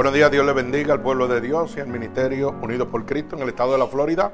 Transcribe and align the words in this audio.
Buenos 0.00 0.14
días, 0.14 0.30
Dios 0.30 0.46
le 0.46 0.54
bendiga 0.54 0.94
al 0.94 1.02
pueblo 1.02 1.28
de 1.28 1.42
Dios 1.42 1.76
y 1.76 1.80
al 1.80 1.88
Ministerio 1.88 2.54
Unidos 2.62 2.88
por 2.88 3.04
Cristo 3.04 3.36
en 3.36 3.42
el 3.42 3.50
estado 3.50 3.72
de 3.72 3.78
la 3.78 3.86
Florida 3.86 4.32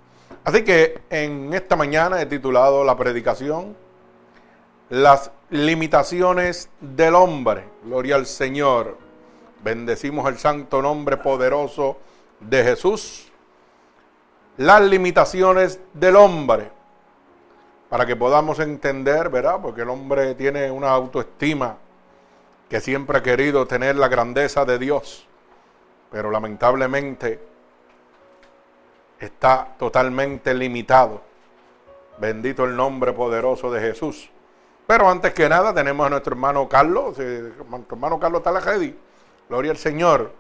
Así 0.44 0.64
que 0.64 1.02
en 1.10 1.54
esta 1.54 1.76
mañana 1.76 2.22
he 2.22 2.26
titulado 2.26 2.84
la 2.84 2.98
predicación 2.98 3.76
Las 4.90 5.32
limitaciones 5.50 6.70
del 6.80 7.16
hombre. 7.16 7.66
Gloria 7.84 8.16
al 8.16 8.26
Señor. 8.26 8.98
Bendecimos 9.64 10.28
el 10.28 10.38
santo 10.38 10.82
nombre 10.82 11.18
poderoso 11.18 11.98
de 12.40 12.64
Jesús. 12.64 13.32
Las 14.58 14.82
limitaciones 14.82 15.80
del 15.94 16.16
hombre 16.16 16.70
para 17.94 18.08
que 18.08 18.16
podamos 18.16 18.58
entender, 18.58 19.30
¿verdad? 19.30 19.60
Porque 19.62 19.82
el 19.82 19.90
hombre 19.90 20.34
tiene 20.34 20.72
una 20.72 20.90
autoestima 20.90 21.78
que 22.68 22.82
siempre 22.82 23.20
ha 23.20 23.22
querido 23.22 23.68
tener 23.68 23.96
la 23.98 24.08
grandeza 24.08 24.66
de 24.66 24.80
Dios, 24.80 25.28
pero 26.10 26.32
lamentablemente 26.32 27.40
está 29.20 29.76
totalmente 29.78 30.56
limitado. 30.56 31.22
Bendito 32.18 32.66
el 32.66 32.76
nombre 32.76 33.14
poderoso 33.14 33.72
de 33.72 33.80
Jesús. 33.80 34.28
Pero 34.88 35.08
antes 35.08 35.32
que 35.36 35.48
nada 35.48 35.72
tenemos 35.72 36.08
a 36.08 36.10
nuestro 36.10 36.34
hermano 36.34 36.68
Carlos, 36.68 37.16
nuestro 37.20 37.96
hermano 37.96 38.20
Carlos 38.20 38.42
Talajedi, 38.42 38.98
gloria 39.48 39.70
al 39.70 39.78
Señor, 39.78 40.32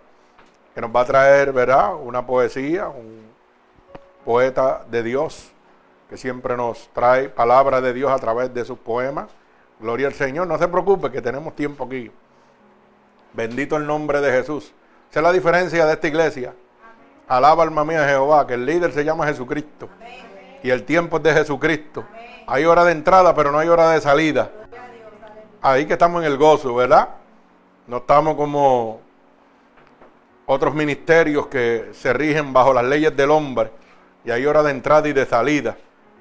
que 0.73 0.81
nos 0.81 0.89
va 0.89 1.01
a 1.01 1.05
traer, 1.05 1.53
¿verdad? 1.53 1.93
Una 2.01 2.25
poesía, 2.25 2.87
un 2.87 3.27
poeta 4.25 4.83
de 4.89 5.03
Dios 5.03 5.52
que 6.13 6.17
siempre 6.17 6.55
nos 6.55 6.89
trae 6.93 7.27
palabra 7.27 7.81
de 7.81 7.91
Dios 7.91 8.11
a 8.11 8.19
través 8.19 8.53
de 8.53 8.63
sus 8.63 8.77
poemas. 8.77 9.31
Gloria 9.79 10.05
al 10.05 10.13
Señor, 10.13 10.45
no 10.45 10.59
se 10.59 10.67
preocupe 10.67 11.09
que 11.09 11.23
tenemos 11.23 11.55
tiempo 11.55 11.85
aquí. 11.85 12.11
Bendito 13.33 13.77
el 13.77 13.87
nombre 13.87 14.21
de 14.21 14.31
Jesús. 14.31 14.71
Esa 15.09 15.21
es 15.21 15.23
la 15.23 15.31
diferencia 15.31 15.87
de 15.87 15.93
esta 15.93 16.07
iglesia. 16.07 16.53
Alaba 17.27 17.63
alma 17.63 17.83
mía 17.83 18.07
Jehová, 18.07 18.45
que 18.45 18.53
el 18.53 18.63
líder 18.63 18.91
se 18.91 19.03
llama 19.03 19.25
Jesucristo. 19.25 19.89
Y 20.61 20.69
el 20.69 20.83
tiempo 20.83 21.17
es 21.17 21.23
de 21.23 21.33
Jesucristo. 21.33 22.05
Hay 22.45 22.63
hora 22.65 22.85
de 22.85 22.91
entrada, 22.91 23.33
pero 23.33 23.51
no 23.51 23.57
hay 23.57 23.69
hora 23.69 23.89
de 23.89 23.99
salida. 23.99 24.51
Ahí 25.63 25.87
que 25.87 25.93
estamos 25.93 26.23
en 26.23 26.31
el 26.31 26.37
gozo, 26.37 26.75
¿verdad? 26.75 27.09
No 27.87 27.97
estamos 27.97 28.35
como 28.35 29.01
otros 30.45 30.75
ministerios 30.75 31.47
que 31.47 31.89
se 31.93 32.13
rigen 32.13 32.53
bajo 32.53 32.71
las 32.71 32.85
leyes 32.85 33.17
del 33.17 33.31
hombre. 33.31 33.71
Y 34.23 34.29
hay 34.29 34.45
hora 34.45 34.61
de 34.61 34.69
entrada 34.69 35.09
y 35.09 35.13
de 35.13 35.25
salida 35.25 35.75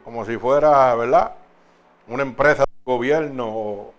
como 0.04 0.24
si 0.24 0.36
fuera, 0.36 0.94
¿verdad? 0.94 1.32
Una 2.08 2.22
empresa 2.22 2.64
de 2.64 2.72
gobierno 2.84 3.48
o, 3.48 3.94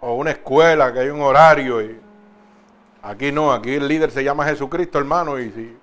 una 0.00 0.30
escuela 0.30 0.92
que 0.92 1.00
hay 1.00 1.08
un 1.08 1.20
horario. 1.20 1.82
Y 1.82 2.00
aquí 3.02 3.30
no, 3.32 3.52
aquí 3.52 3.74
el 3.74 3.86
líder 3.86 4.10
se 4.10 4.24
llama 4.24 4.44
Jesucristo, 4.46 4.98
hermano, 4.98 5.38
y 5.38 5.50
si 5.50 5.76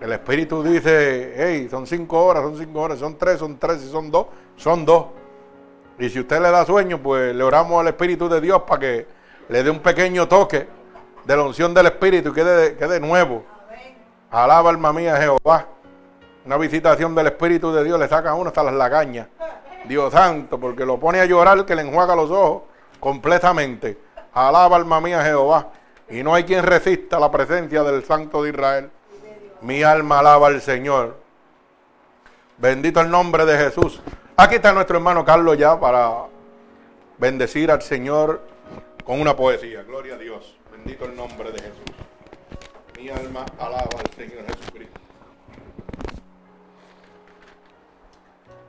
el 0.00 0.12
Espíritu 0.12 0.62
dice, 0.62 1.34
hey, 1.36 1.68
son 1.70 1.86
cinco 1.86 2.24
horas, 2.24 2.44
son 2.44 2.56
cinco 2.56 2.80
horas, 2.80 2.98
son 2.98 3.18
tres, 3.18 3.38
son 3.38 3.58
tres, 3.58 3.82
y 3.82 3.90
son 3.90 4.10
dos, 4.10 4.26
son 4.56 4.84
dos. 4.84 5.06
Y 5.98 6.08
si 6.08 6.20
usted 6.20 6.40
le 6.40 6.50
da 6.50 6.64
sueño, 6.64 6.98
pues 7.02 7.34
le 7.34 7.42
oramos 7.42 7.80
al 7.80 7.88
Espíritu 7.88 8.28
de 8.28 8.40
Dios 8.40 8.62
para 8.62 8.80
que 8.80 9.06
le 9.48 9.62
dé 9.62 9.70
un 9.70 9.80
pequeño 9.80 10.28
toque 10.28 10.68
de 11.24 11.36
la 11.36 11.42
unción 11.42 11.74
del 11.74 11.86
Espíritu 11.86 12.30
y 12.30 12.32
quede, 12.32 12.76
quede 12.76 13.00
nuevo. 13.00 13.44
Alaba 14.30 14.70
alma 14.70 14.92
mía 14.92 15.16
Jehová. 15.16 15.66
Una 16.48 16.56
visitación 16.56 17.14
del 17.14 17.26
Espíritu 17.26 17.70
de 17.72 17.84
Dios 17.84 18.00
le 18.00 18.08
saca 18.08 18.30
a 18.30 18.34
uno 18.34 18.48
hasta 18.48 18.62
las 18.62 18.72
lagañas. 18.72 19.28
Dios 19.84 20.10
santo, 20.10 20.58
porque 20.58 20.86
lo 20.86 20.98
pone 20.98 21.20
a 21.20 21.26
llorar 21.26 21.66
que 21.66 21.74
le 21.74 21.82
enjuaga 21.82 22.16
los 22.16 22.30
ojos 22.30 22.62
completamente. 22.98 23.98
Alaba 24.32 24.76
alma 24.76 24.98
mía 24.98 25.22
Jehová. 25.22 25.68
Y 26.08 26.22
no 26.22 26.34
hay 26.34 26.44
quien 26.44 26.64
resista 26.64 27.20
la 27.20 27.30
presencia 27.30 27.82
del 27.82 28.02
Santo 28.02 28.42
de 28.42 28.48
Israel. 28.48 28.90
Mi 29.60 29.82
alma 29.82 30.20
alaba 30.20 30.46
al 30.46 30.62
Señor. 30.62 31.16
Bendito 32.56 33.02
el 33.02 33.10
nombre 33.10 33.44
de 33.44 33.58
Jesús. 33.58 34.00
Aquí 34.34 34.54
está 34.54 34.72
nuestro 34.72 34.96
hermano 34.96 35.26
Carlos 35.26 35.58
ya 35.58 35.78
para 35.78 36.28
bendecir 37.18 37.70
al 37.70 37.82
Señor 37.82 38.40
con 39.04 39.20
una 39.20 39.36
poesía. 39.36 39.82
Gloria 39.82 40.14
a 40.14 40.16
Dios. 40.16 40.56
Bendito 40.72 41.04
el 41.04 41.14
nombre 41.14 41.52
de 41.52 41.58
Jesús. 41.58 41.94
Mi 42.96 43.10
alma 43.10 43.44
alaba 43.58 43.90
al 44.00 44.10
Señor 44.16 44.46
Jesucristo. 44.46 44.97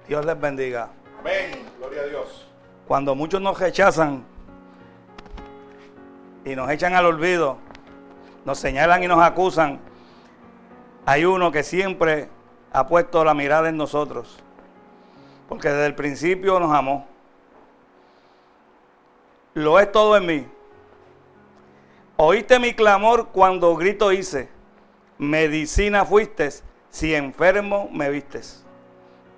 Dios 0.09 0.25
les 0.25 0.41
bendiga. 0.41 0.89
Amén. 1.19 1.51
Gloria 1.77 2.01
a 2.01 2.05
Dios. 2.05 2.47
Cuando 2.87 3.13
muchos 3.13 3.39
nos 3.39 3.59
rechazan 3.59 4.25
y 6.43 6.55
nos 6.55 6.67
echan 6.71 6.95
al 6.95 7.05
olvido, 7.05 7.57
nos 8.43 8.57
señalan 8.57 9.03
y 9.03 9.07
nos 9.07 9.21
acusan, 9.21 9.79
hay 11.05 11.25
uno 11.25 11.51
que 11.51 11.61
siempre 11.61 12.27
ha 12.73 12.87
puesto 12.87 13.23
la 13.23 13.35
mirada 13.35 13.69
en 13.69 13.77
nosotros, 13.77 14.39
porque 15.47 15.69
desde 15.69 15.85
el 15.85 15.93
principio 15.93 16.59
nos 16.59 16.73
amó. 16.73 17.05
Lo 19.53 19.79
es 19.79 19.91
todo 19.91 20.17
en 20.17 20.25
mí. 20.25 20.47
Oíste 22.17 22.57
mi 22.57 22.73
clamor 22.73 23.27
cuando 23.27 23.75
grito 23.75 24.11
hice, 24.11 24.49
medicina 25.19 26.03
fuiste, 26.03 26.49
si 26.89 27.13
enfermo 27.13 27.87
me 27.91 28.09
vistes. 28.09 28.65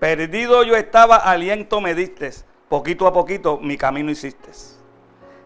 Perdido 0.02 0.64
yo 0.64 0.76
estaba, 0.76 1.18
aliento 1.18 1.80
me 1.80 1.94
diste, 1.94 2.32
poquito 2.68 3.06
a 3.06 3.14
poquito 3.14 3.60
mi 3.60 3.78
camino 3.78 4.10
hiciste. 4.10 4.50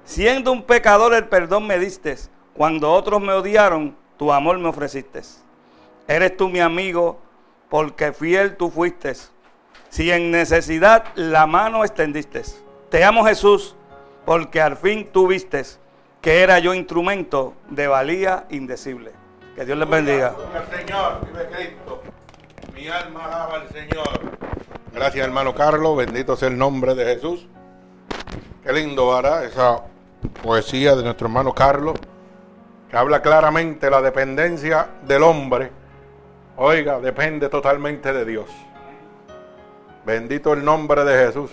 Siendo 0.05 0.53
un 0.53 0.63
pecador 0.63 1.13
el 1.13 1.27
perdón 1.27 1.67
me 1.67 1.77
diste, 1.77 2.15
cuando 2.53 2.89
otros 2.93 3.21
me 3.21 3.33
odiaron, 3.33 3.97
tu 4.15 4.31
amor 4.31 4.57
me 4.57 4.69
ofreciste. 4.69 5.23
Eres 6.07 6.37
tú 6.37 6.47
mi 6.47 6.61
amigo, 6.61 7.19
porque 7.67 8.13
fiel 8.13 8.55
tú 8.55 8.71
fuiste. 8.71 9.11
Si 9.89 10.09
en 10.09 10.31
necesidad 10.31 11.03
la 11.15 11.45
mano 11.47 11.83
extendiste. 11.83 12.43
Te 12.89 13.03
amo 13.03 13.25
Jesús, 13.25 13.75
porque 14.23 14.61
al 14.61 14.77
fin 14.77 15.09
tú 15.11 15.27
vistes 15.27 15.81
que 16.21 16.43
era 16.43 16.59
yo 16.59 16.73
instrumento 16.73 17.55
de 17.69 17.89
valía 17.89 18.45
indecible. 18.49 19.11
Que 19.53 19.65
Dios 19.65 19.77
les 19.77 19.89
bendiga. 19.89 20.33
Señor, 20.71 21.27
vive 21.29 21.45
Cristo. 21.49 22.04
Mi 22.75 22.89
alma 22.89 23.25
alaba 23.25 23.55
al 23.55 23.69
Señor. 23.69 24.19
Gracias, 24.93 25.25
hermano 25.25 25.55
Carlos. 25.55 25.95
Bendito 25.95 26.35
sea 26.35 26.49
el 26.49 26.57
nombre 26.57 26.93
de 26.93 27.05
Jesús. 27.05 27.47
Qué 28.63 28.73
lindo, 28.73 29.15
¿verdad? 29.15 29.45
Esa 29.45 29.81
poesía 30.43 30.93
de 30.95 31.03
nuestro 31.03 31.27
hermano 31.27 31.53
Carlos, 31.53 31.97
que 32.89 32.97
habla 32.97 33.21
claramente 33.21 33.89
la 33.89 34.01
dependencia 34.01 34.89
del 35.03 35.23
hombre. 35.23 35.71
Oiga, 36.57 36.99
depende 36.99 37.47
totalmente 37.47 38.11
de 38.11 38.25
Dios. 38.25 38.49
Bendito 40.05 40.51
el 40.51 40.65
nombre 40.65 41.05
de 41.05 41.27
Jesús, 41.27 41.51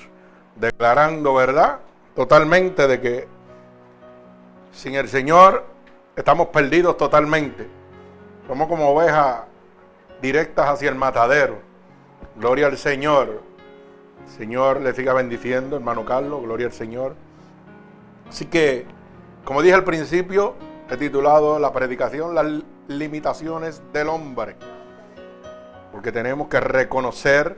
declarando 0.57 1.35
verdad 1.35 1.79
totalmente 2.17 2.89
de 2.89 3.01
que 3.01 3.29
sin 4.73 4.97
el 4.97 5.09
Señor 5.09 5.65
estamos 6.17 6.49
perdidos 6.49 6.97
totalmente. 6.97 7.69
Somos 8.49 8.67
como 8.67 8.89
ovejas 8.89 9.43
directas 10.23 10.69
hacia 10.69 10.89
el 10.89 10.95
matadero. 10.95 11.59
Gloria 12.37 12.69
al 12.69 12.79
Señor. 12.79 13.43
Señor 14.27 14.81
le 14.81 14.95
siga 14.95 15.13
bendiciendo, 15.13 15.77
hermano 15.77 16.05
Carlos, 16.05 16.41
gloria 16.43 16.67
al 16.67 16.73
Señor. 16.73 17.15
Así 18.29 18.47
que, 18.47 18.87
como 19.45 19.61
dije 19.61 19.75
al 19.75 19.85
principio, 19.85 20.55
he 20.89 20.97
titulado 20.97 21.59
la 21.59 21.73
predicación 21.73 22.35
Las 22.35 22.47
limitaciones 22.89 23.83
del 23.93 24.09
hombre. 24.09 24.57
Porque 25.91 26.13
tenemos 26.13 26.49
que 26.49 26.61
reconocer 26.61 27.57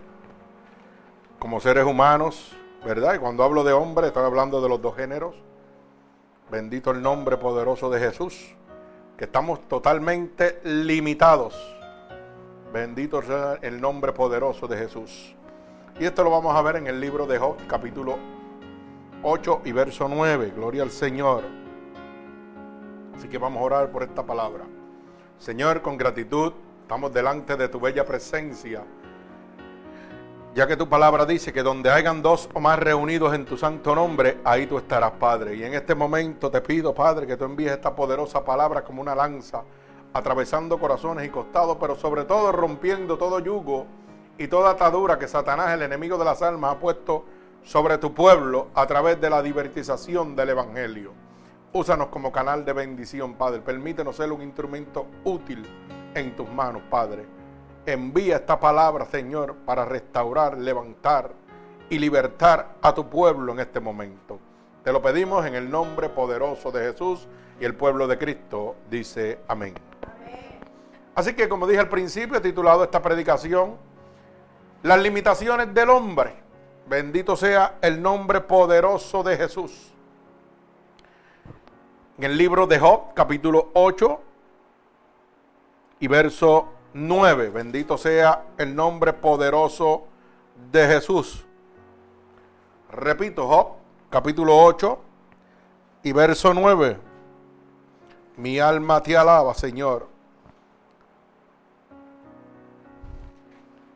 como 1.38 1.60
seres 1.60 1.84
humanos, 1.84 2.56
¿verdad? 2.84 3.14
Y 3.14 3.18
cuando 3.18 3.44
hablo 3.44 3.62
de 3.62 3.72
hombre, 3.74 4.08
estoy 4.08 4.24
hablando 4.24 4.60
de 4.62 4.68
los 4.68 4.80
dos 4.80 4.96
géneros. 4.96 5.36
Bendito 6.50 6.90
el 6.90 7.02
nombre 7.02 7.36
poderoso 7.36 7.90
de 7.90 8.00
Jesús, 8.00 8.56
que 9.16 9.24
estamos 9.24 9.60
totalmente 9.68 10.60
limitados. 10.64 11.73
Bendito 12.74 13.22
sea 13.22 13.60
el 13.62 13.80
nombre 13.80 14.12
poderoso 14.12 14.66
de 14.66 14.76
Jesús. 14.76 15.36
Y 16.00 16.06
esto 16.06 16.24
lo 16.24 16.30
vamos 16.30 16.56
a 16.56 16.60
ver 16.60 16.74
en 16.74 16.88
el 16.88 16.98
libro 16.98 17.24
de 17.24 17.38
Job, 17.38 17.56
capítulo 17.68 18.18
8 19.22 19.60
y 19.64 19.70
verso 19.70 20.08
9. 20.08 20.52
Gloria 20.56 20.82
al 20.82 20.90
Señor. 20.90 21.44
Así 23.14 23.28
que 23.28 23.38
vamos 23.38 23.60
a 23.60 23.64
orar 23.64 23.92
por 23.92 24.02
esta 24.02 24.26
palabra. 24.26 24.64
Señor, 25.38 25.82
con 25.82 25.96
gratitud, 25.96 26.52
estamos 26.82 27.14
delante 27.14 27.54
de 27.54 27.68
tu 27.68 27.78
bella 27.78 28.04
presencia. 28.04 28.82
Ya 30.56 30.66
que 30.66 30.76
tu 30.76 30.88
palabra 30.88 31.24
dice 31.26 31.52
que 31.52 31.62
donde 31.62 31.92
hayan 31.92 32.22
dos 32.22 32.48
o 32.54 32.58
más 32.58 32.76
reunidos 32.80 33.34
en 33.34 33.44
tu 33.44 33.56
santo 33.56 33.94
nombre, 33.94 34.38
ahí 34.42 34.66
tú 34.66 34.78
estarás, 34.78 35.12
Padre. 35.12 35.54
Y 35.54 35.62
en 35.62 35.74
este 35.74 35.94
momento 35.94 36.50
te 36.50 36.60
pido, 36.60 36.92
Padre, 36.92 37.24
que 37.24 37.36
tú 37.36 37.44
envíes 37.44 37.70
esta 37.70 37.94
poderosa 37.94 38.44
palabra 38.44 38.82
como 38.82 39.00
una 39.00 39.14
lanza, 39.14 39.62
atravesando 40.14 40.78
corazones 40.78 41.26
y 41.26 41.28
costados, 41.28 41.76
pero 41.78 41.96
sobre 41.96 42.24
todo 42.24 42.52
rompiendo 42.52 43.18
todo 43.18 43.40
yugo 43.40 43.86
y 44.38 44.46
toda 44.46 44.70
atadura 44.70 45.18
que 45.18 45.28
Satanás, 45.28 45.72
el 45.72 45.82
enemigo 45.82 46.16
de 46.16 46.24
las 46.24 46.40
almas, 46.40 46.76
ha 46.76 46.78
puesto 46.78 47.24
sobre 47.64 47.98
tu 47.98 48.14
pueblo 48.14 48.68
a 48.74 48.86
través 48.86 49.20
de 49.20 49.28
la 49.28 49.42
divertización 49.42 50.36
del 50.36 50.50
Evangelio. 50.50 51.12
Úsanos 51.72 52.08
como 52.08 52.30
canal 52.30 52.64
de 52.64 52.72
bendición, 52.72 53.34
Padre. 53.34 53.60
Permítenos 53.60 54.16
ser 54.16 54.30
un 54.30 54.42
instrumento 54.42 55.06
útil 55.24 55.66
en 56.14 56.36
tus 56.36 56.48
manos, 56.48 56.82
Padre. 56.88 57.26
Envía 57.84 58.36
esta 58.36 58.60
palabra, 58.60 59.06
Señor, 59.06 59.56
para 59.66 59.84
restaurar, 59.84 60.56
levantar 60.56 61.32
y 61.90 61.98
libertar 61.98 62.76
a 62.80 62.94
tu 62.94 63.10
pueblo 63.10 63.52
en 63.52 63.60
este 63.60 63.80
momento. 63.80 64.38
Te 64.84 64.92
lo 64.92 65.02
pedimos 65.02 65.44
en 65.46 65.54
el 65.54 65.70
nombre 65.70 66.08
poderoso 66.08 66.70
de 66.70 66.92
Jesús 66.92 67.26
y 67.60 67.64
el 67.64 67.74
pueblo 67.74 68.06
de 68.06 68.18
Cristo 68.18 68.76
dice 68.90 69.40
amén. 69.48 69.74
Así 71.14 71.34
que 71.34 71.48
como 71.48 71.66
dije 71.66 71.80
al 71.80 71.88
principio, 71.88 72.38
he 72.38 72.40
titulado 72.40 72.84
esta 72.84 73.00
predicación 73.00 73.76
Las 74.82 75.00
limitaciones 75.00 75.72
del 75.72 75.90
hombre. 75.90 76.34
Bendito 76.86 77.36
sea 77.36 77.78
el 77.80 78.02
nombre 78.02 78.40
poderoso 78.40 79.22
de 79.22 79.36
Jesús. 79.36 79.92
En 82.18 82.24
el 82.24 82.36
libro 82.36 82.66
de 82.66 82.78
Job, 82.78 83.14
capítulo 83.14 83.70
8 83.72 84.20
y 86.00 86.08
verso 86.08 86.68
9. 86.92 87.50
Bendito 87.50 87.96
sea 87.96 88.44
el 88.58 88.74
nombre 88.76 89.14
poderoso 89.14 90.04
de 90.70 90.86
Jesús. 90.86 91.44
Repito, 92.90 93.48
Job, 93.48 93.68
capítulo 94.10 94.62
8 94.62 94.98
y 96.02 96.12
verso 96.12 96.52
9. 96.52 96.98
Mi 98.36 98.60
alma 98.60 99.02
te 99.02 99.16
alaba, 99.16 99.54
Señor. 99.54 100.13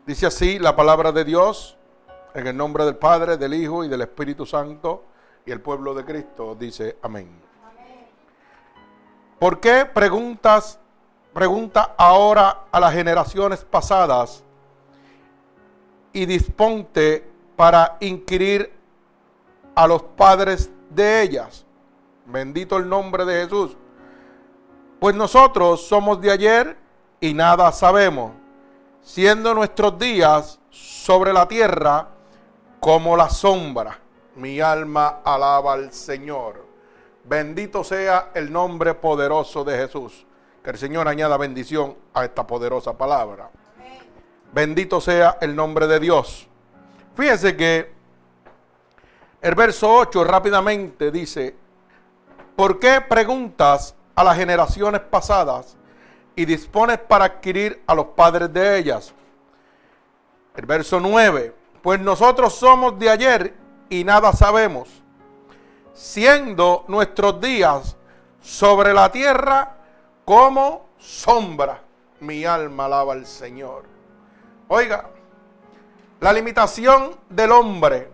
Dice 0.08 0.25
así 0.25 0.58
la 0.58 0.75
palabra 0.75 1.12
de 1.12 1.22
Dios. 1.22 1.76
En 2.32 2.46
el 2.46 2.56
nombre 2.56 2.87
del 2.87 2.96
Padre, 2.96 3.37
del 3.37 3.52
Hijo 3.52 3.84
y 3.84 3.88
del 3.88 4.00
Espíritu 4.00 4.46
Santo 4.46 5.05
y 5.44 5.50
el 5.50 5.60
pueblo 5.60 5.93
de 5.93 6.02
Cristo 6.02 6.56
dice 6.58 6.96
amén. 7.02 7.28
¿Por 9.38 9.60
qué 9.60 9.84
preguntas, 9.84 10.81
pregunta 11.34 11.94
ahora 11.99 12.64
a 12.72 12.81
las 12.81 12.94
generaciones 12.94 13.66
pasadas 13.66 14.43
y 16.14 16.25
disponte 16.25 17.31
para 17.54 17.99
inquirir 18.00 18.72
a 19.75 19.87
los 19.87 20.02
padres 20.02 20.70
de 20.88 21.20
ellas? 21.20 21.66
Bendito 22.25 22.78
el 22.78 22.88
nombre 22.88 23.26
de 23.26 23.44
Jesús. 23.44 23.76
Pues 25.00 25.14
nosotros 25.14 25.87
somos 25.87 26.19
de 26.19 26.31
ayer 26.31 26.78
y 27.20 27.34
nada 27.34 27.70
sabemos, 27.72 28.32
siendo 29.08 29.55
nuestros 29.55 29.99
días 29.99 30.60
sobre 30.69 31.32
la 31.32 31.49
tierra 31.49 32.08
como 32.78 33.16
la 33.16 33.31
sombra. 33.31 33.99
Mi 34.37 34.60
alma 34.60 35.20
alaba 35.25 35.72
al 35.72 35.94
Señor. 35.94 36.66
Bendito 37.25 37.82
sea 37.82 38.32
el 38.34 38.52
nombre 38.52 38.93
poderoso 38.93 39.64
de 39.64 39.78
Jesús. 39.78 40.26
Que 40.62 40.70
el 40.70 40.76
Señor 40.78 41.08
añada 41.08 41.38
bendición 41.38 41.96
a 42.12 42.26
esta 42.26 42.46
poderosa 42.46 42.99
palabra. 42.99 43.49
Bendito 44.52 45.00
sea 45.00 45.38
el 45.40 45.56
nombre 45.56 45.87
de 45.87 46.00
Dios. 46.00 46.47
Fíjese 47.16 47.56
que 47.56 47.90
el 49.40 49.54
verso 49.54 49.90
8 49.90 50.23
rápidamente 50.23 51.11
dice, 51.11 51.56
¿por 52.54 52.78
qué 52.78 53.00
preguntas 53.00 53.94
a 54.14 54.23
las 54.23 54.37
generaciones 54.37 55.00
pasadas 55.00 55.77
y 56.38 56.45
dispones 56.45 57.00
para 57.00 57.25
adquirir 57.25 57.83
a 57.85 57.97
los 57.97 58.07
padres 58.07 58.52
de 58.52 58.78
ellas? 58.78 59.12
El 60.54 60.66
verso 60.66 61.00
9, 61.00 61.52
pues 61.83 61.99
nosotros 61.99 62.54
somos 62.54 62.97
de 62.97 63.11
ayer 63.11 63.54
y 63.88 64.04
nada 64.04 64.33
sabemos, 64.33 64.88
siendo 65.92 66.85
nuestros 66.87 67.40
días 67.40 67.97
sobre 68.40 68.95
la 68.95 69.11
tierra 69.11 69.78
como 70.25 70.87
sombra. 70.97 71.83
Mi 72.21 72.45
alma 72.45 72.85
alaba 72.85 73.14
al 73.14 73.26
Señor. 73.26 73.87
Oiga, 74.68 75.11
la 76.21 76.33
limitación 76.33 77.16
del 77.28 77.50
hombre. 77.50 78.12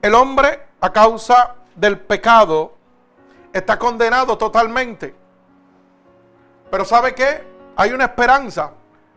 El 0.00 0.14
hombre 0.14 0.68
a 0.80 0.90
causa 0.90 1.54
del 1.74 1.98
pecado 1.98 2.72
está 3.52 3.78
condenado 3.78 4.38
totalmente. 4.38 5.27
Pero 6.70 6.84
¿sabe 6.84 7.14
qué? 7.14 7.46
Hay 7.76 7.92
una 7.92 8.04
esperanza, 8.04 8.72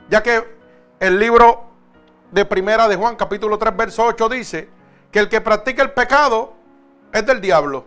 ya 0.09 0.21
que 0.21 0.57
el 0.99 1.19
libro 1.19 1.65
de 2.31 2.45
Primera 2.45 2.87
de 2.87 2.95
Juan, 2.95 3.15
capítulo 3.15 3.57
3, 3.57 3.75
verso 3.75 4.05
8 4.05 4.29
dice 4.29 4.69
que 5.11 5.19
el 5.19 5.29
que 5.29 5.41
practica 5.41 5.81
el 5.83 5.91
pecado 5.91 6.53
es 7.11 7.25
del 7.25 7.41
diablo. 7.41 7.85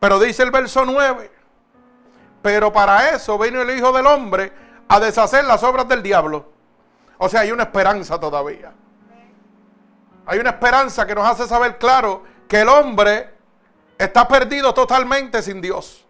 Pero 0.00 0.18
dice 0.18 0.42
el 0.42 0.50
verso 0.50 0.84
9, 0.84 1.30
pero 2.40 2.72
para 2.72 3.10
eso 3.10 3.38
vino 3.38 3.60
el 3.60 3.70
Hijo 3.76 3.92
del 3.92 4.06
Hombre 4.06 4.52
a 4.88 4.98
deshacer 4.98 5.44
las 5.44 5.62
obras 5.62 5.88
del 5.88 6.02
diablo. 6.02 6.50
O 7.18 7.28
sea, 7.28 7.40
hay 7.40 7.52
una 7.52 7.64
esperanza 7.64 8.18
todavía. 8.18 8.72
Hay 10.26 10.38
una 10.38 10.50
esperanza 10.50 11.06
que 11.06 11.14
nos 11.14 11.26
hace 11.26 11.46
saber 11.46 11.78
claro 11.78 12.22
que 12.48 12.60
el 12.60 12.68
hombre 12.68 13.34
está 13.98 14.26
perdido 14.26 14.72
totalmente 14.72 15.42
sin 15.42 15.60
Dios. 15.60 16.01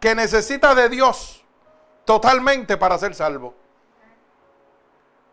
Que 0.00 0.14
necesita 0.14 0.74
de 0.74 0.88
Dios 0.88 1.44
totalmente 2.04 2.76
para 2.76 2.98
ser 2.98 3.14
salvo 3.14 3.54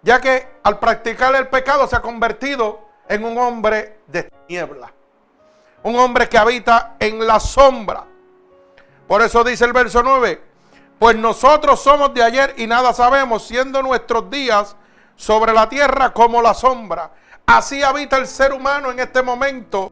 ya 0.02 0.22
que 0.22 0.48
al 0.64 0.80
practicar 0.80 1.36
el 1.36 1.48
pecado 1.50 1.88
se 1.88 1.96
ha 1.96 2.02
convertido 2.02 2.88
en 3.10 3.26
un 3.26 3.38
hombre 3.38 4.00
de 4.08 4.32
niebla, 4.48 4.94
un 5.84 5.98
hombre 5.98 6.30
que 6.30 6.38
habita 6.38 6.96
en 7.00 7.28
la 7.28 7.40
sombra. 7.40 8.06
Por 9.08 9.22
eso 9.22 9.44
dice 9.44 9.66
el 9.66 9.74
verso 9.74 10.04
9, 10.04 10.42
pues 11.00 11.16
nosotros 11.16 11.82
somos 11.82 12.14
de 12.14 12.24
ayer 12.24 12.54
y 12.58 12.68
nada 12.68 12.94
sabemos, 12.94 13.46
siendo 13.46 13.82
nuestros 13.82 14.30
días 14.30 14.76
sobre 15.18 15.52
la 15.52 15.68
tierra 15.68 16.14
como 16.14 16.42
la 16.42 16.54
sombra. 16.54 17.12
Así 17.46 17.84
habita 17.84 18.16
el 18.16 18.28
ser 18.28 18.54
humano 18.54 18.92
en 18.92 19.00
este 19.00 19.22
momento 19.22 19.92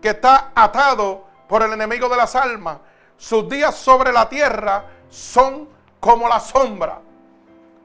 que 0.00 0.10
está 0.10 0.52
atado 0.54 1.24
por 1.48 1.62
el 1.62 1.72
enemigo 1.72 2.08
de 2.08 2.16
las 2.16 2.34
almas. 2.36 2.78
Sus 3.16 3.48
días 3.48 3.74
sobre 3.74 4.12
la 4.12 4.28
tierra 4.28 4.84
son 5.08 5.68
como 6.00 6.28
la 6.28 6.38
sombra. 6.38 7.00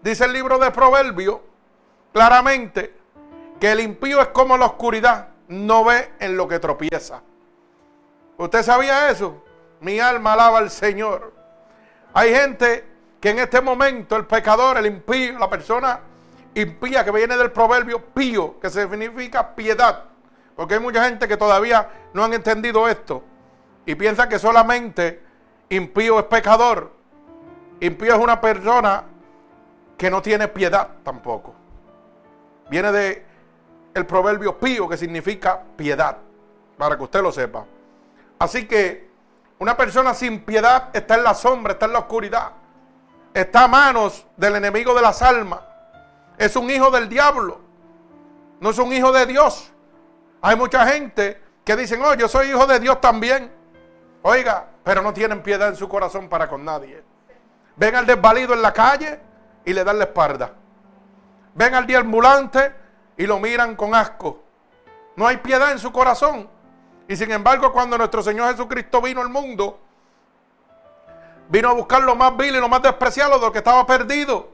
Dice 0.02 0.26
el 0.26 0.34
libro 0.34 0.60
de 0.60 0.72
Proverbios 0.72 1.40
claramente 2.12 2.96
que 3.60 3.72
el 3.72 3.80
impío 3.80 4.22
es 4.22 4.28
como 4.30 4.58
la 4.58 4.66
oscuridad, 4.66 5.30
no 5.48 5.86
ve 5.86 6.14
en 6.20 6.36
lo 6.36 6.48
que 6.48 6.60
tropieza. 6.60 7.22
¿Usted 8.38 8.64
sabía 8.64 9.10
eso? 9.10 9.44
Mi 9.80 10.00
alma 10.00 10.34
alaba 10.34 10.58
al 10.58 10.70
Señor. 10.70 11.34
Hay 12.14 12.34
gente 12.34 12.86
que 13.22 13.30
en 13.30 13.40
este 13.40 13.62
momento 13.62 14.16
el 14.16 14.26
pecador, 14.26 14.78
el 14.78 14.88
impío, 14.88 15.38
la 15.38 15.50
persona 15.50 16.02
impía 16.56 17.06
que 17.06 17.12
viene 17.12 17.38
del 17.38 17.52
proverbio 17.52 18.04
pío, 18.04 18.60
que 18.60 18.70
significa 18.70 19.56
piedad. 19.56 20.06
Porque 20.56 20.74
hay 20.74 20.80
mucha 20.80 21.06
gente 21.06 21.28
que 21.28 21.38
todavía 21.38 21.90
no 22.14 22.24
han 22.24 22.34
entendido 22.34 22.88
esto 22.90 23.24
y 23.86 23.96
piensa 23.96 24.30
que 24.30 24.40
solamente 24.40 25.24
impío 25.70 26.20
es 26.20 26.26
pecador. 26.26 26.92
Impío 27.80 28.16
es 28.16 28.20
una 28.20 28.40
persona 28.40 29.04
que 29.98 30.10
no 30.10 30.22
tiene 30.22 30.48
piedad 30.48 30.88
tampoco. 31.04 31.56
Viene 32.70 32.92
de 32.92 33.26
el 33.94 34.06
proverbio 34.06 34.58
pío 34.58 34.88
que 34.88 34.98
significa 34.98 35.62
piedad, 35.76 36.18
para 36.78 36.98
que 36.98 37.04
usted 37.04 37.22
lo 37.22 37.32
sepa. 37.32 37.66
Así 38.40 38.68
que 38.68 39.10
una 39.60 39.78
persona 39.78 40.14
sin 40.14 40.42
piedad 40.42 40.90
está 40.94 41.16
en 41.16 41.24
la 41.24 41.34
sombra, 41.34 41.74
está 41.74 41.86
en 41.86 41.94
la 41.94 42.00
oscuridad. 42.00 42.52
Está 43.34 43.66
a 43.66 43.68
manos 43.68 44.26
del 44.36 44.56
enemigo 44.56 44.94
de 44.94 45.02
las 45.02 45.22
almas. 45.22 45.60
Es 46.38 46.56
un 46.56 46.70
hijo 46.70 46.90
del 46.90 47.08
diablo. 47.08 47.62
No 48.60 48.72
es 48.72 48.78
un 48.80 48.92
hijo 48.92 49.12
de 49.12 49.26
Dios. 49.26 49.72
Hay 50.42 50.56
mucha 50.56 50.88
gente 50.88 51.40
que 51.64 51.76
dicen, 51.76 52.02
oh, 52.02 52.16
yo 52.16 52.28
soy 52.28 52.50
hijo 52.50 52.66
de 52.66 52.80
Dios 52.80 53.00
también. 53.00 53.52
Oiga, 54.24 54.68
pero 54.84 55.02
no 55.02 55.14
tienen 55.14 55.42
piedad 55.42 55.70
en 55.70 55.76
su 55.76 55.90
corazón 55.90 56.30
para 56.30 56.48
con 56.48 56.64
nadie. 56.64 57.04
Ven 57.76 57.96
al 57.96 58.06
desvalido 58.06 58.54
en 58.54 58.62
la 58.62 58.74
calle 58.74 59.20
y 59.66 59.74
le 59.74 59.84
dan 59.84 59.98
la 59.98 60.06
espalda. 60.06 60.52
Ven 61.54 61.74
al 61.74 61.96
ambulante 61.96 62.74
y 63.18 63.26
lo 63.26 63.40
miran 63.40 63.76
con 63.76 63.94
asco. 63.96 64.44
No 65.16 65.28
hay 65.28 65.38
piedad 65.38 65.72
en 65.72 65.80
su 65.80 65.92
corazón. 65.92 66.50
Y 67.08 67.16
sin 67.16 67.32
embargo, 67.32 67.72
cuando 67.74 67.98
nuestro 67.98 68.24
Señor 68.24 68.52
Jesucristo 68.52 69.02
vino 69.02 69.22
al 69.22 69.30
mundo, 69.30 69.80
vino 71.50 71.70
a 71.70 71.74
buscar 71.74 72.02
lo 72.04 72.16
más 72.16 72.38
vil 72.38 72.56
y 72.56 72.60
lo 72.60 72.70
más 72.70 72.82
despreciado 72.82 73.36
de 73.38 73.46
lo 73.46 73.52
que 73.52 73.58
estaba 73.58 73.86
perdido. 73.86 74.50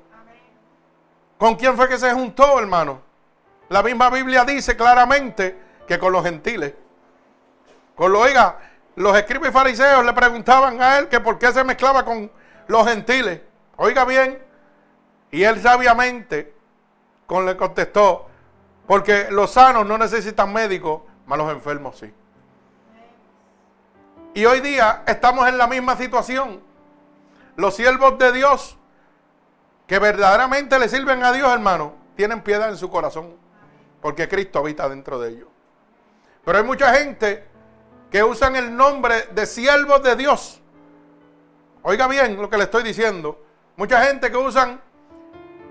¿Con 1.38 1.56
quién 1.56 1.76
fue 1.76 1.88
que 1.88 2.00
se 2.00 2.12
juntó, 2.14 2.60
hermano? 2.60 3.02
La 3.70 3.84
misma 3.84 4.10
Biblia 4.10 4.44
dice 4.44 4.76
claramente 4.76 5.60
que 5.88 6.00
con 6.00 6.12
los 6.12 6.24
gentiles. 6.24 6.74
Con 7.96 8.12
lo, 8.12 8.22
oiga, 8.22 8.58
los 8.98 9.16
escribas 9.16 9.50
y 9.50 9.52
fariseos 9.52 10.04
le 10.04 10.12
preguntaban 10.12 10.82
a 10.82 10.98
él 10.98 11.08
que 11.08 11.20
por 11.20 11.38
qué 11.38 11.54
se 11.54 11.64
mezclaba 11.64 12.04
con 12.04 12.32
los 12.68 12.88
gentiles. 12.88 13.42
Oiga 13.76 14.04
bien, 14.06 14.42
y 15.30 15.44
él 15.44 15.62
sabiamente 15.62 16.56
con 17.28 17.46
le 17.46 17.56
contestó, 17.56 18.28
porque 18.88 19.28
los 19.30 19.52
sanos 19.52 19.86
no 19.86 20.00
necesitan 20.00 20.52
médicos, 20.52 21.04
mas 21.28 21.38
los 21.38 21.52
enfermos 21.52 22.00
sí. 22.00 22.12
Y 24.34 24.46
hoy 24.46 24.62
día 24.62 25.04
estamos 25.06 25.48
en 25.48 25.60
la 25.60 25.68
misma 25.68 25.96
situación. 25.96 26.60
Los 27.56 27.76
siervos 27.76 28.18
de 28.18 28.32
Dios, 28.32 28.80
que 29.86 30.00
verdaderamente 30.00 30.80
le 30.80 30.90
sirven 30.90 31.24
a 31.24 31.32
Dios, 31.32 31.52
hermano, 31.54 31.94
tienen 32.16 32.42
piedad 32.42 32.70
en 32.70 32.78
su 32.78 32.90
corazón, 32.90 33.36
porque 34.02 34.28
Cristo 34.28 34.58
habita 34.58 34.90
dentro 34.90 35.20
de 35.20 35.30
ellos. 35.34 35.50
Pero 36.44 36.58
hay 36.58 36.64
mucha 36.64 36.92
gente 36.96 37.57
que 38.12 38.24
usan 38.24 38.56
el 38.56 38.76
nombre 38.76 39.28
de 39.32 39.46
siervos 39.46 40.02
de 40.04 40.16
Dios. 40.16 40.62
Oiga 41.84 42.08
bien 42.08 42.42
lo 42.42 42.50
que 42.50 42.58
le 42.58 42.64
estoy 42.64 42.84
diciendo. 42.84 43.44
Mucha 43.76 44.04
gente 44.04 44.32
que 44.32 44.38
usan 44.38 44.82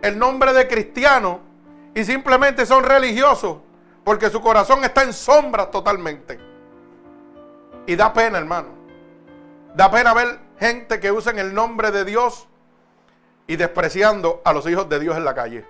el 0.02 0.19
nombre 0.19 0.52
de 0.52 0.69
cristiano 0.69 1.40
y 1.95 2.05
simplemente 2.05 2.66
son 2.66 2.85
religiosos 2.85 3.59
porque 4.05 4.31
su 4.31 4.40
corazón 4.40 4.85
está 4.85 5.02
en 5.02 5.12
sombras 5.12 5.71
totalmente. 5.71 6.38
Y 7.87 7.97
da 7.97 8.12
pena, 8.12 8.38
hermano. 8.38 8.69
Da 9.75 9.90
pena 9.90 10.14
ver 10.14 10.38
gente 10.59 11.00
que 11.00 11.11
usa 11.11 11.33
el 11.33 11.55
nombre 11.55 11.90
de 11.90 12.05
Dios 12.05 12.47
y 13.47 13.57
despreciando 13.57 14.43
a 14.45 14.52
los 14.52 14.66
hijos 14.69 14.88
de 14.88 15.00
Dios 15.00 15.16
en 15.16 15.25
la 15.25 15.35
calle. 15.35 15.66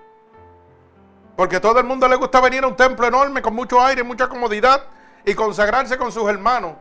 Porque 1.37 1.61
todo 1.61 1.79
el 1.79 1.85
mundo 1.87 2.09
le 2.09 2.17
gusta 2.17 2.41
venir 2.41 2.65
a 2.65 2.69
un 2.69 2.77
templo 2.77 3.07
enorme 3.07 3.43
con 3.43 3.55
mucho 3.55 3.81
aire, 3.81 4.03
mucha 4.03 4.29
comodidad 4.29 4.83
y 5.27 5.35
consagrarse 5.35 5.99
con 5.99 6.13
sus 6.13 6.27
hermanos. 6.31 6.77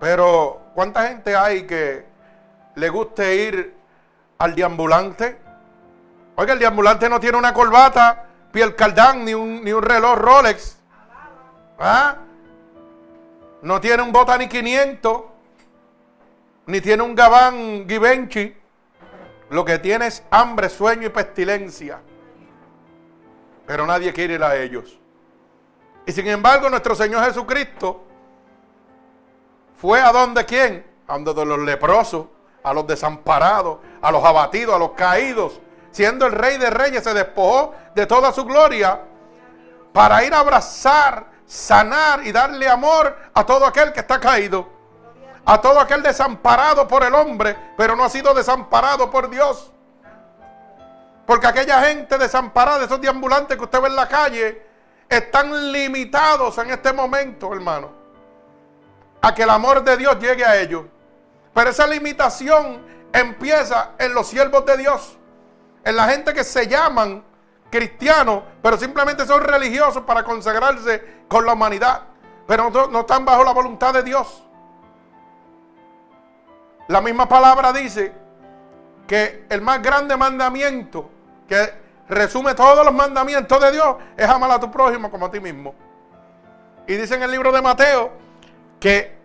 Pero, 0.00 0.60
¿cuánta 0.74 1.08
gente 1.08 1.36
hay 1.36 1.66
que 1.66 2.06
le 2.76 2.88
guste 2.88 3.34
ir 3.34 3.74
al 4.38 4.54
deambulante? 4.54 5.36
Oiga, 6.36 6.54
el 6.54 6.60
deambulante 6.60 7.08
no 7.08 7.20
tiene 7.20 7.36
una 7.36 7.52
corbata, 7.52 8.24
piel 8.52 8.74
caldán, 8.76 9.24
ni 9.24 9.34
un, 9.34 9.62
ni 9.64 9.72
un 9.72 9.82
reloj 9.82 10.16
Rolex. 10.16 10.78
¿Ah? 11.78 12.16
No 13.62 13.80
tiene 13.80 14.02
un 14.02 14.12
Botani 14.12 14.48
500, 14.48 15.22
ni 16.66 16.80
tiene 16.80 17.02
un 17.02 17.16
Gabán 17.16 17.86
Givenchy. 17.88 18.56
Lo 19.50 19.64
que 19.64 19.78
tiene 19.80 20.06
es 20.06 20.22
hambre, 20.30 20.68
sueño 20.68 21.08
y 21.08 21.10
pestilencia. 21.10 22.00
Pero 23.66 23.86
nadie 23.86 24.12
quiere 24.12 24.34
ir 24.34 24.44
a 24.44 24.56
ellos. 24.56 25.01
Y 26.06 26.12
sin 26.12 26.26
embargo, 26.26 26.68
nuestro 26.68 26.94
Señor 26.94 27.24
Jesucristo 27.24 28.02
fue 29.76 30.00
a 30.00 30.12
donde 30.12 30.44
quién? 30.44 30.86
A 31.06 31.18
donde 31.18 31.44
los 31.44 31.58
leprosos, 31.60 32.26
a 32.62 32.72
los 32.72 32.86
desamparados, 32.86 33.78
a 34.00 34.10
los 34.10 34.24
abatidos, 34.24 34.74
a 34.74 34.78
los 34.78 34.92
caídos. 34.92 35.60
Siendo 35.90 36.26
el 36.26 36.32
rey 36.32 36.58
de 36.58 36.70
reyes, 36.70 37.04
se 37.04 37.12
despojó 37.12 37.74
de 37.94 38.06
toda 38.06 38.32
su 38.32 38.44
gloria 38.44 39.00
para 39.92 40.24
ir 40.24 40.32
a 40.34 40.40
abrazar, 40.40 41.26
sanar 41.46 42.26
y 42.26 42.32
darle 42.32 42.68
amor 42.68 43.16
a 43.34 43.44
todo 43.44 43.66
aquel 43.66 43.92
que 43.92 44.00
está 44.00 44.18
caído. 44.18 44.68
A 45.44 45.60
todo 45.60 45.80
aquel 45.80 46.02
desamparado 46.02 46.86
por 46.86 47.02
el 47.02 47.14
hombre, 47.14 47.56
pero 47.76 47.96
no 47.96 48.04
ha 48.04 48.08
sido 48.08 48.32
desamparado 48.32 49.10
por 49.10 49.28
Dios. 49.28 49.72
Porque 51.26 51.46
aquella 51.46 51.82
gente 51.82 52.16
desamparada, 52.16 52.84
esos 52.84 53.00
deambulantes 53.00 53.56
que 53.56 53.64
usted 53.64 53.80
ve 53.80 53.88
en 53.88 53.96
la 53.96 54.08
calle, 54.08 54.71
están 55.16 55.72
limitados 55.72 56.56
en 56.58 56.70
este 56.70 56.92
momento, 56.92 57.52
hermano, 57.52 57.90
a 59.20 59.34
que 59.34 59.42
el 59.42 59.50
amor 59.50 59.84
de 59.84 59.96
Dios 59.96 60.18
llegue 60.18 60.44
a 60.44 60.60
ellos. 60.60 60.84
Pero 61.52 61.70
esa 61.70 61.86
limitación 61.86 62.82
empieza 63.12 63.90
en 63.98 64.14
los 64.14 64.26
siervos 64.26 64.64
de 64.64 64.78
Dios, 64.78 65.18
en 65.84 65.96
la 65.96 66.08
gente 66.08 66.32
que 66.32 66.44
se 66.44 66.66
llaman 66.66 67.22
cristianos, 67.70 68.42
pero 68.62 68.78
simplemente 68.78 69.26
son 69.26 69.42
religiosos 69.42 70.02
para 70.04 70.24
consagrarse 70.24 71.24
con 71.28 71.44
la 71.44 71.52
humanidad, 71.52 72.02
pero 72.46 72.70
no, 72.70 72.86
no 72.86 73.00
están 73.00 73.24
bajo 73.24 73.44
la 73.44 73.52
voluntad 73.52 73.92
de 73.92 74.02
Dios. 74.02 74.42
La 76.88 77.00
misma 77.02 77.28
palabra 77.28 77.72
dice 77.72 78.12
que 79.06 79.44
el 79.50 79.60
más 79.60 79.82
grande 79.82 80.16
mandamiento 80.16 81.10
que 81.46 81.82
resume 82.08 82.54
todos 82.54 82.84
los 82.84 82.94
mandamientos 82.94 83.60
de 83.60 83.72
Dios, 83.72 83.96
es 84.16 84.28
amar 84.28 84.50
a 84.50 84.60
tu 84.60 84.70
prójimo 84.70 85.10
como 85.10 85.26
a 85.26 85.30
ti 85.30 85.40
mismo. 85.40 85.74
Y 86.86 86.94
dice 86.94 87.14
en 87.14 87.22
el 87.22 87.30
libro 87.30 87.52
de 87.52 87.62
Mateo 87.62 88.10
que 88.80 89.16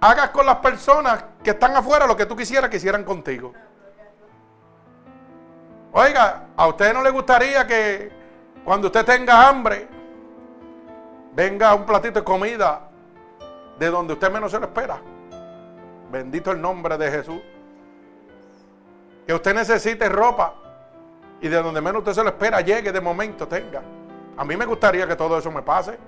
hagas 0.00 0.30
con 0.30 0.46
las 0.46 0.56
personas 0.56 1.24
que 1.42 1.50
están 1.50 1.74
afuera 1.76 2.06
lo 2.06 2.16
que 2.16 2.26
tú 2.26 2.36
quisieras 2.36 2.70
que 2.70 2.76
hicieran 2.76 3.04
contigo. 3.04 3.52
Oiga, 5.92 6.48
¿a 6.56 6.66
usted 6.68 6.92
no 6.92 7.02
le 7.02 7.10
gustaría 7.10 7.66
que 7.66 8.12
cuando 8.64 8.88
usted 8.88 9.04
tenga 9.04 9.48
hambre, 9.48 9.88
venga 11.32 11.74
un 11.74 11.86
platito 11.86 12.20
de 12.20 12.24
comida 12.24 12.90
de 13.78 13.86
donde 13.88 14.12
usted 14.12 14.30
menos 14.30 14.50
se 14.50 14.60
lo 14.60 14.66
espera? 14.66 15.00
Bendito 16.12 16.52
el 16.52 16.60
nombre 16.60 16.98
de 16.98 17.10
Jesús. 17.10 17.40
Que 19.26 19.34
usted 19.34 19.54
necesite 19.54 20.08
ropa 20.08 20.67
y 21.40 21.48
de 21.48 21.62
donde 21.62 21.80
menos 21.80 22.00
usted 22.00 22.12
se 22.14 22.22
lo 22.22 22.30
espera 22.30 22.60
llegue 22.60 22.92
de 22.92 23.00
momento, 23.00 23.46
tenga. 23.46 23.82
A 24.36 24.44
mí 24.44 24.56
me 24.56 24.66
gustaría 24.66 25.06
que 25.06 25.16
todo 25.16 25.38
eso 25.38 25.50
me 25.50 25.62
pase. 25.62 25.98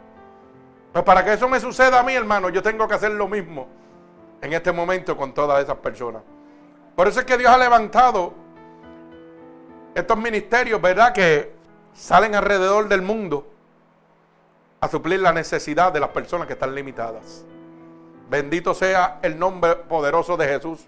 Pues 0.92 1.04
para 1.04 1.24
que 1.24 1.34
eso 1.34 1.48
me 1.48 1.60
suceda 1.60 2.00
a 2.00 2.02
mí, 2.02 2.14
hermano, 2.14 2.48
yo 2.48 2.62
tengo 2.62 2.86
que 2.88 2.94
hacer 2.94 3.12
lo 3.12 3.28
mismo 3.28 3.68
en 4.40 4.52
este 4.52 4.72
momento 4.72 5.16
con 5.16 5.32
todas 5.32 5.62
esas 5.62 5.76
personas. 5.76 6.22
Por 6.96 7.08
eso 7.08 7.20
es 7.20 7.26
que 7.26 7.38
Dios 7.38 7.50
ha 7.50 7.58
levantado 7.58 8.34
estos 9.94 10.18
ministerios, 10.18 10.80
¿verdad? 10.80 11.12
Que 11.12 11.52
salen 11.92 12.34
alrededor 12.34 12.88
del 12.88 13.02
mundo 13.02 13.46
a 14.80 14.88
suplir 14.88 15.20
la 15.20 15.32
necesidad 15.32 15.92
de 15.92 16.00
las 16.00 16.10
personas 16.10 16.46
que 16.46 16.54
están 16.54 16.74
limitadas. 16.74 17.44
Bendito 18.28 18.74
sea 18.74 19.18
el 19.22 19.38
nombre 19.38 19.76
poderoso 19.76 20.36
de 20.36 20.46
Jesús. 20.46 20.86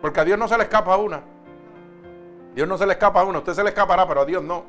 Porque 0.00 0.20
a 0.20 0.24
Dios 0.24 0.38
no 0.38 0.46
se 0.46 0.56
le 0.56 0.64
escapa 0.64 0.96
una. 0.96 1.22
Dios 2.58 2.66
no 2.66 2.76
se 2.76 2.86
le 2.86 2.94
escapa 2.94 3.20
a 3.20 3.24
uno, 3.24 3.38
usted 3.38 3.54
se 3.54 3.62
le 3.62 3.68
escapará, 3.68 4.04
pero 4.08 4.22
a 4.22 4.24
Dios 4.24 4.42
no. 4.42 4.64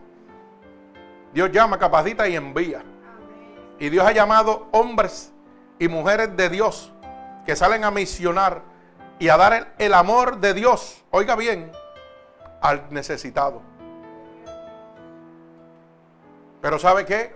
Dios 1.34 1.51
llama, 1.51 1.79
capacita 1.79 2.27
y 2.27 2.36
envía. 2.36 2.84
Y 3.79 3.89
Dios 3.89 4.05
ha 4.05 4.12
llamado 4.12 4.67
hombres 4.69 5.34
y 5.79 5.88
mujeres 5.88 6.38
de 6.38 6.50
Dios 6.50 6.93
que 7.48 7.55
salen 7.55 7.84
a 7.84 7.89
misionar 7.89 8.62
y 9.17 9.29
a 9.29 9.38
dar 9.38 9.53
el, 9.53 9.67
el 9.79 9.96
amor 9.96 10.38
de 10.38 10.53
Dios, 10.53 11.03
oiga 11.10 11.36
bien, 11.36 11.72
al 12.62 12.86
necesitado. 12.91 13.63
Pero 16.62 16.77
¿sabe 16.77 17.08
qué? 17.08 17.36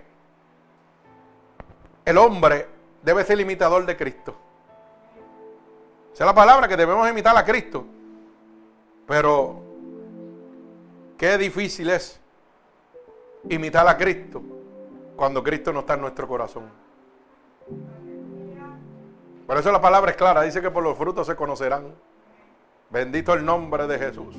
El 2.04 2.16
hombre 2.16 2.68
debe 3.02 3.24
ser 3.24 3.40
imitador 3.40 3.84
de 3.86 3.96
Cristo. 3.96 4.36
Esa 6.12 6.22
es 6.22 6.26
la 6.28 6.34
palabra 6.36 6.68
que 6.68 6.76
debemos 6.76 7.10
imitar 7.10 7.36
a 7.36 7.44
Cristo. 7.44 7.84
Pero 9.08 9.63
qué 11.24 11.38
difícil 11.38 11.88
es 11.88 12.20
imitar 13.48 13.88
a 13.88 13.96
Cristo 13.96 14.42
cuando 15.16 15.42
Cristo 15.42 15.72
no 15.72 15.80
está 15.80 15.94
en 15.94 16.02
nuestro 16.02 16.28
corazón. 16.28 16.64
Por 19.46 19.56
eso 19.56 19.72
la 19.72 19.80
palabra 19.80 20.10
es 20.10 20.18
clara, 20.18 20.42
dice 20.42 20.60
que 20.60 20.70
por 20.70 20.82
los 20.82 20.98
frutos 20.98 21.26
se 21.26 21.34
conocerán. 21.34 21.94
Bendito 22.90 23.32
el 23.32 23.42
nombre 23.42 23.86
de 23.86 23.98
Jesús. 23.98 24.36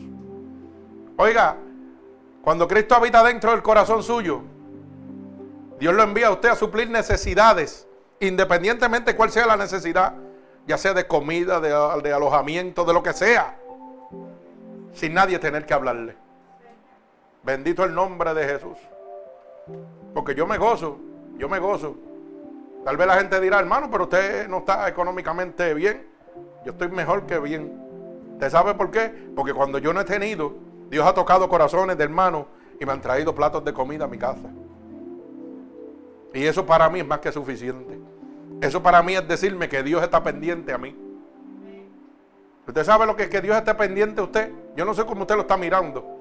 Oiga, 1.17 1.57
cuando 2.43 2.67
Cristo 2.67 2.93
habita 2.93 3.23
dentro 3.23 3.49
del 3.49 3.63
corazón 3.63 4.03
suyo, 4.03 4.41
Dios 5.79 5.91
lo 5.91 6.03
envía 6.03 6.27
a 6.27 6.33
usted 6.33 6.49
a 6.49 6.55
suplir 6.55 6.87
necesidades, 6.87 7.87
independientemente 8.19 9.13
de 9.13 9.17
cuál 9.17 9.31
sea 9.31 9.47
la 9.47 9.57
necesidad, 9.57 10.13
ya 10.67 10.77
sea 10.77 10.93
de 10.93 11.07
comida, 11.07 11.59
de, 11.59 11.69
de 12.03 12.13
alojamiento, 12.13 12.85
de 12.85 12.93
lo 12.93 13.01
que 13.01 13.13
sea, 13.13 13.57
sin 14.93 15.15
nadie 15.15 15.39
tener 15.39 15.65
que 15.65 15.73
hablarle. 15.73 16.24
Bendito 17.45 17.83
el 17.83 17.93
nombre 17.93 18.33
de 18.33 18.43
Jesús. 18.43 18.77
Porque 20.15 20.33
yo 20.33 20.47
me 20.47 20.57
gozo, 20.57 20.97
yo 21.37 21.47
me 21.47 21.59
gozo. 21.59 21.95
Tal 22.83 22.97
vez 22.97 23.05
la 23.05 23.17
gente 23.17 23.39
dirá, 23.39 23.59
hermano, 23.59 23.89
pero 23.91 24.05
usted 24.05 24.47
no 24.47 24.59
está 24.59 24.87
económicamente 24.87 25.71
bien. 25.75 26.07
Yo 26.65 26.71
estoy 26.71 26.89
mejor 26.89 27.27
que 27.27 27.37
bien. 27.37 27.79
¿Usted 28.33 28.49
sabe 28.49 28.73
por 28.73 28.89
qué? 28.89 29.29
Porque 29.35 29.53
cuando 29.53 29.77
yo 29.77 29.93
no 29.93 30.01
he 30.01 30.05
tenido, 30.05 30.53
Dios 30.89 31.05
ha 31.05 31.13
tocado 31.13 31.47
corazones 31.47 31.97
de 31.97 32.03
hermanos 32.03 32.45
y 32.79 32.85
me 32.85 32.91
han 32.91 33.01
traído 33.01 33.35
platos 33.35 33.63
de 33.63 33.73
comida 33.73 34.05
a 34.05 34.07
mi 34.07 34.17
casa. 34.17 34.49
Y 36.33 36.45
eso 36.45 36.65
para 36.65 36.89
mí 36.89 36.99
es 36.99 37.07
más 37.07 37.19
que 37.19 37.31
suficiente. 37.31 37.99
Eso 38.59 38.81
para 38.81 39.03
mí 39.03 39.13
es 39.13 39.27
decirme 39.27 39.69
que 39.69 39.83
Dios 39.83 40.01
está 40.01 40.23
pendiente 40.23 40.73
a 40.73 40.79
mí. 40.79 40.95
¿Usted 42.67 42.83
sabe 42.83 43.05
lo 43.05 43.15
que 43.15 43.23
es 43.23 43.29
que 43.29 43.41
Dios 43.41 43.55
esté 43.55 43.75
pendiente 43.75 44.19
a 44.19 44.23
usted? 44.23 44.51
Yo 44.75 44.83
no 44.83 44.95
sé 44.95 45.05
cómo 45.05 45.21
usted 45.21 45.35
lo 45.35 45.41
está 45.41 45.55
mirando. 45.57 46.14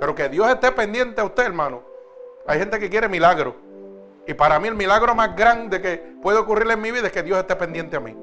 Pero 0.00 0.14
que 0.14 0.30
Dios 0.30 0.48
esté 0.48 0.72
pendiente 0.72 1.20
a 1.20 1.24
usted, 1.24 1.44
hermano. 1.44 1.82
Hay 2.46 2.58
gente 2.58 2.80
que 2.80 2.88
quiere 2.88 3.08
milagro. 3.08 3.54
Y 4.26 4.32
para 4.32 4.58
mí 4.58 4.68
el 4.68 4.74
milagro 4.74 5.14
más 5.14 5.36
grande 5.36 5.80
que 5.80 5.98
puede 6.22 6.38
ocurrir 6.38 6.70
en 6.70 6.80
mi 6.80 6.90
vida 6.90 7.08
es 7.08 7.12
que 7.12 7.22
Dios 7.22 7.38
esté 7.38 7.54
pendiente 7.54 7.96
a 7.96 8.00
mí. 8.00 8.16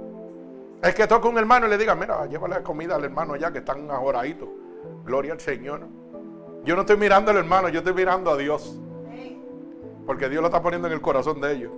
Es 0.82 0.96
que 0.96 1.08
toque 1.08 1.28
un 1.28 1.38
hermano 1.38 1.68
y 1.68 1.70
le 1.70 1.78
diga, 1.78 1.94
mira, 1.96 2.26
llévale 2.26 2.62
comida 2.64 2.96
al 2.96 3.04
hermano 3.04 3.34
allá 3.34 3.52
que 3.52 3.60
están 3.60 3.90
ahoraditos. 3.92 4.50
Gloria 5.06 5.34
al 5.34 5.40
Señor. 5.40 5.82
Yo 6.64 6.76
no 6.76 6.82
estoy 6.82 6.98
mirando 6.98 7.32
al 7.32 7.38
hermano, 7.38 7.70
yo 7.70 7.80
estoy 7.80 7.94
mirando 7.94 8.32
a 8.32 8.38
Dios. 8.38 8.76
Porque 10.06 10.30
Dios 10.30 10.42
lo 10.42 10.48
está 10.48 10.62
poniendo 10.62 10.88
en 10.88 10.94
el 10.94 11.02
corazón 11.02 11.40
de 11.42 11.54
ellos. 11.54 11.72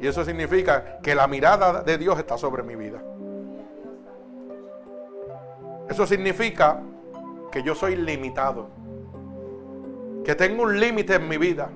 Y 0.00 0.06
eso 0.06 0.24
significa 0.24 0.98
que 1.02 1.14
la 1.14 1.26
mirada 1.26 1.82
de 1.82 1.98
Dios 1.98 2.18
está 2.18 2.38
sobre 2.38 2.62
mi 2.62 2.76
vida. 2.76 3.02
Eso 5.88 6.06
significa 6.06 6.80
que 7.50 7.62
yo 7.62 7.74
soy 7.74 7.96
limitado. 7.96 8.83
Que 10.24 10.34
tengo 10.34 10.62
un 10.62 10.78
límite 10.78 11.14
en 11.14 11.28
mi 11.28 11.36
vida. 11.36 11.70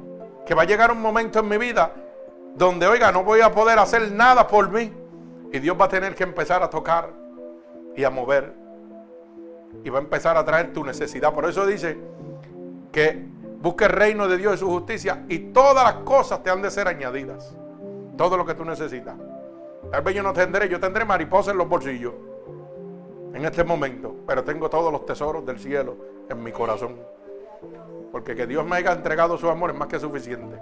Que 0.47 0.55
va 0.55 0.63
a 0.63 0.65
llegar 0.65 0.91
un 0.91 1.01
momento 1.01 1.41
en 1.41 1.49
mi 1.49 1.59
vida 1.59 1.93
donde, 2.55 2.87
oiga, 2.87 3.13
no 3.13 3.23
voy 3.23 3.41
a 3.41 3.53
poder 3.53 3.79
hacer 3.79 4.11
nada 4.13 4.47
por 4.47 4.71
mí. 4.71 4.93
Y 5.53 5.59
Dios 5.61 5.77
va 5.81 5.87
a 5.87 5.89
tener 5.89 6.15
que 6.15 6.25
empezar 6.25 6.63
a 6.63 6.71
tocar 6.71 7.11
y 7.97 8.05
a 8.05 8.11
mover. 8.11 8.53
Y 9.85 9.91
va 9.91 9.99
a 9.99 10.03
empezar 10.03 10.37
a 10.37 10.45
traer 10.45 10.73
tu 10.73 10.85
necesidad. 10.85 11.33
Por 11.33 11.45
eso 11.45 11.67
dice 11.67 11.97
que 12.91 13.27
busque 13.61 13.85
el 13.85 13.91
reino 13.91 14.27
de 14.27 14.39
Dios 14.39 14.55
y 14.55 14.59
su 14.59 14.69
justicia. 14.69 15.25
Y 15.29 15.39
todas 15.39 15.85
las 15.85 15.95
cosas 16.05 16.43
te 16.43 16.51
han 16.51 16.63
de 16.63 16.71
ser 16.71 16.89
añadidas. 16.89 17.55
Todo 18.17 18.37
lo 18.37 18.45
que 18.45 18.55
tú 18.55 18.65
necesitas. 18.65 19.15
Tal 19.91 20.03
vez 20.03 20.15
yo 20.15 20.23
no 20.23 20.33
tendré, 20.33 20.69
yo 20.69 20.81
tendré 20.81 21.05
mariposas 21.05 21.53
en 21.53 21.59
los 21.59 21.69
bolsillos 21.69 22.15
en 23.35 23.45
este 23.45 23.63
momento, 23.63 24.17
pero 24.27 24.43
tengo 24.43 24.69
todos 24.69 24.91
los 24.93 25.07
tesoros 25.07 25.45
del 25.47 25.59
cielo 25.59 25.97
en 26.29 26.43
mi 26.43 26.51
corazón. 26.51 26.97
Porque 28.13 28.35
que 28.35 28.47
Dios 28.47 28.65
me 28.65 28.77
haya 28.77 28.93
entregado 28.93 29.37
su 29.39 29.49
amor 29.49 29.71
es 29.71 29.77
más 29.77 29.89
que 29.89 30.01
suficiente. 30.01 30.59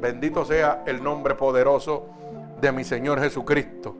Bendito 0.00 0.44
sea 0.44 0.82
el 0.86 1.02
nombre 1.02 1.34
poderoso 1.34 2.06
de 2.60 2.72
mi 2.72 2.84
Señor 2.84 3.20
Jesucristo. 3.20 3.96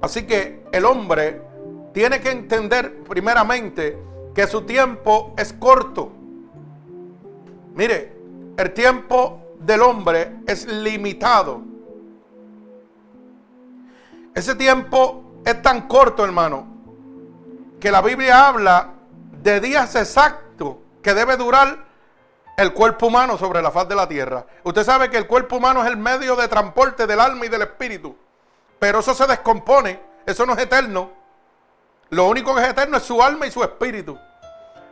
Así 0.00 0.26
que 0.26 0.64
el 0.72 0.84
hombre 0.84 1.42
tiene 1.92 2.20
que 2.20 2.30
entender 2.30 3.02
primeramente 3.02 3.98
que 4.34 4.46
su 4.46 4.62
tiempo 4.62 5.34
es 5.36 5.52
corto. 5.52 6.12
Mire, 7.74 8.16
el 8.56 8.72
tiempo 8.72 9.40
del 9.58 9.82
hombre 9.82 10.36
es 10.46 10.66
limitado. 10.66 11.62
Ese 14.34 14.54
tiempo 14.54 15.40
es 15.44 15.60
tan 15.60 15.88
corto, 15.88 16.24
hermano, 16.24 16.66
que 17.80 17.90
la 17.90 18.00
Biblia 18.00 18.48
habla 18.48 18.94
de 19.42 19.60
días 19.60 19.94
exactos 19.96 20.49
que 21.02 21.14
debe 21.14 21.36
durar 21.36 21.84
el 22.56 22.72
cuerpo 22.72 23.06
humano 23.06 23.38
sobre 23.38 23.62
la 23.62 23.70
faz 23.70 23.88
de 23.88 23.94
la 23.94 24.08
tierra. 24.08 24.44
Usted 24.64 24.84
sabe 24.84 25.10
que 25.10 25.16
el 25.16 25.26
cuerpo 25.26 25.56
humano 25.56 25.82
es 25.82 25.88
el 25.88 25.96
medio 25.96 26.36
de 26.36 26.48
transporte 26.48 27.06
del 27.06 27.20
alma 27.20 27.46
y 27.46 27.48
del 27.48 27.62
espíritu. 27.62 28.16
Pero 28.78 29.00
eso 29.00 29.14
se 29.14 29.26
descompone, 29.26 30.00
eso 30.26 30.44
no 30.44 30.52
es 30.52 30.58
eterno. 30.58 31.10
Lo 32.10 32.28
único 32.28 32.54
que 32.54 32.62
es 32.62 32.68
eterno 32.68 32.96
es 32.96 33.02
su 33.02 33.22
alma 33.22 33.46
y 33.46 33.50
su 33.50 33.62
espíritu. 33.62 34.18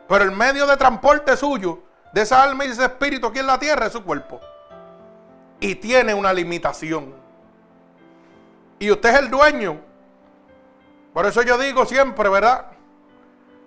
Pero 0.07 0.23
el 0.23 0.31
medio 0.31 0.65
de 0.65 0.77
transporte 0.77 1.37
suyo, 1.37 1.79
de 2.13 2.21
esa 2.21 2.41
alma 2.41 2.65
y 2.65 2.69
ese 2.69 2.85
espíritu 2.85 3.27
aquí 3.27 3.39
en 3.39 3.47
la 3.47 3.59
tierra, 3.59 3.87
es 3.87 3.93
su 3.93 4.03
cuerpo. 4.03 4.39
Y 5.59 5.75
tiene 5.75 6.13
una 6.13 6.33
limitación. 6.33 7.13
Y 8.79 8.89
usted 8.89 9.09
es 9.09 9.19
el 9.19 9.29
dueño 9.29 9.89
por 11.13 11.25
eso 11.25 11.41
yo 11.41 11.57
digo 11.57 11.85
siempre, 11.85 12.29
¿verdad? 12.29 12.67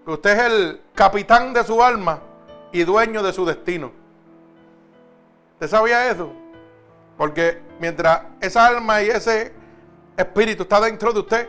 Que 0.04 0.10
usted 0.12 0.30
es 0.30 0.42
el 0.44 0.80
capitán 0.94 1.52
de 1.52 1.64
su 1.64 1.82
alma 1.82 2.20
y 2.72 2.84
dueño 2.84 3.22
de 3.22 3.32
su 3.32 3.44
destino. 3.44 3.92
¿Usted 5.54 5.68
sabía 5.68 6.10
eso? 6.10 6.32
Porque 7.16 7.60
mientras 7.78 8.22
esa 8.40 8.66
alma 8.66 9.02
y 9.02 9.10
ese 9.10 9.52
espíritu 10.16 10.64
está 10.64 10.80
dentro 10.80 11.12
de 11.12 11.20
usted, 11.20 11.48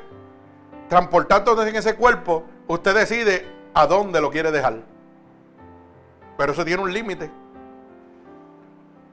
transportándose 0.90 1.70
en 1.70 1.76
ese 1.78 1.96
cuerpo, 1.96 2.44
usted 2.68 2.94
decide 2.94 3.48
a 3.74 3.88
dónde 3.88 4.22
lo 4.22 4.30
quiere 4.30 4.52
dejar. 4.52 4.82
Pero 6.38 6.52
eso 6.52 6.66
tiene 6.66 6.84
un 6.84 6.94
límite. 6.94 7.32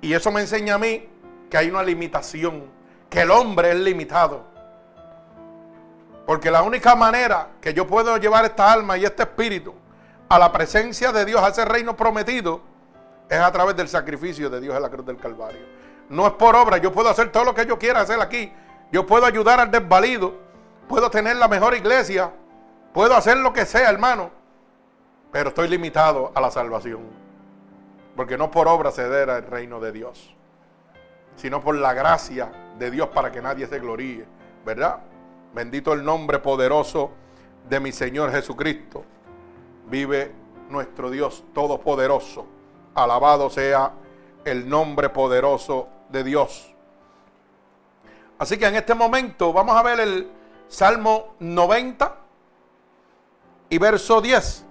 Y 0.03 0.13
eso 0.13 0.31
me 0.33 0.41
enseña 0.41 0.75
a 0.75 0.79
mí 0.79 1.09
que 1.49 1.57
hay 1.57 1.71
una 1.71 1.83
limitación, 1.83 2.65
que 3.09 3.23
el 3.23 3.31
hombre 3.31 3.71
es 3.71 3.77
limitado. 3.77 4.45
Porque 6.27 6.51
la 6.51 6.63
única 6.63 6.95
manera 6.95 7.49
que 7.61 7.73
yo 7.73 7.87
puedo 7.87 8.17
llevar 8.17 8.45
esta 8.45 8.73
alma 8.73 8.97
y 8.99 9.05
este 9.05 9.23
espíritu 9.23 9.75
a 10.31 10.39
la 10.39 10.53
presencia 10.53 11.11
de 11.11 11.25
Dios, 11.25 11.43
a 11.43 11.49
ese 11.49 11.65
reino 11.65 11.97
prometido, 11.97 12.61
es 13.29 13.39
a 13.41 13.51
través 13.51 13.77
del 13.77 13.89
sacrificio 13.89 14.49
de 14.49 14.61
Dios 14.61 14.77
en 14.77 14.83
la 14.83 14.89
cruz 14.89 15.05
del 15.05 15.17
Calvario. 15.17 15.61
No 16.09 16.25
es 16.25 16.33
por 16.35 16.55
obra, 16.55 16.79
yo 16.79 16.93
puedo 16.93 17.09
hacer 17.09 17.33
todo 17.33 17.45
lo 17.45 17.53
que 17.53 17.67
yo 17.67 17.79
quiera 17.81 18.01
hacer 18.01 18.21
aquí. 18.21 18.53
Yo 18.93 19.05
puedo 19.07 19.27
ayudar 19.27 19.59
al 19.59 19.73
desvalido, 19.73 20.35
puedo 20.89 21.11
tener 21.11 21.35
la 21.35 21.49
mejor 21.49 21.75
iglesia, 21.75 22.31
puedo 22.93 23.17
hacer 23.17 23.39
lo 23.39 23.53
que 23.53 23.67
sea, 23.67 23.91
hermano. 23.91 24.31
Pero 25.33 25.49
estoy 25.49 25.67
limitado 25.67 26.31
a 26.33 26.41
la 26.41 26.53
salvación. 26.53 27.01
Porque 28.15 28.39
no 28.39 28.53
por 28.53 28.69
obra 28.69 28.93
ceder 28.93 29.31
al 29.31 29.43
reino 29.43 29.81
de 29.81 29.91
Dios, 29.91 30.33
sino 31.35 31.61
por 31.61 31.75
la 31.75 31.93
gracia 31.93 32.53
de 32.79 32.91
Dios 32.93 33.09
para 33.09 33.33
que 33.33 33.43
nadie 33.43 33.67
se 33.67 33.81
gloríe, 33.81 34.27
¿verdad? 34.65 35.01
Bendito 35.55 35.93
el 35.93 36.05
nombre 36.05 36.39
poderoso 36.39 37.11
de 37.69 37.81
mi 37.81 37.91
Señor 37.91 38.31
Jesucristo. 38.31 39.05
Vive 39.91 40.33
nuestro 40.69 41.11
Dios 41.11 41.45
todopoderoso. 41.53 42.47
Alabado 42.95 43.51
sea 43.51 43.93
el 44.45 44.69
nombre 44.69 45.09
poderoso 45.09 45.89
de 46.09 46.25
Dios. 46.25 46.73
Así 48.39 48.57
que 48.57 48.67
en 48.67 48.77
este 48.77 48.95
momento 48.95 49.53
vamos 49.53 49.77
a 49.77 49.83
ver 49.83 50.01
el 50.01 50.31
Salmo 50.69 51.35
90 51.41 52.17
y 53.69 53.79
verso 53.79 54.21
10. 54.21 54.65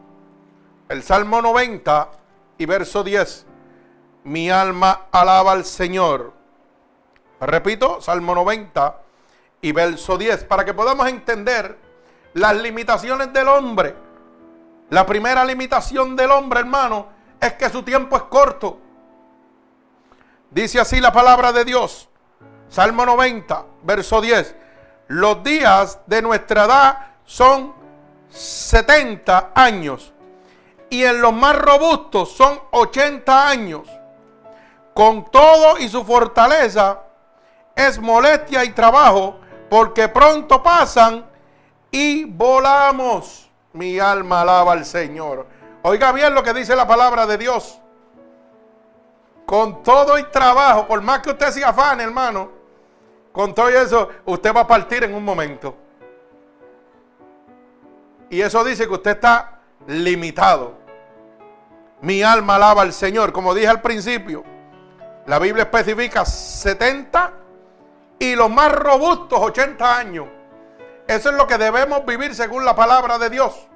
El 0.88 1.03
Salmo 1.03 1.41
90 1.41 2.10
y 2.58 2.65
verso 2.65 3.03
10. 3.03 3.45
Mi 4.23 4.49
alma 4.49 5.08
alaba 5.12 5.51
al 5.51 5.65
Señor. 5.65 6.34
Repito, 7.41 8.01
Salmo 8.01 8.34
90 8.36 9.01
y 9.62 9.71
verso 9.71 10.17
10, 10.17 10.45
para 10.45 10.65
que 10.65 10.73
podamos 10.73 11.08
entender 11.08 11.77
las 12.34 12.55
limitaciones 12.55 13.32
del 13.34 13.47
hombre. 13.49 14.09
La 14.89 15.06
primera 15.06 15.45
limitación 15.45 16.15
del 16.15 16.32
hombre, 16.32 16.62
hermano, 16.62 17.08
es 17.39 17.54
que 17.54 17.69
su 17.69 17.84
tiempo 17.84 18.17
es 18.17 18.23
corto. 18.23 18.80
Dice 20.49 20.80
así 20.80 20.99
la 20.99 21.12
palabra 21.12 21.52
de 21.52 21.63
Dios. 21.63 22.10
Salmo 22.69 23.06
90, 23.06 23.65
verso 23.84 24.19
10. 24.19 24.56
Los 25.08 25.43
días 25.43 25.99
de 26.06 26.21
nuestra 26.21 26.65
edad 26.65 27.08
son 27.23 27.73
70 28.30 29.52
años 29.56 30.13
y 30.89 31.04
en 31.04 31.21
los 31.21 31.34
más 31.34 31.56
robustos 31.56 32.32
son 32.32 32.60
80 32.71 33.47
años. 33.47 33.88
Con 34.93 35.30
todo 35.32 35.78
y 35.78 35.88
su 35.88 36.04
fortaleza 36.04 36.99
es 37.75 37.99
molestia 37.99 38.65
y 38.65 38.71
trabajo 38.71 39.39
porque 39.69 40.10
pronto 40.10 40.62
pasan 40.62 41.25
y 41.91 42.25
volamos. 42.25 43.48
Mi 43.79 43.97
alma 43.97 44.41
alaba 44.41 44.73
al 44.73 44.83
Señor. 44.83 45.47
Oiga 45.83 46.11
bien 46.11 46.35
lo 46.35 46.43
que 46.43 46.53
dice 46.53 46.75
la 46.75 46.85
palabra 46.85 47.25
de 47.25 47.37
Dios. 47.37 47.79
Con 49.45 49.81
todo 49.83 50.19
y 50.19 50.23
trabajo, 50.23 50.85
por 50.85 51.01
más 51.01 51.19
que 51.19 51.29
usted 51.29 51.49
se 51.51 51.63
afane, 51.63 52.03
hermano, 52.03 52.51
con 53.31 53.55
todo 53.55 53.69
eso, 53.69 54.09
usted 54.25 54.53
va 54.53 54.61
a 54.61 54.67
partir 54.67 55.05
en 55.05 55.13
un 55.13 55.23
momento. 55.23 55.77
Y 58.29 58.41
eso 58.41 58.65
dice 58.65 58.85
que 58.85 58.93
usted 58.93 59.11
está 59.11 59.61
limitado. 59.87 60.73
Mi 62.01 62.21
alma 62.21 62.55
alaba 62.55 62.81
al 62.81 62.91
Señor. 62.91 63.31
Como 63.31 63.53
dije 63.53 63.69
al 63.69 63.81
principio, 63.81 64.43
la 65.25 65.39
Biblia 65.39 65.63
especifica 65.63 66.25
70 66.25 67.31
y 68.19 68.35
los 68.35 68.49
más 68.49 68.73
robustos 68.73 69.39
80 69.39 69.97
años. 69.97 70.27
Eso 71.10 71.30
es 71.32 71.36
lo 71.36 71.48
que 71.48 71.58
debemos 71.58 72.06
vivir 72.06 72.36
según 72.36 72.63
la 72.63 72.76
palabra 72.76 73.17
de 73.17 73.32
Dios. 73.32 73.67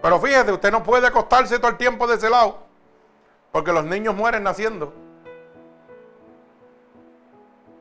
Pero 0.00 0.20
fíjese, 0.20 0.52
usted 0.52 0.70
no 0.70 0.84
puede 0.84 1.08
acostarse 1.08 1.58
todo 1.58 1.72
el 1.72 1.76
tiempo 1.76 2.06
de 2.06 2.14
ese 2.14 2.30
lado. 2.30 2.60
Porque 3.50 3.72
los 3.72 3.84
niños 3.84 4.14
mueren 4.14 4.44
naciendo. 4.44 4.94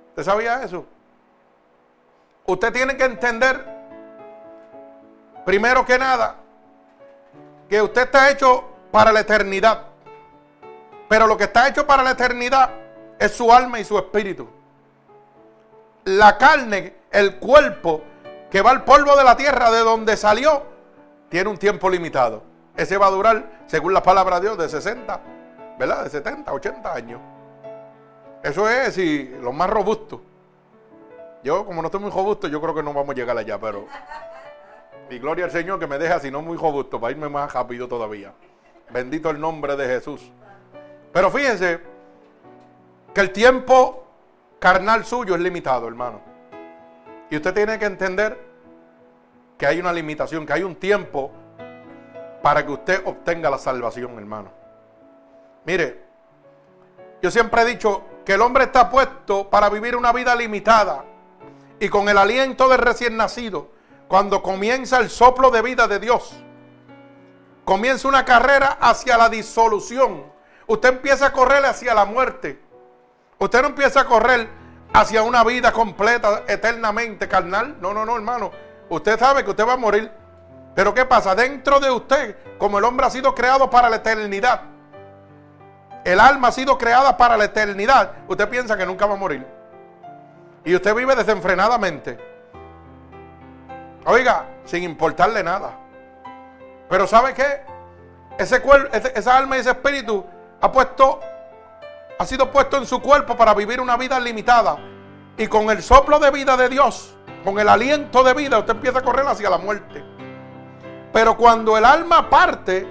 ¿Usted 0.10 0.24
sabía 0.24 0.64
eso? 0.64 0.84
Usted 2.48 2.74
tiene 2.74 2.98
que 2.98 3.04
entender, 3.04 3.64
primero 5.46 5.86
que 5.86 6.00
nada, 6.00 6.38
que 7.70 7.80
usted 7.84 8.02
está 8.02 8.32
hecho 8.32 8.64
para 8.90 9.12
la 9.12 9.20
eternidad. 9.20 9.84
Pero 11.08 11.28
lo 11.28 11.38
que 11.38 11.44
está 11.44 11.68
hecho 11.68 11.86
para 11.86 12.02
la 12.02 12.12
eternidad 12.12 12.72
es 13.20 13.32
su 13.34 13.54
alma 13.54 13.80
y 13.80 13.86
su 13.86 13.96
espíritu. 13.96 14.50
La 16.06 16.36
carne, 16.40 16.97
el 17.12 17.38
cuerpo 17.38 18.04
que 18.50 18.62
va 18.62 18.72
al 18.72 18.84
polvo 18.84 19.16
de 19.16 19.24
la 19.24 19.36
tierra 19.36 19.72
de 19.72 19.80
donde 19.80 20.18
salió, 20.18 20.64
tiene 21.30 21.50
un 21.50 21.58
tiempo 21.58 21.90
limitado. 21.90 22.44
Ese 22.76 22.98
va 22.98 23.08
a 23.08 23.12
durar, 23.12 23.64
según 23.66 23.94
la 23.94 24.04
palabra 24.04 24.40
de 24.40 24.48
Dios, 24.48 24.58
de 24.58 24.70
60, 24.70 25.20
¿verdad? 25.80 26.04
De 26.04 26.10
70, 26.10 26.54
80 26.54 26.94
años. 26.94 27.22
Eso 28.44 28.70
es 28.70 28.94
si 28.94 29.24
lo 29.42 29.52
más 29.52 29.70
robusto. 29.70 30.22
Yo, 31.44 31.66
como 31.66 31.82
no 31.82 31.88
estoy 31.88 32.02
muy 32.02 32.12
robusto, 32.12 32.48
yo 32.48 32.62
creo 32.62 32.76
que 32.76 32.84
no 32.84 32.94
vamos 32.94 33.10
a 33.12 33.16
llegar 33.16 33.38
allá, 33.38 33.60
pero. 33.60 33.86
Y 35.10 35.20
gloria 35.20 35.46
al 35.46 35.52
Señor 35.52 35.80
que 35.80 35.88
me 35.88 35.98
deja, 35.98 36.20
si 36.20 36.30
no 36.30 36.42
muy 36.42 36.58
robusto, 36.58 37.00
para 37.00 37.12
irme 37.12 37.30
más 37.30 37.52
rápido 37.54 37.88
todavía. 37.88 38.34
Bendito 38.90 39.30
el 39.30 39.40
nombre 39.40 39.76
de 39.76 39.88
Jesús. 39.88 40.32
Pero 41.12 41.32
fíjense 41.32 41.80
que 43.14 43.22
el 43.22 43.32
tiempo 43.32 44.06
carnal 44.60 45.06
suyo 45.06 45.36
es 45.36 45.42
limitado, 45.42 45.88
hermano. 45.88 46.22
Y 47.30 47.36
usted 47.36 47.54
tiene 47.54 47.78
que 47.78 47.86
entender 47.86 48.40
que 49.58 49.68
hay 49.68 49.80
una 49.80 49.92
limitación, 49.92 50.46
que 50.46 50.54
hay 50.54 50.64
un 50.64 50.76
tiempo 50.76 51.32
para 52.42 52.66
que 52.66 52.72
usted 52.72 53.02
obtenga 53.06 53.50
la 53.50 53.58
salvación, 53.58 54.18
hermano. 54.18 54.52
Mire, 55.66 56.04
yo 57.22 57.32
siempre 57.32 57.64
he 57.64 57.66
dicho 57.66 58.04
que 58.24 58.34
el 58.34 58.42
hombre 58.42 58.66
está 58.66 58.90
puesto 58.90 59.50
para 59.50 59.70
vivir 59.70 59.96
una 59.96 60.14
vida 60.14 60.36
limitada 60.36 61.04
y 61.80 61.90
con 61.90 62.08
el 62.10 62.18
aliento 62.18 62.70
del 62.70 62.80
recién 62.80 63.18
nacido, 63.18 63.70
cuando 64.08 64.42
comienza 64.42 65.00
el 65.00 65.10
soplo 65.10 65.52
de 65.52 65.62
vida 65.62 65.88
de 65.88 66.00
Dios, 66.00 66.34
comienza 67.66 68.08
una 68.08 68.24
carrera 68.24 68.78
hacia 68.80 69.18
la 69.18 69.30
disolución. 69.30 70.24
Usted 70.68 70.90
empieza 70.90 71.28
a 71.28 71.34
correr 71.34 71.66
hacia 71.66 71.94
la 71.94 72.06
muerte. 72.06 72.60
Usted 73.40 73.62
no 73.62 73.68
empieza 73.68 74.02
a 74.02 74.06
correr 74.06 74.48
hacia 74.94 75.24
una 75.24 75.44
vida 75.44 75.72
completa, 75.72 76.44
eternamente 76.48 77.28
carnal. 77.28 77.78
No, 77.80 77.94
no, 77.94 78.06
no, 78.06 78.16
hermano. 78.16 78.52
Usted 78.90 79.20
sabe 79.20 79.44
que 79.44 79.52
usted 79.52 79.68
va 79.68 79.74
a 79.74 79.78
morir. 79.78 80.12
Pero 80.76 80.94
¿qué 80.94 81.06
pasa? 81.06 81.34
Dentro 81.34 81.80
de 81.80 81.90
usted, 81.90 82.38
como 82.58 82.78
el 82.78 82.84
hombre 82.84 83.06
ha 83.08 83.10
sido 83.10 83.34
creado 83.34 83.70
para 83.70 83.90
la 83.90 83.96
eternidad, 83.98 84.62
el 86.04 86.20
alma 86.20 86.50
ha 86.50 86.52
sido 86.52 86.78
creada 86.78 87.18
para 87.18 87.36
la 87.36 87.46
eternidad, 87.46 88.12
usted 88.28 88.48
piensa 88.48 88.78
que 88.78 88.86
nunca 88.86 89.06
va 89.06 89.16
a 89.16 89.18
morir. 89.18 89.46
Y 90.64 90.76
usted 90.76 90.94
vive 90.94 91.16
desenfrenadamente. 91.16 92.18
Oiga, 94.06 94.46
sin 94.66 94.84
importarle 94.84 95.44
nada. 95.44 95.72
Pero 96.90 97.08
¿sabe 97.08 97.34
qué? 97.34 97.62
Ese 98.38 98.62
cuerpo, 98.62 98.96
esa 98.96 99.36
alma 99.36 99.58
y 99.58 99.62
ese 99.62 99.72
espíritu 99.72 100.24
ha 100.62 100.72
puesto, 100.72 101.20
ha 102.18 102.26
sido 102.26 102.52
puesto 102.52 102.78
en 102.78 102.86
su 102.86 103.02
cuerpo 103.02 103.36
para 103.36 103.54
vivir 103.54 103.80
una 103.80 103.98
vida 103.98 104.20
limitada. 104.20 104.78
Y 105.38 105.48
con 105.48 105.70
el 105.70 105.84
soplo 105.84 106.20
de 106.20 106.32
vida 106.32 106.58
de 106.58 106.70
Dios, 106.70 107.16
con 107.44 107.60
el 107.60 107.70
aliento 107.70 108.24
de 108.24 108.34
vida, 108.34 108.58
usted 108.58 108.74
empieza 108.74 109.00
a 109.00 109.04
correr 109.04 109.28
hacia 109.28 109.50
la 109.50 109.58
muerte. 109.58 110.04
Pero 111.14 111.38
cuando 111.38 111.78
el 111.78 111.86
alma 111.86 112.30
parte, 112.30 112.88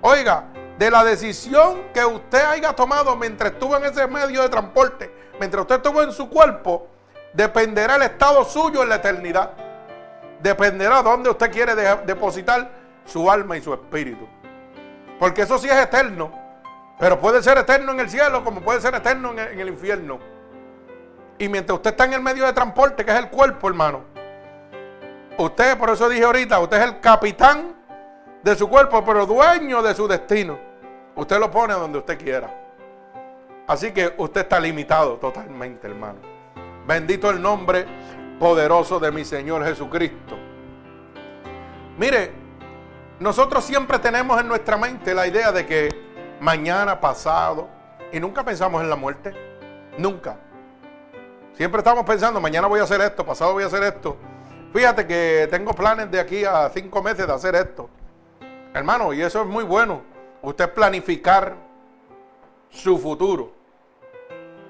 oiga, 0.00 0.44
de 0.78 0.90
la 0.90 1.04
decisión 1.04 1.82
que 1.92 2.04
usted 2.04 2.44
haya 2.44 2.72
tomado 2.74 3.14
mientras 3.16 3.52
estuvo 3.52 3.76
en 3.76 3.84
ese 3.84 4.06
medio 4.06 4.42
de 4.42 4.48
transporte, 4.48 5.14
mientras 5.38 5.62
usted 5.62 5.76
estuvo 5.76 6.02
en 6.02 6.12
su 6.12 6.30
cuerpo, 6.30 6.86
dependerá 7.32 7.96
el 7.96 8.02
estado 8.02 8.44
suyo 8.44 8.82
en 8.82 8.88
la 8.88 8.96
eternidad. 8.96 9.50
Dependerá 10.40 11.02
dónde 11.02 11.30
usted 11.30 11.50
quiere 11.50 11.74
depositar 11.74 12.70
su 13.04 13.30
alma 13.30 13.56
y 13.56 13.60
su 13.60 13.74
espíritu. 13.74 14.26
Porque 15.18 15.42
eso 15.42 15.58
sí 15.58 15.68
es 15.68 15.76
eterno. 15.76 16.47
Pero 16.98 17.20
puede 17.20 17.42
ser 17.42 17.58
eterno 17.58 17.92
en 17.92 18.00
el 18.00 18.10
cielo 18.10 18.42
como 18.42 18.60
puede 18.60 18.80
ser 18.80 18.94
eterno 18.94 19.32
en 19.32 19.60
el, 19.60 19.68
infierno. 19.68 20.18
Y 21.38 21.48
mientras 21.48 21.76
usted 21.76 21.90
está 21.90 22.04
en 22.04 22.14
el 22.14 22.20
medio 22.20 22.44
de 22.44 22.52
transporte, 22.52 23.04
que 23.04 23.12
es 23.12 23.18
el 23.18 23.28
cuerpo, 23.28 23.68
hermano, 23.68 24.02
usted, 25.36 25.78
por 25.78 25.90
eso 25.90 26.08
dije 26.08 26.24
ahorita, 26.24 26.58
usted 26.58 26.78
es 26.78 26.84
el 26.84 27.00
capitán 27.00 27.76
de 28.42 28.56
su 28.56 28.68
cuerpo, 28.68 29.04
pero 29.04 29.26
dueño 29.26 29.80
de 29.82 29.94
su 29.94 30.08
destino. 30.08 30.58
Usted 31.14 31.38
lo 31.38 31.50
pone 31.50 31.74
donde 31.74 31.98
usted 31.98 32.18
quiera. 32.18 32.48
Así 33.68 33.92
que 33.92 34.14
usted 34.16 34.40
está 34.40 34.58
limitado 34.58 35.16
totalmente, 35.16 35.86
hermano. 35.86 36.18
Bendito 36.86 37.30
el 37.30 37.40
nombre 37.40 37.86
poderoso 38.40 38.98
de 38.98 39.12
mi 39.12 39.24
Señor 39.24 39.64
Jesucristo. 39.64 40.36
Mire, 41.98 42.32
nosotros 43.20 43.64
siempre 43.64 43.98
tenemos 43.98 44.40
en 44.40 44.48
nuestra 44.48 44.76
mente 44.76 45.12
la 45.12 45.26
idea 45.26 45.52
de 45.52 45.66
que 45.66 46.07
mañana, 46.40 47.00
pasado, 47.00 47.68
y 48.12 48.20
nunca 48.20 48.44
pensamos 48.44 48.82
en 48.82 48.90
la 48.90 48.96
muerte. 48.96 49.34
Nunca. 49.96 50.36
Siempre 51.54 51.78
estamos 51.80 52.04
pensando, 52.04 52.40
mañana 52.40 52.68
voy 52.68 52.80
a 52.80 52.84
hacer 52.84 53.00
esto, 53.00 53.26
pasado 53.26 53.52
voy 53.52 53.64
a 53.64 53.66
hacer 53.66 53.82
esto. 53.82 54.16
Fíjate 54.72 55.06
que 55.06 55.48
tengo 55.50 55.72
planes 55.72 56.10
de 56.10 56.20
aquí 56.20 56.44
a 56.44 56.68
cinco 56.70 57.02
meses 57.02 57.26
de 57.26 57.32
hacer 57.32 57.54
esto. 57.54 57.88
Hermano, 58.72 59.12
y 59.12 59.22
eso 59.22 59.42
es 59.42 59.46
muy 59.46 59.64
bueno. 59.64 60.02
Usted 60.42 60.72
planificar 60.72 61.56
su 62.70 62.98
futuro. 62.98 63.52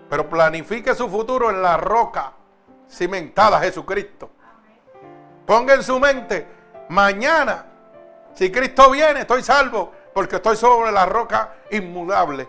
Pero 0.09 0.31
planifique 0.31 0.94
su 0.94 1.09
futuro 1.09 1.50
en 1.50 1.61
la 1.61 1.76
roca 1.76 2.33
cimentada 2.88 3.61
Jesucristo. 3.61 4.31
Ponga 5.44 5.74
en 5.74 5.83
su 5.83 5.98
mente, 5.98 6.46
mañana, 6.88 7.66
si 8.35 8.50
Cristo 8.52 8.90
viene, 8.90 9.20
estoy 9.20 9.42
salvo, 9.42 9.92
porque 10.18 10.35
estoy 10.35 10.57
sobre 10.57 10.90
la 10.90 11.07
roca 11.07 11.54
inmudable. 11.70 12.48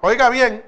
Oiga 0.00 0.28
bien, 0.28 0.64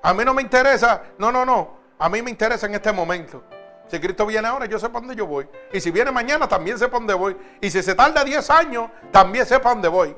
a 0.00 0.14
mí 0.14 0.24
no 0.24 0.32
me 0.32 0.42
interesa, 0.42 1.02
no, 1.18 1.32
no, 1.32 1.44
no, 1.44 1.76
a 1.98 2.08
mí 2.08 2.22
me 2.22 2.30
interesa 2.30 2.66
en 2.66 2.76
este 2.76 2.92
momento. 2.92 3.42
Si 3.88 3.98
Cristo 3.98 4.24
viene 4.26 4.46
ahora, 4.46 4.66
yo 4.66 4.78
sé 4.78 4.88
para 4.90 5.00
dónde 5.00 5.16
yo 5.16 5.26
voy. 5.26 5.48
Y 5.72 5.80
si 5.80 5.90
viene 5.90 6.12
mañana, 6.12 6.46
también 6.46 6.78
sé 6.78 6.86
para 6.86 7.00
dónde 7.00 7.14
voy. 7.14 7.36
Y 7.60 7.68
si 7.68 7.82
se 7.82 7.96
tarda 7.96 8.22
10 8.22 8.48
años, 8.50 8.90
también 9.10 9.44
sé 9.44 9.58
para 9.58 9.70
dónde 9.70 9.88
voy. 9.88 10.16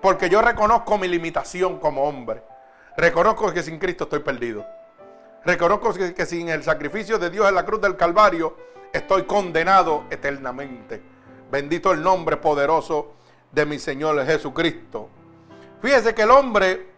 Porque 0.00 0.28
yo 0.28 0.42
reconozco 0.42 0.98
mi 0.98 1.06
limitación 1.06 1.78
como 1.78 2.02
hombre. 2.02 2.42
Reconozco 2.96 3.52
que 3.52 3.62
sin 3.62 3.78
Cristo 3.78 4.02
estoy 4.02 4.18
perdido. 4.18 4.66
Reconozco 5.44 5.92
que, 5.94 6.26
sin 6.26 6.48
el 6.48 6.64
sacrificio 6.64 7.20
de 7.20 7.30
Dios 7.30 7.48
en 7.48 7.54
la 7.54 7.64
cruz 7.64 7.80
del 7.80 7.96
Calvario 7.96 8.56
estoy 8.92 9.26
condenado 9.26 10.06
eternamente. 10.10 11.11
Bendito 11.52 11.92
el 11.92 12.02
nombre 12.02 12.38
poderoso 12.38 13.12
de 13.50 13.66
mi 13.66 13.78
Señor 13.78 14.24
Jesucristo. 14.24 15.10
Fíjese 15.82 16.14
que 16.14 16.22
el 16.22 16.30
hombre, 16.30 16.94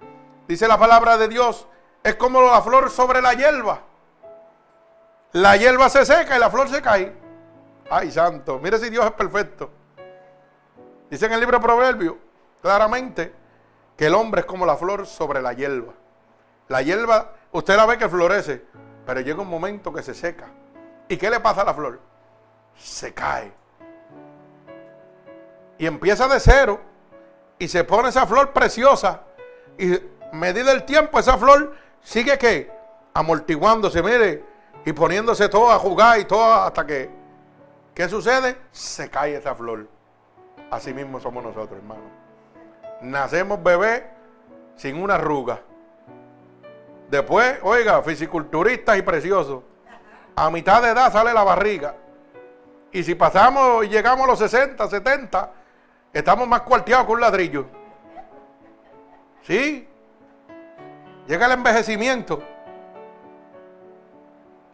dice 0.46 0.68
la 0.68 0.78
palabra 0.78 1.16
de 1.18 1.26
Dios, 1.26 1.66
es 2.04 2.14
como 2.14 2.40
la 2.40 2.62
flor 2.62 2.88
sobre 2.88 3.20
la 3.20 3.34
hierba. 3.34 3.80
La 5.32 5.56
hierba 5.56 5.88
se 5.88 6.06
seca 6.06 6.36
y 6.36 6.38
la 6.38 6.50
flor 6.50 6.68
se 6.68 6.80
cae. 6.80 7.12
Ay, 7.90 8.12
santo, 8.12 8.60
mire 8.60 8.78
si 8.78 8.90
Dios 8.90 9.04
es 9.04 9.10
perfecto. 9.10 9.70
Dice 11.10 11.26
en 11.26 11.32
el 11.32 11.40
libro 11.40 11.58
de 11.58 12.14
claramente 12.62 13.34
que 13.96 14.06
el 14.06 14.14
hombre 14.14 14.42
es 14.42 14.46
como 14.46 14.64
la 14.64 14.76
flor 14.76 15.04
sobre 15.04 15.42
la 15.42 15.52
hierba. 15.52 15.94
La 16.68 16.80
hierba 16.80 17.32
Usted 17.50 17.76
la 17.76 17.86
ve 17.86 17.98
que 17.98 18.08
florece, 18.08 18.64
pero 19.04 19.20
llega 19.20 19.42
un 19.42 19.48
momento 19.48 19.92
que 19.92 20.02
se 20.02 20.14
seca. 20.14 20.46
¿Y 21.08 21.16
qué 21.16 21.28
le 21.28 21.40
pasa 21.40 21.62
a 21.62 21.64
la 21.64 21.74
flor? 21.74 22.00
Se 22.76 23.12
cae. 23.12 23.63
Y 25.78 25.86
empieza 25.86 26.28
de 26.28 26.40
cero 26.40 26.80
y 27.58 27.68
se 27.68 27.84
pone 27.84 28.08
esa 28.08 28.26
flor 28.26 28.52
preciosa. 28.52 29.22
Y 29.78 29.98
medida 30.32 30.72
el 30.72 30.84
tiempo, 30.84 31.18
esa 31.18 31.36
flor 31.38 31.74
sigue 32.02 32.38
que 32.38 32.70
amortiguándose. 33.12 34.02
Mire, 34.02 34.44
y 34.84 34.92
poniéndose 34.92 35.48
todo 35.48 35.70
a 35.70 35.78
jugar 35.78 36.20
y 36.20 36.24
todo 36.24 36.44
hasta 36.44 36.86
que, 36.86 37.10
¿qué 37.94 38.08
sucede? 38.08 38.56
Se 38.70 39.08
cae 39.08 39.36
esa 39.36 39.54
flor. 39.54 39.88
Así 40.70 40.92
mismo 40.92 41.20
somos 41.20 41.42
nosotros, 41.42 41.78
hermano. 41.78 42.02
Nacemos 43.00 43.62
bebés 43.62 44.02
sin 44.76 45.00
una 45.00 45.14
arruga. 45.14 45.60
Después, 47.08 47.58
oiga, 47.62 48.02
fisiculturistas 48.02 48.98
y 48.98 49.02
preciosos. 49.02 49.62
A 50.36 50.50
mitad 50.50 50.82
de 50.82 50.90
edad 50.90 51.12
sale 51.12 51.32
la 51.32 51.44
barriga. 51.44 51.94
Y 52.92 53.02
si 53.02 53.14
pasamos 53.14 53.84
y 53.84 53.88
llegamos 53.88 54.24
a 54.24 54.30
los 54.30 54.38
60, 54.38 54.88
70, 54.88 55.52
estamos 56.14 56.48
más 56.48 56.62
cuarteados 56.62 57.06
que 57.06 57.12
un 57.12 57.20
ladrillo. 57.20 57.66
¿Sí? 59.42 59.86
Llega 61.26 61.46
el 61.46 61.52
envejecimiento. 61.52 62.42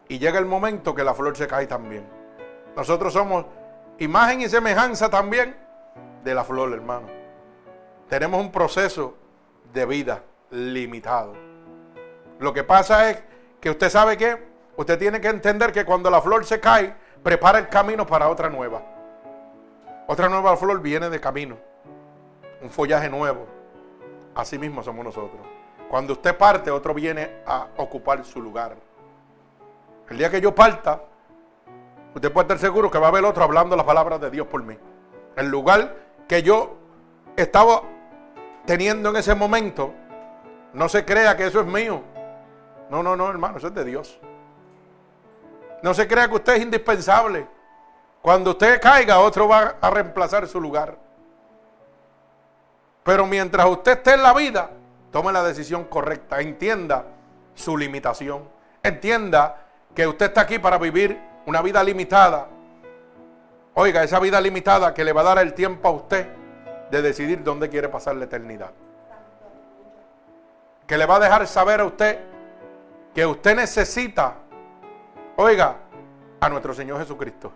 Y 0.09 0.19
llega 0.19 0.39
el 0.39 0.47
momento 0.47 0.95
que 0.95 1.05
la 1.05 1.15
flor 1.15 1.37
se 1.37 1.47
cae 1.47 1.67
también. 1.67 2.05
Nosotros 2.77 3.13
somos 3.13 3.47
imagen 3.99 4.41
y 4.43 4.49
semejanza 4.49 5.09
también 5.09 5.57
de 6.25 6.35
la 6.35 6.45
flor, 6.45 6.73
hermano. 6.73 7.07
Tenemos 8.09 8.41
un 8.41 8.51
proceso 8.51 9.17
de 9.73 9.87
vida 9.87 10.23
limitado. 10.51 11.35
Lo 12.41 12.53
que 12.53 12.65
pasa 12.65 13.11
es 13.11 13.23
que 13.61 13.71
usted 13.71 13.89
sabe 13.89 14.17
que 14.17 14.37
usted 14.77 14.99
tiene 14.99 15.21
que 15.21 15.29
entender 15.29 15.73
que 15.73 15.85
cuando 15.85 16.11
la 16.11 16.21
flor 16.21 16.45
se 16.45 16.59
cae, 16.59 16.95
prepara 17.23 17.59
el 17.59 17.69
camino 17.69 18.07
para 18.07 18.29
otra 18.29 18.49
nueva. 18.49 18.83
Otra 20.11 20.29
nueva 20.29 20.57
flor 20.57 20.81
viene 20.81 21.09
de 21.09 21.21
camino. 21.21 21.57
Un 22.61 22.69
follaje 22.69 23.09
nuevo. 23.09 23.47
Así 24.35 24.59
mismo 24.59 24.83
somos 24.83 25.05
nosotros. 25.05 25.41
Cuando 25.89 26.15
usted 26.15 26.37
parte, 26.37 26.69
otro 26.73 26.93
viene 26.93 27.43
a 27.47 27.69
ocupar 27.77 28.25
su 28.25 28.43
lugar. 28.43 28.75
El 30.09 30.19
día 30.19 30.29
que 30.29 30.41
yo 30.41 30.53
parta, 30.53 31.01
usted 32.13 32.33
puede 32.33 32.43
estar 32.43 32.59
seguro 32.59 32.91
que 32.91 32.99
va 32.99 33.07
a 33.07 33.11
haber 33.11 33.25
otro 33.25 33.45
hablando 33.45 33.77
las 33.77 33.87
palabras 33.87 34.21
de 34.21 34.33
Dios 34.33 34.49
por 34.49 34.65
mí. 34.65 34.77
El 35.37 35.49
lugar 35.49 35.95
que 36.27 36.43
yo 36.43 36.75
estaba 37.37 37.83
teniendo 38.67 39.11
en 39.11 39.17
ese 39.17 39.37
momento, 39.37 39.95
no 40.75 40.89
se 40.89 41.05
crea 41.05 41.37
que 41.37 41.47
eso 41.47 41.61
es 41.61 41.67
mío. 41.67 42.03
No, 42.91 43.05
no, 43.05 43.15
no, 43.15 43.31
hermano, 43.31 43.59
eso 43.59 43.69
es 43.69 43.75
de 43.75 43.85
Dios. 43.85 44.19
No 45.85 45.95
se 45.95 46.09
crea 46.09 46.27
que 46.27 46.35
usted 46.35 46.55
es 46.57 46.63
indispensable. 46.63 47.60
Cuando 48.23 48.51
usted 48.51 48.81
caiga, 48.81 49.21
otro 49.21 49.49
va 49.49 49.77
a 49.81 49.91
reemplazar 49.91 50.47
su 50.47 50.61
lugar. 50.61 50.97
Pero 53.03 53.27
mientras 53.27 53.67
usted 53.67 53.93
esté 53.93 54.15
en 54.15 54.23
la 54.23 54.35
vida, 54.35 54.71
tome 55.11 55.33
la 55.33 55.43
decisión 55.43 55.85
correcta. 55.85 56.41
Entienda 56.41 57.05
su 57.55 57.77
limitación. 57.77 58.49
Entienda 58.83 59.57
que 59.95 60.07
usted 60.07 60.27
está 60.27 60.43
aquí 60.43 60.59
para 60.59 60.79
vivir 60.79 61.21
una 61.47 61.63
vida 61.63 61.83
limitada. 61.83 62.49
Oiga, 63.75 64.03
esa 64.03 64.21
vida 64.21 64.41
limitada 64.41 64.93
que 64.93 65.05
le 65.05 65.13
va 65.13 65.23
a 65.23 65.25
dar 65.25 65.39
el 65.39 65.55
tiempo 65.55 65.89
a 65.89 65.93
usted 65.93 66.29
de 66.91 67.03
decidir 67.03 67.43
dónde 67.43 67.69
quiere 67.69 67.89
pasar 67.89 68.17
la 68.17 68.25
eternidad. 68.25 68.73
Que 70.87 70.99
le 70.99 71.07
va 71.07 71.17
a 71.17 71.21
dejar 71.21 71.47
saber 71.47 71.81
a 71.81 71.85
usted 71.85 72.19
que 73.15 73.25
usted 73.25 73.57
necesita, 73.57 74.35
oiga, 75.37 75.77
a 76.41 76.49
nuestro 76.49 76.75
Señor 76.75 76.99
Jesucristo. 76.99 77.53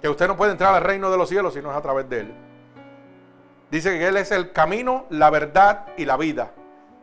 Que 0.00 0.08
usted 0.08 0.28
no 0.28 0.36
puede 0.36 0.52
entrar 0.52 0.74
al 0.74 0.82
reino 0.82 1.10
de 1.10 1.16
los 1.16 1.28
cielos 1.28 1.54
si 1.54 1.60
no 1.60 1.70
es 1.70 1.76
a 1.76 1.82
través 1.82 2.08
de 2.08 2.20
Él. 2.20 2.34
Dice 3.70 3.98
que 3.98 4.06
Él 4.06 4.16
es 4.16 4.30
el 4.30 4.52
camino, 4.52 5.06
la 5.10 5.30
verdad 5.30 5.86
y 5.96 6.04
la 6.04 6.16
vida. 6.16 6.52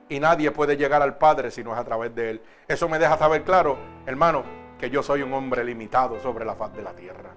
Y 0.09 0.19
nadie 0.19 0.51
puede 0.51 0.77
llegar 0.77 1.01
al 1.01 1.17
Padre 1.17 1.51
si 1.51 1.63
no 1.63 1.73
es 1.73 1.79
a 1.79 1.83
través 1.83 2.13
de 2.15 2.29
Él. 2.29 2.41
Eso 2.67 2.87
me 2.87 2.99
deja 2.99 3.17
saber 3.17 3.43
claro, 3.43 3.77
hermano, 4.05 4.43
que 4.79 4.89
yo 4.89 5.01
soy 5.01 5.21
un 5.21 5.33
hombre 5.33 5.63
limitado 5.63 6.19
sobre 6.19 6.45
la 6.45 6.55
faz 6.55 6.73
de 6.73 6.83
la 6.83 6.93
tierra. 6.93 7.31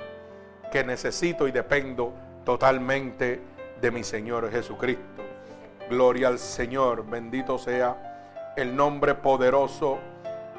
Que 0.70 0.84
necesito 0.84 1.48
y 1.48 1.52
dependo 1.52 2.12
totalmente 2.44 3.40
de 3.80 3.90
mi 3.90 4.04
Señor 4.04 4.50
Jesucristo. 4.50 5.22
Gloria 5.88 6.28
al 6.28 6.38
Señor, 6.38 7.06
bendito 7.06 7.58
sea 7.58 8.52
el 8.56 8.74
nombre 8.74 9.14
poderoso 9.14 9.98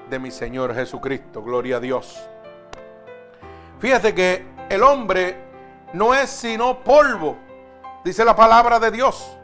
de 0.09 0.19
mi 0.19 0.31
Señor 0.31 0.73
Jesucristo. 0.73 1.43
Gloria 1.43 1.77
a 1.77 1.79
Dios. 1.79 2.29
Fíjate 3.79 4.13
que 4.13 4.45
el 4.69 4.83
hombre 4.83 5.37
no 5.93 6.13
es 6.13 6.29
sino 6.29 6.79
polvo, 6.83 7.37
dice 8.03 8.25
la 8.25 8.35
palabra 8.35 8.79
de 8.79 8.91
Dios. 8.91 9.37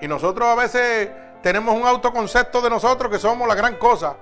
Y 0.00 0.08
nosotros 0.08 0.48
a 0.48 0.54
veces 0.54 1.10
tenemos 1.42 1.74
un 1.74 1.86
autoconcepto 1.86 2.60
de 2.60 2.70
nosotros 2.70 3.10
que 3.10 3.18
somos 3.18 3.46
la 3.48 3.54
gran 3.54 3.76
cosa. 3.76 4.16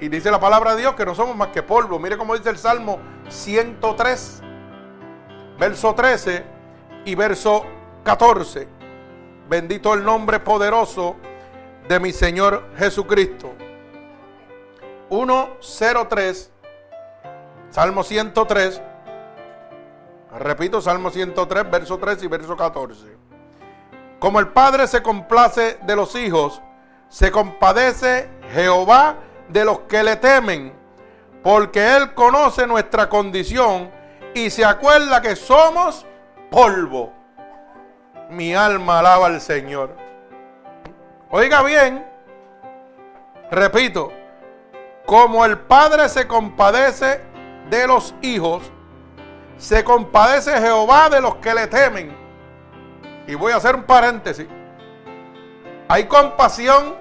Y 0.00 0.08
dice 0.08 0.30
la 0.30 0.38
palabra 0.38 0.74
de 0.74 0.82
Dios 0.82 0.94
que 0.94 1.04
no 1.04 1.14
somos 1.14 1.36
más 1.36 1.48
que 1.48 1.62
polvo. 1.62 1.98
Mire 1.98 2.16
cómo 2.16 2.36
dice 2.36 2.50
el 2.50 2.58
Salmo 2.58 3.00
103, 3.28 4.42
verso 5.58 5.94
13 5.94 6.44
y 7.04 7.14
verso 7.14 7.64
14. 8.04 8.68
Bendito 9.48 9.94
el 9.94 10.04
nombre 10.04 10.38
poderoso 10.40 11.16
de 11.88 11.98
mi 11.98 12.12
Señor 12.12 12.64
Jesucristo. 12.76 13.52
103, 15.60 16.52
Salmo 17.70 18.02
103. 18.02 18.82
Repito, 20.36 20.80
Salmo 20.80 21.10
103, 21.10 21.70
verso 21.70 21.98
3 21.98 22.22
y 22.22 22.26
verso 22.26 22.56
14. 22.56 23.16
Como 24.18 24.40
el 24.40 24.48
Padre 24.48 24.86
se 24.86 25.02
complace 25.02 25.78
de 25.82 25.96
los 25.96 26.14
hijos, 26.14 26.60
se 27.08 27.30
compadece 27.30 28.28
Jehová 28.52 29.16
de 29.48 29.64
los 29.64 29.80
que 29.80 30.02
le 30.02 30.16
temen, 30.16 30.72
porque 31.42 31.96
Él 31.96 32.12
conoce 32.14 32.66
nuestra 32.66 33.08
condición 33.08 33.90
y 34.34 34.50
se 34.50 34.64
acuerda 34.64 35.22
que 35.22 35.34
somos 35.36 36.04
polvo. 36.50 37.12
Mi 38.28 38.54
alma 38.54 38.98
alaba 38.98 39.26
al 39.26 39.40
Señor. 39.40 39.96
Oiga 41.30 41.62
bien, 41.62 42.06
repito, 43.50 44.12
como 45.06 45.44
el 45.46 45.58
Padre 45.58 46.08
se 46.10 46.26
compadece 46.26 47.22
de 47.70 47.86
los 47.86 48.14
hijos, 48.20 48.70
se 49.58 49.82
compadece 49.84 50.58
Jehová 50.60 51.10
de 51.10 51.20
los 51.20 51.36
que 51.36 51.52
le 51.52 51.66
temen. 51.66 52.16
Y 53.26 53.34
voy 53.34 53.52
a 53.52 53.56
hacer 53.56 53.74
un 53.74 53.82
paréntesis. 53.82 54.46
Hay 55.88 56.06
compasión 56.06 56.96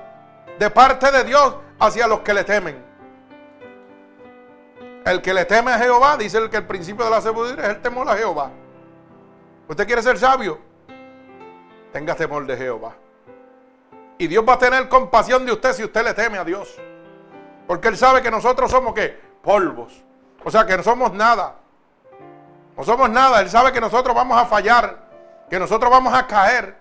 de 0.60 0.70
parte 0.70 1.12
de 1.12 1.24
Dios 1.24 1.56
hacia 1.80 2.08
los 2.08 2.22
que 2.22 2.34
le 2.34 2.43
temen. 2.43 2.84
El 5.06 5.22
que 5.22 5.34
le 5.34 5.46
teme 5.46 5.72
a 5.72 5.78
Jehová, 5.78 6.17
dice 6.17 6.38
el 6.38 6.50
que 6.50 6.58
el 6.58 6.65
principio 6.65 7.06
de 7.06 7.12
la 7.12 7.22
sabiduría 7.22 7.63
es 7.63 7.70
el 7.70 7.82
temor 7.82 8.10
a 8.10 8.17
Jehová. 8.17 8.52
¿Usted 9.70 9.86
quiere 9.86 10.02
ser 10.02 10.17
sabio? 10.17 10.60
Tenga 11.93 12.15
temor 12.15 12.46
de 12.46 12.58
Jehová. 12.58 12.96
Y 14.17 14.28
Dios 14.28 14.43
va 14.48 14.54
a 14.54 14.60
tener 14.60 14.89
compasión 14.89 15.46
de 15.46 15.54
usted 15.54 15.74
si 15.74 15.84
usted 15.84 16.04
le 16.04 16.13
teme 16.13 16.38
a 16.38 16.43
Dios. 16.43 16.76
Porque 17.67 17.88
Él 17.88 17.98
sabe 17.98 18.22
que 18.22 18.32
nosotros 18.32 18.72
somos 18.72 18.93
qué? 18.93 19.17
Polvos. 19.41 20.04
O 20.43 20.52
sea, 20.52 20.65
que 20.65 20.76
no 20.76 20.84
somos 20.84 21.13
nada. 21.13 21.56
No 22.77 22.83
somos 22.83 23.09
nada. 23.09 23.41
Él 23.41 23.49
sabe 23.49 23.71
que 23.71 23.81
nosotros 23.81 24.15
vamos 24.15 24.37
a 24.39 24.45
fallar. 24.45 24.97
Que 25.49 25.59
nosotros 25.59 25.89
vamos 25.89 26.13
a 26.13 26.27
caer. 26.27 26.77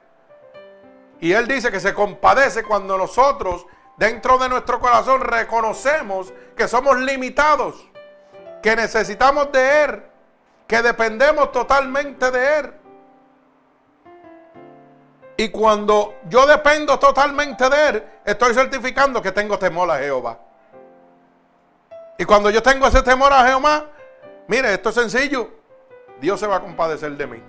Y 1.20 1.32
Él 1.32 1.48
dice 1.48 1.72
que 1.72 1.80
se 1.80 1.94
compadece 1.94 2.62
cuando 2.62 2.98
nosotros 2.98 3.66
dentro 3.96 4.37
de 4.37 4.50
nuestro 4.50 4.78
corazón 4.78 5.22
reconocemos 5.22 6.32
que 6.54 6.68
somos 6.68 6.98
limitados. 6.98 7.74
Que 8.62 8.76
necesitamos 8.76 9.50
de 9.50 9.85
Él. 9.85 10.02
Que 10.66 10.82
dependemos 10.82 11.50
totalmente 11.50 12.30
de 12.30 12.59
Él. 12.59 12.74
Y 15.38 15.48
cuando 15.50 16.14
yo 16.28 16.46
dependo 16.46 16.98
totalmente 16.98 17.68
de 17.68 17.88
Él, 17.88 18.04
estoy 18.24 18.54
certificando 18.54 19.20
que 19.20 19.32
tengo 19.32 19.59
temor 19.59 19.90
a 19.90 19.98
Jehová. 19.98 20.38
Y 22.18 22.24
cuando 22.24 22.50
yo 22.50 22.62
tengo 22.62 22.87
ese 22.87 23.02
temor 23.02 23.32
a 23.32 23.46
Jehová, 23.46 23.87
mire, 24.48 24.72
esto 24.72 24.88
es 24.88 24.94
sencillo. 24.94 25.50
Dios 26.20 26.40
se 26.40 26.46
va 26.46 26.57
a 26.57 26.61
compadecer 26.61 27.16
de 27.16 27.26
mí. 27.26 27.42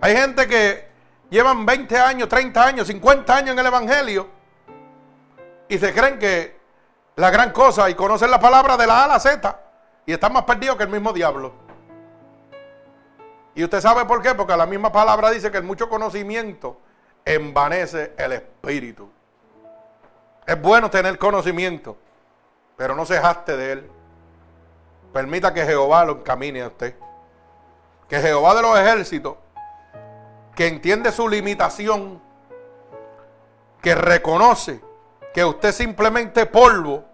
Hay 0.00 0.16
gente 0.16 0.46
que 0.48 0.88
llevan 1.30 1.64
20 1.64 1.98
años, 1.98 2.28
30 2.28 2.64
años, 2.64 2.86
50 2.86 3.36
años 3.36 3.50
en 3.52 3.58
el 3.58 3.66
Evangelio 3.66 4.28
y 5.68 5.78
se 5.78 5.92
creen 5.94 6.18
que 6.18 6.60
la 7.16 7.30
gran 7.30 7.50
cosa 7.52 7.88
y 7.88 7.94
conocen 7.94 8.30
la 8.30 8.40
palabra 8.40 8.76
de 8.76 8.86
la 8.86 9.00
A 9.00 9.04
a 9.04 9.08
la 9.08 9.20
Z 9.20 9.60
y 10.04 10.12
están 10.12 10.32
más 10.32 10.44
perdidos 10.44 10.76
que 10.76 10.82
el 10.82 10.88
mismo 10.88 11.12
diablo. 11.12 11.52
Y 13.54 13.64
usted 13.64 13.80
sabe 13.80 14.04
por 14.06 14.22
qué, 14.22 14.34
porque 14.34 14.56
la 14.56 14.66
misma 14.66 14.90
palabra 14.90 15.30
dice 15.30 15.50
que 15.50 15.58
el 15.58 15.64
mucho 15.64 15.88
conocimiento 15.88 16.78
envanece 17.24 18.14
el 18.16 18.32
espíritu. 18.32 19.10
Es 20.46 20.60
bueno 20.60 20.90
tener 20.90 21.18
conocimiento, 21.18 21.96
pero 22.76 22.96
no 22.96 23.04
se 23.04 23.20
jaste 23.20 23.56
de 23.56 23.72
él. 23.72 23.90
Permita 25.12 25.52
que 25.52 25.64
Jehová 25.64 26.04
lo 26.04 26.12
encamine 26.18 26.62
a 26.62 26.68
usted. 26.68 26.94
Que 28.08 28.20
Jehová 28.20 28.54
de 28.54 28.62
los 28.62 28.78
ejércitos, 28.78 29.36
que 30.54 30.66
entiende 30.66 31.12
su 31.12 31.28
limitación, 31.28 32.20
que 33.80 33.94
reconoce 33.94 34.80
que 35.32 35.44
usted 35.44 35.72
simplemente 35.72 36.46
polvo, 36.46 37.04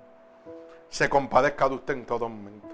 se 0.89 1.09
compadezca 1.09 1.69
de 1.69 1.75
usted 1.77 1.95
en 1.95 2.07
todo 2.07 2.29
momento. 2.29 2.69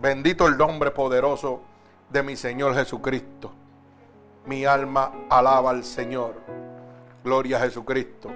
Bendito 0.00 0.46
el 0.46 0.56
nombre 0.56 0.90
poderoso 0.90 1.62
de 2.10 2.22
mi 2.22 2.36
Señor 2.36 2.74
Jesucristo. 2.74 3.52
Mi 4.46 4.64
alma 4.64 5.26
alaba 5.30 5.70
al 5.70 5.84
Señor. 5.84 6.34
Gloria 7.22 7.56
a 7.56 7.60
Jesucristo. 7.60 8.30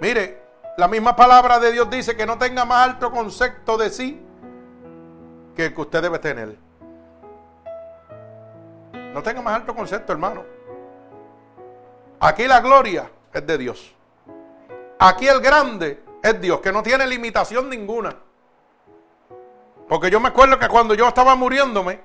Mire, 0.00 0.43
la 0.76 0.88
misma 0.88 1.14
palabra 1.14 1.58
de 1.60 1.72
Dios 1.72 1.88
dice 1.88 2.16
que 2.16 2.26
no 2.26 2.38
tenga 2.38 2.64
más 2.64 2.88
alto 2.88 3.10
concepto 3.10 3.76
de 3.76 3.90
sí 3.90 4.20
que 5.54 5.66
el 5.66 5.74
que 5.74 5.80
usted 5.80 6.02
debe 6.02 6.18
tener. 6.18 6.56
No 9.12 9.22
tenga 9.22 9.40
más 9.40 9.54
alto 9.54 9.74
concepto, 9.74 10.12
hermano. 10.12 10.42
Aquí 12.18 12.48
la 12.48 12.60
gloria 12.60 13.08
es 13.32 13.46
de 13.46 13.58
Dios. 13.58 13.94
Aquí 14.98 15.28
el 15.28 15.40
grande 15.40 16.02
es 16.22 16.40
Dios, 16.40 16.60
que 16.60 16.72
no 16.72 16.82
tiene 16.82 17.06
limitación 17.06 17.68
ninguna. 17.70 18.16
Porque 19.88 20.10
yo 20.10 20.18
me 20.18 20.28
acuerdo 20.28 20.58
que 20.58 20.68
cuando 20.68 20.94
yo 20.94 21.06
estaba 21.06 21.36
muriéndome, 21.36 22.00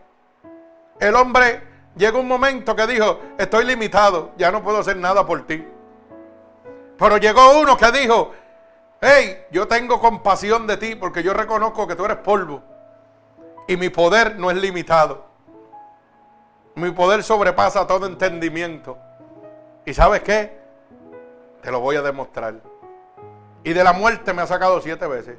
el 1.00 1.16
hombre 1.16 1.64
llegó 1.96 2.20
un 2.20 2.28
momento 2.28 2.76
que 2.76 2.86
dijo, 2.86 3.20
estoy 3.38 3.66
limitado, 3.66 4.32
ya 4.38 4.52
no 4.52 4.62
puedo 4.62 4.80
hacer 4.80 4.98
nada 4.98 5.26
por 5.26 5.48
ti. 5.48 5.66
Pero 6.98 7.18
llegó 7.18 7.60
uno 7.60 7.78
que 7.78 7.92
dijo, 7.92 8.34
hey, 9.02 9.46
yo 9.52 9.68
tengo 9.68 10.00
compasión 10.00 10.68
de 10.68 10.78
ti 10.78 10.96
porque 10.96 11.24
yo 11.24 11.34
reconozco 11.34 11.88
que 11.88 11.96
tú 11.96 12.06
eres 12.06 12.18
polvo 12.18 12.62
y 13.68 13.78
mi 13.78 13.90
poder 13.90 14.38
no 14.38 14.50
es 14.50 14.58
limitado. 14.58 15.26
Mi 16.76 16.92
poder 16.92 17.24
sobrepasa 17.24 17.86
todo 17.86 18.06
entendimiento. 18.06 18.98
¿Y 19.86 19.94
sabes 19.94 20.22
qué? 20.22 20.60
Te 21.62 21.72
lo 21.72 21.80
voy 21.80 21.96
a 21.96 22.02
demostrar. 22.02 22.56
Y 23.64 23.74
de 23.74 23.84
la 23.84 23.94
muerte 23.94 24.34
me 24.34 24.42
ha 24.42 24.48
sacado 24.48 24.82
siete 24.82 25.06
veces. 25.08 25.38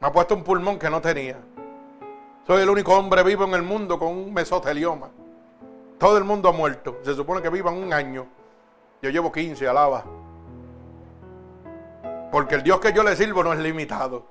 Me 0.00 0.08
ha 0.08 0.12
puesto 0.12 0.34
un 0.34 0.42
pulmón 0.42 0.78
que 0.78 0.88
no 0.88 1.00
tenía. 1.00 1.36
Soy 2.46 2.62
el 2.62 2.70
único 2.70 2.96
hombre 2.96 3.22
vivo 3.22 3.44
en 3.44 3.54
el 3.54 3.62
mundo 3.62 3.98
con 3.98 4.08
un 4.08 4.32
mesotelioma. 4.32 5.10
Todo 5.98 6.16
el 6.16 6.24
mundo 6.24 6.48
ha 6.48 6.52
muerto. 6.52 6.98
Se 7.04 7.14
supone 7.14 7.42
que 7.42 7.50
vivan 7.50 7.74
un 7.74 7.92
año. 7.92 8.26
Yo 9.02 9.10
llevo 9.10 9.30
15, 9.30 9.68
alaba. 9.68 10.04
Porque 12.30 12.54
el 12.54 12.62
Dios 12.62 12.80
que 12.80 12.92
yo 12.92 13.02
le 13.02 13.16
sirvo 13.16 13.42
no 13.42 13.52
es 13.52 13.58
limitado. 13.58 14.26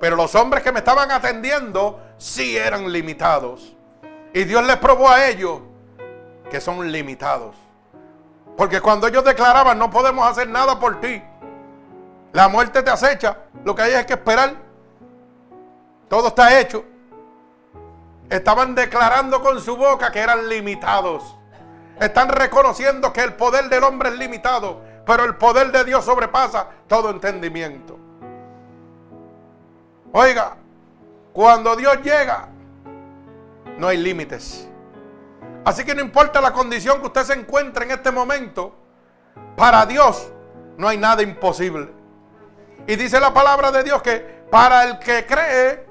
Pero 0.00 0.16
los 0.16 0.34
hombres 0.34 0.62
que 0.62 0.72
me 0.72 0.78
estaban 0.78 1.10
atendiendo 1.10 2.00
sí 2.16 2.56
eran 2.56 2.90
limitados. 2.90 3.76
Y 4.32 4.44
Dios 4.44 4.64
les 4.66 4.76
probó 4.76 5.10
a 5.10 5.26
ellos 5.28 5.60
que 6.50 6.60
son 6.60 6.90
limitados. 6.90 7.54
Porque 8.56 8.80
cuando 8.80 9.06
ellos 9.06 9.24
declaraban, 9.24 9.78
no 9.78 9.90
podemos 9.90 10.26
hacer 10.26 10.48
nada 10.48 10.78
por 10.78 11.00
ti. 11.00 11.22
La 12.32 12.48
muerte 12.48 12.82
te 12.82 12.90
acecha. 12.90 13.36
Lo 13.64 13.74
que 13.74 13.82
hay 13.82 13.92
es 13.92 14.06
que 14.06 14.14
esperar. 14.14 14.54
Todo 16.08 16.28
está 16.28 16.58
hecho. 16.58 16.84
Estaban 18.28 18.74
declarando 18.74 19.42
con 19.42 19.60
su 19.60 19.76
boca 19.76 20.10
que 20.10 20.20
eran 20.20 20.48
limitados. 20.48 21.36
Están 22.00 22.28
reconociendo 22.28 23.12
que 23.12 23.22
el 23.22 23.34
poder 23.34 23.68
del 23.68 23.84
hombre 23.84 24.10
es 24.10 24.18
limitado. 24.18 24.80
Pero 25.10 25.24
el 25.24 25.34
poder 25.34 25.72
de 25.72 25.82
Dios 25.82 26.04
sobrepasa 26.04 26.68
todo 26.86 27.10
entendimiento. 27.10 27.98
Oiga, 30.12 30.56
cuando 31.32 31.74
Dios 31.74 31.96
llega, 32.00 32.48
no 33.76 33.88
hay 33.88 33.96
límites. 33.96 34.68
Así 35.64 35.84
que 35.84 35.96
no 35.96 36.00
importa 36.00 36.40
la 36.40 36.52
condición 36.52 37.00
que 37.00 37.08
usted 37.08 37.24
se 37.24 37.32
encuentre 37.32 37.86
en 37.86 37.90
este 37.90 38.12
momento, 38.12 38.72
para 39.56 39.84
Dios 39.84 40.30
no 40.76 40.86
hay 40.86 40.96
nada 40.96 41.24
imposible. 41.24 41.90
Y 42.86 42.94
dice 42.94 43.18
la 43.18 43.34
palabra 43.34 43.72
de 43.72 43.82
Dios 43.82 44.00
que 44.02 44.44
para 44.48 44.84
el 44.84 45.00
que 45.00 45.26
cree, 45.26 45.88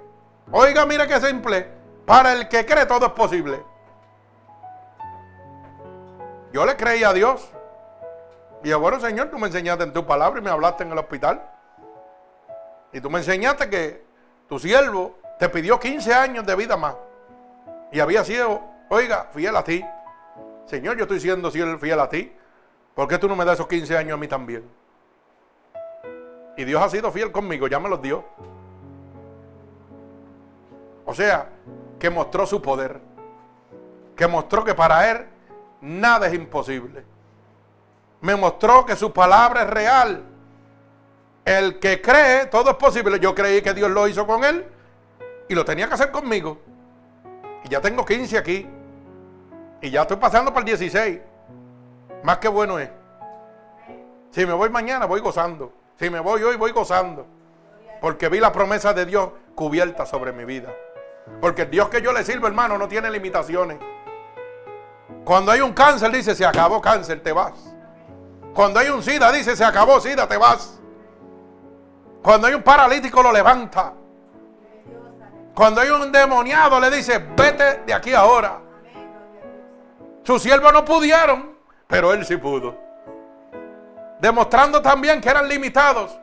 oiga, 0.49 0.85
mira 0.85 1.05
qué 1.05 1.19
simple, 1.19 1.69
para 2.05 2.31
el 2.31 2.47
que 2.47 2.65
cree 2.65 2.85
todo 2.85 3.07
es 3.07 3.11
posible. 3.11 3.61
Yo 6.53 6.65
le 6.65 6.77
creí 6.77 7.03
a 7.03 7.11
Dios. 7.11 7.51
Y 8.63 8.69
yo, 8.69 8.79
bueno, 8.79 8.99
Señor, 8.99 9.29
tú 9.29 9.37
me 9.37 9.47
enseñaste 9.47 9.83
en 9.83 9.93
tu 9.93 10.05
palabra 10.05 10.39
y 10.39 10.43
me 10.43 10.49
hablaste 10.49 10.83
en 10.83 10.91
el 10.91 10.97
hospital. 10.97 11.41
Y 12.91 13.01
tú 13.01 13.09
me 13.09 13.19
enseñaste 13.19 13.69
que 13.69 14.03
tu 14.47 14.59
siervo 14.59 15.17
te 15.37 15.47
pidió 15.49 15.79
15 15.79 16.13
años 16.13 16.45
de 16.45 16.55
vida 16.55 16.75
más. 16.75 16.95
Y 17.91 17.99
había 17.99 18.23
sido 18.23 18.69
Oiga, 18.89 19.27
fiel 19.31 19.55
a 19.55 19.63
ti. 19.63 19.85
Señor, 20.65 20.97
yo 20.97 21.03
estoy 21.03 21.19
siendo 21.19 21.51
fiel 21.51 21.99
a 21.99 22.09
ti. 22.09 22.33
¿Por 22.95 23.07
qué 23.07 23.17
tú 23.19 23.27
no 23.27 23.35
me 23.35 23.45
das 23.45 23.55
esos 23.55 23.67
15 23.67 23.95
años 23.95 24.13
a 24.15 24.17
mí 24.17 24.27
también? 24.27 24.63
Y 26.57 26.65
Dios 26.65 26.81
ha 26.81 26.89
sido 26.89 27.11
fiel 27.11 27.31
conmigo, 27.31 27.67
ya 27.67 27.79
me 27.79 27.87
los 27.87 28.01
dio. 28.01 28.25
O 31.05 31.13
sea, 31.13 31.49
que 31.99 32.09
mostró 32.09 32.45
su 32.47 32.61
poder. 32.61 32.99
Que 34.15 34.27
mostró 34.27 34.63
que 34.63 34.73
para 34.73 35.11
Él 35.11 35.27
nada 35.81 36.27
es 36.27 36.33
imposible. 36.33 37.05
Me 38.21 38.35
mostró 38.35 38.85
que 38.85 38.95
su 38.95 39.13
palabra 39.13 39.63
es 39.63 39.69
real. 39.69 40.23
El 41.45 41.79
que 41.79 42.01
cree, 42.01 42.45
todo 42.47 42.71
es 42.71 42.75
posible. 42.75 43.19
Yo 43.19 43.33
creí 43.33 43.61
que 43.61 43.73
Dios 43.73 43.89
lo 43.89 44.07
hizo 44.07 44.27
con 44.27 44.43
Él 44.43 44.65
y 45.47 45.55
lo 45.55 45.65
tenía 45.65 45.87
que 45.87 45.93
hacer 45.93 46.11
conmigo. 46.11 46.59
Y 47.63 47.69
ya 47.69 47.81
tengo 47.81 48.05
15 48.05 48.37
aquí. 48.37 48.67
Y 49.81 49.89
ya 49.89 50.01
estoy 50.01 50.17
pasando 50.17 50.51
para 50.51 50.61
el 50.61 50.65
16. 50.65 51.19
Más 52.23 52.37
que 52.37 52.49
bueno 52.49 52.77
es. 52.77 52.89
Si 54.31 54.45
me 54.45 54.53
voy 54.53 54.69
mañana, 54.69 55.05
voy 55.05 55.21
gozando. 55.21 55.73
Si 55.97 56.09
me 56.09 56.19
voy 56.19 56.43
hoy, 56.43 56.55
voy 56.55 56.71
gozando. 56.71 57.25
Porque 58.01 58.29
vi 58.29 58.39
la 58.39 58.51
promesa 58.51 58.93
de 58.93 59.05
Dios 59.05 59.29
cubierta 59.55 60.05
sobre 60.05 60.31
mi 60.31 60.45
vida. 60.45 60.73
Porque 61.41 61.63
el 61.63 61.71
Dios 61.71 61.89
que 61.89 62.01
yo 62.01 62.11
le 62.11 62.23
sirvo, 62.23 62.47
hermano, 62.47 62.77
no 62.77 62.87
tiene 62.87 63.09
limitaciones. 63.09 63.79
Cuando 65.23 65.51
hay 65.51 65.61
un 65.61 65.73
cáncer, 65.73 66.11
dice, 66.11 66.35
se 66.35 66.45
acabó 66.45 66.81
cáncer, 66.81 67.21
te 67.21 67.31
vas. 67.31 67.68
Cuando 68.53 68.79
hay 68.79 68.89
un 68.89 69.01
SIDA, 69.01 69.31
dice, 69.31 69.55
se 69.55 69.63
acabó 69.63 69.99
SIDA, 69.99 70.27
te 70.27 70.37
vas. 70.37 70.79
Cuando 72.21 72.47
hay 72.47 72.53
un 72.53 72.63
paralítico, 72.63 73.23
lo 73.23 73.31
levanta. 73.31 73.93
Cuando 75.53 75.81
hay 75.81 75.89
un 75.89 76.03
endemoniado, 76.03 76.79
le 76.79 76.89
dice, 76.89 77.19
vete 77.35 77.81
de 77.85 77.93
aquí 77.93 78.13
ahora. 78.13 78.59
Sus 80.23 80.41
siervos 80.41 80.71
no 80.73 80.85
pudieron, 80.85 81.55
pero 81.87 82.13
él 82.13 82.25
sí 82.25 82.37
pudo. 82.37 82.77
Demostrando 84.19 84.81
también 84.81 85.21
que 85.21 85.29
eran 85.29 85.47
limitados, 85.47 86.17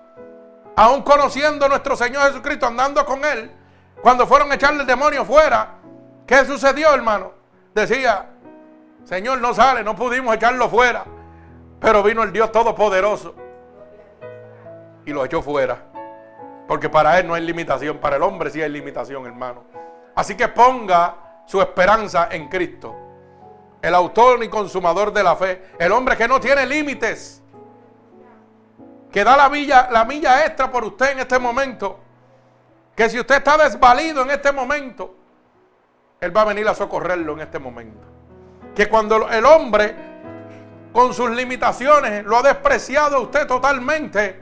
aún 0.77 1.03
conociendo 1.03 1.65
a 1.67 1.69
nuestro 1.69 1.97
Señor 1.97 2.29
Jesucristo, 2.29 2.67
andando 2.67 3.05
con 3.05 3.25
él. 3.25 3.51
Cuando 4.03 4.27
fueron 4.27 4.53
a 4.53 4.55
echarle 4.55 4.83
el 4.83 4.87
demonio 4.87 5.25
fuera, 5.25 5.77
¿qué 6.27 6.45
sucedió, 6.45 6.95
hermano? 6.95 7.33
Decía, 7.75 8.27
Señor, 9.05 9.41
no 9.41 9.55
sale, 9.55 9.83
no 9.83 9.97
pudimos 9.97 10.35
echarlo 10.35 10.69
fuera. 10.69 11.05
Pero 11.81 12.03
vino 12.03 12.23
el 12.23 12.33
Dios 12.33 12.51
Todopoderoso 12.53 13.35
y 15.05 15.13
lo 15.13 15.25
echó 15.25 15.43
fuera. 15.43 15.83
Porque 16.67 16.89
para 16.89 17.19
él 17.19 17.27
no 17.27 17.35
hay 17.35 17.43
limitación, 17.43 17.99
para 17.99 18.17
el 18.17 18.23
hombre 18.23 18.51
sí 18.51 18.61
hay 18.61 18.71
limitación, 18.71 19.25
hermano. 19.27 19.65
Así 20.15 20.37
que 20.37 20.49
ponga 20.49 21.43
su 21.47 21.61
esperanza 21.61 22.29
en 22.31 22.49
Cristo 22.49 23.07
el 23.87 23.95
autor 23.95 24.43
y 24.43 24.49
consumador 24.49 25.13
de 25.13 25.23
la 25.23 25.37
fe, 25.37 25.63
el 25.79 25.93
hombre 25.93 26.17
que 26.17 26.27
no 26.27 26.41
tiene 26.41 26.67
límites, 26.67 27.41
que 29.13 29.23
da 29.23 29.37
la 29.37 29.49
la 29.91 30.05
milla 30.05 30.45
extra 30.45 30.71
por 30.71 30.85
usted 30.85 31.13
en 31.13 31.21
este 31.21 31.39
momento, 31.39 32.01
que 32.97 33.09
si 33.09 33.21
usted 33.21 33.37
está 33.37 33.57
desvalido 33.57 34.23
en 34.23 34.31
este 34.31 34.51
momento, 34.51 35.15
Él 36.21 36.37
va 36.37 36.43
a 36.43 36.47
venir 36.47 36.67
a 36.67 36.75
socorrerlo 36.75 37.35
en 37.35 37.41
este 37.41 37.61
momento. 37.61 38.07
Que 38.75 38.89
cuando 38.89 39.29
el 39.31 39.47
hombre 39.47 40.16
con 40.97 41.13
sus 41.13 41.29
limitaciones 41.29 42.25
lo 42.25 42.39
ha 42.39 42.43
despreciado 42.43 43.21
usted 43.21 43.47
totalmente, 43.47 44.41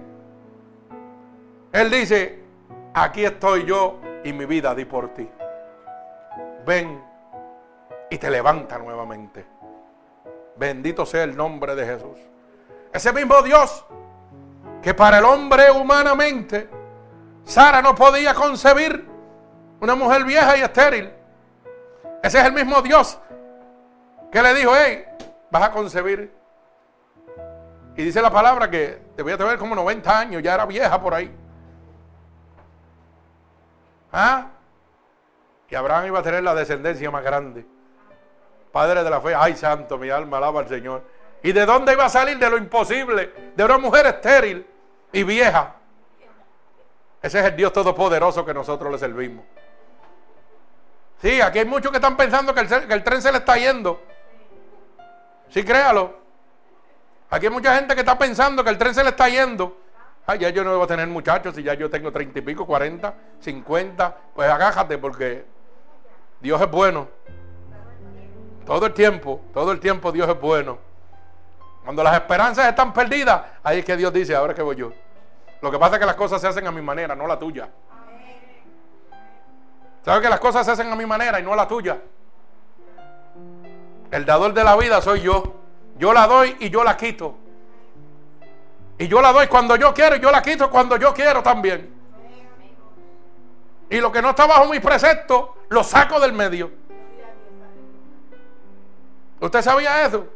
Él 1.72 1.90
dice, 1.90 2.44
aquí 2.94 3.24
estoy 3.24 3.64
yo 3.64 3.98
y 4.22 4.32
mi 4.32 4.44
vida 4.44 4.72
di 4.72 4.84
por 4.84 5.12
ti. 5.14 5.28
Ven 6.64 7.02
y 8.08 8.18
te 8.18 8.30
levanta 8.30 8.78
nuevamente. 8.78 9.44
Bendito 10.54 11.04
sea 11.04 11.24
el 11.24 11.36
nombre 11.36 11.74
de 11.74 11.86
Jesús. 11.86 12.18
Ese 12.92 13.12
mismo 13.12 13.42
Dios 13.42 13.84
que 14.80 14.94
para 14.94 15.18
el 15.18 15.24
hombre 15.24 15.72
humanamente 15.72 16.68
Sara 17.42 17.82
no 17.82 17.96
podía 17.96 18.32
concebir 18.32 19.04
una 19.80 19.96
mujer 19.96 20.22
vieja 20.22 20.56
y 20.56 20.60
estéril. 20.60 21.12
Ese 22.22 22.38
es 22.38 22.44
el 22.44 22.52
mismo 22.52 22.80
Dios 22.80 23.18
que 24.30 24.40
le 24.40 24.54
dijo, 24.54 24.70
hey, 24.72 25.04
vas 25.50 25.64
a 25.64 25.72
concebir. 25.72 26.43
Y 27.96 28.02
dice 28.02 28.20
la 28.20 28.30
palabra 28.30 28.68
que 28.68 29.00
te 29.16 29.22
voy 29.22 29.32
a 29.32 29.38
tener 29.38 29.58
como 29.58 29.74
90 29.74 30.18
años, 30.18 30.42
ya 30.42 30.54
era 30.54 30.66
vieja 30.66 31.00
por 31.00 31.14
ahí. 31.14 31.34
¿Ah? 34.12 34.48
Y 35.68 35.74
Abraham 35.74 36.06
iba 36.06 36.18
a 36.20 36.22
tener 36.22 36.42
la 36.42 36.54
descendencia 36.54 37.10
más 37.10 37.24
grande. 37.24 37.66
Padre 38.70 39.02
de 39.02 39.10
la 39.10 39.20
fe, 39.20 39.34
ay 39.34 39.56
santo, 39.56 39.98
mi 39.98 40.10
alma 40.10 40.36
alaba 40.36 40.60
al 40.60 40.68
Señor. 40.68 41.02
¿Y 41.42 41.52
de 41.52 41.66
dónde 41.66 41.92
iba 41.92 42.04
a 42.04 42.08
salir? 42.08 42.38
De 42.38 42.48
lo 42.48 42.56
imposible, 42.56 43.52
de 43.54 43.64
una 43.64 43.78
mujer 43.78 44.06
estéril. 44.06 44.66
y 45.12 45.22
vieja. 45.22 45.74
Ese 47.22 47.40
es 47.40 47.46
el 47.46 47.56
Dios 47.56 47.72
todopoderoso 47.72 48.44
que 48.44 48.52
nosotros 48.52 48.90
le 48.92 48.98
servimos. 48.98 49.44
Sí, 51.22 51.40
aquí 51.40 51.60
hay 51.60 51.64
muchos 51.64 51.90
que 51.90 51.96
están 51.96 52.16
pensando 52.16 52.52
que 52.52 52.60
el, 52.60 53.04
tren 53.04 53.22
se 53.22 53.32
le 53.32 53.38
está 53.38 53.56
yendo. 53.56 54.02
Sí, 55.48 55.64
créalo. 55.64 56.23
Aquí 57.34 57.46
hay 57.46 57.52
mucha 57.52 57.74
gente 57.74 57.96
que 57.96 58.02
está 58.02 58.16
pensando 58.16 58.62
que 58.62 58.70
el 58.70 58.78
tren 58.78 58.94
se 58.94 59.02
le 59.02 59.10
está 59.10 59.28
yendo. 59.28 59.76
Ay, 60.24 60.38
ya 60.38 60.50
yo 60.50 60.62
no 60.62 60.70
debo 60.70 60.86
tener 60.86 61.08
muchachos, 61.08 61.56
si 61.56 61.64
ya 61.64 61.74
yo 61.74 61.90
tengo 61.90 62.12
treinta 62.12 62.38
y 62.38 62.42
pico, 62.42 62.64
cuarenta, 62.64 63.12
cincuenta. 63.40 64.16
Pues 64.32 64.48
agájate 64.48 64.98
porque 64.98 65.44
Dios 66.38 66.62
es 66.62 66.70
bueno. 66.70 67.08
Todo 68.64 68.86
el 68.86 68.94
tiempo, 68.94 69.40
todo 69.52 69.72
el 69.72 69.80
tiempo 69.80 70.12
Dios 70.12 70.28
es 70.28 70.40
bueno. 70.40 70.78
Cuando 71.82 72.04
las 72.04 72.14
esperanzas 72.14 72.68
están 72.68 72.92
perdidas, 72.92 73.42
ahí 73.64 73.80
es 73.80 73.84
que 73.84 73.96
Dios 73.96 74.12
dice, 74.12 74.36
ahora 74.36 74.54
que 74.54 74.62
voy 74.62 74.76
yo. 74.76 74.92
Lo 75.60 75.72
que 75.72 75.78
pasa 75.80 75.96
es 75.96 76.00
que 76.00 76.06
las 76.06 76.14
cosas 76.14 76.40
se 76.40 76.46
hacen 76.46 76.64
a 76.68 76.70
mi 76.70 76.82
manera, 76.82 77.16
no 77.16 77.26
la 77.26 77.36
tuya. 77.36 77.68
¿Sabes 80.04 80.22
que 80.22 80.28
las 80.28 80.38
cosas 80.38 80.64
se 80.64 80.70
hacen 80.70 80.92
a 80.92 80.94
mi 80.94 81.04
manera 81.04 81.40
y 81.40 81.42
no 81.42 81.52
a 81.52 81.56
la 81.56 81.66
tuya? 81.66 81.98
El 84.12 84.24
dador 84.24 84.54
de 84.54 84.62
la 84.62 84.76
vida 84.76 85.02
soy 85.02 85.22
yo. 85.22 85.63
Yo 85.96 86.12
la 86.12 86.26
doy 86.26 86.56
y 86.60 86.70
yo 86.70 86.82
la 86.82 86.96
quito. 86.96 87.36
Y 88.98 89.08
yo 89.08 89.20
la 89.20 89.32
doy 89.32 89.46
cuando 89.48 89.76
yo 89.76 89.92
quiero 89.92 90.16
y 90.16 90.20
yo 90.20 90.30
la 90.30 90.42
quito 90.42 90.70
cuando 90.70 90.96
yo 90.96 91.12
quiero 91.12 91.42
también. 91.42 91.92
Y 93.90 94.00
lo 94.00 94.10
que 94.10 94.22
no 94.22 94.30
está 94.30 94.46
bajo 94.46 94.66
mi 94.70 94.80
precepto, 94.80 95.56
lo 95.68 95.84
saco 95.84 96.18
del 96.20 96.32
medio. 96.32 96.70
¿Usted 99.40 99.62
sabía 99.62 100.06
eso? 100.06 100.26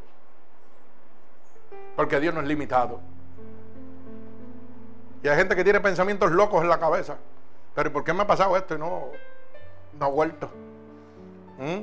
Porque 1.96 2.20
Dios 2.20 2.34
no 2.34 2.40
es 2.40 2.46
limitado. 2.46 3.00
Y 5.22 5.28
hay 5.28 5.36
gente 5.36 5.56
que 5.56 5.64
tiene 5.64 5.80
pensamientos 5.80 6.30
locos 6.30 6.62
en 6.62 6.68
la 6.68 6.78
cabeza. 6.78 7.16
Pero 7.74 7.92
¿por 7.92 8.04
qué 8.04 8.12
me 8.12 8.22
ha 8.22 8.26
pasado 8.26 8.56
esto 8.56 8.74
y 8.74 8.78
no, 8.78 9.08
no 9.98 10.04
ha 10.04 10.08
vuelto? 10.08 10.50
¿Mm? 11.58 11.80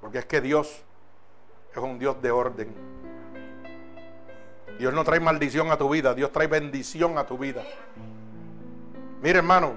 Porque 0.00 0.18
es 0.18 0.24
que 0.24 0.40
Dios 0.40 0.84
es 1.72 1.78
un 1.78 1.98
Dios 1.98 2.20
de 2.22 2.30
orden. 2.30 2.74
Dios 4.78 4.94
no 4.94 5.02
trae 5.02 5.18
maldición 5.18 5.70
a 5.72 5.76
tu 5.76 5.88
vida, 5.88 6.14
Dios 6.14 6.30
trae 6.30 6.46
bendición 6.46 7.18
a 7.18 7.26
tu 7.26 7.36
vida. 7.36 7.62
Mire 9.20 9.38
hermano, 9.38 9.72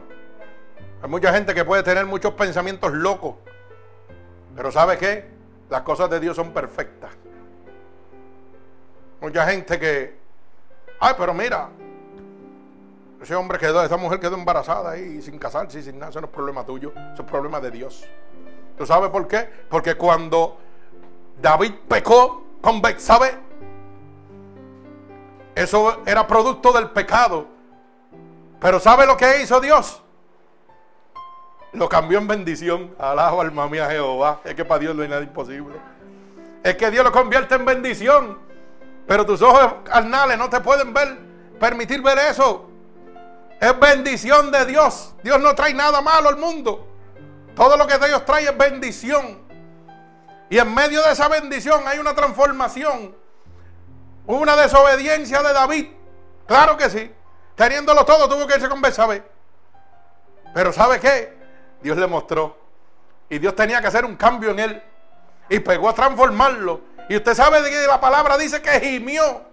hay 1.01 1.09
mucha 1.09 1.33
gente 1.33 1.55
que 1.55 1.65
puede 1.65 1.81
tener 1.81 2.05
muchos 2.05 2.33
pensamientos 2.33 2.93
locos, 2.93 3.35
pero 4.55 4.71
¿sabe 4.71 4.97
qué? 4.97 5.25
Las 5.69 5.81
cosas 5.81 6.09
de 6.09 6.19
Dios 6.19 6.35
son 6.35 6.51
perfectas. 6.51 7.11
Mucha 9.19 9.47
gente 9.47 9.79
que, 9.79 10.17
ay, 10.99 11.13
pero 11.17 11.33
mira, 11.33 11.69
ese 13.21 13.35
hombre 13.35 13.57
quedó, 13.57 13.83
esa 13.83 13.97
mujer 13.97 14.19
quedó 14.19 14.35
embarazada 14.35 14.97
y 14.97 15.21
sin 15.21 15.39
casarse 15.39 15.79
y 15.79 15.83
sin 15.83 15.97
nada, 15.97 16.09
eso 16.09 16.21
no 16.21 16.27
es 16.27 16.33
problema 16.33 16.65
tuyo, 16.65 16.91
eso 17.13 17.23
es 17.23 17.29
problema 17.29 17.59
de 17.59 17.71
Dios. 17.71 18.07
¿Tú 18.77 18.85
sabes 18.85 19.09
por 19.09 19.27
qué? 19.27 19.47
Porque 19.69 19.95
cuando 19.95 20.57
David 21.41 21.73
pecó 21.87 22.43
con 22.61 22.81
¿sabe? 22.97 23.35
eso 25.55 26.01
era 26.05 26.25
producto 26.27 26.71
del 26.71 26.91
pecado. 26.91 27.47
Pero 28.59 28.79
¿sabe 28.79 29.07
lo 29.07 29.17
que 29.17 29.41
hizo 29.41 29.59
Dios? 29.59 30.01
Lo 31.73 31.89
cambió 31.89 32.19
en 32.19 32.27
bendición. 32.27 32.93
Alaba 32.99 33.41
alma 33.41 33.67
mía 33.67 33.89
Jehová. 33.89 34.39
Es 34.43 34.53
que 34.53 34.63
para 34.63 34.79
Dios 34.79 34.95
no 34.95 35.01
hay 35.01 35.09
nada 35.09 35.23
imposible. 35.23 35.75
Es 36.63 36.75
que 36.75 36.91
Dios 36.91 37.03
lo 37.03 37.11
convierte 37.11 37.55
en 37.55 37.65
bendición. 37.65 38.37
Pero 39.07 39.25
tus 39.25 39.41
ojos 39.41 39.73
carnales 39.83 40.37
no 40.37 40.49
te 40.49 40.59
pueden 40.59 40.93
ver, 40.93 41.17
permitir 41.59 42.01
ver 42.03 42.19
eso. 42.19 42.69
Es 43.59 43.79
bendición 43.79 44.51
de 44.51 44.65
Dios. 44.65 45.15
Dios 45.23 45.39
no 45.39 45.55
trae 45.55 45.73
nada 45.73 46.01
malo 46.01 46.29
al 46.29 46.37
mundo. 46.37 46.87
Todo 47.55 47.77
lo 47.77 47.87
que 47.87 47.97
Dios 47.97 48.23
trae 48.25 48.45
es 48.45 48.57
bendición. 48.57 49.40
Y 50.51 50.59
en 50.59 50.71
medio 50.73 51.01
de 51.01 51.13
esa 51.13 51.29
bendición 51.29 51.81
hay 51.87 51.97
una 51.97 52.13
transformación. 52.13 53.15
Una 54.27 54.57
desobediencia 54.57 55.41
de 55.41 55.53
David. 55.53 55.87
Claro 56.45 56.75
que 56.75 56.89
sí. 56.89 57.09
Teniéndolo 57.55 58.03
todo, 58.03 58.27
tuvo 58.27 58.45
que 58.45 58.55
irse 58.55 58.67
con 58.67 58.81
Betsabé. 58.81 59.23
Pero 60.53 60.73
¿sabe 60.73 60.99
qué? 60.99 61.33
Dios 61.81 61.97
le 61.97 62.05
mostró. 62.05 62.57
Y 63.29 63.39
Dios 63.39 63.55
tenía 63.55 63.79
que 63.79 63.87
hacer 63.87 64.03
un 64.03 64.17
cambio 64.17 64.51
en 64.51 64.59
él. 64.59 64.83
Y 65.47 65.59
pegó 65.59 65.87
a 65.87 65.95
transformarlo. 65.95 66.81
Y 67.07 67.15
usted 67.15 67.33
sabe 67.33 67.61
de 67.61 67.69
que 67.69 67.87
la 67.87 68.01
palabra 68.01 68.37
dice 68.37 68.61
que 68.61 68.77
gimió. 68.81 69.43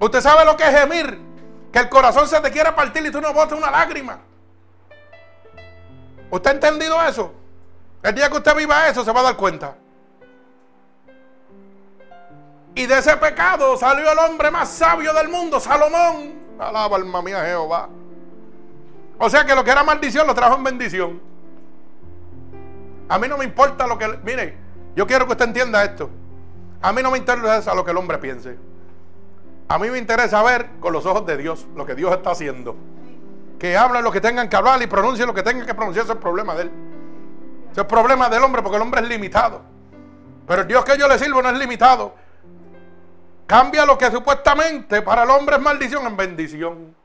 Usted 0.00 0.20
sabe 0.20 0.44
lo 0.44 0.56
que 0.56 0.64
es 0.64 0.76
gemir. 0.76 1.20
Que 1.72 1.78
el 1.78 1.88
corazón 1.88 2.26
se 2.26 2.40
te 2.40 2.50
quiere 2.50 2.72
partir 2.72 3.06
y 3.06 3.12
tú 3.12 3.20
no 3.20 3.32
botas 3.32 3.56
una 3.56 3.70
lágrima. 3.70 4.18
¿Usted 6.32 6.50
ha 6.50 6.54
entendido 6.54 7.00
eso? 7.04 7.32
El 8.02 8.14
día 8.14 8.28
que 8.28 8.36
usted 8.36 8.54
viva 8.54 8.88
eso 8.88 9.04
se 9.04 9.12
va 9.12 9.20
a 9.20 9.24
dar 9.24 9.36
cuenta. 9.36 9.76
Y 12.74 12.86
de 12.86 12.98
ese 12.98 13.16
pecado 13.16 13.76
salió 13.76 14.10
el 14.12 14.18
hombre 14.18 14.50
más 14.50 14.68
sabio 14.68 15.12
del 15.12 15.28
mundo, 15.28 15.58
Salomón. 15.58 16.34
Alaba 16.58 16.96
alma 16.96 17.22
mía 17.22 17.44
Jehová. 17.44 17.88
O 19.18 19.28
sea 19.28 19.44
que 19.44 19.54
lo 19.54 19.64
que 19.64 19.70
era 19.72 19.82
maldición 19.82 20.26
lo 20.26 20.34
trajo 20.34 20.56
en 20.56 20.64
bendición. 20.64 21.20
A 23.08 23.18
mí 23.18 23.26
no 23.26 23.36
me 23.36 23.44
importa 23.44 23.86
lo 23.86 23.98
que... 23.98 24.06
Mire, 24.22 24.56
yo 24.94 25.06
quiero 25.06 25.26
que 25.26 25.32
usted 25.32 25.46
entienda 25.46 25.82
esto. 25.82 26.08
A 26.80 26.92
mí 26.92 27.02
no 27.02 27.10
me 27.10 27.18
interesa 27.18 27.74
lo 27.74 27.84
que 27.84 27.90
el 27.90 27.96
hombre 27.96 28.18
piense. 28.18 28.56
A 29.66 29.78
mí 29.78 29.90
me 29.90 29.98
interesa 29.98 30.42
ver 30.42 30.70
con 30.78 30.92
los 30.92 31.04
ojos 31.04 31.26
de 31.26 31.36
Dios 31.36 31.66
lo 31.74 31.84
que 31.84 31.96
Dios 31.96 32.12
está 32.12 32.30
haciendo. 32.30 32.76
Que 33.58 33.76
hablen 33.76 34.04
lo 34.04 34.12
que 34.12 34.20
tengan 34.20 34.48
que 34.48 34.54
hablar 34.54 34.80
y 34.80 34.86
pronuncien 34.86 35.26
lo 35.26 35.34
que 35.34 35.42
tengan 35.42 35.66
que 35.66 35.74
pronunciar. 35.74 36.04
Ese 36.04 36.12
es 36.12 36.16
el 36.16 36.22
problema 36.22 36.54
de 36.54 36.62
él. 36.62 36.72
Ese 37.70 37.72
es 37.72 37.78
el 37.78 37.86
problema 37.86 38.28
del 38.28 38.42
hombre 38.42 38.62
porque 38.62 38.76
el 38.76 38.82
hombre 38.82 39.00
es 39.00 39.08
limitado. 39.08 39.62
Pero 40.46 40.62
el 40.62 40.68
Dios 40.68 40.84
que 40.84 40.96
yo 40.96 41.06
le 41.06 41.18
sirvo 41.18 41.42
no 41.42 41.50
es 41.50 41.58
limitado. 41.58 42.14
Cambia 43.46 43.84
lo 43.86 43.96
que 43.96 44.10
supuestamente 44.10 45.02
para 45.02 45.22
el 45.22 45.30
hombre 45.30 45.56
es 45.56 45.62
maldición 45.62 46.06
en 46.06 46.16
bendición. 46.16 46.96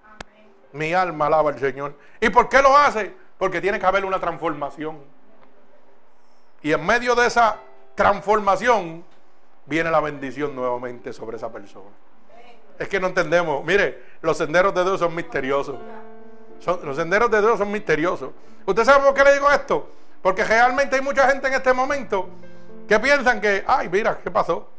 Mi 0.72 0.94
alma 0.94 1.28
alaba 1.28 1.52
al 1.52 1.60
Señor. 1.60 1.96
¿Y 2.20 2.30
por 2.30 2.50
qué 2.50 2.62
lo 2.62 2.76
hace? 2.76 3.14
Porque 3.38 3.62
tiene 3.62 3.80
que 3.80 3.86
haber 3.86 4.06
una 4.06 4.20
transformación. 4.20 5.00
Y 6.62 6.72
en 6.72 6.86
medio 6.86 7.16
de 7.16 7.28
esa 7.28 7.58
transformación 7.96 9.04
viene 9.66 9.92
la 9.92 10.00
bendición 10.00 10.56
nuevamente 10.56 11.14
sobre 11.14 11.38
esa 11.38 11.52
persona. 11.52 11.90
Es 12.80 12.88
que 12.88 13.00
no 13.00 13.08
entendemos. 13.08 13.64
Mire, 13.64 14.04
los 14.22 14.38
senderos 14.38 14.74
de 14.74 14.84
Dios 14.84 15.00
son 15.00 15.14
misteriosos. 15.14 15.76
los 16.84 16.96
senderos 16.96 17.30
de 17.30 17.42
Dios 17.42 17.58
son 17.58 17.72
misteriosos. 17.72 18.32
¿Usted 18.66 18.84
sabe 18.86 19.06
por 19.06 19.14
qué 19.14 19.24
le 19.24 19.34
digo 19.34 19.52
esto? 19.52 19.90
Porque 20.24 20.46
realmente 20.46 20.96
hay 20.96 21.02
mucha 21.02 21.28
gente 21.30 21.50
en 21.50 21.54
este 21.54 21.74
momento 21.74 22.30
que 22.88 22.98
piensan 22.98 23.42
que, 23.42 23.64
ay, 23.68 23.90
mira, 23.90 24.18
¿qué 24.24 24.32
pasó? 24.32 24.70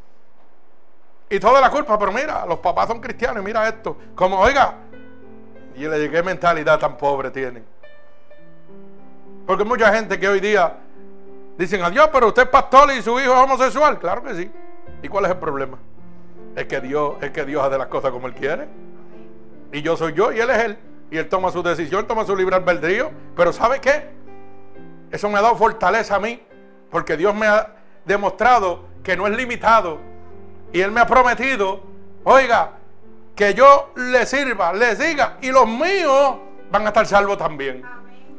Y 1.28 1.38
toda 1.38 1.60
la 1.60 1.70
culpa, 1.70 1.98
pero 1.98 2.10
mira, 2.12 2.46
los 2.46 2.58
papás 2.60 2.88
son 2.88 2.98
cristianos, 2.98 3.44
mira 3.44 3.68
esto. 3.68 3.96
Como, 4.14 4.40
oiga, 4.40 4.74
y 5.76 5.86
le 5.86 6.10
¿qué 6.10 6.22
mentalidad 6.22 6.78
tan 6.78 6.96
pobre 6.96 7.30
tienen? 7.30 7.62
Porque 9.46 9.64
mucha 9.64 9.92
gente 9.92 10.18
que 10.18 10.26
hoy 10.26 10.40
día 10.40 10.78
dicen, 11.58 11.82
adiós, 11.82 12.08
pero 12.10 12.28
usted 12.28 12.44
es 12.44 12.48
pastor 12.48 12.90
y 12.92 13.02
su 13.02 13.20
hijo 13.20 13.34
es 13.34 13.38
homosexual. 13.38 13.98
Claro 13.98 14.22
que 14.22 14.34
sí. 14.34 14.50
¿Y 15.02 15.08
cuál 15.08 15.26
es 15.26 15.32
el 15.32 15.36
problema? 15.36 15.76
Es 16.56 16.64
que 16.64 16.80
Dios, 16.80 17.16
es 17.20 17.32
que 17.32 17.44
Dios 17.44 17.62
hace 17.62 17.76
las 17.76 17.88
cosas 17.88 18.12
como 18.12 18.28
Él 18.28 18.34
quiere. 18.34 18.66
Y 19.72 19.82
yo 19.82 19.94
soy 19.98 20.14
yo 20.14 20.32
y 20.32 20.40
Él 20.40 20.48
es 20.48 20.58
Él. 20.58 20.78
Y 21.10 21.18
Él 21.18 21.28
toma 21.28 21.50
su 21.50 21.62
decisión, 21.62 22.06
toma 22.06 22.24
su 22.24 22.34
libre 22.34 22.56
albedrío. 22.56 23.10
Pero 23.36 23.52
¿sabe 23.52 23.80
qué? 23.80 24.23
Eso 25.14 25.28
me 25.28 25.38
ha 25.38 25.42
dado 25.42 25.54
fortaleza 25.54 26.16
a 26.16 26.18
mí. 26.18 26.44
Porque 26.90 27.16
Dios 27.16 27.32
me 27.36 27.46
ha 27.46 27.68
demostrado 28.04 28.84
que 29.04 29.16
no 29.16 29.28
es 29.28 29.36
limitado. 29.36 30.00
Y 30.72 30.80
Él 30.80 30.90
me 30.90 31.00
ha 31.00 31.06
prometido, 31.06 31.80
oiga, 32.24 32.72
que 33.36 33.54
yo 33.54 33.92
le 33.94 34.26
sirva, 34.26 34.72
le 34.72 34.96
diga. 34.96 35.38
Y 35.40 35.52
los 35.52 35.68
míos 35.68 36.34
van 36.68 36.82
a 36.82 36.88
estar 36.88 37.06
salvos 37.06 37.38
también. 37.38 37.84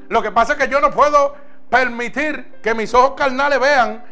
Lo 0.09 0.21
que 0.21 0.31
pasa 0.31 0.53
es 0.53 0.59
que 0.59 0.67
yo 0.67 0.81
no 0.81 0.91
puedo 0.91 1.33
permitir 1.69 2.59
que 2.61 2.73
mis 2.73 2.93
ojos 2.93 3.13
carnales 3.15 3.57
vean 3.61 4.03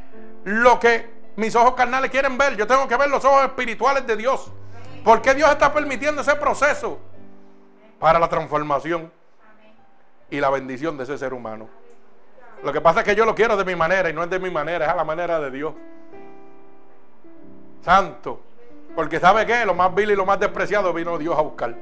lo 0.45 0.79
que 0.79 1.11
mis 1.35 1.53
ojos 1.57 1.73
carnales 1.73 2.11
quieren 2.11 2.37
ver. 2.37 2.55
Yo 2.55 2.65
tengo 2.65 2.87
que 2.87 2.95
ver 2.95 3.09
los 3.09 3.25
ojos 3.25 3.43
espirituales 3.43 4.07
de 4.07 4.15
Dios. 4.15 4.53
¿Por 5.03 5.21
qué 5.21 5.33
Dios 5.33 5.51
está 5.51 5.73
permitiendo 5.73 6.21
ese 6.21 6.35
proceso? 6.35 6.97
Para 7.99 8.19
la 8.19 8.29
transformación 8.29 9.11
y 10.29 10.39
la 10.39 10.49
bendición 10.49 10.97
de 10.97 11.03
ese 11.03 11.17
ser 11.17 11.33
humano. 11.33 11.82
Lo 12.63 12.71
que 12.71 12.79
pasa 12.79 13.01
es 13.01 13.05
que 13.05 13.15
yo 13.15 13.25
lo 13.25 13.35
quiero 13.35 13.57
de 13.57 13.65
mi 13.65 13.75
manera 13.75 14.09
y 14.09 14.13
no 14.13 14.23
es 14.23 14.29
de 14.29 14.39
mi 14.39 14.49
manera, 14.49 14.85
es 14.85 14.91
a 14.91 14.95
la 14.95 15.03
manera 15.03 15.39
de 15.39 15.51
Dios. 15.51 15.73
Santo. 17.81 18.39
Porque 18.95 19.19
sabe 19.19 19.45
qué, 19.45 19.65
lo 19.65 19.73
más 19.73 19.93
vil 19.93 20.11
y 20.11 20.15
lo 20.15 20.25
más 20.25 20.39
despreciado 20.39 20.93
vino 20.93 21.17
Dios 21.17 21.37
a 21.37 21.41
buscar. 21.41 21.75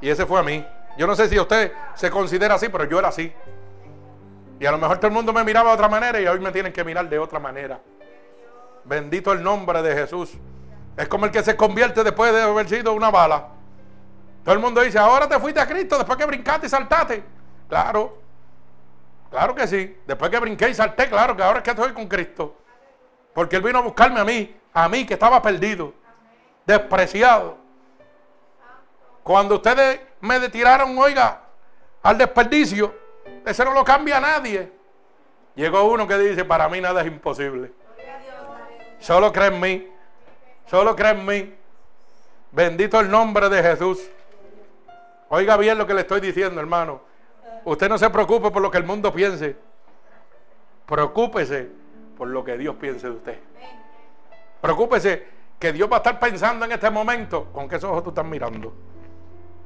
Y 0.00 0.08
ese 0.08 0.24
fue 0.24 0.40
a 0.40 0.42
mí. 0.42 0.64
Yo 0.96 1.06
no 1.06 1.14
sé 1.14 1.28
si 1.28 1.38
usted 1.38 1.72
se 1.94 2.10
considera 2.10 2.54
así, 2.54 2.68
pero 2.68 2.84
yo 2.84 2.98
era 2.98 3.08
así. 3.08 3.32
Y 4.58 4.64
a 4.64 4.70
lo 4.70 4.78
mejor 4.78 4.98
todo 4.98 5.08
el 5.08 5.12
mundo 5.12 5.32
me 5.32 5.44
miraba 5.44 5.70
de 5.70 5.74
otra 5.74 5.88
manera 5.88 6.20
y 6.20 6.26
hoy 6.26 6.38
me 6.38 6.50
tienen 6.50 6.72
que 6.72 6.84
mirar 6.84 7.08
de 7.08 7.18
otra 7.18 7.38
manera. 7.38 7.80
Bendito 8.84 9.32
el 9.32 9.42
nombre 9.42 9.82
de 9.82 9.94
Jesús. 9.94 10.32
Es 10.96 11.08
como 11.08 11.26
el 11.26 11.30
que 11.30 11.42
se 11.42 11.56
convierte 11.56 12.04
después 12.04 12.32
de 12.32 12.42
haber 12.42 12.68
sido 12.68 12.92
una 12.94 13.10
bala. 13.10 13.48
Todo 14.44 14.54
el 14.54 14.60
mundo 14.60 14.80
dice, 14.80 14.98
ahora 14.98 15.28
te 15.28 15.38
fuiste 15.38 15.60
a 15.60 15.66
Cristo 15.66 15.96
después 15.96 16.16
que 16.16 16.26
brincaste 16.26 16.66
y 16.66 16.70
saltaste. 16.70 17.22
Claro, 17.68 18.21
claro 19.32 19.54
que 19.56 19.66
sí. 19.66 19.98
Después 20.06 20.30
que 20.30 20.38
brinqué 20.38 20.70
y 20.70 20.74
salté, 20.74 21.08
claro 21.08 21.36
que 21.36 21.42
ahora 21.42 21.58
es 21.58 21.64
que 21.64 21.70
estoy 21.70 21.92
con 21.92 22.06
Cristo. 22.06 22.54
Porque 23.34 23.56
Él 23.56 23.62
vino 23.62 23.78
a 23.78 23.82
buscarme 23.82 24.20
a 24.20 24.24
mí, 24.24 24.54
a 24.72 24.88
mí 24.88 25.04
que 25.04 25.14
estaba 25.14 25.42
perdido, 25.42 25.92
despreciado. 26.64 27.56
Cuando 29.24 29.56
ustedes 29.56 30.00
me 30.20 30.38
tiraron, 30.48 30.96
oiga, 30.96 31.40
al 32.02 32.18
desperdicio, 32.18 32.94
ese 33.44 33.64
no 33.64 33.72
lo 33.72 33.82
cambia 33.82 34.18
a 34.18 34.20
nadie. 34.20 34.70
Llegó 35.54 35.84
uno 35.84 36.06
que 36.06 36.18
dice, 36.18 36.44
para 36.44 36.68
mí 36.68 36.80
nada 36.80 37.00
es 37.00 37.06
imposible. 37.06 37.72
Solo 39.00 39.32
cree 39.32 39.48
en 39.48 39.60
mí. 39.60 39.88
Solo 40.66 40.94
cree 40.94 41.12
en 41.12 41.26
mí. 41.26 41.54
Bendito 42.52 43.00
el 43.00 43.10
nombre 43.10 43.48
de 43.48 43.62
Jesús. 43.62 44.10
Oiga 45.28 45.56
bien 45.56 45.78
lo 45.78 45.86
que 45.86 45.94
le 45.94 46.02
estoy 46.02 46.20
diciendo, 46.20 46.60
hermano. 46.60 47.00
Usted 47.64 47.88
no 47.88 47.98
se 47.98 48.10
preocupe 48.10 48.50
por 48.50 48.62
lo 48.62 48.70
que 48.70 48.78
el 48.78 48.84
mundo 48.84 49.12
piense. 49.12 49.56
Preocúpese 50.86 51.70
por 52.16 52.28
lo 52.28 52.44
que 52.44 52.58
Dios 52.58 52.76
piense 52.76 53.08
de 53.08 53.12
usted. 53.14 53.38
Preocúpese 54.60 55.26
que 55.58 55.72
Dios 55.72 55.90
va 55.90 55.96
a 55.96 55.98
estar 55.98 56.18
pensando 56.18 56.64
en 56.64 56.72
este 56.72 56.90
momento. 56.90 57.46
¿Con 57.52 57.68
qué 57.68 57.76
ojos 57.76 58.02
tú 58.02 58.10
estás 58.10 58.24
mirando? 58.24 58.72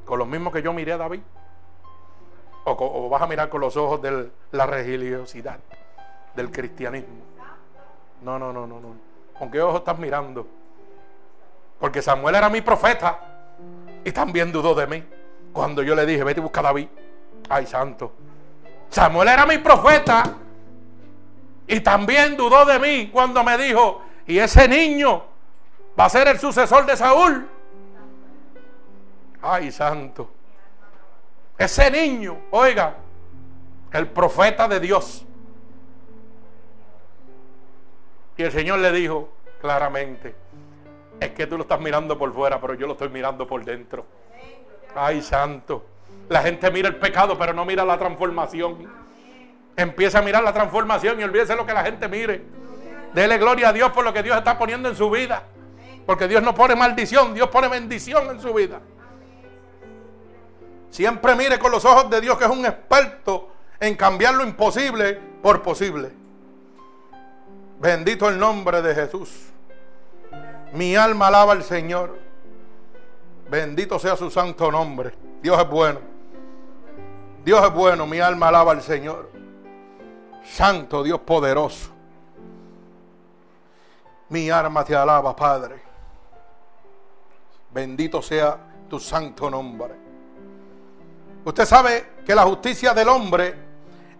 ¿Con 0.04 0.18
los 0.18 0.28
mismos 0.28 0.52
que 0.52 0.62
yo 0.62 0.72
miré 0.72 0.92
a 0.92 0.98
David? 0.98 1.20
¿O, 2.64 3.08
vas 3.08 3.22
a 3.22 3.26
mirar 3.26 3.48
con 3.48 3.60
los 3.60 3.76
ojos 3.76 4.02
de 4.02 4.30
la 4.50 4.66
religiosidad, 4.66 5.58
del 6.34 6.50
cristianismo? 6.50 7.14
No, 8.22 8.38
no, 8.38 8.52
no, 8.52 8.66
no, 8.66 8.80
no. 8.80 8.88
¿Con 9.38 9.50
qué 9.50 9.60
ojos 9.60 9.80
estás 9.80 9.98
mirando? 9.98 10.46
Porque 11.78 12.02
Samuel 12.02 12.34
era 12.34 12.48
mi 12.48 12.60
profeta 12.60 13.20
y 14.04 14.10
también 14.12 14.50
dudó 14.50 14.74
de 14.74 14.86
mí. 14.86 15.04
Cuando 15.52 15.82
yo 15.82 15.94
le 15.94 16.06
dije, 16.06 16.24
vete 16.24 16.40
y 16.40 16.42
busca 16.42 16.60
a 16.60 16.64
David. 16.64 16.88
Ay, 17.48 17.66
santo. 17.66 18.12
Samuel 18.90 19.28
era 19.28 19.46
mi 19.46 19.58
profeta. 19.58 20.34
Y 21.68 21.80
también 21.80 22.36
dudó 22.36 22.64
de 22.64 22.78
mí 22.78 23.10
cuando 23.12 23.42
me 23.42 23.58
dijo, 23.58 24.02
y 24.26 24.38
ese 24.38 24.68
niño 24.68 25.24
va 25.98 26.04
a 26.04 26.08
ser 26.08 26.28
el 26.28 26.38
sucesor 26.38 26.86
de 26.86 26.96
Saúl. 26.96 27.48
Ay, 29.42 29.72
santo. 29.72 30.30
Ese 31.58 31.90
niño, 31.90 32.38
oiga, 32.50 32.96
el 33.92 34.06
profeta 34.08 34.68
de 34.68 34.78
Dios. 34.78 35.24
Y 38.36 38.42
el 38.42 38.52
Señor 38.52 38.78
le 38.80 38.92
dijo 38.92 39.30
claramente, 39.60 40.34
es 41.18 41.30
que 41.30 41.46
tú 41.46 41.56
lo 41.56 41.62
estás 41.62 41.80
mirando 41.80 42.18
por 42.18 42.32
fuera, 42.32 42.60
pero 42.60 42.74
yo 42.74 42.86
lo 42.86 42.92
estoy 42.92 43.08
mirando 43.08 43.46
por 43.46 43.64
dentro. 43.64 44.04
Ay, 44.94 45.22
santo. 45.22 45.84
La 46.28 46.42
gente 46.42 46.70
mira 46.70 46.88
el 46.88 46.96
pecado, 46.96 47.38
pero 47.38 47.52
no 47.52 47.64
mira 47.64 47.84
la 47.84 47.98
transformación. 47.98 48.90
Empieza 49.76 50.18
a 50.18 50.22
mirar 50.22 50.42
la 50.42 50.52
transformación 50.52 51.20
y 51.20 51.24
olvídese 51.24 51.54
lo 51.54 51.66
que 51.66 51.72
la 51.72 51.84
gente 51.84 52.08
mire. 52.08 52.42
Dele 53.14 53.38
gloria 53.38 53.68
a 53.68 53.72
Dios 53.72 53.92
por 53.92 54.04
lo 54.04 54.12
que 54.12 54.22
Dios 54.22 54.36
está 54.36 54.58
poniendo 54.58 54.88
en 54.88 54.96
su 54.96 55.10
vida. 55.10 55.44
Porque 56.04 56.28
Dios 56.28 56.42
no 56.42 56.54
pone 56.54 56.74
maldición, 56.74 57.34
Dios 57.34 57.48
pone 57.48 57.68
bendición 57.68 58.30
en 58.30 58.40
su 58.40 58.52
vida. 58.54 58.80
Siempre 60.90 61.34
mire 61.34 61.58
con 61.58 61.70
los 61.70 61.84
ojos 61.84 62.08
de 62.10 62.20
Dios 62.20 62.38
que 62.38 62.44
es 62.44 62.50
un 62.50 62.64
experto 62.64 63.50
en 63.78 63.96
cambiar 63.96 64.34
lo 64.34 64.44
imposible 64.44 65.20
por 65.42 65.62
posible. 65.62 66.10
Bendito 67.78 68.28
el 68.28 68.38
nombre 68.38 68.80
de 68.80 68.94
Jesús. 68.94 69.50
Mi 70.72 70.96
alma 70.96 71.28
alaba 71.28 71.52
al 71.52 71.62
Señor. 71.62 72.18
Bendito 73.50 73.98
sea 73.98 74.16
su 74.16 74.30
santo 74.30 74.70
nombre. 74.70 75.12
Dios 75.42 75.60
es 75.60 75.68
bueno. 75.68 76.15
Dios 77.46 77.64
es 77.64 77.72
bueno. 77.72 78.08
Mi 78.08 78.18
alma 78.18 78.48
alaba 78.48 78.72
al 78.72 78.82
Señor. 78.82 79.30
Santo 80.44 81.04
Dios 81.04 81.20
poderoso. 81.20 81.92
Mi 84.30 84.50
alma 84.50 84.84
te 84.84 84.96
alaba, 84.96 85.36
Padre. 85.36 85.80
Bendito 87.70 88.20
sea 88.20 88.58
tu 88.90 88.98
santo 88.98 89.48
nombre. 89.48 89.94
Usted 91.44 91.64
sabe 91.64 92.14
que 92.26 92.34
la 92.34 92.42
justicia 92.42 92.92
del 92.92 93.08
hombre 93.08 93.54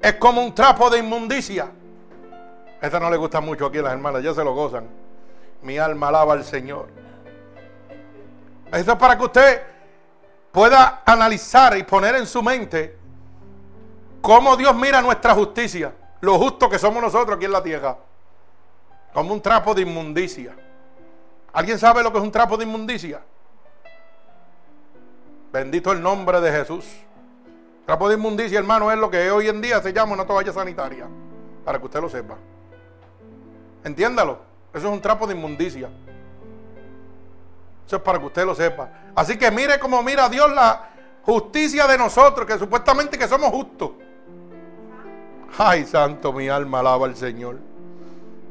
es 0.00 0.14
como 0.14 0.40
un 0.40 0.54
trapo 0.54 0.88
de 0.88 1.00
inmundicia. 1.00 1.68
Esta 2.80 3.00
no 3.00 3.10
le 3.10 3.16
gusta 3.16 3.40
mucho 3.40 3.66
aquí 3.66 3.78
a 3.78 3.82
las 3.82 3.92
hermanas, 3.94 4.22
ya 4.22 4.34
se 4.34 4.44
lo 4.44 4.54
gozan. 4.54 4.86
Mi 5.62 5.78
alma 5.78 6.08
alaba 6.08 6.34
al 6.34 6.44
Señor. 6.44 6.86
Esto 8.72 8.92
es 8.92 8.98
para 8.98 9.18
que 9.18 9.24
usted 9.24 9.62
pueda 10.52 11.02
analizar 11.04 11.76
y 11.76 11.82
poner 11.82 12.14
en 12.14 12.26
su 12.28 12.40
mente 12.40 13.05
cómo 14.26 14.56
Dios 14.56 14.74
mira 14.74 15.00
nuestra 15.00 15.34
justicia, 15.34 15.94
lo 16.20 16.36
justo 16.36 16.68
que 16.68 16.80
somos 16.80 17.00
nosotros 17.00 17.36
aquí 17.36 17.44
en 17.44 17.52
la 17.52 17.62
tierra, 17.62 17.96
como 19.14 19.32
un 19.32 19.40
trapo 19.40 19.72
de 19.72 19.82
inmundicia. 19.82 20.52
¿Alguien 21.52 21.78
sabe 21.78 22.02
lo 22.02 22.10
que 22.10 22.18
es 22.18 22.24
un 22.24 22.32
trapo 22.32 22.56
de 22.56 22.64
inmundicia? 22.64 23.20
Bendito 25.52 25.92
el 25.92 26.02
nombre 26.02 26.40
de 26.40 26.50
Jesús. 26.50 26.84
Trapo 27.84 28.08
de 28.08 28.16
inmundicia, 28.16 28.58
hermano, 28.58 28.90
es 28.90 28.98
lo 28.98 29.08
que 29.08 29.30
hoy 29.30 29.46
en 29.46 29.62
día 29.62 29.80
se 29.80 29.92
llama 29.92 30.14
una 30.14 30.26
toalla 30.26 30.52
sanitaria, 30.52 31.06
para 31.64 31.78
que 31.78 31.84
usted 31.84 32.00
lo 32.00 32.08
sepa. 32.08 32.34
Entiéndalo, 33.84 34.40
eso 34.74 34.88
es 34.88 34.92
un 34.92 35.00
trapo 35.00 35.28
de 35.28 35.34
inmundicia. 35.36 35.88
Eso 37.86 37.94
es 37.94 38.02
para 38.02 38.18
que 38.18 38.24
usted 38.24 38.44
lo 38.44 38.56
sepa. 38.56 38.90
Así 39.14 39.38
que 39.38 39.52
mire 39.52 39.78
cómo 39.78 40.02
mira 40.02 40.28
Dios 40.28 40.52
la 40.52 40.90
justicia 41.22 41.86
de 41.86 41.96
nosotros, 41.96 42.44
que 42.44 42.58
supuestamente 42.58 43.16
que 43.16 43.28
somos 43.28 43.50
justos. 43.50 43.90
Ay, 45.58 45.84
santo, 45.84 46.32
mi 46.32 46.48
alma 46.48 46.80
alaba 46.80 47.06
al 47.06 47.16
Señor. 47.16 47.58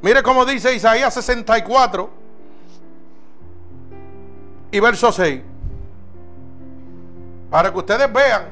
Mire 0.02 0.22
cómo 0.24 0.46
dice 0.46 0.74
Isaías 0.74 1.14
64 1.14 2.10
y 4.72 4.80
verso 4.80 5.12
6. 5.12 5.42
Para 7.50 7.72
que 7.72 7.78
ustedes 7.78 8.12
vean 8.12 8.50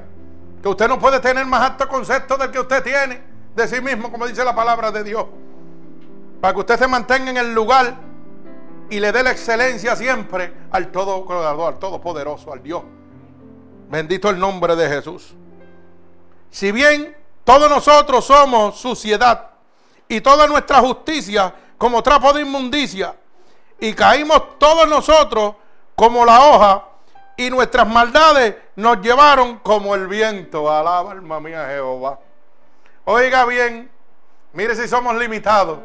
que 0.62 0.70
usted 0.70 0.88
no 0.88 0.98
puede 0.98 1.20
tener 1.20 1.46
más 1.46 1.72
alto 1.72 1.88
concepto 1.88 2.38
del 2.38 2.50
que 2.52 2.60
usted 2.60 2.84
tiene 2.84 3.22
de 3.56 3.68
sí 3.68 3.82
mismo, 3.82 4.12
como 4.12 4.26
dice 4.26 4.44
la 4.44 4.56
palabra 4.56 4.92
de 4.92 5.04
Dios. 5.04 5.26
Para 6.40 6.54
que 6.54 6.60
usted 6.62 6.80
se 6.80 6.88
mantenga 6.88 7.32
en 7.32 7.38
el 7.38 7.54
lugar 7.54 7.96
y 8.90 9.00
le 9.00 9.12
dé 9.12 9.24
la 9.24 9.32
excelencia 9.32 9.96
siempre 9.96 10.54
al 10.72 10.92
todo 10.92 11.26
al 11.30 11.80
todopoderoso, 11.80 12.54
al 12.54 12.64
Dios. 12.64 12.84
Bendito 13.90 14.30
el 14.30 14.40
nombre 14.40 14.76
de 14.76 14.90
Jesús. 14.90 15.36
Si 16.50 16.72
bien 16.72 17.16
todos 17.44 17.70
nosotros 17.70 18.26
somos 18.26 18.78
suciedad 18.80 19.50
y 20.08 20.22
toda 20.22 20.48
nuestra 20.48 20.80
justicia 20.80 21.54
como 21.78 22.02
trapo 22.02 22.32
de 22.32 22.42
inmundicia, 22.42 23.16
y 23.80 23.94
caímos 23.94 24.58
todos 24.58 24.88
nosotros 24.88 25.56
como 25.96 26.24
la 26.26 26.40
hoja, 26.46 26.86
y 27.36 27.50
nuestras 27.50 27.88
maldades 27.88 28.56
nos 28.76 29.02
llevaron 29.02 29.58
como 29.60 29.96
el 29.96 30.08
viento. 30.08 30.72
Alaba 30.72 31.12
alma 31.12 31.40
mía 31.40 31.68
Jehová. 31.68 32.20
Oiga 33.06 33.44
bien, 33.46 33.92
mire 34.54 34.76
si 34.76 34.88
somos 34.88 35.16
limitados. 35.16 35.80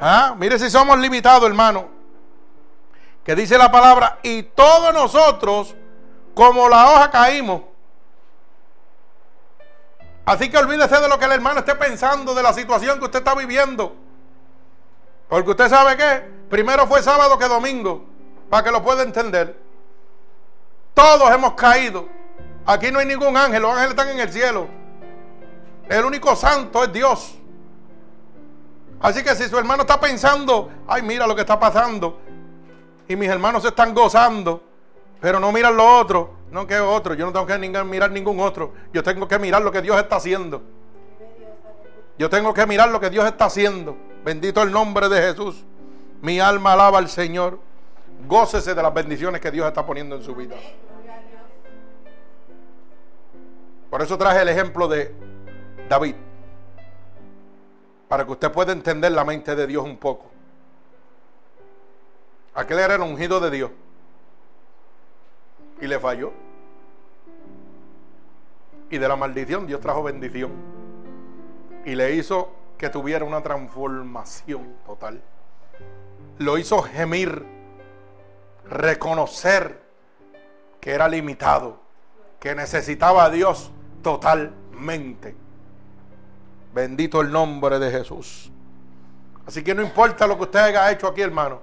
¿Ah? 0.00 0.34
Mire 0.38 0.58
si 0.58 0.70
somos 0.70 0.98
limitados, 0.98 1.44
hermano. 1.44 1.88
Que 3.24 3.34
dice 3.34 3.58
la 3.58 3.70
palabra, 3.70 4.18
y 4.22 4.42
todos 4.42 4.94
nosotros, 4.94 5.74
como 6.34 6.68
la 6.68 6.90
hoja, 6.90 7.10
caímos. 7.10 7.62
Así 10.26 10.50
que 10.50 10.56
olvídese 10.56 11.00
de 11.00 11.08
lo 11.08 11.18
que 11.18 11.26
el 11.26 11.32
hermano 11.32 11.60
esté 11.60 11.74
pensando, 11.74 12.34
de 12.34 12.42
la 12.42 12.52
situación 12.52 12.98
que 12.98 13.04
usted 13.04 13.18
está 13.18 13.34
viviendo. 13.34 13.94
Porque 15.28 15.50
usted 15.50 15.68
sabe 15.68 15.96
que 15.96 16.22
primero 16.48 16.86
fue 16.86 17.02
sábado 17.02 17.38
que 17.38 17.46
domingo, 17.46 18.04
para 18.48 18.64
que 18.64 18.70
lo 18.70 18.82
pueda 18.82 19.02
entender. 19.02 19.58
Todos 20.94 21.30
hemos 21.30 21.54
caído. 21.54 22.08
Aquí 22.66 22.90
no 22.90 22.98
hay 23.00 23.06
ningún 23.06 23.36
ángel, 23.36 23.60
los 23.62 23.72
ángeles 23.72 23.90
están 23.90 24.08
en 24.08 24.20
el 24.20 24.32
cielo. 24.32 24.68
El 25.88 26.04
único 26.04 26.34
santo 26.34 26.82
es 26.84 26.92
Dios. 26.92 27.34
Así 29.00 29.22
que 29.22 29.34
si 29.34 29.48
su 29.48 29.58
hermano 29.58 29.82
está 29.82 30.00
pensando, 30.00 30.70
ay, 30.86 31.02
mira 31.02 31.26
lo 31.26 31.34
que 31.34 31.42
está 31.42 31.60
pasando, 31.60 32.20
y 33.06 33.16
mis 33.16 33.28
hermanos 33.28 33.62
se 33.62 33.68
están 33.68 33.92
gozando, 33.92 34.62
pero 35.20 35.38
no 35.38 35.52
miran 35.52 35.76
lo 35.76 35.98
otro, 35.98 36.36
no 36.50 36.66
que 36.66 36.78
otro, 36.78 37.14
yo 37.14 37.26
no 37.26 37.32
tengo 37.32 37.46
que 37.46 37.58
mirar 37.58 38.10
ningún 38.10 38.40
otro, 38.40 38.72
yo 38.92 39.02
tengo 39.02 39.26
que 39.26 39.38
mirar 39.38 39.62
lo 39.62 39.72
que 39.72 39.82
Dios 39.82 39.98
está 39.98 40.16
haciendo. 40.16 40.62
Yo 42.16 42.30
tengo 42.30 42.54
que 42.54 42.64
mirar 42.66 42.90
lo 42.90 43.00
que 43.00 43.10
Dios 43.10 43.26
está 43.26 43.46
haciendo. 43.46 43.96
Bendito 44.24 44.62
el 44.62 44.70
nombre 44.70 45.08
de 45.08 45.20
Jesús. 45.20 45.64
Mi 46.22 46.38
alma 46.38 46.74
alaba 46.74 46.98
al 46.98 47.08
Señor. 47.08 47.58
Gócese 48.28 48.74
de 48.74 48.82
las 48.82 48.94
bendiciones 48.94 49.40
que 49.40 49.50
Dios 49.50 49.66
está 49.66 49.84
poniendo 49.84 50.14
en 50.14 50.22
su 50.22 50.34
vida. 50.34 50.54
Por 53.90 54.00
eso 54.00 54.16
traje 54.16 54.42
el 54.42 54.48
ejemplo 54.48 54.86
de 54.88 55.14
David 55.88 56.14
para 58.08 58.24
que 58.24 58.32
usted 58.32 58.52
pueda 58.52 58.72
entender 58.72 59.10
la 59.12 59.24
mente 59.24 59.56
de 59.56 59.66
Dios 59.66 59.84
un 59.84 59.96
poco. 59.96 60.26
Aquel 62.54 62.78
era 62.78 62.94
el 62.94 63.00
ungido 63.00 63.40
de 63.40 63.50
Dios. 63.50 63.70
Y 65.84 65.86
le 65.86 66.00
falló. 66.00 66.32
Y 68.90 68.98
de 68.98 69.06
la 69.06 69.16
maldición 69.16 69.66
Dios 69.66 69.80
trajo 69.80 70.02
bendición. 70.02 70.50
Y 71.84 71.94
le 71.94 72.14
hizo 72.14 72.50
que 72.78 72.88
tuviera 72.88 73.24
una 73.24 73.42
transformación 73.42 74.76
total. 74.86 75.20
Lo 76.38 76.56
hizo 76.56 76.82
gemir, 76.82 77.44
reconocer 78.68 79.82
que 80.80 80.92
era 80.92 81.06
limitado, 81.06 81.78
que 82.40 82.54
necesitaba 82.54 83.24
a 83.24 83.30
Dios 83.30 83.70
totalmente. 84.02 85.36
Bendito 86.72 87.20
el 87.20 87.30
nombre 87.30 87.78
de 87.78 87.90
Jesús. 87.90 88.50
Así 89.46 89.62
que 89.62 89.74
no 89.74 89.82
importa 89.82 90.26
lo 90.26 90.36
que 90.36 90.44
usted 90.44 90.60
haya 90.60 90.90
hecho 90.90 91.06
aquí, 91.06 91.20
hermano. 91.20 91.60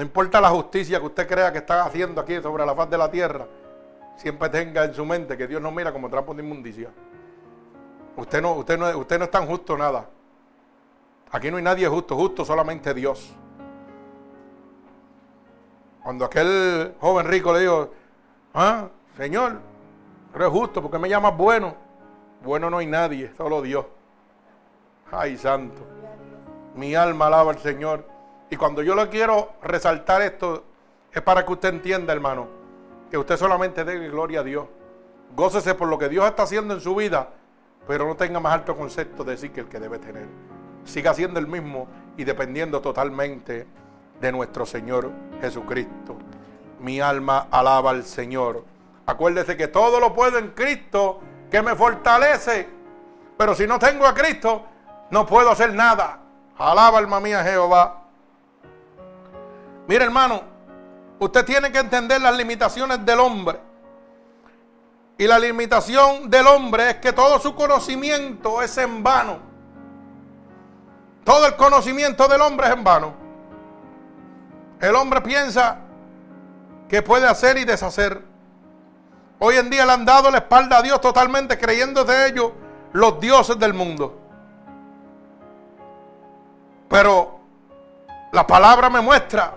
No 0.00 0.06
importa 0.06 0.40
la 0.40 0.48
justicia 0.48 0.98
que 0.98 1.04
usted 1.04 1.28
crea 1.28 1.52
que 1.52 1.58
está 1.58 1.84
haciendo 1.84 2.22
aquí 2.22 2.40
sobre 2.40 2.64
la 2.64 2.74
faz 2.74 2.88
de 2.88 2.96
la 2.96 3.10
tierra. 3.10 3.46
Siempre 4.16 4.48
tenga 4.48 4.84
en 4.84 4.94
su 4.94 5.04
mente 5.04 5.36
que 5.36 5.46
Dios 5.46 5.60
no 5.60 5.70
mira 5.70 5.92
como 5.92 6.08
trapo 6.08 6.32
de 6.32 6.42
inmundicia. 6.42 6.88
Usted 8.16 8.40
no, 8.40 8.54
usted, 8.54 8.78
no, 8.78 8.96
usted 8.96 9.18
no 9.18 9.26
es 9.26 9.30
tan 9.30 9.46
justo 9.46 9.76
nada. 9.76 10.08
Aquí 11.30 11.50
no 11.50 11.58
hay 11.58 11.62
nadie 11.62 11.86
justo, 11.86 12.16
justo 12.16 12.46
solamente 12.46 12.94
Dios. 12.94 13.30
Cuando 16.02 16.24
aquel 16.24 16.94
joven 16.98 17.26
rico 17.26 17.52
le 17.52 17.60
dijo, 17.60 17.90
ah, 18.54 18.88
Señor, 19.18 19.60
eres 20.34 20.48
justo, 20.48 20.80
porque 20.80 20.98
me 20.98 21.10
llamas 21.10 21.36
bueno? 21.36 21.74
Bueno 22.42 22.70
no 22.70 22.78
hay 22.78 22.86
nadie, 22.86 23.34
solo 23.36 23.60
Dios. 23.60 23.84
Ay, 25.12 25.36
santo. 25.36 25.82
Mi 26.74 26.94
alma 26.94 27.26
alaba 27.26 27.50
al 27.50 27.58
Señor. 27.58 28.19
Y 28.50 28.56
cuando 28.56 28.82
yo 28.82 28.96
le 28.96 29.08
quiero 29.08 29.52
resaltar 29.62 30.22
esto, 30.22 30.64
es 31.12 31.22
para 31.22 31.46
que 31.46 31.52
usted 31.52 31.68
entienda, 31.70 32.12
hermano, 32.12 32.48
que 33.10 33.16
usted 33.16 33.36
solamente 33.36 33.84
dé 33.84 34.08
gloria 34.08 34.40
a 34.40 34.42
Dios. 34.42 34.66
Gócese 35.36 35.74
por 35.74 35.88
lo 35.88 35.98
que 35.98 36.08
Dios 36.08 36.26
está 36.26 36.42
haciendo 36.42 36.74
en 36.74 36.80
su 36.80 36.94
vida, 36.96 37.28
pero 37.86 38.06
no 38.06 38.16
tenga 38.16 38.40
más 38.40 38.52
alto 38.52 38.76
concepto 38.76 39.22
de 39.22 39.36
sí 39.36 39.50
que 39.50 39.60
el 39.60 39.68
que 39.68 39.78
debe 39.78 39.98
tener. 39.98 40.26
Siga 40.84 41.14
siendo 41.14 41.38
el 41.38 41.46
mismo 41.46 41.86
y 42.16 42.24
dependiendo 42.24 42.80
totalmente 42.80 43.66
de 44.20 44.32
nuestro 44.32 44.66
Señor 44.66 45.10
Jesucristo. 45.40 46.16
Mi 46.80 47.00
alma 47.00 47.46
alaba 47.50 47.90
al 47.90 48.04
Señor. 48.04 48.64
Acuérdese 49.06 49.56
que 49.56 49.68
todo 49.68 50.00
lo 50.00 50.12
puedo 50.14 50.38
en 50.38 50.48
Cristo 50.48 51.20
que 51.50 51.62
me 51.62 51.76
fortalece. 51.76 52.68
Pero 53.36 53.54
si 53.54 53.66
no 53.66 53.78
tengo 53.78 54.06
a 54.06 54.14
Cristo, 54.14 54.64
no 55.10 55.26
puedo 55.26 55.50
hacer 55.50 55.72
nada. 55.72 56.20
Alaba 56.58 56.98
alma 56.98 57.20
mía 57.20 57.44
Jehová. 57.44 57.99
Mire 59.90 60.04
hermano, 60.04 60.40
usted 61.18 61.44
tiene 61.44 61.72
que 61.72 61.80
entender 61.80 62.20
las 62.20 62.36
limitaciones 62.36 63.04
del 63.04 63.18
hombre. 63.18 63.58
Y 65.18 65.26
la 65.26 65.36
limitación 65.36 66.30
del 66.30 66.46
hombre 66.46 66.90
es 66.90 66.96
que 66.98 67.12
todo 67.12 67.40
su 67.40 67.56
conocimiento 67.56 68.62
es 68.62 68.78
en 68.78 69.02
vano. 69.02 69.40
Todo 71.24 71.44
el 71.44 71.56
conocimiento 71.56 72.28
del 72.28 72.40
hombre 72.40 72.68
es 72.68 72.72
en 72.74 72.84
vano. 72.84 73.14
El 74.80 74.94
hombre 74.94 75.22
piensa 75.22 75.78
que 76.88 77.02
puede 77.02 77.26
hacer 77.26 77.58
y 77.58 77.64
deshacer. 77.64 78.22
Hoy 79.40 79.56
en 79.56 79.70
día 79.70 79.84
le 79.84 79.90
han 79.90 80.04
dado 80.04 80.30
la 80.30 80.38
espalda 80.38 80.78
a 80.78 80.82
Dios 80.82 81.00
totalmente 81.00 81.58
creyendo 81.58 82.04
de 82.04 82.28
ellos 82.28 82.52
los 82.92 83.18
dioses 83.18 83.58
del 83.58 83.74
mundo. 83.74 84.20
Pero 86.88 87.40
la 88.30 88.46
palabra 88.46 88.88
me 88.88 89.00
muestra 89.00 89.56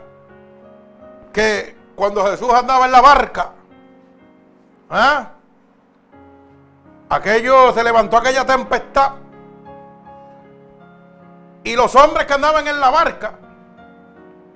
que 1.33 1.75
cuando 1.95 2.25
Jesús 2.25 2.53
andaba 2.53 2.85
en 2.85 2.91
la 2.91 3.01
barca, 3.01 3.51
¿ah? 4.89 5.31
aquello 7.09 7.73
se 7.73 7.83
levantó 7.83 8.17
aquella 8.17 8.45
tempestad 8.45 9.13
y 11.63 11.75
los 11.75 11.95
hombres 11.95 12.25
que 12.25 12.33
andaban 12.33 12.67
en 12.67 12.79
la 12.79 12.89
barca 12.89 13.33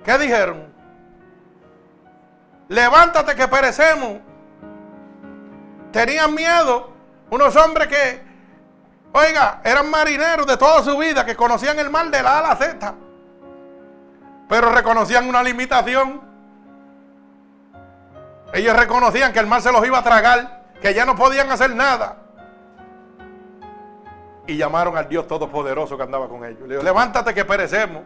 ¿Qué 0.08 0.16
dijeron? 0.16 0.72
Levántate 2.68 3.34
que 3.34 3.46
perecemos. 3.46 4.20
Tenían 5.92 6.34
miedo 6.34 6.90
unos 7.28 7.54
hombres 7.56 7.88
que, 7.88 8.22
oiga, 9.12 9.60
eran 9.64 9.90
marineros 9.90 10.46
de 10.46 10.56
toda 10.56 10.82
su 10.82 10.96
vida, 10.96 11.26
que 11.26 11.36
conocían 11.36 11.78
el 11.78 11.90
mar 11.90 12.10
de 12.10 12.22
la 12.22 12.38
a 12.38 12.42
la 12.42 12.56
Z, 12.56 12.94
pero 14.48 14.70
reconocían 14.72 15.28
una 15.28 15.42
limitación. 15.42 16.22
Ellos 18.52 18.76
reconocían 18.76 19.32
que 19.32 19.38
el 19.38 19.46
mar 19.46 19.60
se 19.60 19.72
los 19.72 19.86
iba 19.86 19.98
a 19.98 20.02
tragar, 20.02 20.64
que 20.80 20.94
ya 20.94 21.04
no 21.04 21.14
podían 21.14 21.50
hacer 21.50 21.74
nada. 21.74 22.16
Y 24.46 24.56
llamaron 24.56 24.96
al 24.96 25.08
Dios 25.08 25.26
Todopoderoso 25.26 25.96
que 25.96 26.02
andaba 26.02 26.28
con 26.28 26.44
ellos. 26.44 26.62
Le 26.62 26.74
dijo, 26.74 26.82
levántate 26.82 27.34
que 27.34 27.44
perecemos. 27.44 28.02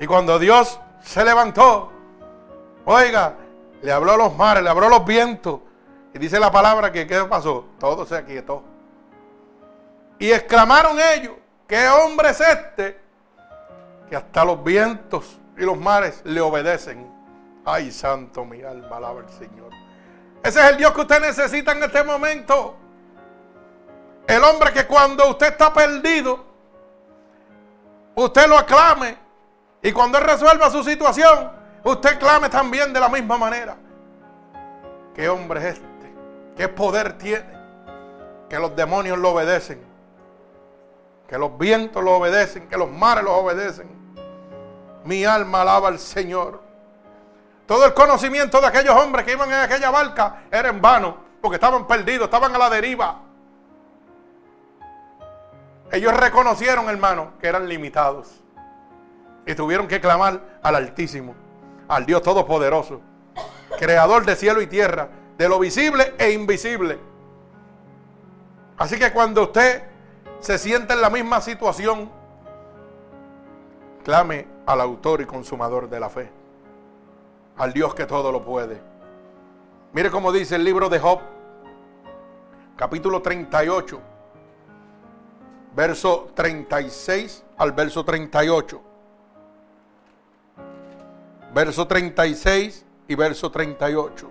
Y 0.00 0.06
cuando 0.06 0.38
Dios 0.38 0.80
se 1.02 1.24
levantó, 1.24 1.92
oiga, 2.86 3.34
le 3.82 3.92
habló 3.92 4.12
a 4.12 4.16
los 4.16 4.36
mares, 4.36 4.62
le 4.62 4.70
habló 4.70 4.86
a 4.86 4.90
los 4.90 5.04
vientos. 5.04 5.60
Y 6.14 6.18
dice 6.18 6.40
la 6.40 6.50
palabra 6.50 6.90
que 6.90 7.06
¿qué 7.06 7.22
pasó? 7.24 7.66
Todo 7.78 8.06
se 8.06 8.16
aquietó. 8.16 8.62
Y 10.18 10.30
exclamaron 10.32 10.96
ellos, 10.98 11.34
¿qué 11.66 11.88
hombre 11.88 12.30
es 12.30 12.40
este? 12.40 13.00
Que 14.08 14.16
hasta 14.16 14.44
los 14.44 14.62
vientos 14.64 15.38
y 15.58 15.62
los 15.62 15.76
mares 15.76 16.22
le 16.24 16.40
obedecen. 16.40 17.13
Ay, 17.64 17.90
santo 17.90 18.44
mi 18.44 18.62
alma, 18.62 18.96
alaba 18.96 19.20
al 19.20 19.30
Señor. 19.30 19.70
Ese 20.42 20.60
es 20.60 20.70
el 20.70 20.76
Dios 20.76 20.92
que 20.92 21.00
usted 21.00 21.20
necesita 21.20 21.72
en 21.72 21.82
este 21.82 22.04
momento. 22.04 22.76
El 24.26 24.42
hombre 24.44 24.72
que 24.72 24.86
cuando 24.86 25.28
usted 25.28 25.48
está 25.48 25.72
perdido, 25.72 26.44
usted 28.14 28.46
lo 28.46 28.58
aclame 28.58 29.16
y 29.82 29.92
cuando 29.92 30.18
Él 30.18 30.24
resuelva 30.24 30.70
su 30.70 30.82
situación, 30.84 31.50
usted 31.82 32.18
clame 32.18 32.48
también 32.48 32.92
de 32.92 33.00
la 33.00 33.08
misma 33.08 33.38
manera. 33.38 33.76
¿Qué 35.14 35.28
hombre 35.28 35.60
es 35.60 35.74
este? 35.74 36.14
¿Qué 36.56 36.68
poder 36.68 37.16
tiene? 37.16 37.54
Que 38.48 38.58
los 38.58 38.74
demonios 38.74 39.18
lo 39.18 39.30
obedecen. 39.30 39.82
Que 41.28 41.38
los 41.38 41.56
vientos 41.56 42.02
lo 42.02 42.16
obedecen. 42.16 42.68
Que 42.68 42.76
los 42.76 42.90
mares 42.90 43.24
lo 43.24 43.34
obedecen. 43.36 43.88
Mi 45.04 45.24
alma 45.24 45.62
alaba 45.62 45.88
al 45.88 45.98
Señor. 45.98 46.63
Todo 47.66 47.86
el 47.86 47.94
conocimiento 47.94 48.60
de 48.60 48.66
aquellos 48.66 48.94
hombres 48.94 49.24
que 49.24 49.32
iban 49.32 49.48
en 49.48 49.60
aquella 49.60 49.90
barca 49.90 50.42
era 50.50 50.68
en 50.68 50.80
vano. 50.80 51.16
Porque 51.40 51.56
estaban 51.56 51.86
perdidos, 51.86 52.24
estaban 52.24 52.54
a 52.54 52.58
la 52.58 52.70
deriva. 52.70 53.20
Ellos 55.92 56.14
reconocieron, 56.16 56.88
hermano, 56.88 57.32
que 57.40 57.46
eran 57.46 57.68
limitados. 57.68 58.42
Y 59.46 59.54
tuvieron 59.54 59.86
que 59.86 60.00
clamar 60.00 60.40
al 60.62 60.74
Altísimo, 60.74 61.34
al 61.86 62.06
Dios 62.06 62.22
Todopoderoso, 62.22 63.02
creador 63.78 64.24
de 64.24 64.36
cielo 64.36 64.62
y 64.62 64.66
tierra, 64.66 65.08
de 65.36 65.48
lo 65.48 65.58
visible 65.58 66.14
e 66.18 66.32
invisible. 66.32 66.98
Así 68.78 68.98
que 68.98 69.12
cuando 69.12 69.42
usted 69.42 69.82
se 70.40 70.58
sienta 70.58 70.94
en 70.94 71.02
la 71.02 71.10
misma 71.10 71.40
situación, 71.42 72.10
clame 74.02 74.46
al 74.66 74.80
autor 74.80 75.20
y 75.20 75.26
consumador 75.26 75.88
de 75.90 76.00
la 76.00 76.08
fe, 76.08 76.30
al 77.56 77.72
Dios 77.72 77.94
que 77.94 78.06
todo 78.06 78.32
lo 78.32 78.44
puede. 78.44 78.80
Mire 79.92 80.10
cómo 80.10 80.32
dice 80.32 80.56
el 80.56 80.64
libro 80.64 80.88
de 80.88 80.98
Job, 80.98 81.20
capítulo 82.76 83.22
38, 83.22 84.00
verso 85.74 86.30
36 86.34 87.44
al 87.56 87.72
verso 87.72 88.04
38 88.04 88.94
verso 91.54 91.86
36 91.86 92.84
y 93.06 93.14
verso 93.14 93.50
38, 93.50 94.28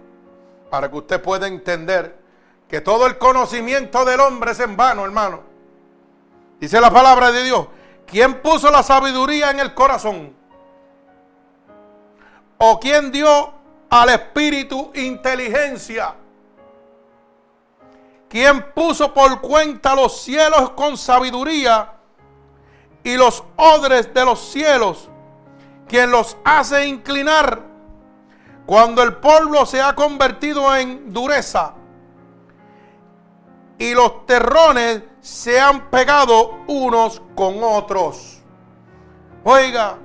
para 0.70 0.92
que 0.92 0.98
usted 0.98 1.22
pueda 1.22 1.48
entender 1.48 2.20
que 2.68 2.82
todo 2.82 3.08
el 3.08 3.18
conocimiento 3.18 4.04
del 4.04 4.20
hombre 4.20 4.52
es 4.52 4.60
en 4.60 4.76
vano, 4.76 5.06
hermano. 5.06 5.42
Dice 6.60 6.82
la 6.82 6.92
palabra 6.92 7.32
de 7.32 7.44
Dios, 7.44 7.68
¿quién 8.06 8.42
puso 8.42 8.70
la 8.70 8.84
sabiduría 8.84 9.52
en 9.52 9.62
el 9.62 9.74
corazón? 9.74 10.36
¿O 12.66 12.80
quién 12.80 13.12
dio 13.12 13.52
al 13.90 14.08
espíritu 14.08 14.90
inteligencia? 14.96 16.16
¿Quién 18.30 18.72
puso 18.72 19.14
por 19.14 19.42
cuenta 19.42 19.94
los 19.94 20.22
cielos 20.22 20.70
con 20.70 20.98
sabiduría 20.98 21.92
y 23.04 23.18
los 23.18 23.44
odres 23.58 24.14
de 24.14 24.24
los 24.24 24.40
cielos 24.40 25.10
quien 25.90 26.10
los 26.10 26.38
hace 26.46 26.88
inclinar 26.88 27.62
cuando 28.66 29.04
el 29.04 29.18
polvo 29.18 29.66
se 29.66 29.82
ha 29.82 29.94
convertido 29.94 30.74
en 30.74 31.12
dureza 31.12 31.74
y 33.78 33.94
los 33.94 34.26
terrones 34.26 35.04
se 35.20 35.60
han 35.60 35.90
pegado 35.90 36.62
unos 36.68 37.22
con 37.36 37.62
otros. 37.62 38.42
Oiga, 39.44 39.98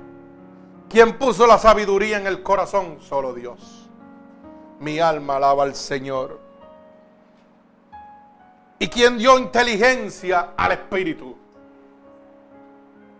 ¿Quién 0.89 1.19
puso 1.19 1.45
la 1.45 1.59
sabiduría 1.59 2.17
en 2.17 2.25
el 2.25 2.41
corazón? 2.41 2.97
Solo 2.99 3.33
Dios. 3.33 3.87
Mi 4.79 4.99
alma 4.99 5.35
alaba 5.35 5.63
al 5.63 5.75
Señor. 5.75 6.39
¿Y 8.79 8.87
quién 8.87 9.19
dio 9.19 9.37
inteligencia 9.37 10.53
al 10.57 10.71
Espíritu? 10.71 11.37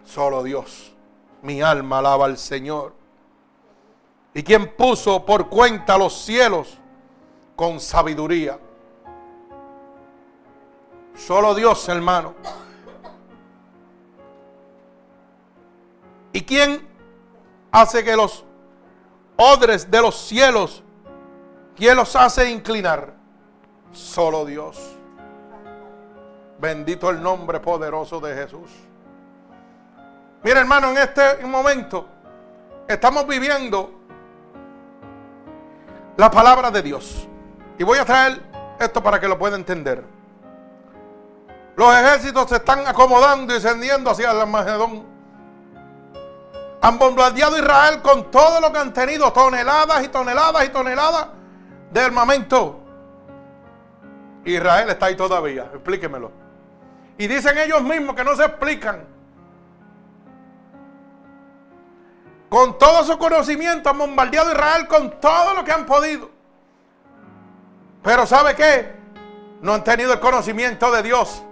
Solo 0.04 0.42
Dios. 0.42 0.94
Mi 1.44 1.62
alma 1.62 2.00
alaba 2.00 2.26
al 2.26 2.40
Señor. 2.40 2.94
¿Y 4.34 4.42
quién 4.42 4.76
puso 4.76 5.24
por 5.24 5.48
cuenta 5.48 5.96
los 5.96 6.26
cielos 6.26 6.80
con 7.56 7.80
sabiduría? 7.80 8.58
Solo 11.16 11.54
Dios, 11.54 11.88
hermano. 11.88 12.34
¿Y 16.34 16.42
quién 16.42 16.89
hace 17.72 18.04
que 18.04 18.16
los 18.16 18.46
odres 19.36 19.90
de 19.90 20.02
los 20.02 20.16
cielos, 20.16 20.84
quién 21.76 21.96
los 21.96 22.16
hace 22.16 22.50
inclinar? 22.50 23.14
Solo 23.92 24.46
Dios. 24.46 24.98
Bendito 26.60 27.10
el 27.10 27.22
nombre 27.22 27.60
poderoso 27.60 28.20
de 28.20 28.36
Jesús. 28.36 28.70
Mira 30.44 30.60
hermano, 30.60 30.92
en 30.92 30.98
este 30.98 31.46
momento 31.46 32.06
estamos 32.88 33.28
viviendo 33.28 33.92
la 36.18 36.30
palabra 36.30 36.70
de 36.70 36.82
Dios. 36.82 37.28
Y 37.78 37.84
voy 37.84 37.98
a 37.98 38.06
traer 38.06 38.42
esto 38.80 39.02
para 39.02 39.20
que 39.20 39.28
lo 39.28 39.40
pueda 39.40 39.56
entender. 39.56 40.04
Los 41.78 41.96
ejércitos 41.96 42.50
se 42.50 42.58
están 42.58 42.86
acomodando 42.86 43.54
y 43.54 43.56
descendiendo 43.56 44.12
hacia 44.12 44.32
el 44.32 44.42
Armagedón. 44.42 45.19
Han 46.82 46.98
bombardeado 46.98 47.58
Israel 47.58 48.02
con 48.02 48.32
todo 48.32 48.62
lo 48.62 48.72
que 48.72 48.80
han 48.80 48.94
tenido, 48.94 49.32
toneladas 49.34 50.04
y 50.04 50.08
toneladas 50.08 50.66
y 50.66 50.70
toneladas 50.70 51.28
de 51.92 52.00
armamento. 52.00 52.80
Israel 54.46 54.90
está 54.90 55.08
ahí 55.08 55.16
todavía, 55.16 55.70
explíquemelo. 55.74 56.32
Y 57.18 57.28
dicen 57.28 57.58
ellos 57.58 57.82
mismos 57.84 58.16
que 58.16 58.24
no 58.24 58.36
se 58.36 58.46
explican. 58.46 59.04
Con 62.48 62.78
todo 62.78 63.04
su 63.04 63.18
conocimiento 63.18 63.90
han 63.90 63.98
bombardeado 63.98 64.52
Israel 64.52 64.88
con 64.88 65.20
todo 65.20 65.54
lo 65.54 65.64
que 65.64 65.72
han 65.72 65.86
podido. 65.86 66.30
Pero 68.02 68.26
¿sabe 68.26 68.56
qué? 68.56 68.94
No 69.62 69.74
han 69.74 69.84
tenido 69.84 70.14
el 70.14 70.20
conocimiento 70.20 70.90
de 70.92 71.04
Dios. 71.04 71.44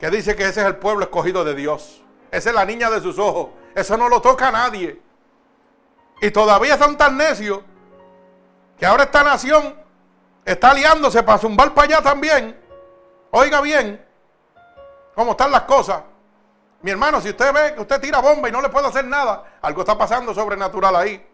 Que 0.00 0.10
dice 0.10 0.34
que 0.36 0.42
ese 0.42 0.60
es 0.60 0.66
el 0.66 0.76
pueblo 0.76 1.04
escogido 1.04 1.44
de 1.44 1.54
Dios. 1.54 2.02
Esa 2.30 2.50
es 2.50 2.54
la 2.54 2.64
niña 2.64 2.90
de 2.90 3.00
sus 3.00 3.18
ojos. 3.18 3.50
Eso 3.76 3.94
no 3.98 4.08
lo 4.08 4.22
toca 4.22 4.48
a 4.48 4.52
nadie. 4.52 4.98
Y 6.22 6.30
todavía 6.30 6.78
son 6.78 6.96
tan 6.96 7.14
necios 7.14 7.60
que 8.78 8.86
ahora 8.86 9.02
esta 9.02 9.22
nación 9.22 9.76
está 10.46 10.70
aliándose 10.70 11.22
para 11.22 11.36
zumbar 11.36 11.74
para 11.74 11.84
allá 11.84 12.02
también. 12.02 12.58
Oiga 13.32 13.60
bien 13.60 14.02
cómo 15.14 15.32
están 15.32 15.50
las 15.50 15.62
cosas. 15.62 16.00
Mi 16.80 16.90
hermano, 16.90 17.20
si 17.20 17.28
usted 17.28 17.52
ve 17.52 17.74
que 17.74 17.82
usted 17.82 18.00
tira 18.00 18.20
bomba 18.20 18.48
y 18.48 18.52
no 18.52 18.62
le 18.62 18.70
puede 18.70 18.86
hacer 18.86 19.04
nada, 19.04 19.44
algo 19.60 19.82
está 19.82 19.98
pasando 19.98 20.32
sobrenatural 20.32 20.96
ahí. 20.96 21.26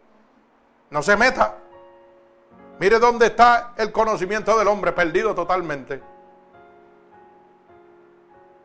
No 0.90 1.00
se 1.00 1.16
meta. 1.16 1.54
Mire 2.80 2.98
dónde 2.98 3.26
está 3.26 3.72
el 3.76 3.92
conocimiento 3.92 4.58
del 4.58 4.66
hombre, 4.66 4.90
perdido 4.90 5.32
totalmente. 5.32 6.02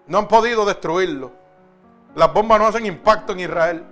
No 0.08 0.18
han 0.18 0.28
podido 0.28 0.66
destruirlo. 0.66 1.32
Las 2.18 2.34
bombas 2.34 2.59
no 2.59 2.65
hacen 2.65 2.84
impacto 2.88 3.34
en 3.34 3.41
Israel. 3.41 3.86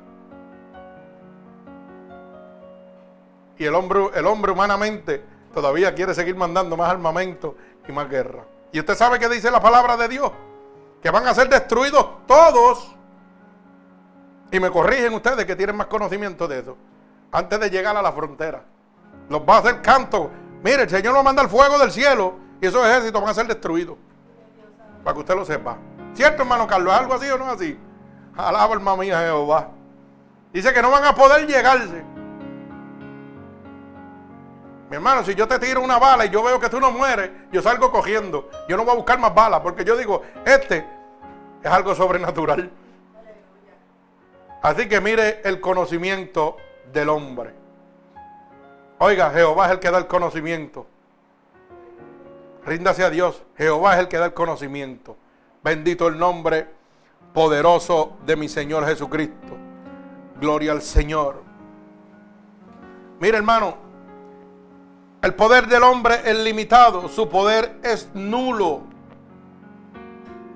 Y 3.55 3.65
el 3.65 3.75
hombre, 3.75 4.09
el 4.15 4.25
hombre 4.25 4.51
humanamente 4.51 5.23
todavía 5.53 5.93
quiere 5.93 6.15
seguir 6.15 6.35
mandando 6.35 6.75
más 6.75 6.89
armamento 6.89 7.55
y 7.87 7.91
más 7.91 8.09
guerra. 8.09 8.43
Y 8.71 8.79
usted 8.79 8.95
sabe 8.95 9.19
que 9.19 9.29
dice 9.29 9.51
la 9.51 9.61
palabra 9.61 9.95
de 9.95 10.07
Dios 10.07 10.31
que 11.03 11.11
van 11.11 11.27
a 11.27 11.35
ser 11.35 11.49
destruidos 11.49 12.25
todos. 12.25 12.95
Y 14.51 14.59
me 14.59 14.71
corrigen 14.71 15.13
ustedes 15.13 15.45
que 15.45 15.55
tienen 15.55 15.75
más 15.75 15.85
conocimiento 15.85 16.47
de 16.47 16.61
eso. 16.61 16.77
Antes 17.31 17.59
de 17.59 17.69
llegar 17.69 17.95
a 17.95 18.01
la 18.01 18.11
frontera. 18.11 18.63
Los 19.29 19.41
va 19.41 19.57
a 19.57 19.59
hacer 19.59 19.83
canto. 19.83 20.31
Mire, 20.63 20.81
el 20.81 20.89
Señor 20.89 21.13
va 21.13 21.19
a 21.19 21.23
mandar 21.23 21.47
fuego 21.47 21.77
del 21.77 21.91
cielo 21.91 22.33
y 22.59 22.65
esos 22.65 22.83
ejércitos 22.87 23.21
van 23.21 23.29
a 23.29 23.35
ser 23.35 23.45
destruidos. 23.45 23.97
Para 25.03 25.13
que 25.13 25.19
usted 25.19 25.35
lo 25.35 25.45
sepa. 25.45 25.77
¿Cierto, 26.15 26.41
hermano 26.41 26.65
Carlos? 26.65 26.91
¿Es 26.91 26.99
algo 26.99 27.13
así 27.13 27.29
o 27.29 27.37
no 27.37 27.45
así? 27.51 27.77
Alaba, 28.37 28.73
hermano 28.73 28.97
mía, 28.97 29.19
Jehová. 29.19 29.69
Dice 30.51 30.73
que 30.73 30.81
no 30.81 30.91
van 30.91 31.05
a 31.05 31.15
poder 31.15 31.47
llegarse. 31.47 32.03
Mi 34.89 34.95
hermano, 34.95 35.23
si 35.23 35.33
yo 35.33 35.47
te 35.47 35.57
tiro 35.57 35.81
una 35.81 35.97
bala 35.97 36.25
y 36.25 36.29
yo 36.29 36.43
veo 36.43 36.59
que 36.59 36.69
tú 36.69 36.79
no 36.79 36.91
mueres, 36.91 37.31
yo 37.51 37.61
salgo 37.61 37.91
cogiendo. 37.91 38.49
Yo 38.67 38.77
no 38.77 38.83
voy 38.83 38.93
a 38.93 38.97
buscar 38.97 39.19
más 39.19 39.33
balas 39.33 39.61
porque 39.61 39.83
yo 39.83 39.97
digo, 39.97 40.21
este 40.45 40.85
es 41.63 41.71
algo 41.71 41.95
sobrenatural. 41.95 42.71
Así 44.61 44.87
que 44.87 45.01
mire 45.01 45.41
el 45.43 45.59
conocimiento 45.59 46.57
del 46.91 47.09
hombre. 47.09 47.53
Oiga, 48.99 49.31
Jehová 49.31 49.65
es 49.65 49.71
el 49.71 49.79
que 49.79 49.91
da 49.91 49.97
el 49.97 50.07
conocimiento. 50.07 50.87
Ríndase 52.65 53.03
a 53.03 53.09
Dios. 53.09 53.43
Jehová 53.57 53.95
es 53.95 53.99
el 53.99 54.07
que 54.07 54.17
da 54.17 54.25
el 54.25 54.33
conocimiento. 54.33 55.17
Bendito 55.63 56.07
el 56.07 56.17
nombre 56.17 56.74
poderoso 57.35 58.13
de 58.25 58.37
mi 58.37 58.47
Señor 58.47 58.85
Jesucristo. 58.87 59.57
Gloria 60.39 60.71
al 60.71 60.81
Señor. 60.81 61.43
Mire, 63.19 63.37
hermano, 63.37 63.77
el 65.21 65.35
poder 65.35 65.67
del 65.67 65.83
hombre 65.83 66.21
es 66.23 66.37
limitado, 66.39 67.09
su 67.09 67.27
poder 67.27 67.79
es 67.83 68.09
nulo. 68.13 68.83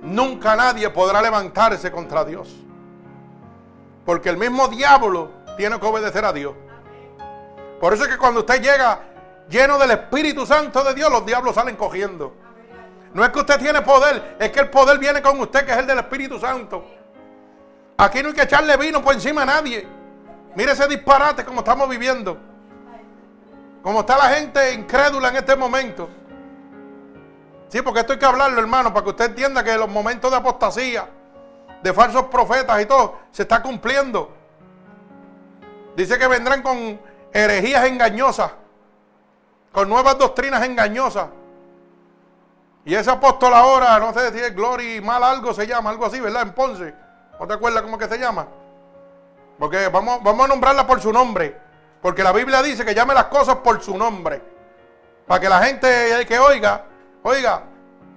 Nunca 0.02 0.56
nadie 0.56 0.90
podrá 0.90 1.22
levantarse 1.22 1.92
contra 1.92 2.24
Dios. 2.24 2.56
Porque 4.06 4.30
el 4.30 4.38
mismo 4.38 4.70
diablo 4.70 5.32
tiene 5.58 5.80
que 5.80 5.86
obedecer 5.86 6.24
a 6.24 6.32
Dios. 6.32 6.54
Por 7.82 7.94
eso 7.94 8.04
es 8.04 8.10
que 8.10 8.18
cuando 8.18 8.40
usted 8.40 8.62
llega 8.62 9.02
lleno 9.50 9.78
del 9.78 9.92
Espíritu 9.92 10.46
Santo 10.46 10.84
de 10.86 10.94
Dios, 10.94 11.12
los 11.12 11.26
diablos 11.26 11.56
salen 11.56 11.76
cogiendo. 11.76 12.34
No 13.14 13.24
es 13.24 13.32
que 13.32 13.40
usted 13.40 13.60
tiene 13.60 13.82
poder, 13.82 14.38
es 14.40 14.52
que 14.52 14.60
el 14.60 14.70
poder 14.70 15.00
viene 15.00 15.22
con 15.22 15.40
usted, 15.40 15.66
que 15.66 15.72
es 15.72 15.78
el 15.78 15.88
del 15.88 16.00
Espíritu 16.00 16.40
Santo. 16.40 16.86
Aquí 17.98 18.22
no 18.22 18.30
hay 18.30 18.36
que 18.36 18.44
echarle 18.44 18.78
vino 18.78 19.02
por 19.02 19.14
encima 19.14 19.42
a 19.42 19.46
nadie. 19.46 19.88
Mire 20.56 20.72
ese 20.72 20.88
disparate 20.88 21.44
como 21.44 21.60
estamos 21.60 21.90
viviendo. 21.90 22.38
Como 23.82 24.02
está 24.02 24.18
la 24.18 24.36
gente 24.36 24.74
incrédula 24.74 25.30
en 25.30 25.36
este 25.38 25.56
momento. 25.56 26.10
Sí, 27.70 27.82
porque 27.82 28.02
esto 28.02 28.14
hay 28.14 28.20
que 28.20 28.26
hablarlo, 28.26 28.60
hermano, 28.60 28.94
para 28.94 29.04
que 29.04 29.10
usted 29.12 29.26
entienda 29.26 29.64
que 29.64 29.78
los 29.78 29.90
momentos 29.90 30.32
de 30.32 30.38
apostasía, 30.38 31.08
de 31.82 31.94
falsos 31.94 32.24
profetas 32.26 32.82
y 32.82 32.86
todo, 32.86 33.20
se 33.32 33.44
está 33.44 33.62
cumpliendo. 33.62 34.34
Dice 35.96 36.18
que 36.18 36.28
vendrán 36.28 36.62
con 36.62 37.00
herejías 37.32 37.86
engañosas, 37.86 38.52
con 39.72 39.88
nuevas 39.88 40.18
doctrinas 40.18 40.64
engañosas. 40.64 41.28
Y 42.90 42.96
ese 42.96 43.12
apóstol 43.12 43.54
ahora, 43.54 44.00
no 44.00 44.12
sé 44.14 44.32
si 44.34 44.40
es 44.40 44.56
Glory 44.56 45.00
mal 45.00 45.24
algo 45.24 45.54
se 45.54 45.68
llama, 45.68 45.92
algo 45.92 46.08
así, 46.08 46.20
¿verdad? 46.20 46.42
En 46.42 46.54
Ponce. 46.54 46.92
¿No 47.40 47.46
te 47.46 47.54
acuerdas 47.54 47.84
cómo 47.84 48.00
que 48.00 48.08
se 48.08 48.18
llama? 48.18 48.48
Porque 49.60 49.90
vamos, 49.90 50.24
vamos 50.24 50.46
a 50.46 50.48
nombrarla 50.48 50.88
por 50.88 51.00
su 51.00 51.14
nombre. 51.14 51.56
Porque 52.02 52.24
la 52.24 52.32
Biblia 52.32 52.64
dice 52.64 52.84
que 52.84 52.96
llame 52.96 53.14
las 53.14 53.26
cosas 53.26 53.58
por 53.58 53.80
su 53.80 53.96
nombre. 53.96 54.42
Para 55.28 55.40
que 55.40 55.48
la 55.48 55.62
gente 55.62 56.26
que 56.28 56.40
oiga, 56.40 56.84
oiga, 57.22 57.62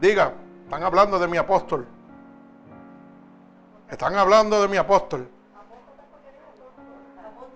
diga, 0.01 0.33
están 0.65 0.83
hablando 0.85 1.19
de 1.19 1.29
mi 1.29 1.37
apóstol. 1.37 1.87
Están 3.91 4.17
hablando 4.17 4.63
de 4.63 4.69
mi 4.69 4.79
apóstol. 4.79 5.29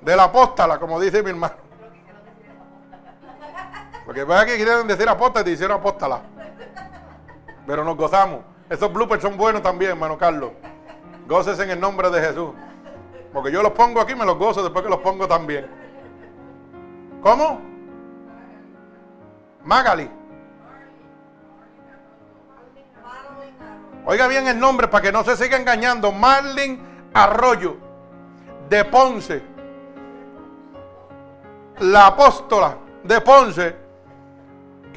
De 0.02 0.14
la 0.14 0.24
apóstala, 0.24 0.78
como 0.78 1.00
dice 1.00 1.22
mi 1.22 1.30
hermano. 1.30 1.54
Porque 4.04 4.22
vea 4.22 4.44
que 4.44 4.56
quieren 4.56 4.86
decir 4.86 5.08
apóstol 5.08 5.48
y 5.48 5.52
hicieron 5.52 5.78
apóstala. 5.80 6.20
Pero 7.66 7.84
nos 7.84 7.96
gozamos. 7.96 8.40
Esos 8.70 8.92
bloopers 8.92 9.22
son 9.22 9.36
buenos 9.36 9.62
también, 9.62 9.92
hermano 9.92 10.16
Carlos. 10.18 10.52
Goces 11.26 11.58
en 11.58 11.70
el 11.70 11.80
nombre 11.80 12.10
de 12.10 12.20
Jesús. 12.20 12.50
Porque 13.32 13.52
yo 13.52 13.62
los 13.62 13.72
pongo 13.72 14.00
aquí, 14.00 14.14
me 14.14 14.24
los 14.24 14.38
gozo 14.38 14.62
después 14.62 14.84
que 14.84 14.90
los 14.90 15.00
pongo 15.00 15.26
también. 15.26 15.66
¿Cómo? 17.22 17.60
Magali. 19.64 20.08
Oiga 24.04 24.28
bien 24.28 24.46
el 24.46 24.58
nombre 24.58 24.86
para 24.86 25.02
que 25.02 25.12
no 25.12 25.24
se 25.24 25.36
siga 25.36 25.56
engañando. 25.56 26.12
Marlin 26.12 26.80
Arroyo 27.12 27.76
de 28.68 28.84
Ponce. 28.84 29.42
La 31.80 32.06
apóstola 32.06 32.76
de 33.02 33.20
Ponce 33.20 33.85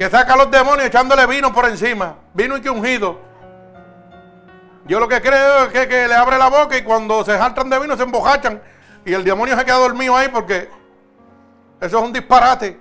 que 0.00 0.08
saca 0.08 0.32
a 0.32 0.36
los 0.38 0.50
demonios 0.50 0.86
echándole 0.86 1.26
vino 1.26 1.52
por 1.52 1.66
encima. 1.66 2.16
Vino 2.32 2.56
y 2.56 2.62
que 2.62 2.70
ungido. 2.70 3.18
Yo 4.86 4.98
lo 4.98 5.06
que 5.06 5.20
creo 5.20 5.64
es 5.64 5.68
que, 5.68 5.86
que, 5.88 6.08
le 6.08 6.14
abre 6.14 6.38
la 6.38 6.48
boca 6.48 6.74
y 6.78 6.82
cuando 6.82 7.22
se 7.22 7.36
saltan 7.36 7.68
de 7.68 7.78
vino 7.78 7.94
se 7.98 8.04
embojachan. 8.04 8.62
Y 9.04 9.12
el 9.12 9.22
demonio 9.22 9.58
se 9.58 9.62
queda 9.62 9.76
dormido 9.76 10.16
ahí 10.16 10.28
porque 10.28 10.70
eso 11.82 11.98
es 11.98 12.02
un 12.02 12.14
disparate. 12.14 12.80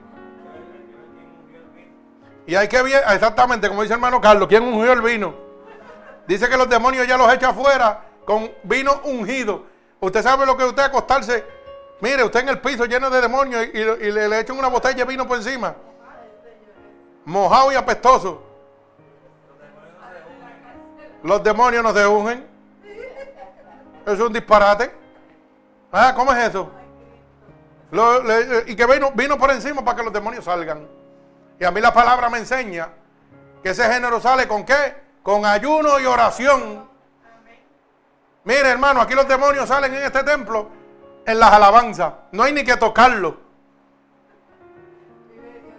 Y 2.48 2.56
hay 2.56 2.70
que 2.70 2.82
ver, 2.82 3.04
exactamente 3.10 3.68
como 3.68 3.82
dice 3.82 3.96
el 3.96 3.98
hermano 3.98 4.22
Carlos, 4.22 4.48
¿quién 4.48 4.64
ungió 4.64 4.94
el 4.94 5.02
vino? 5.02 5.36
Dice 6.26 6.48
que 6.48 6.56
los 6.56 6.70
demonios 6.70 7.06
ya 7.06 7.18
los 7.18 7.34
echa 7.34 7.50
afuera 7.50 8.00
con 8.24 8.50
vino 8.64 9.02
ungido. 9.04 9.66
Usted 10.00 10.24
sabe 10.24 10.46
lo 10.46 10.56
que 10.56 10.64
usted 10.64 10.84
acostarse. 10.84 11.44
Mire, 12.00 12.24
usted 12.24 12.40
en 12.40 12.48
el 12.48 12.62
piso 12.62 12.86
lleno 12.86 13.10
de 13.10 13.20
demonios 13.20 13.68
y, 13.74 14.10
le, 14.10 14.30
le 14.30 14.40
echan 14.40 14.58
una 14.58 14.70
botella 14.70 14.96
de 14.96 15.04
vino 15.04 15.28
por 15.28 15.36
encima. 15.36 15.76
Mojado 17.30 17.72
y 17.72 17.76
apestoso. 17.76 18.42
Los 21.22 21.44
demonios 21.44 21.84
no 21.84 21.94
se 21.94 22.08
ungen. 22.08 22.48
Eso 24.04 24.14
es 24.14 24.20
un 24.20 24.34
disparate. 24.34 24.92
Ah, 25.92 26.12
¿cómo 26.16 26.34
es 26.34 26.50
eso? 26.50 26.72
y 28.68 28.76
que 28.76 28.86
vino, 28.86 29.12
vino 29.14 29.38
por 29.38 29.52
encima 29.52 29.84
para 29.84 29.98
que 29.98 30.04
los 30.04 30.14
demonios 30.14 30.46
salgan. 30.46 30.88
Y 31.60 31.66
a 31.66 31.72
mí 31.72 31.80
la 31.80 31.94
palabra 31.94 32.30
me 32.30 32.40
enseña 32.40 32.90
que 33.62 33.70
ese 33.70 33.84
género 33.92 34.20
sale 34.20 34.48
con 34.48 34.66
qué? 34.66 34.96
Con 35.22 35.46
ayuno 35.46 36.00
y 36.00 36.08
oración. 36.08 36.90
Mire, 38.44 38.70
hermano, 38.70 39.02
aquí 39.02 39.14
los 39.14 39.28
demonios 39.28 39.68
salen 39.68 39.94
en 39.94 40.04
este 40.04 40.24
templo 40.24 40.70
en 41.28 41.38
las 41.38 41.54
alabanzas. 41.54 42.12
No 42.32 42.42
hay 42.42 42.54
ni 42.54 42.64
que 42.64 42.76
tocarlo. 42.76 43.38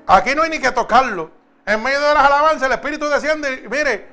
Aquí 0.07 0.35
no 0.37 0.43
hay 0.43 0.51
ni 0.51 0.61
que 0.61 0.71
tocarlo. 0.71 1.40
En 1.67 1.83
medio 1.83 2.01
de 2.01 2.15
las 2.15 2.25
alabanzas 2.25 2.63
el 2.63 2.73
Espíritu 2.73 3.09
desciende 3.09 3.63
y 3.65 3.69
mire, 3.69 4.09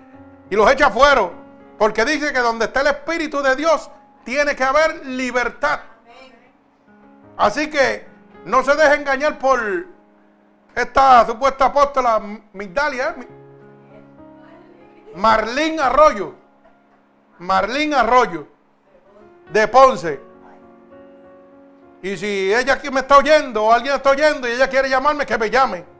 y 0.50 0.56
los 0.56 0.70
echa 0.72 0.88
afuera. 0.88 1.30
Porque 1.78 2.06
dice 2.06 2.34
que 2.34 2.40
donde 2.40 2.66
está 2.66 2.82
el 2.82 2.88
Espíritu 2.88 3.42
de 3.42 3.56
Dios 3.56 3.90
tiene 4.24 4.56
que 4.56 4.64
haber 4.64 5.06
libertad. 5.06 5.80
Así 7.38 7.70
que 7.70 8.08
no 8.46 8.64
se 8.64 8.76
deje 8.76 8.96
engañar 8.96 9.38
por 9.38 9.62
esta 10.76 11.26
supuesta 11.26 11.66
apóstola 11.66 12.22
Migdalia. 12.54 13.16
Marlín 15.16 15.80
Arroyo. 15.80 16.34
Marlín 17.40 17.94
Arroyo. 17.94 18.48
De 19.52 19.68
Ponce. 19.68 20.20
Y 22.02 22.18
si 22.18 22.54
ella 22.54 22.74
aquí 22.74 22.90
me 22.92 23.02
está 23.02 23.18
oyendo 23.18 23.66
o 23.66 23.72
alguien 23.72 23.96
está 23.96 24.12
oyendo 24.12 24.48
y 24.48 24.52
ella 24.52 24.68
quiere 24.68 24.90
llamarme, 24.90 25.26
que 25.26 25.38
me 25.38 25.50
llame. 25.50 25.97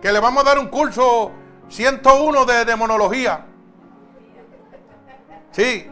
Que 0.00 0.12
le 0.12 0.20
vamos 0.20 0.42
a 0.44 0.46
dar 0.46 0.58
un 0.58 0.68
curso 0.68 1.32
101 1.68 2.44
de 2.44 2.64
demonología. 2.64 3.44
Sí, 5.50 5.90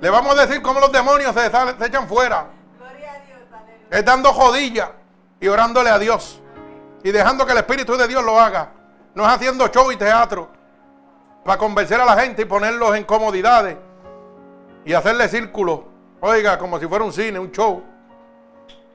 le 0.00 0.10
vamos 0.10 0.36
a 0.36 0.46
decir 0.46 0.62
cómo 0.62 0.80
los 0.80 0.92
demonios 0.92 1.34
se, 1.34 1.50
se 1.50 1.86
echan 1.86 2.06
fuera. 2.06 2.48
Es 3.90 4.04
dando 4.04 4.32
jodilla 4.32 4.92
y 5.40 5.48
orándole 5.48 5.90
a 5.90 5.98
Dios. 5.98 6.40
Y 7.02 7.12
dejando 7.12 7.46
que 7.46 7.52
el 7.52 7.58
Espíritu 7.58 7.96
de 7.96 8.08
Dios 8.08 8.24
lo 8.24 8.38
haga. 8.38 8.72
No 9.14 9.24
es 9.24 9.32
haciendo 9.32 9.68
show 9.68 9.90
y 9.90 9.96
teatro 9.96 10.50
para 11.44 11.58
convencer 11.58 12.00
a 12.00 12.04
la 12.04 12.20
gente 12.20 12.42
y 12.42 12.44
ponerlos 12.44 12.96
en 12.96 13.04
comodidades 13.04 13.76
y 14.84 14.92
hacerle 14.92 15.28
círculos. 15.28 15.80
Oiga, 16.20 16.58
como 16.58 16.78
si 16.80 16.86
fuera 16.86 17.04
un 17.04 17.12
cine, 17.12 17.38
un 17.38 17.52
show. 17.52 17.82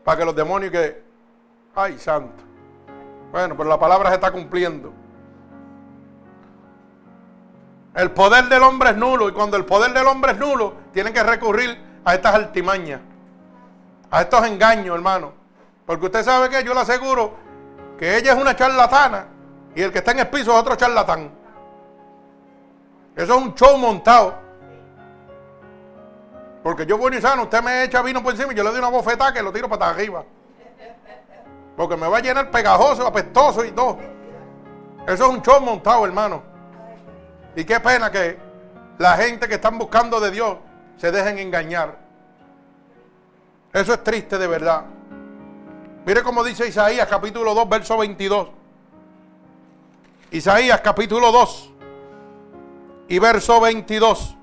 Para 0.03 0.17
que 0.19 0.25
los 0.25 0.35
demonios 0.35 0.71
que... 0.71 1.03
Ay, 1.73 1.97
santo. 1.97 2.43
Bueno, 3.31 3.55
pero 3.55 3.69
la 3.69 3.79
palabra 3.79 4.09
se 4.09 4.15
está 4.15 4.31
cumpliendo. 4.31 4.91
El 7.93 8.11
poder 8.11 8.45
del 8.45 8.63
hombre 8.63 8.91
es 8.91 8.97
nulo 8.97 9.29
y 9.29 9.33
cuando 9.33 9.57
el 9.57 9.65
poder 9.65 9.93
del 9.93 10.07
hombre 10.07 10.33
es 10.33 10.37
nulo, 10.37 10.73
tienen 10.93 11.13
que 11.13 11.23
recurrir 11.23 11.77
a 12.05 12.15
estas 12.15 12.35
altimañas, 12.35 13.01
a 14.09 14.21
estos 14.21 14.45
engaños, 14.45 14.95
hermano. 14.95 15.33
Porque 15.85 16.05
usted 16.05 16.23
sabe 16.23 16.49
que 16.49 16.63
yo 16.63 16.73
le 16.73 16.81
aseguro 16.81 17.33
que 17.97 18.17
ella 18.17 18.33
es 18.33 18.39
una 18.39 18.55
charlatana 18.55 19.25
y 19.75 19.81
el 19.81 19.91
que 19.91 19.99
está 19.99 20.11
en 20.11 20.19
el 20.19 20.29
piso 20.29 20.51
es 20.51 20.57
otro 20.57 20.75
charlatán. 20.75 21.31
Eso 23.15 23.35
es 23.35 23.41
un 23.41 23.53
show 23.55 23.77
montado. 23.77 24.35
Porque 26.63 26.85
yo 26.85 26.97
bueno 26.97 27.17
y 27.17 27.21
sano, 27.21 27.43
usted 27.43 27.61
me 27.61 27.83
echa 27.83 28.01
vino 28.01 28.21
por 28.21 28.33
encima 28.33 28.53
y 28.53 28.55
yo 28.55 28.63
le 28.63 28.69
doy 28.69 28.79
una 28.79 28.89
bofetada 28.89 29.33
que 29.33 29.41
lo 29.41 29.51
tiro 29.51 29.67
para 29.67 29.89
arriba. 29.89 30.23
Porque 31.75 31.97
me 31.97 32.07
va 32.07 32.17
a 32.17 32.21
llenar 32.21 32.51
pegajoso, 32.51 33.05
apestoso 33.05 33.63
y 33.65 33.71
todo. 33.71 33.97
Eso 35.07 35.13
es 35.25 35.29
un 35.29 35.41
show 35.41 35.59
montado, 35.61 36.05
hermano. 36.05 36.43
Y 37.55 37.63
qué 37.63 37.79
pena 37.79 38.11
que 38.11 38.37
la 38.97 39.17
gente 39.17 39.47
que 39.47 39.55
están 39.55 39.77
buscando 39.77 40.19
de 40.19 40.31
Dios 40.31 40.57
se 40.97 41.11
dejen 41.11 41.39
engañar. 41.39 41.97
Eso 43.73 43.93
es 43.93 44.03
triste 44.03 44.37
de 44.37 44.47
verdad. 44.47 44.83
Mire 46.05 46.23
cómo 46.23 46.43
dice 46.43 46.67
Isaías 46.67 47.07
capítulo 47.07 47.53
2, 47.53 47.69
verso 47.69 47.97
22. 47.97 48.47
Isaías 50.31 50.81
capítulo 50.81 51.31
2 51.31 51.71
y 53.09 53.19
verso 53.19 53.59
22. 53.61 54.35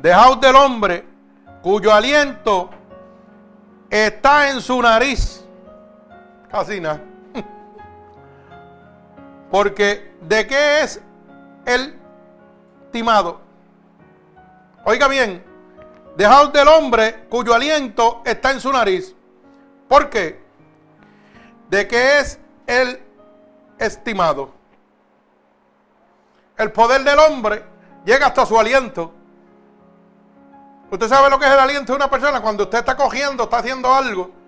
Dejaos 0.00 0.40
del 0.40 0.56
hombre 0.56 1.06
cuyo 1.62 1.92
aliento 1.92 2.70
está 3.90 4.50
en 4.50 4.60
su 4.60 4.80
nariz. 4.80 5.45
Nada. 6.80 7.02
Porque 9.50 10.14
de 10.22 10.46
qué 10.46 10.80
es 10.80 11.02
el 11.66 11.98
timado. 12.90 13.40
Oiga 14.84 15.06
bien, 15.06 15.44
dejaos 16.16 16.52
del 16.54 16.66
hombre 16.68 17.26
cuyo 17.28 17.52
aliento 17.52 18.22
está 18.24 18.52
en 18.52 18.60
su 18.60 18.72
nariz. 18.72 19.14
¿Por 19.86 20.08
qué? 20.08 20.42
De 21.68 21.86
que 21.86 22.20
es 22.20 22.40
el 22.66 23.02
estimado. 23.78 24.52
El 26.56 26.72
poder 26.72 27.04
del 27.04 27.18
hombre 27.18 27.64
llega 28.06 28.28
hasta 28.28 28.46
su 28.46 28.58
aliento. 28.58 29.12
Usted 30.90 31.08
sabe 31.08 31.28
lo 31.28 31.38
que 31.38 31.44
es 31.44 31.52
el 31.52 31.58
aliento 31.58 31.92
de 31.92 31.96
una 31.96 32.08
persona 32.08 32.40
cuando 32.40 32.64
usted 32.64 32.78
está 32.78 32.96
cogiendo, 32.96 33.44
está 33.44 33.58
haciendo 33.58 33.92
algo 33.92 34.45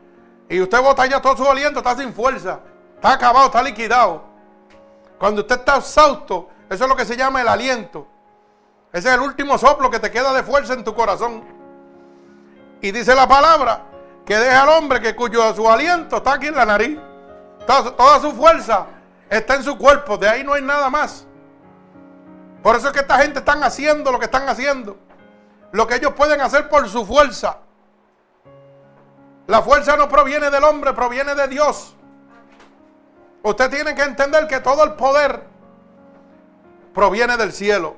y 0.49 0.61
usted 0.61 0.81
bota 0.81 1.07
ya 1.07 1.21
todo 1.21 1.37
su 1.37 1.49
aliento, 1.49 1.81
está 1.81 1.97
sin 1.97 2.13
fuerza, 2.13 2.61
está 2.95 3.13
acabado, 3.13 3.47
está 3.47 3.63
liquidado. 3.63 4.23
Cuando 5.19 5.43
usted 5.43 5.57
está 5.57 5.77
exhausto, 5.77 6.49
eso 6.71 6.85
es 6.85 6.91
lo 6.91 6.97
que 6.97 7.05
se 7.05 7.17
llama 7.17 7.43
el 7.43 7.49
aliento. 7.49 8.07
Ese 8.93 9.09
es 9.09 9.15
el 9.15 9.21
último 9.21 9.59
soplo 9.59 9.91
que 9.91 9.99
te 9.99 10.11
queda 10.11 10.33
de 10.33 10.43
fuerza 10.43 10.73
en 10.73 10.85
tu 10.85 10.95
corazón. 10.95 11.45
Y 12.81 12.91
dice 12.93 13.15
la 13.15 13.29
palabra 13.29 13.83
que 14.25 14.37
deja 14.37 14.63
al 14.63 14.69
hombre 14.71 15.01
que 15.01 15.15
cuyo 15.15 15.55
su 15.55 15.69
aliento 15.69 16.19
está 16.19 16.35
aquí 16.35 16.47
en 16.47 16.55
la 16.55 16.65
nariz. 16.65 16.99
Toda, 17.67 17.95
toda, 17.95 18.21
su 18.21 18.33
fuerza 18.33 18.87
está 19.29 19.57
en 19.57 19.65
su 19.65 19.77
cuerpo. 19.77 20.17
De 20.17 20.29
ahí 20.29 20.45
no 20.45 20.55
hay 20.55 20.63
nada 20.63 20.89
más. 20.89 21.27
Por 22.63 22.77
eso 22.77 22.87
es 22.87 22.93
que 22.93 23.01
esta 23.01 23.19
gente 23.19 23.41
están 23.41 23.63
haciendo 23.63 24.11
lo 24.11 24.19
que 24.19 24.25
están 24.25 24.49
haciendo. 24.49 24.97
Lo 25.73 25.87
que 25.87 25.97
ellos 25.97 26.15
pueden 26.15 26.41
hacer 26.41 26.69
por 26.69 26.89
su 26.89 27.05
fuerza. 27.05 27.59
La 29.49 29.63
fuerza 29.63 29.97
no 29.97 30.11
proviene 30.11 30.51
del 30.51 30.63
hombre, 30.63 30.93
proviene 30.93 31.35
de 31.35 31.49
Dios. 31.49 31.97
Usted 33.43 33.71
tiene 33.71 33.95
que 33.95 34.03
entender 34.03 34.47
que 34.47 34.61
todo 34.61 34.85
el 34.85 34.93
poder 34.93 35.43
proviene 36.93 37.35
del 37.39 37.51
cielo. 37.53 37.97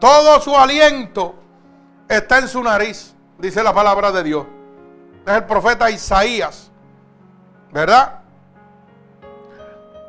Todo 0.00 0.40
su 0.40 0.56
aliento 0.56 1.34
está 2.08 2.38
en 2.38 2.48
su 2.48 2.62
nariz, 2.62 3.14
dice 3.36 3.62
la 3.62 3.74
palabra 3.74 4.10
de 4.10 4.22
Dios. 4.22 4.46
Es 5.26 5.34
el 5.34 5.44
profeta 5.44 5.90
Isaías, 5.90 6.70
¿verdad? 7.72 8.20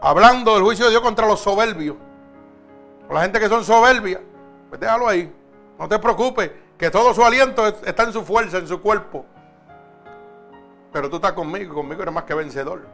Hablando 0.02 0.54
del 0.54 0.64
juicio 0.64 0.86
de 0.86 0.92
Dios 0.92 1.04
contra 1.04 1.28
los 1.28 1.42
soberbios. 1.42 1.98
la 3.12 3.24
gente 3.24 3.42
que 3.42 3.50
son 3.50 3.66
soberbias, 3.66 4.22
pues 4.70 4.80
déjalo 4.80 5.06
ahí. 5.06 5.34
No 5.78 5.90
te 5.90 6.00
preocupes, 6.00 6.50
que 6.78 6.92
todo 6.92 7.14
su 7.14 7.24
aliento 7.24 7.66
está 7.68 8.04
en 8.04 8.14
su 8.14 8.24
fuerza, 8.24 8.58
en 8.58 8.68
su 8.68 8.82
cuerpo. 8.82 9.26
Pero 10.92 11.10
tú 11.10 11.18
estás 11.18 11.34
conmigo, 11.34 11.74
conmigo 11.74 12.02
eres 12.02 12.14
más 12.14 12.24
que 12.24 12.34
vencedor. 12.34 12.88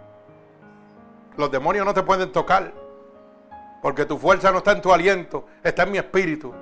Los 1.38 1.52
demonios 1.52 1.86
no 1.86 1.94
te 1.94 2.04
pueden 2.04 2.32
tocar. 2.32 2.74
Porque 3.82 4.06
tu 4.06 4.18
fuerza 4.18 4.52
no 4.52 4.60
está 4.60 4.72
en 4.72 4.82
tu 4.82 4.94
aliento, 4.94 5.46
está 5.62 5.84
en 5.84 5.92
mi 5.92 5.98
espíritu. 5.98 6.54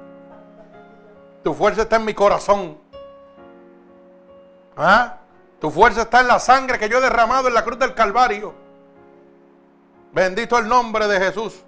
Tu 1.43 1.53
fuerza 1.53 1.83
está 1.83 1.97
en 1.97 2.05
mi 2.05 2.13
corazón. 2.13 2.77
¿Ah? 4.75 5.17
Tu 5.59 5.69
fuerza 5.69 6.01
está 6.01 6.21
en 6.21 6.27
la 6.27 6.39
sangre 6.39 6.79
que 6.79 6.89
yo 6.89 6.97
he 6.97 7.01
derramado 7.01 7.47
en 7.47 7.53
la 7.53 7.63
cruz 7.63 7.77
del 7.77 7.93
Calvario. 7.93 8.55
Bendito 10.11 10.57
el 10.57 10.67
nombre 10.67 11.07
de 11.07 11.19
Jesús. 11.19 11.61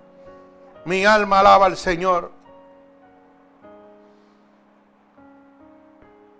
Mi 0.85 1.05
alma 1.05 1.39
alaba 1.39 1.67
al 1.67 1.77
Señor. 1.77 2.31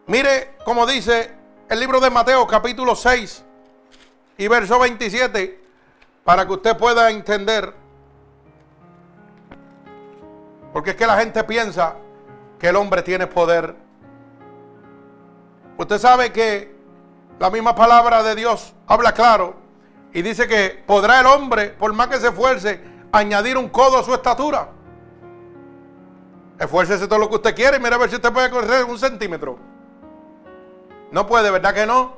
Mire 0.06 0.56
cómo 0.66 0.86
dice 0.86 1.32
el 1.70 1.80
libro 1.80 2.02
de 2.02 2.10
Mateo 2.10 2.46
capítulo 2.46 2.94
6 2.94 3.42
y 4.38 4.48
verso 4.50 4.78
27 4.78 5.64
para 6.26 6.46
que 6.46 6.52
usted 6.52 6.78
pueda 6.78 7.10
entender 7.10 7.74
porque 10.74 10.90
es 10.90 10.96
que 10.98 11.08
la 11.08 11.18
gente 11.18 11.42
piensa 11.46 11.96
que 12.60 12.68
el 12.68 12.76
hombre 12.76 13.02
tiene 13.02 13.28
poder. 13.28 13.76
Usted 15.78 16.00
sabe 16.00 16.34
que 16.34 16.76
la 17.40 17.50
misma 17.50 17.74
palabra 17.74 18.24
de 18.24 18.36
Dios 18.36 18.74
habla 18.88 19.14
claro 19.14 19.56
y 20.12 20.22
dice 20.22 20.48
que 20.48 20.84
podrá 20.86 21.22
el 21.22 21.28
hombre, 21.28 21.70
por 21.70 21.94
más 21.94 22.08
que 22.08 22.18
se 22.18 22.28
esfuerce, 22.28 22.84
añadir 23.14 23.58
un 23.58 23.70
codo 23.70 24.00
a 24.00 24.04
su 24.04 24.14
estatura. 24.14 24.70
Esfuércese 26.60 27.08
todo 27.08 27.20
lo 27.20 27.30
que 27.30 27.36
usted 27.36 27.56
quiere 27.56 27.78
y 27.78 27.80
mira 27.80 27.96
a 27.96 28.00
ver 28.00 28.10
si 28.10 28.16
usted 28.16 28.34
puede 28.34 28.50
correr 28.50 28.84
un 28.84 29.00
centímetro. 29.00 29.73
No 31.14 31.28
puede, 31.28 31.52
¿verdad 31.52 31.76
que 31.76 31.86
no? 31.86 32.16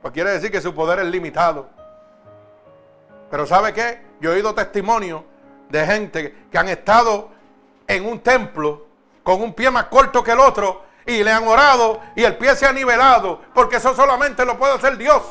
Pues 0.00 0.14
quiere 0.14 0.30
decir 0.30 0.52
que 0.52 0.60
su 0.60 0.72
poder 0.72 1.00
es 1.00 1.06
limitado. 1.06 1.68
Pero 3.28 3.44
¿sabe 3.44 3.72
qué? 3.72 4.06
Yo 4.20 4.30
he 4.30 4.36
oído 4.36 4.54
testimonio 4.54 5.24
de 5.68 5.84
gente 5.84 6.46
que 6.48 6.56
han 6.56 6.68
estado 6.68 7.30
en 7.88 8.06
un 8.06 8.20
templo 8.20 8.86
con 9.24 9.42
un 9.42 9.52
pie 9.52 9.68
más 9.72 9.86
corto 9.86 10.22
que 10.22 10.30
el 10.30 10.38
otro 10.38 10.84
y 11.04 11.24
le 11.24 11.32
han 11.32 11.44
orado 11.48 12.00
y 12.14 12.22
el 12.22 12.36
pie 12.36 12.54
se 12.54 12.66
ha 12.66 12.72
nivelado, 12.72 13.40
porque 13.52 13.78
eso 13.78 13.96
solamente 13.96 14.44
lo 14.44 14.56
puede 14.56 14.74
hacer 14.74 14.96
Dios. 14.96 15.24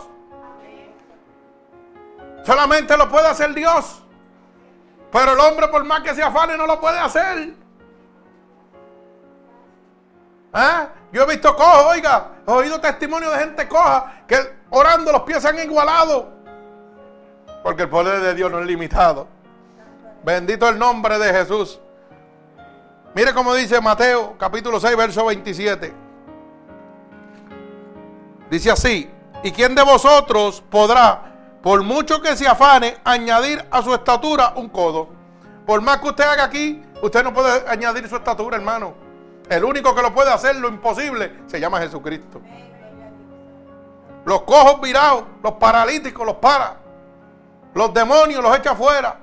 Solamente 2.43 2.97
lo 2.97 3.07
puede 3.07 3.27
hacer 3.27 3.53
Dios. 3.53 4.03
Pero 5.09 5.31
el 5.31 5.39
hombre, 5.39 5.69
por 5.69 5.85
más 5.85 6.01
que 6.01 6.13
se 6.13 6.21
afane, 6.21 6.57
no 6.57 6.67
lo 6.67 6.81
puede 6.81 6.99
hacer. 6.99 7.53
¿Eh? 10.53 10.87
Yo 11.13 11.23
he 11.23 11.25
visto 11.27 11.55
cojo, 11.55 11.87
oiga, 11.91 12.34
he 12.47 12.51
oído 12.51 12.79
testimonio 12.79 13.29
de 13.31 13.39
gente 13.39 13.67
coja 13.67 14.21
que 14.27 14.37
orando 14.69 15.11
los 15.11 15.21
pies 15.21 15.41
se 15.41 15.49
han 15.49 15.59
igualado. 15.59 16.29
Porque 17.63 17.83
el 17.83 17.89
poder 17.89 18.21
de 18.21 18.35
Dios 18.35 18.51
no 18.51 18.59
es 18.59 18.65
limitado. 18.65 19.27
Bendito 20.23 20.67
el 20.69 20.77
nombre 20.77 21.17
de 21.17 21.33
Jesús. 21.33 21.79
Mire 23.13 23.33
cómo 23.33 23.53
dice 23.55 23.79
Mateo 23.79 24.35
capítulo 24.37 24.79
6, 24.79 24.97
verso 24.97 25.25
27. 25.25 25.93
Dice 28.49 28.71
así, 28.71 29.09
¿y 29.41 29.51
quién 29.51 29.73
de 29.73 29.83
vosotros 29.83 30.63
podrá, 30.69 31.33
por 31.63 31.81
mucho 31.81 32.21
que 32.21 32.35
se 32.35 32.47
afane, 32.47 32.97
añadir 33.03 33.65
a 33.71 33.81
su 33.81 33.93
estatura 33.93 34.53
un 34.55 34.69
codo? 34.69 35.09
Por 35.65 35.81
más 35.81 35.99
que 35.99 36.09
usted 36.09 36.23
haga 36.23 36.43
aquí, 36.43 36.83
usted 37.01 37.23
no 37.23 37.33
puede 37.33 37.67
añadir 37.67 38.07
su 38.07 38.15
estatura, 38.15 38.57
hermano. 38.57 39.04
El 39.49 39.63
único 39.63 39.93
que 39.93 40.01
lo 40.01 40.13
puede 40.13 40.31
hacer, 40.31 40.55
lo 40.55 40.67
imposible, 40.67 41.31
se 41.45 41.59
llama 41.59 41.79
Jesucristo. 41.79 42.41
Los 44.25 44.41
cojos 44.41 44.81
virados, 44.81 45.23
los 45.43 45.53
paralíticos 45.53 46.25
los 46.25 46.35
para. 46.35 46.77
Los 47.73 47.93
demonios 47.93 48.41
los 48.41 48.57
echa 48.57 48.71
afuera. 48.71 49.19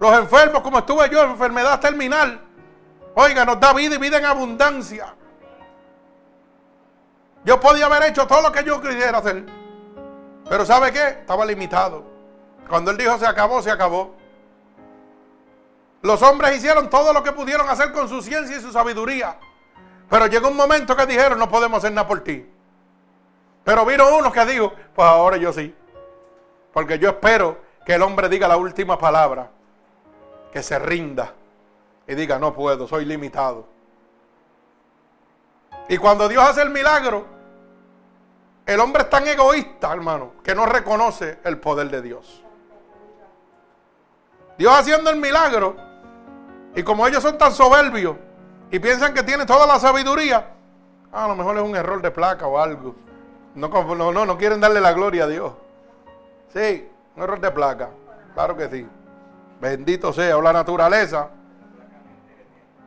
Los 0.00 0.18
enfermos, 0.18 0.62
como 0.62 0.78
estuve 0.78 1.10
yo, 1.10 1.22
enfermedad 1.22 1.80
terminal, 1.80 2.40
Oiga, 3.18 3.46
nos 3.46 3.58
da 3.58 3.72
vida 3.72 3.94
y 3.94 3.98
vida 3.98 4.18
en 4.18 4.26
abundancia. 4.26 5.14
Yo 7.46 7.58
podía 7.58 7.86
haber 7.86 8.10
hecho 8.10 8.26
todo 8.26 8.42
lo 8.42 8.52
que 8.52 8.62
yo 8.62 8.78
quisiera 8.82 9.16
hacer. 9.16 9.46
Pero 10.46 10.66
¿sabe 10.66 10.92
qué? 10.92 11.08
Estaba 11.08 11.46
limitado. 11.46 12.04
Cuando 12.68 12.90
él 12.90 12.98
dijo 12.98 13.16
se 13.16 13.26
acabó, 13.26 13.62
se 13.62 13.70
acabó. 13.70 14.14
Los 16.06 16.22
hombres 16.22 16.56
hicieron 16.56 16.88
todo 16.88 17.12
lo 17.12 17.20
que 17.24 17.32
pudieron 17.32 17.68
hacer 17.68 17.90
con 17.90 18.08
su 18.08 18.22
ciencia 18.22 18.56
y 18.56 18.60
su 18.60 18.70
sabiduría. 18.70 19.36
Pero 20.08 20.28
llegó 20.28 20.46
un 20.46 20.56
momento 20.56 20.94
que 20.94 21.04
dijeron, 21.04 21.36
no 21.36 21.48
podemos 21.48 21.78
hacer 21.78 21.90
nada 21.90 22.06
por 22.06 22.20
ti. 22.20 22.48
Pero 23.64 23.84
vino 23.84 24.16
uno 24.16 24.30
que 24.30 24.46
dijo, 24.46 24.72
pues 24.94 25.08
ahora 25.08 25.36
yo 25.36 25.52
sí. 25.52 25.74
Porque 26.72 27.00
yo 27.00 27.08
espero 27.08 27.58
que 27.84 27.94
el 27.94 28.02
hombre 28.02 28.28
diga 28.28 28.46
la 28.46 28.56
última 28.56 28.96
palabra. 28.96 29.50
Que 30.52 30.62
se 30.62 30.78
rinda 30.78 31.34
y 32.06 32.14
diga, 32.14 32.38
no 32.38 32.54
puedo, 32.54 32.86
soy 32.86 33.04
limitado. 33.04 33.66
Y 35.88 35.96
cuando 35.98 36.28
Dios 36.28 36.44
hace 36.44 36.62
el 36.62 36.70
milagro, 36.70 37.26
el 38.64 38.78
hombre 38.78 39.02
es 39.02 39.10
tan 39.10 39.26
egoísta, 39.26 39.92
hermano, 39.92 40.34
que 40.44 40.54
no 40.54 40.66
reconoce 40.66 41.40
el 41.42 41.58
poder 41.58 41.90
de 41.90 42.00
Dios. 42.00 42.44
Dios 44.56 44.72
haciendo 44.72 45.10
el 45.10 45.16
milagro, 45.16 45.85
y 46.76 46.82
como 46.82 47.06
ellos 47.06 47.22
son 47.22 47.38
tan 47.38 47.52
soberbios 47.52 48.16
y 48.70 48.78
piensan 48.78 49.14
que 49.14 49.22
tienen 49.22 49.46
toda 49.46 49.66
la 49.66 49.80
sabiduría, 49.80 50.46
a 51.10 51.26
lo 51.26 51.34
mejor 51.34 51.56
es 51.56 51.62
un 51.62 51.74
error 51.74 52.02
de 52.02 52.10
placa 52.10 52.46
o 52.46 52.60
algo. 52.60 52.94
No, 53.54 53.68
no, 53.68 54.26
no, 54.26 54.38
quieren 54.38 54.60
darle 54.60 54.82
la 54.82 54.92
gloria 54.92 55.24
a 55.24 55.26
Dios. 55.26 55.52
Sí, 56.52 56.86
un 57.16 57.22
error 57.22 57.40
de 57.40 57.50
placa, 57.50 57.88
claro 58.34 58.54
que 58.54 58.68
sí. 58.68 58.86
Bendito 59.58 60.12
sea, 60.12 60.36
o 60.36 60.42
la 60.42 60.52
naturaleza 60.52 61.30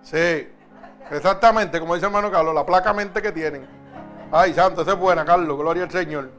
Sí, 0.04 0.48
exactamente, 1.12 1.80
como 1.80 1.96
dice 1.96 2.06
hermano 2.06 2.32
Carlos, 2.32 2.54
la 2.54 2.66
placa 2.66 2.94
mente 2.94 3.22
que 3.22 3.32
tienen. 3.32 3.68
Ay, 4.32 4.54
santo, 4.54 4.84
esa 4.84 4.94
es 4.94 5.00
buena, 5.00 5.26
Carlos, 5.26 5.58
gloria 5.58 5.84
al 5.84 5.92
Señor. 5.92 6.30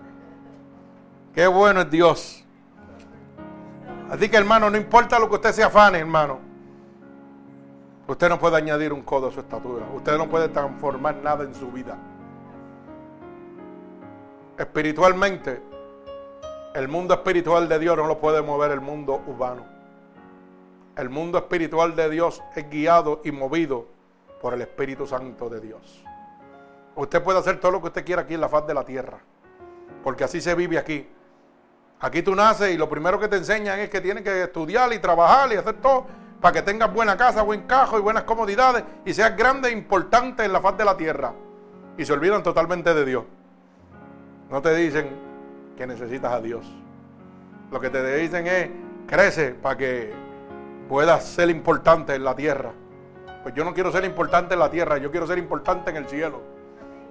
Qué 1.34 1.46
bueno 1.48 1.80
es 1.80 1.90
Dios. 1.90 2.44
Así 4.09 4.28
que 4.28 4.36
hermano, 4.36 4.70
no 4.70 4.76
importa 4.76 5.18
lo 5.18 5.28
que 5.28 5.34
usted 5.34 5.53
se 5.53 5.62
afane, 5.62 5.98
hermano. 5.98 6.49
Usted 8.11 8.28
no 8.28 8.40
puede 8.40 8.56
añadir 8.56 8.92
un 8.92 9.02
codo 9.02 9.28
a 9.28 9.30
su 9.30 9.38
estatura. 9.38 9.86
Usted 9.94 10.18
no 10.18 10.28
puede 10.28 10.48
transformar 10.48 11.14
nada 11.22 11.44
en 11.44 11.54
su 11.54 11.70
vida. 11.70 11.96
Espiritualmente, 14.58 15.62
el 16.74 16.88
mundo 16.88 17.14
espiritual 17.14 17.68
de 17.68 17.78
Dios 17.78 17.96
no 17.96 18.08
lo 18.08 18.18
puede 18.18 18.42
mover 18.42 18.72
el 18.72 18.80
mundo 18.80 19.22
humano. 19.28 19.64
El 20.96 21.08
mundo 21.08 21.38
espiritual 21.38 21.94
de 21.94 22.11
Dios 22.11 22.42
es 22.56 22.68
guiado 22.68 23.20
y 23.24 23.30
movido 23.30 23.86
por 24.42 24.54
el 24.54 24.62
Espíritu 24.62 25.06
Santo 25.06 25.48
de 25.48 25.61
Dios. 25.61 26.04
Usted 26.96 27.22
puede 27.22 27.38
hacer 27.38 27.61
todo 27.61 27.70
lo 27.70 27.80
que 27.80 27.86
usted 27.86 28.04
quiera 28.04 28.22
aquí 28.22 28.34
en 28.34 28.40
la 28.40 28.48
faz 28.48 28.66
de 28.66 28.74
la 28.74 28.84
tierra, 28.84 29.20
porque 30.02 30.24
así 30.24 30.40
se 30.40 30.56
vive 30.56 30.78
aquí. 30.78 31.06
Aquí 32.00 32.22
tú 32.22 32.34
naces 32.34 32.74
y 32.74 32.76
lo 32.76 32.88
primero 32.88 33.20
que 33.20 33.28
te 33.28 33.36
enseñan 33.36 33.78
es 33.78 33.88
que 33.88 34.00
tienes 34.00 34.24
que 34.24 34.42
estudiar 34.42 34.92
y 34.92 34.98
trabajar 34.98 35.52
y 35.52 35.54
hacer 35.54 35.74
todo 35.74 36.06
para 36.41 36.55
que 36.55 36.62
tengas 36.62 36.93
buena 36.93 37.16
casa, 37.16 37.43
buen 37.43 37.62
cajo 37.62 37.99
y 37.99 38.01
buenas 38.01 38.24
comodidades 38.24 38.82
y 39.05 39.12
seas 39.12 39.36
grande 39.36 39.68
e 39.68 39.72
importante 39.72 40.45
en 40.45 40.53
la 40.53 40.61
faz 40.61 40.76
de 40.76 40.84
la 40.84 40.97
tierra. 40.97 41.34
Y 41.99 42.05
se 42.05 42.12
olvidan 42.12 42.43
totalmente 42.43 42.95
de 42.95 43.05
Dios. 43.05 43.24
No 44.49 44.62
te 44.62 44.74
dicen 44.74 45.11
que 45.76 45.86
necesitas 45.86 46.32
a 46.32 46.41
Dios. 46.41 46.64
Lo 47.70 47.78
que 47.78 47.91
te 47.91 48.16
dicen 48.16 48.47
es, 48.47 48.70
crece 49.07 49.51
para 49.51 49.76
que 49.76 50.12
pueda 50.88 51.20
ser 51.20 51.51
importante 51.51 52.14
en 52.14 52.24
la 52.24 52.34
tierra. 52.34 52.72
Pues 53.43 53.55
yo 53.55 53.64
no 53.64 53.74
quiero 53.74 53.93
ser 53.93 54.05
importante 54.05 54.55
en 54.55 54.61
la 54.61 54.70
tierra, 54.70 54.99
yo 54.99 55.11
quiero 55.11 55.26
ser 55.26 55.38
importante 55.38 55.91
en 55.91 55.97
el 55.97 56.09
cielo. 56.09 56.41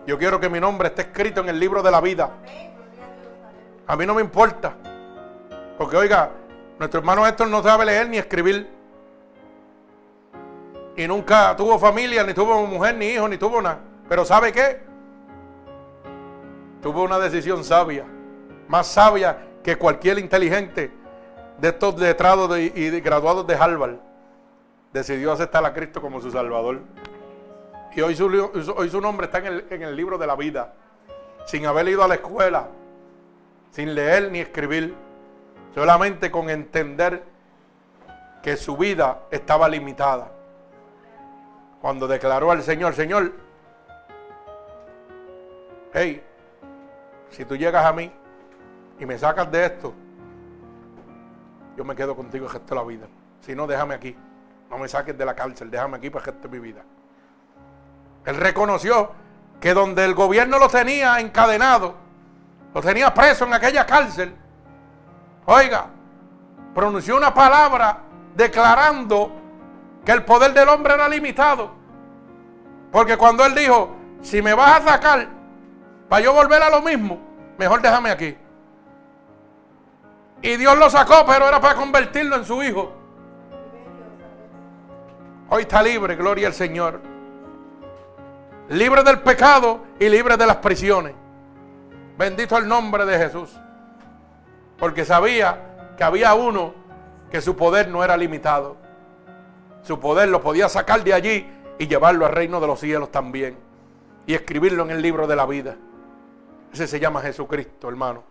Yo 0.07 0.17
quiero 0.17 0.39
que 0.39 0.49
mi 0.49 0.59
nombre 0.59 0.87
esté 0.87 1.03
escrito 1.03 1.41
en 1.41 1.49
el 1.49 1.59
libro 1.59 1.83
de 1.83 1.91
la 1.91 2.01
vida. 2.01 2.31
A 3.85 3.95
mí 3.95 4.05
no 4.05 4.15
me 4.15 4.21
importa. 4.21 4.73
Porque 5.77 5.97
oiga, 5.97 6.31
nuestro 6.77 6.99
hermano 6.99 7.25
Héctor 7.25 7.47
no 7.47 7.61
sabe 7.61 7.85
leer 7.85 8.09
ni 8.09 8.17
escribir. 8.17 8.78
Y 10.99 11.07
nunca 11.07 11.55
tuvo 11.55 11.79
familia, 11.79 12.25
ni 12.25 12.33
tuvo 12.33 12.67
mujer, 12.67 12.93
ni 12.93 13.05
hijo, 13.05 13.25
ni 13.29 13.37
tuvo 13.37 13.61
nada. 13.61 13.79
Pero 14.09 14.25
¿sabe 14.25 14.51
qué? 14.51 14.81
Tuvo 16.81 17.03
una 17.03 17.17
decisión 17.17 17.63
sabia. 17.63 18.03
Más 18.67 18.85
sabia 18.85 19.37
que 19.63 19.77
cualquier 19.77 20.19
inteligente 20.19 20.91
de 21.57 21.69
estos 21.69 21.97
letrados 21.97 22.59
y 22.59 22.99
graduados 22.99 23.47
de 23.47 23.55
Harvard 23.55 23.95
decidió 24.91 25.31
aceptar 25.31 25.63
a 25.63 25.73
Cristo 25.73 26.01
como 26.01 26.19
su 26.19 26.31
Salvador. 26.31 26.81
Y 27.95 28.01
hoy 28.01 28.13
su, 28.13 28.25
hoy 28.75 28.89
su 28.89 28.99
nombre 28.99 29.27
está 29.27 29.37
en 29.37 29.45
el, 29.45 29.67
en 29.69 29.83
el 29.83 29.95
libro 29.95 30.17
de 30.17 30.27
la 30.27 30.35
vida, 30.35 30.73
sin 31.45 31.65
haber 31.65 31.87
ido 31.87 32.03
a 32.03 32.09
la 32.09 32.15
escuela, 32.15 32.67
sin 33.71 33.95
leer 33.95 34.29
ni 34.33 34.39
escribir, 34.41 34.93
solamente 35.73 36.29
con 36.29 36.49
entender 36.49 37.23
que 38.43 38.57
su 38.57 38.75
vida 38.75 39.21
estaba 39.31 39.69
limitada. 39.69 40.33
Cuando 41.81 42.07
declaró 42.07 42.51
al 42.51 42.61
Señor, 42.61 42.93
Señor, 42.93 43.31
hey, 45.93 46.23
si 47.29 47.45
tú 47.45 47.55
llegas 47.55 47.85
a 47.85 47.93
mí 47.93 48.11
y 48.99 49.05
me 49.05 49.17
sacas 49.17 49.49
de 49.51 49.65
esto, 49.65 49.93
yo 51.77 51.85
me 51.85 51.95
quedo 51.95 52.15
contigo 52.15 52.47
resto 52.47 52.75
de 52.75 52.81
la 52.81 52.85
vida. 52.85 53.07
Si 53.41 53.55
no, 53.55 53.65
déjame 53.65 53.95
aquí. 53.95 54.15
No 54.69 54.77
me 54.77 54.87
saques 54.87 55.17
de 55.17 55.25
la 55.25 55.33
cárcel, 55.33 55.71
déjame 55.71 55.97
aquí 55.97 56.09
para 56.09 56.31
de 56.31 56.47
mi 56.49 56.59
vida. 56.59 56.83
Él 58.25 58.35
reconoció 58.35 59.11
que 59.59 59.73
donde 59.73 60.05
el 60.05 60.13
gobierno 60.13 60.59
lo 60.59 60.67
tenía 60.67 61.19
encadenado, 61.19 61.95
lo 62.73 62.81
tenía 62.81 63.13
preso 63.13 63.45
en 63.45 63.53
aquella 63.53 63.85
cárcel, 63.85 64.35
oiga, 65.45 65.87
pronunció 66.75 67.17
una 67.17 67.33
palabra 67.33 67.99
declarando 68.35 69.38
que 70.05 70.11
el 70.11 70.23
poder 70.23 70.53
del 70.53 70.69
hombre 70.69 70.93
era 70.93 71.07
limitado. 71.07 71.71
Porque 72.91 73.17
cuando 73.17 73.45
él 73.45 73.55
dijo, 73.55 73.95
si 74.21 74.41
me 74.41 74.53
vas 74.53 74.81
a 74.81 74.91
sacar 74.91 75.27
para 76.07 76.23
yo 76.23 76.33
volver 76.33 76.61
a 76.63 76.69
lo 76.69 76.81
mismo, 76.81 77.19
mejor 77.57 77.81
déjame 77.81 78.09
aquí. 78.09 78.35
Y 80.41 80.55
Dios 80.57 80.77
lo 80.77 80.89
sacó, 80.89 81.25
pero 81.27 81.47
era 81.47 81.59
para 81.59 81.75
convertirlo 81.75 82.37
en 82.37 82.45
su 82.45 82.63
hijo. 82.63 82.93
Hoy 85.49 85.63
está 85.63 85.81
libre, 85.83 86.15
gloria 86.15 86.47
al 86.47 86.53
Señor. 86.53 87.01
libre 88.69 89.03
del 89.03 89.19
pecado 89.19 89.83
y 89.99 90.07
libre 90.09 90.37
de 90.37 90.45
las 90.45 90.57
prisiones. 90.57 91.13
Bendito 92.17 92.57
el 92.57 92.67
nombre 92.67 93.05
de 93.05 93.17
Jesús. 93.17 93.49
Porque 94.77 95.05
sabía 95.05 95.93
que 95.97 96.03
había 96.03 96.33
uno 96.33 96.73
que 97.31 97.41
su 97.41 97.55
poder 97.55 97.89
no 97.89 98.03
era 98.03 98.15
limitado. 98.15 98.77
Su 99.83 99.99
poder 99.99 100.29
lo 100.29 100.41
podía 100.41 100.69
sacar 100.69 101.03
de 101.03 101.13
allí 101.13 101.49
y 101.77 101.87
llevarlo 101.87 102.25
al 102.25 102.33
reino 102.33 102.59
de 102.59 102.67
los 102.67 102.79
cielos 102.79 103.11
también. 103.11 103.57
Y 104.27 104.33
escribirlo 104.33 104.83
en 104.83 104.91
el 104.91 105.01
libro 105.01 105.25
de 105.27 105.35
la 105.35 105.45
vida. 105.45 105.75
Ese 106.71 106.87
se 106.87 106.99
llama 106.99 107.21
Jesucristo, 107.21 107.89
hermano. 107.89 108.23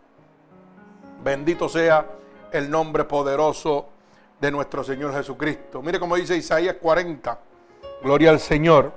Bendito 1.25 1.69
sea 1.69 2.07
el 2.53 2.71
nombre 2.71 3.05
poderoso 3.05 3.89
de 4.41 4.51
nuestro 4.51 4.85
Señor 4.85 5.13
Jesucristo. 5.13 5.83
Mire 5.83 5.99
cómo 5.99 6.17
dice 6.17 6.37
Isaías 6.37 6.77
40. 6.81 7.39
Gloria 8.03 8.31
al 8.31 8.39
Señor. 8.39 8.93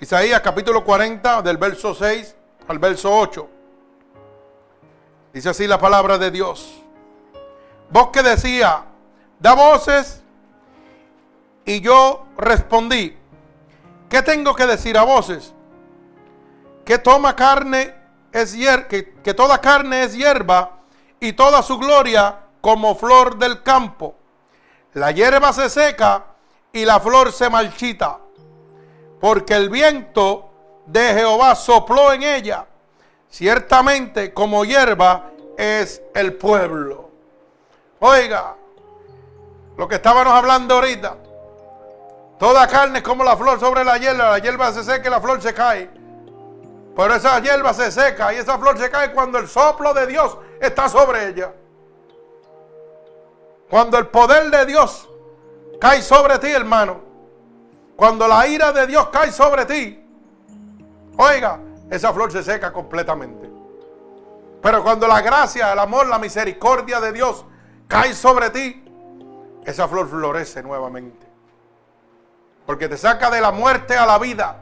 Isaías 0.00 0.40
capítulo 0.40 0.84
40 0.84 1.42
del 1.42 1.56
verso 1.58 1.94
6 1.94 2.36
al 2.68 2.78
verso 2.78 3.14
8. 3.14 3.48
Dice 5.32 5.48
así 5.50 5.66
la 5.66 5.78
palabra 5.78 6.16
de 6.16 6.30
Dios. 6.30 6.82
Vos 7.90 8.08
que 8.08 8.22
decía, 8.22 8.84
da 9.38 9.54
voces. 9.54 10.17
Y 11.68 11.82
yo 11.82 12.24
respondí, 12.38 13.14
¿qué 14.08 14.22
tengo 14.22 14.54
que 14.54 14.66
decir 14.66 14.96
a 14.96 15.02
voces? 15.02 15.52
Que 16.82 16.96
toma 16.96 17.36
carne 17.36 17.94
es 18.32 18.56
que, 18.88 19.12
que 19.22 19.34
toda 19.34 19.60
carne 19.60 20.04
es 20.04 20.16
hierba 20.16 20.78
y 21.20 21.34
toda 21.34 21.62
su 21.62 21.76
gloria 21.76 22.38
como 22.62 22.94
flor 22.94 23.36
del 23.36 23.62
campo. 23.62 24.14
La 24.94 25.10
hierba 25.10 25.52
se 25.52 25.68
seca 25.68 26.24
y 26.72 26.86
la 26.86 27.00
flor 27.00 27.32
se 27.32 27.50
marchita, 27.50 28.18
porque 29.20 29.52
el 29.52 29.68
viento 29.68 30.48
de 30.86 31.12
Jehová 31.12 31.54
sopló 31.54 32.14
en 32.14 32.22
ella. 32.22 32.64
Ciertamente 33.28 34.32
como 34.32 34.64
hierba 34.64 35.32
es 35.58 36.00
el 36.14 36.32
pueblo. 36.32 37.10
Oiga, 37.98 38.56
lo 39.76 39.86
que 39.86 39.96
estábamos 39.96 40.32
hablando 40.32 40.76
ahorita, 40.76 41.27
toda 42.38 42.66
carne 42.66 42.98
es 42.98 43.04
como 43.04 43.24
la 43.24 43.36
flor 43.36 43.58
sobre 43.60 43.84
la 43.84 43.98
hierba, 43.98 44.30
la 44.30 44.38
hierba 44.38 44.72
se 44.72 44.84
seca 44.84 45.08
y 45.08 45.10
la 45.10 45.20
flor 45.20 45.40
se 45.42 45.52
cae. 45.52 45.90
Pero 46.96 47.14
esa 47.14 47.38
hierba 47.40 47.72
se 47.74 47.92
seca 47.92 48.32
y 48.34 48.38
esa 48.38 48.58
flor 48.58 48.76
se 48.78 48.90
cae 48.90 49.12
cuando 49.12 49.38
el 49.38 49.46
soplo 49.46 49.94
de 49.94 50.06
Dios 50.06 50.36
está 50.60 50.88
sobre 50.88 51.28
ella. 51.28 51.52
Cuando 53.70 53.98
el 53.98 54.08
poder 54.08 54.50
de 54.50 54.66
Dios 54.66 55.08
cae 55.80 56.02
sobre 56.02 56.38
ti, 56.38 56.48
hermano. 56.48 57.00
Cuando 57.94 58.26
la 58.26 58.46
ira 58.46 58.72
de 58.72 58.86
Dios 58.86 59.08
cae 59.10 59.30
sobre 59.30 59.64
ti. 59.66 60.04
Oiga, 61.16 61.60
esa 61.90 62.12
flor 62.12 62.32
se 62.32 62.42
seca 62.42 62.72
completamente. 62.72 63.48
Pero 64.60 64.82
cuando 64.82 65.06
la 65.06 65.20
gracia, 65.20 65.72
el 65.72 65.78
amor, 65.78 66.08
la 66.08 66.18
misericordia 66.18 67.00
de 67.00 67.12
Dios 67.12 67.44
cae 67.86 68.12
sobre 68.14 68.50
ti, 68.50 68.84
esa 69.64 69.86
flor 69.86 70.08
florece 70.08 70.62
nuevamente. 70.62 71.27
Porque 72.68 72.86
te 72.86 72.98
saca 72.98 73.30
de 73.30 73.40
la 73.40 73.50
muerte 73.50 73.96
a 73.96 74.04
la 74.04 74.18
vida. 74.18 74.58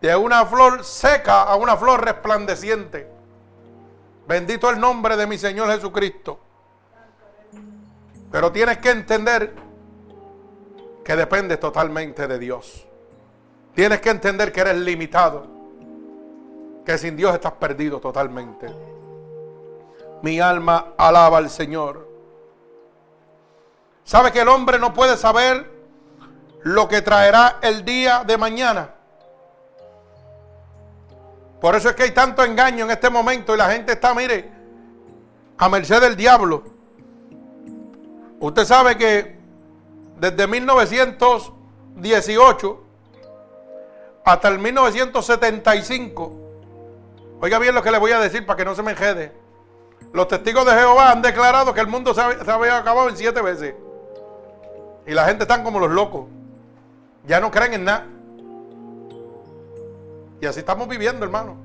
De 0.00 0.16
una 0.16 0.44
flor 0.44 0.82
seca 0.82 1.44
a 1.44 1.54
una 1.54 1.76
flor 1.76 2.04
resplandeciente. 2.04 3.08
Bendito 4.26 4.68
el 4.68 4.80
nombre 4.80 5.16
de 5.16 5.28
mi 5.28 5.38
Señor 5.38 5.70
Jesucristo. 5.70 6.40
Pero 8.32 8.50
tienes 8.50 8.78
que 8.78 8.90
entender 8.90 9.54
que 11.04 11.14
dependes 11.14 11.60
totalmente 11.60 12.26
de 12.26 12.40
Dios. 12.40 12.88
Tienes 13.76 14.00
que 14.00 14.10
entender 14.10 14.50
que 14.50 14.62
eres 14.62 14.78
limitado. 14.78 15.46
Que 16.84 16.98
sin 16.98 17.16
Dios 17.16 17.34
estás 17.34 17.52
perdido 17.52 18.00
totalmente. 18.00 18.66
Mi 20.22 20.40
alma 20.40 20.94
alaba 20.98 21.38
al 21.38 21.50
Señor. 21.50 22.08
¿Sabe 24.02 24.32
que 24.32 24.40
el 24.40 24.48
hombre 24.48 24.80
no 24.80 24.92
puede 24.92 25.16
saber 25.16 25.81
lo 26.64 26.88
que 26.88 27.02
traerá 27.02 27.58
el 27.62 27.84
día 27.84 28.24
de 28.24 28.38
mañana? 28.38 28.94
Por 31.60 31.76
eso 31.76 31.88
es 31.88 31.94
que 31.94 32.02
hay 32.02 32.10
tanto 32.10 32.42
engaño 32.42 32.84
en 32.84 32.90
este 32.90 33.08
momento 33.08 33.54
y 33.54 33.58
la 33.58 33.70
gente 33.70 33.92
está, 33.92 34.12
mire, 34.14 34.50
a 35.58 35.68
merced 35.68 36.00
del 36.00 36.16
diablo. 36.16 36.64
Usted 38.40 38.64
sabe 38.64 38.98
que 38.98 39.38
desde 40.18 40.48
1918 40.48 42.82
hasta 44.24 44.48
el 44.48 44.58
1975, 44.58 46.32
oiga 47.40 47.58
bien 47.58 47.74
lo 47.74 47.82
que 47.82 47.90
le 47.90 47.98
voy 47.98 48.12
a 48.12 48.20
decir 48.20 48.46
para 48.46 48.56
que 48.56 48.64
no 48.64 48.74
se 48.74 48.82
me 48.82 48.92
enjede. 48.92 49.32
Los 50.12 50.28
testigos 50.28 50.66
de 50.66 50.72
Jehová 50.72 51.12
han 51.12 51.22
declarado 51.22 51.72
que 51.72 51.80
el 51.80 51.86
mundo 51.86 52.12
se 52.12 52.20
había 52.20 52.76
acabado 52.76 53.08
en 53.08 53.16
siete 53.16 53.40
veces. 53.40 53.74
Y 55.06 55.12
la 55.12 55.24
gente 55.26 55.44
están 55.44 55.64
como 55.64 55.78
los 55.78 55.90
locos. 55.90 56.26
Ya 57.26 57.40
no 57.40 57.50
creen 57.50 57.74
en 57.74 57.84
nada. 57.84 58.06
Y 60.40 60.46
así 60.46 60.60
estamos 60.60 60.88
viviendo, 60.88 61.24
hermano. 61.24 61.56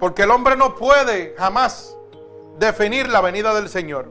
Porque 0.00 0.22
el 0.22 0.30
hombre 0.30 0.56
no 0.56 0.74
puede 0.74 1.34
jamás 1.38 1.96
definir 2.58 3.08
la 3.08 3.20
venida 3.20 3.54
del 3.54 3.68
Señor. 3.68 4.10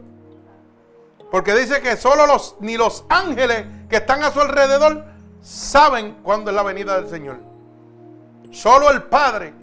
Porque 1.29 1.53
dice 1.53 1.81
que 1.81 1.97
solo 1.97 2.25
los, 2.25 2.55
ni 2.61 2.77
los 2.77 3.03
ángeles 3.09 3.65
que 3.89 3.97
están 3.97 4.23
a 4.23 4.31
su 4.31 4.39
alrededor 4.39 5.03
saben 5.41 6.17
cuándo 6.23 6.51
es 6.51 6.55
la 6.55 6.63
venida 6.63 6.95
del 6.95 7.09
Señor. 7.09 7.39
Solo 8.51 8.89
el 8.89 9.03
Padre. 9.03 9.53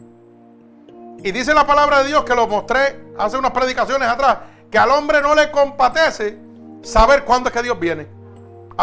Y 1.25 1.33
dice 1.33 1.55
la 1.55 1.67
palabra 1.67 2.03
de 2.03 2.09
Dios 2.09 2.25
que 2.25 2.35
lo 2.35 2.47
mostré 2.47 3.13
hace 3.19 3.39
unas 3.39 3.53
predicaciones 3.53 4.09
atrás, 4.09 4.39
que 4.71 4.79
al 4.79 4.91
hombre 4.91 5.23
no 5.23 5.35
le 5.35 5.51
compatece 5.51 6.39
saber 6.83 7.25
cuándo 7.25 7.49
es 7.49 7.55
que 7.55 7.63
Dios 7.63 7.79
viene. 7.79 8.22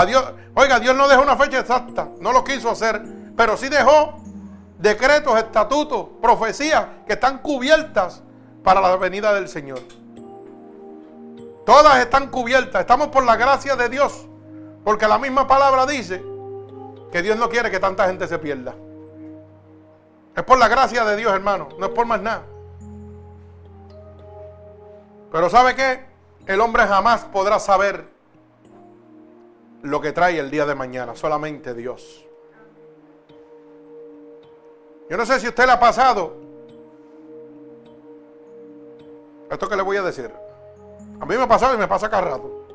Dios, 0.05 0.33
oiga, 0.53 0.79
Dios 0.79 0.95
no 0.95 1.07
dejó 1.07 1.21
una 1.21 1.35
fecha 1.35 1.59
exacta, 1.59 2.09
no 2.19 2.31
lo 2.31 2.43
quiso 2.43 2.69
hacer, 2.69 3.01
pero 3.35 3.57
sí 3.57 3.69
dejó 3.69 4.21
decretos, 4.77 5.37
estatutos, 5.37 6.07
profecías 6.21 6.85
que 7.05 7.13
están 7.13 7.39
cubiertas 7.39 8.23
para 8.63 8.81
la 8.81 8.95
venida 8.95 9.33
del 9.33 9.47
Señor. 9.47 9.79
Todas 11.65 11.99
están 11.99 12.29
cubiertas. 12.29 12.81
Estamos 12.81 13.09
por 13.09 13.23
la 13.23 13.35
gracia 13.35 13.75
de 13.75 13.89
Dios. 13.89 14.25
Porque 14.83 15.07
la 15.07 15.19
misma 15.19 15.47
palabra 15.47 15.85
dice 15.85 16.23
que 17.11 17.21
Dios 17.21 17.37
no 17.37 17.47
quiere 17.47 17.69
que 17.69 17.79
tanta 17.79 18.07
gente 18.07 18.27
se 18.27 18.39
pierda. 18.39 18.73
Es 20.35 20.43
por 20.43 20.57
la 20.57 20.67
gracia 20.67 21.05
de 21.05 21.15
Dios, 21.15 21.31
hermano. 21.31 21.69
No 21.77 21.85
es 21.85 21.91
por 21.91 22.07
más 22.07 22.21
nada. 22.21 22.43
Pero 25.31 25.49
¿sabe 25.49 25.75
qué? 25.75 26.05
El 26.47 26.59
hombre 26.61 26.87
jamás 26.87 27.25
podrá 27.25 27.59
saber 27.59 28.09
lo 29.83 30.01
que 30.01 30.11
trae 30.11 30.39
el 30.39 30.49
día 30.49 30.65
de 30.65 30.75
mañana. 30.75 31.15
Solamente 31.15 31.73
Dios. 31.73 32.25
Yo 35.09 35.17
no 35.17 35.25
sé 35.25 35.39
si 35.39 35.47
usted 35.47 35.65
le 35.65 35.71
ha 35.71 35.79
pasado 35.79 36.49
esto 39.49 39.67
que 39.67 39.75
le 39.75 39.81
voy 39.81 39.97
a 39.97 40.03
decir. 40.03 40.31
A 41.19 41.25
mí 41.25 41.35
me 41.35 41.43
ha 41.43 41.47
pasado 41.47 41.73
y 41.73 41.77
me 41.77 41.87
pasa 41.87 42.09
cada 42.09 42.21
rato. 42.21 42.67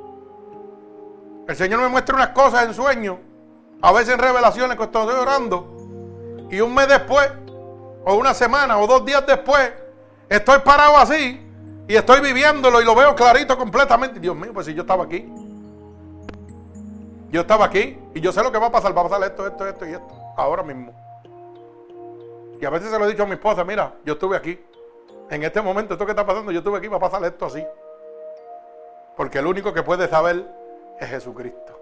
El 1.47 1.57
Señor 1.57 1.81
me 1.81 1.89
muestra 1.89 2.17
unas 2.17 2.31
cosas 2.31 2.67
en 2.67 2.75
sueños, 2.75 3.19
a 3.81 3.93
veces 3.93 4.15
en 4.15 4.19
revelaciones 4.19 4.77
que 4.77 4.85
estoy 4.85 5.15
orando, 5.15 5.77
y 6.51 6.61
un 6.61 6.75
mes 6.75 6.89
después, 6.89 7.31
o 8.05 8.15
una 8.15 8.35
semana, 8.35 8.79
o 8.79 8.87
dos 8.87 9.05
días 9.05 9.25
después, 9.27 9.73
estoy 10.29 10.59
parado 10.61 10.97
así 10.97 11.41
y 11.87 11.95
estoy 11.95 12.21
viviéndolo 12.21 12.81
y 12.81 12.85
lo 12.85 12.95
veo 12.95 13.15
clarito 13.15 13.57
completamente. 13.57 14.21
Dios 14.21 14.35
mío, 14.35 14.53
pues 14.53 14.67
si 14.67 14.75
yo 14.75 14.83
estaba 14.83 15.05
aquí. 15.05 15.27
Yo 17.35 17.41
estaba 17.41 17.65
aquí 17.65 17.99
y 18.15 18.21
yo 18.21 18.31
sé 18.31 18.45
lo 18.45 18.53
que 18.53 18.59
va 18.59 18.69
a 18.69 18.71
pasar. 18.71 18.97
Va 18.97 19.01
a 19.01 19.09
pasar 19.09 19.25
esto, 19.25 19.45
esto, 19.45 19.67
esto 19.67 19.85
y 19.87 19.91
esto. 19.91 20.15
Ahora 20.37 20.63
mismo. 20.63 20.93
Y 22.61 22.65
a 22.65 22.71
veces 22.71 22.93
se 22.93 22.97
lo 22.97 23.07
he 23.07 23.09
dicho 23.09 23.25
a 23.25 23.27
mi 23.27 23.33
esposa, 23.33 23.65
mira, 23.65 23.93
yo 24.05 24.13
estuve 24.13 24.37
aquí. 24.37 24.65
En 25.31 25.43
este 25.43 25.61
momento, 25.61 25.95
esto 25.95 26.07
que 26.07 26.13
está 26.13 26.25
pasando, 26.25 26.53
yo 26.53 26.59
estuve 26.59 26.79
aquí, 26.79 26.87
va 26.87 26.99
a 26.99 27.01
pasar 27.01 27.25
esto 27.25 27.47
así. 27.47 27.67
Porque 29.17 29.41
el 29.41 29.49
único 29.49 29.73
que 29.75 29.83
puede 29.83 30.07
saber 30.07 30.47
es 31.01 31.09
Jesucristo. 31.09 31.77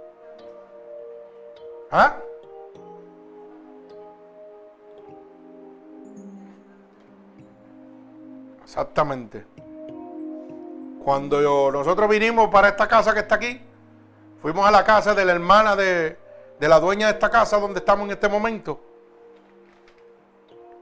¿Ah? 1.90 2.16
Exactamente. 8.62 9.44
Cuando 11.04 11.70
nosotros 11.70 12.08
vinimos 12.08 12.48
para 12.48 12.68
esta 12.68 12.88
casa 12.88 13.12
que 13.12 13.20
está 13.20 13.34
aquí, 13.34 13.60
fuimos 14.42 14.66
a 14.66 14.70
la 14.70 14.84
casa 14.84 15.14
de 15.14 15.24
la 15.24 15.32
hermana 15.32 15.76
de, 15.76 16.18
de 16.58 16.68
la 16.68 16.80
dueña 16.80 17.06
de 17.06 17.12
esta 17.14 17.30
casa 17.30 17.58
donde 17.58 17.78
estamos 17.78 18.04
en 18.06 18.10
este 18.10 18.28
momento. 18.28 18.80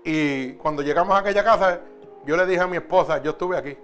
Y 0.03 0.55
cuando 0.55 0.83
llegamos 0.83 1.15
a 1.15 1.19
aquella 1.19 1.45
casa, 1.45 1.81
yo 2.25 2.37
le 2.37 2.47
dije 2.47 2.63
a 2.63 2.67
mi 2.67 2.79
esposa, 2.79 3.23
yo 3.23 3.33
estuve 3.33 3.57
aquí. 3.59 3.77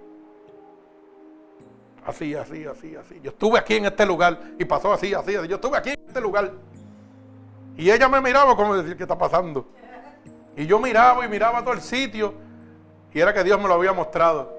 Así, 2.05 2.33
así, 2.33 2.65
así, 2.65 2.95
así. 2.95 3.19
Yo 3.21 3.31
estuve 3.31 3.59
aquí 3.59 3.75
en 3.75 3.85
este 3.85 4.05
lugar 4.05 4.39
y 4.57 4.65
pasó 4.65 4.91
así, 4.91 5.13
así, 5.13 5.35
así. 5.35 5.47
Yo 5.47 5.55
estuve 5.55 5.77
aquí 5.77 5.89
en 5.89 5.99
este 6.07 6.21
lugar. 6.21 6.53
Y 7.75 7.91
ella 7.91 8.09
me 8.09 8.19
miraba 8.19 8.55
como 8.55 8.75
decir, 8.75 8.97
¿qué 8.97 9.03
está 9.03 9.17
pasando? 9.17 9.67
Y 10.55 10.65
yo 10.65 10.79
miraba 10.79 11.23
y 11.25 11.29
miraba 11.29 11.61
todo 11.61 11.73
el 11.73 11.81
sitio. 11.81 12.33
Y 13.13 13.19
era 13.19 13.33
que 13.33 13.43
Dios 13.43 13.59
me 13.59 13.67
lo 13.67 13.75
había 13.75 13.93
mostrado. 13.93 14.57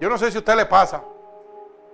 Yo 0.00 0.08
no 0.08 0.16
sé 0.18 0.30
si 0.30 0.36
a 0.36 0.40
usted 0.40 0.54
le 0.54 0.66
pasa. 0.66 1.02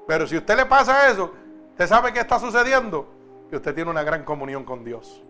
Pero 0.07 0.27
si 0.27 0.37
usted 0.37 0.57
le 0.57 0.67
pasa 0.67 1.11
eso, 1.11 1.31
¿usted 1.71 1.87
sabe 1.87 2.13
qué 2.13 2.21
está 2.21 2.39
sucediendo? 2.39 3.07
Que 3.49 3.57
usted 3.57 3.75
tiene 3.75 3.91
una 3.91 4.03
gran 4.03 4.25
comunión 4.25 4.65
con 4.65 4.85
Dios. 4.85 5.23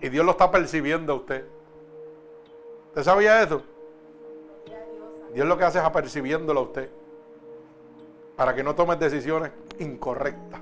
Y 0.00 0.08
Dios 0.08 0.24
lo 0.24 0.32
está 0.32 0.50
percibiendo 0.50 1.12
a 1.12 1.16
usted. 1.16 1.44
¿Usted 2.88 3.02
sabía 3.04 3.42
eso? 3.42 3.62
Dios 5.32 5.46
lo 5.46 5.56
que 5.56 5.64
hace 5.64 5.78
es 5.78 5.84
apercibiéndolo 5.84 6.60
a 6.60 6.62
usted. 6.64 6.90
Para 8.36 8.54
que 8.54 8.62
no 8.62 8.74
tomes 8.74 8.98
decisiones 8.98 9.52
incorrectas. 9.78 10.60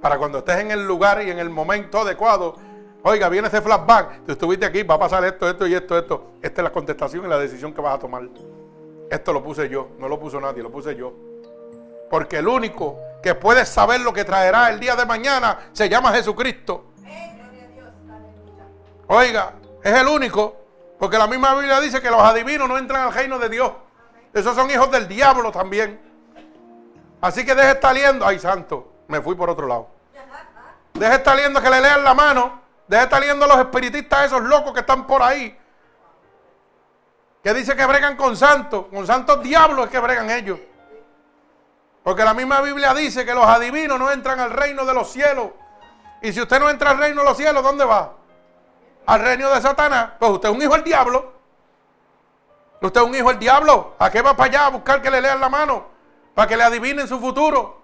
Para 0.00 0.18
cuando 0.18 0.38
estés 0.38 0.60
en 0.60 0.70
el 0.70 0.86
lugar 0.86 1.22
y 1.22 1.30
en 1.30 1.38
el 1.38 1.50
momento 1.50 1.98
adecuado, 2.00 2.54
oiga, 3.02 3.28
viene 3.28 3.48
ese 3.48 3.60
flashback, 3.60 4.24
tú 4.24 4.32
estuviste 4.32 4.64
aquí, 4.64 4.84
va 4.84 4.94
a 4.94 4.98
pasar 4.98 5.24
esto, 5.24 5.48
esto 5.48 5.66
y 5.66 5.74
esto, 5.74 5.98
esto. 5.98 6.24
Esta 6.40 6.62
es 6.62 6.64
la 6.64 6.72
contestación 6.72 7.26
y 7.26 7.28
la 7.28 7.38
decisión 7.38 7.74
que 7.74 7.80
vas 7.80 7.96
a 7.96 7.98
tomar. 7.98 8.28
Esto 9.10 9.32
lo 9.32 9.42
puse 9.42 9.68
yo, 9.68 9.88
no 9.98 10.08
lo 10.08 10.18
puso 10.18 10.40
nadie, 10.40 10.62
lo 10.62 10.70
puse 10.70 10.94
yo. 10.94 11.12
Porque 12.10 12.38
el 12.38 12.48
único 12.48 12.98
que 13.22 13.34
puede 13.34 13.66
saber 13.66 14.00
lo 14.00 14.12
que 14.12 14.24
traerá 14.24 14.70
el 14.70 14.80
día 14.80 14.96
de 14.96 15.04
mañana 15.04 15.70
se 15.72 15.88
llama 15.88 16.12
Jesucristo. 16.12 16.92
Oiga, 19.06 19.54
es 19.82 19.94
el 19.94 20.06
único, 20.06 20.56
porque 20.98 21.16
la 21.18 21.26
misma 21.26 21.54
Biblia 21.54 21.80
dice 21.80 22.00
que 22.00 22.10
los 22.10 22.20
adivinos 22.20 22.68
no 22.68 22.76
entran 22.76 23.02
al 23.06 23.14
reino 23.14 23.38
de 23.38 23.48
Dios. 23.48 23.72
Esos 24.32 24.54
son 24.54 24.70
hijos 24.70 24.90
del 24.90 25.08
diablo 25.08 25.50
también. 25.50 26.00
Así 27.20 27.44
que 27.44 27.54
deje 27.54 27.72
estar 27.72 27.94
liendo. 27.94 28.26
Ay, 28.26 28.38
santo, 28.38 28.92
me 29.08 29.20
fui 29.20 29.34
por 29.34 29.48
otro 29.50 29.66
lado. 29.66 29.88
Deje 30.94 31.14
estar 31.14 31.36
liendo 31.36 31.60
que 31.60 31.70
le 31.70 31.80
lean 31.80 32.04
la 32.04 32.14
mano. 32.14 32.60
Deje 32.86 33.04
estar 33.04 33.22
liendo 33.22 33.44
a 33.44 33.48
los 33.48 33.58
espiritistas, 33.58 34.26
esos 34.26 34.42
locos 34.42 34.72
que 34.72 34.80
están 34.80 35.06
por 35.06 35.22
ahí. 35.22 35.58
Que 37.42 37.54
dice 37.54 37.74
que 37.76 37.86
bregan 37.86 38.16
con 38.16 38.36
santos. 38.36 38.86
Con 38.92 39.06
santos 39.06 39.42
diablos 39.42 39.86
es 39.86 39.90
que 39.90 39.98
bregan 39.98 40.30
ellos. 40.30 40.58
Porque 42.08 42.24
la 42.24 42.32
misma 42.32 42.62
Biblia 42.62 42.94
dice 42.94 43.26
que 43.26 43.34
los 43.34 43.44
adivinos 43.44 43.98
no 43.98 44.10
entran 44.10 44.40
al 44.40 44.50
reino 44.50 44.86
de 44.86 44.94
los 44.94 45.12
cielos. 45.12 45.50
Y 46.22 46.32
si 46.32 46.40
usted 46.40 46.58
no 46.58 46.70
entra 46.70 46.92
al 46.92 46.96
reino 46.96 47.20
de 47.20 47.28
los 47.28 47.36
cielos, 47.36 47.62
¿dónde 47.62 47.84
va? 47.84 48.14
Al 49.04 49.20
reino 49.20 49.50
de 49.50 49.60
Satanás. 49.60 50.12
Pues 50.18 50.32
usted 50.32 50.48
es 50.48 50.54
un 50.54 50.62
hijo 50.62 50.72
del 50.72 50.84
diablo. 50.84 51.34
Usted 52.80 52.98
es 53.02 53.06
un 53.06 53.14
hijo 53.14 53.28
del 53.28 53.38
diablo. 53.38 53.94
¿A 53.98 54.10
qué 54.10 54.22
va 54.22 54.34
para 54.34 54.48
allá 54.48 54.64
a 54.64 54.68
buscar 54.70 55.02
que 55.02 55.10
le 55.10 55.20
lean 55.20 55.38
la 55.38 55.50
mano? 55.50 55.84
Para 56.34 56.48
que 56.48 56.56
le 56.56 56.62
adivinen 56.62 57.06
su 57.06 57.20
futuro. 57.20 57.82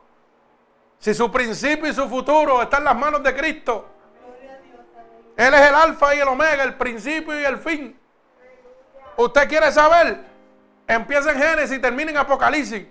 Si 1.00 1.12
su 1.12 1.30
principio 1.30 1.86
y 1.86 1.92
su 1.92 2.08
futuro 2.08 2.62
están 2.62 2.78
en 2.78 2.84
las 2.86 2.96
manos 2.96 3.22
de 3.22 3.36
Cristo. 3.36 3.90
Él 5.36 5.52
es 5.52 5.60
el 5.68 5.74
alfa 5.74 6.14
y 6.14 6.20
el 6.20 6.28
omega, 6.28 6.62
el 6.62 6.76
principio 6.76 7.38
y 7.38 7.44
el 7.44 7.58
fin. 7.58 8.00
¿Usted 9.18 9.46
quiere 9.50 9.70
saber? 9.70 10.24
Empieza 10.86 11.30
en 11.30 11.42
Génesis 11.42 11.76
y 11.76 11.78
termina 11.78 12.10
en 12.10 12.16
Apocalipsis. 12.16 12.86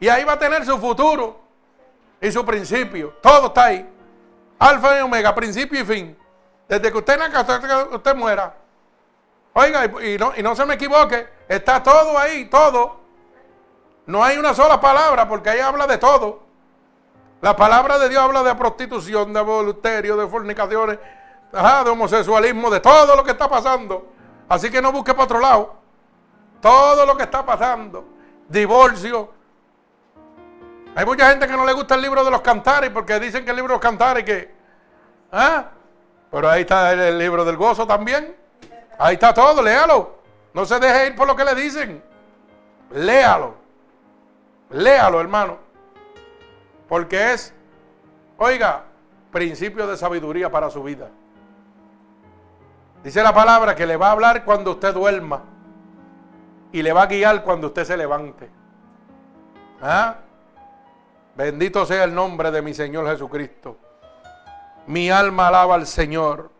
Y 0.00 0.08
ahí 0.08 0.24
va 0.24 0.34
a 0.34 0.38
tener 0.38 0.64
su 0.64 0.78
futuro 0.78 1.40
y 2.20 2.30
su 2.30 2.44
principio. 2.44 3.14
Todo 3.20 3.48
está 3.48 3.64
ahí. 3.64 3.88
Alfa 4.58 4.98
y 4.98 5.02
omega, 5.02 5.34
principio 5.34 5.80
y 5.80 5.84
fin. 5.84 6.18
Desde 6.68 6.92
que 6.92 6.98
usted 6.98 7.18
nace 7.18 7.36
hasta 7.36 7.60
que 7.60 7.96
usted 7.96 8.14
muera. 8.14 8.54
Oiga, 9.54 9.84
y 9.86 10.18
no, 10.18 10.32
y 10.36 10.42
no 10.42 10.54
se 10.54 10.64
me 10.66 10.74
equivoque, 10.74 11.28
está 11.48 11.82
todo 11.82 12.18
ahí, 12.18 12.44
todo. 12.44 13.00
No 14.06 14.22
hay 14.22 14.36
una 14.38 14.54
sola 14.54 14.80
palabra 14.80 15.28
porque 15.28 15.50
ahí 15.50 15.60
habla 15.60 15.86
de 15.86 15.98
todo. 15.98 16.42
La 17.40 17.56
palabra 17.56 17.98
de 17.98 18.08
Dios 18.08 18.22
habla 18.22 18.42
de 18.42 18.54
prostitución, 18.54 19.32
de 19.32 19.40
adulterio, 19.40 20.16
de 20.16 20.26
fornicaciones, 20.26 20.98
de 21.52 21.90
homosexualismo, 21.90 22.70
de 22.70 22.80
todo 22.80 23.16
lo 23.16 23.24
que 23.24 23.30
está 23.32 23.48
pasando. 23.48 24.12
Así 24.48 24.70
que 24.70 24.82
no 24.82 24.92
busque 24.92 25.12
para 25.12 25.24
otro 25.24 25.40
lado. 25.40 25.74
Todo 26.60 27.06
lo 27.06 27.16
que 27.16 27.24
está 27.24 27.44
pasando. 27.44 28.04
Divorcio. 28.48 29.37
Hay 30.98 31.06
mucha 31.06 31.30
gente 31.30 31.46
que 31.46 31.52
no 31.56 31.64
le 31.64 31.72
gusta 31.74 31.94
el 31.94 32.02
libro 32.02 32.24
de 32.24 32.30
los 32.32 32.40
cantares 32.40 32.90
porque 32.90 33.20
dicen 33.20 33.44
que 33.44 33.50
el 33.52 33.56
libro 33.56 33.68
de 33.68 33.74
los 33.76 33.80
cantares 33.80 34.24
que... 34.24 34.52
¿ah? 35.30 35.66
Pero 36.28 36.50
ahí 36.50 36.62
está 36.62 36.92
el, 36.92 37.16
libro 37.16 37.44
del 37.44 37.56
gozo 37.56 37.86
también. 37.86 38.34
Ahí 38.98 39.14
está 39.14 39.32
todo, 39.32 39.62
léalo. 39.62 40.16
No 40.52 40.64
se 40.64 40.80
deje 40.80 41.06
ir 41.06 41.14
por 41.14 41.28
lo 41.28 41.36
que 41.36 41.44
le 41.44 41.54
dicen. 41.54 42.02
Léalo. 42.90 43.54
Léalo, 44.70 45.20
hermano. 45.20 45.58
Porque 46.88 47.32
es, 47.32 47.54
oiga, 48.36 48.82
principio 49.30 49.86
de 49.86 49.96
sabiduría 49.96 50.50
para 50.50 50.68
su 50.68 50.82
vida. 50.82 51.10
Dice 53.04 53.22
la 53.22 53.32
palabra 53.32 53.76
que 53.76 53.86
le 53.86 53.96
va 53.96 54.08
a 54.08 54.12
hablar 54.12 54.44
cuando 54.44 54.72
usted 54.72 54.92
duerma 54.92 55.44
y 56.72 56.82
le 56.82 56.92
va 56.92 57.02
a 57.02 57.06
guiar 57.06 57.44
cuando 57.44 57.68
usted 57.68 57.84
se 57.84 57.96
levante. 57.96 58.50
¿Ah? 59.80 60.16
Bendito 61.38 61.86
sea 61.86 62.02
el 62.02 62.12
nombre 62.12 62.50
de 62.50 62.60
mi 62.62 62.74
Señor 62.74 63.06
Jesucristo. 63.06 63.76
Mi 64.88 65.08
alma 65.08 65.46
alaba 65.46 65.76
al 65.76 65.86
Señor. 65.86 66.50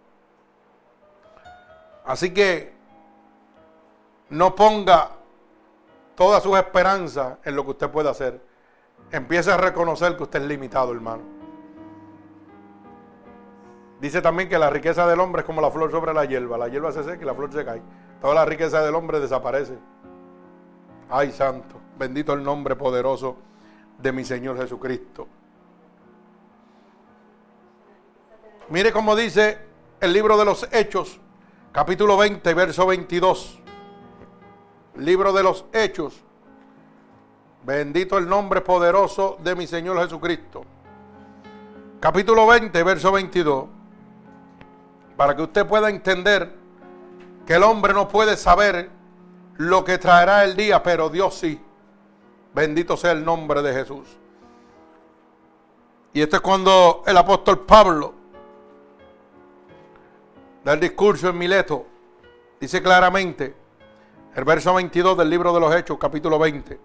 Así 2.05 2.32
que 2.32 2.72
no 4.28 4.55
ponga 4.55 5.10
toda 6.14 6.40
su 6.40 6.56
esperanza 6.56 7.38
en 7.42 7.56
lo 7.56 7.64
que 7.64 7.72
usted 7.72 7.90
puede 7.90 8.09
hacer. 8.09 8.40
Empiece 9.10 9.50
a 9.50 9.56
reconocer 9.56 10.16
que 10.16 10.22
usted 10.22 10.42
es 10.42 10.46
limitado, 10.46 10.92
hermano. 10.92 11.24
Dice 14.00 14.22
también 14.22 14.48
que 14.48 14.60
la 14.60 14.70
riqueza 14.70 15.09
del 15.09 15.18
hombre 15.18 15.40
es 15.40 15.46
como 15.46 15.60
la 15.60 15.72
flor 15.72 15.90
sobre 15.90 16.14
la 16.14 16.24
hierba. 16.24 16.56
La 16.56 16.68
hierba 16.68 16.92
se 16.92 17.02
seca 17.02 17.20
y 17.20 17.26
la 17.26 17.34
flor 17.34 17.52
se 17.52 17.64
cae. 17.64 17.82
Toda 18.20 18.32
la 18.32 18.44
riqueza 18.44 18.80
del 18.82 18.94
hombre 18.94 19.18
desaparece. 19.18 19.76
Ay, 21.10 21.32
santo. 21.32 21.80
Bendito 21.98 22.32
el 22.32 22.44
nombre 22.44 22.76
poderoso 22.76 23.47
de 23.98 24.12
mi 24.12 24.24
Señor 24.24 24.56
Jesucristo. 24.58 25.28
Mire 28.68 28.92
cómo 28.92 29.16
dice 29.16 29.58
el 30.00 30.12
libro 30.12 30.38
de 30.38 30.44
los 30.44 30.68
Hechos, 30.72 31.20
capítulo 31.72 32.16
20, 32.16 32.54
verso 32.54 32.86
22. 32.86 33.60
Libro 34.96 35.32
de 35.32 35.42
los 35.42 35.64
Hechos. 35.72 36.22
Bendito 37.64 38.18
el 38.18 38.28
nombre 38.28 38.60
poderoso 38.60 39.38
de 39.42 39.54
mi 39.54 39.66
Señor 39.66 40.00
Jesucristo. 40.00 40.64
Capítulo 42.00 42.46
20, 42.46 42.82
verso 42.82 43.12
22 43.12 43.78
para 45.18 45.34
que 45.34 45.42
usted 45.42 45.66
pueda 45.66 45.90
entender 45.90 46.54
que 47.44 47.54
el 47.54 47.64
hombre 47.64 47.92
no 47.92 48.06
puede 48.06 48.36
saber 48.36 48.88
lo 49.56 49.84
que 49.84 49.98
traerá 49.98 50.44
el 50.44 50.54
día, 50.54 50.80
pero 50.80 51.10
Dios 51.10 51.34
sí. 51.34 51.60
Bendito 52.59 52.97
sea 52.97 53.12
el 53.12 53.24
nombre 53.24 53.62
de 53.62 53.72
Jesús. 53.72 54.09
Y 56.12 56.20
esto 56.20 56.35
es 56.35 56.43
cuando 56.43 57.05
el 57.06 57.16
apóstol 57.16 57.60
Pablo 57.60 58.14
da 60.64 60.72
el 60.72 60.80
discurso 60.80 61.28
en 61.28 61.39
Mileto. 61.39 61.86
Dice 62.59 62.82
claramente, 62.82 63.55
el 64.35 64.43
verso 64.43 64.74
22 64.74 65.16
del 65.16 65.30
libro 65.30 65.55
de 65.55 65.60
los 65.60 65.72
Hechos, 65.72 65.98
capítulo 66.01 66.36
20. 66.36 66.80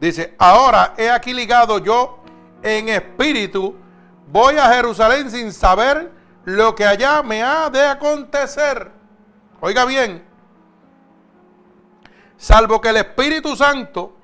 Dice, 0.00 0.34
ahora 0.36 0.92
he 0.98 1.08
aquí 1.10 1.32
ligado 1.32 1.78
yo 1.78 2.18
en 2.62 2.90
espíritu, 2.90 3.74
voy 4.30 4.58
a 4.58 4.70
Jerusalén 4.70 5.30
sin 5.30 5.50
saber 5.50 6.12
lo 6.44 6.74
que 6.74 6.84
allá 6.84 7.22
me 7.22 7.42
ha 7.42 7.70
de 7.70 7.86
acontecer. 7.86 8.90
Oiga 9.62 9.86
bien, 9.86 10.22
salvo 12.36 12.82
que 12.82 12.90
el 12.90 12.98
Espíritu 12.98 13.56
Santo 13.56 14.15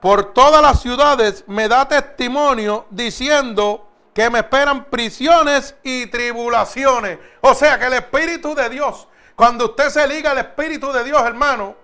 por 0.00 0.32
todas 0.32 0.62
las 0.62 0.80
ciudades 0.80 1.44
me 1.46 1.68
da 1.68 1.88
testimonio 1.88 2.86
diciendo 2.90 3.88
que 4.12 4.30
me 4.30 4.38
esperan 4.38 4.84
prisiones 4.84 5.76
y 5.82 6.06
tribulaciones. 6.06 7.18
O 7.40 7.54
sea 7.54 7.78
que 7.78 7.86
el 7.86 7.94
Espíritu 7.94 8.54
de 8.54 8.68
Dios, 8.68 9.08
cuando 9.34 9.66
usted 9.66 9.90
se 9.90 10.06
liga 10.08 10.30
al 10.30 10.38
Espíritu 10.38 10.92
de 10.92 11.04
Dios, 11.04 11.22
hermano, 11.22 11.76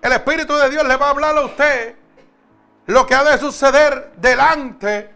el 0.00 0.12
Espíritu 0.12 0.54
de 0.56 0.70
Dios 0.70 0.84
le 0.86 0.96
va 0.96 1.08
a 1.08 1.10
hablar 1.10 1.36
a 1.36 1.42
usted 1.42 1.96
lo 2.86 3.06
que 3.06 3.14
ha 3.14 3.24
de 3.24 3.36
suceder 3.36 4.12
delante 4.16 5.14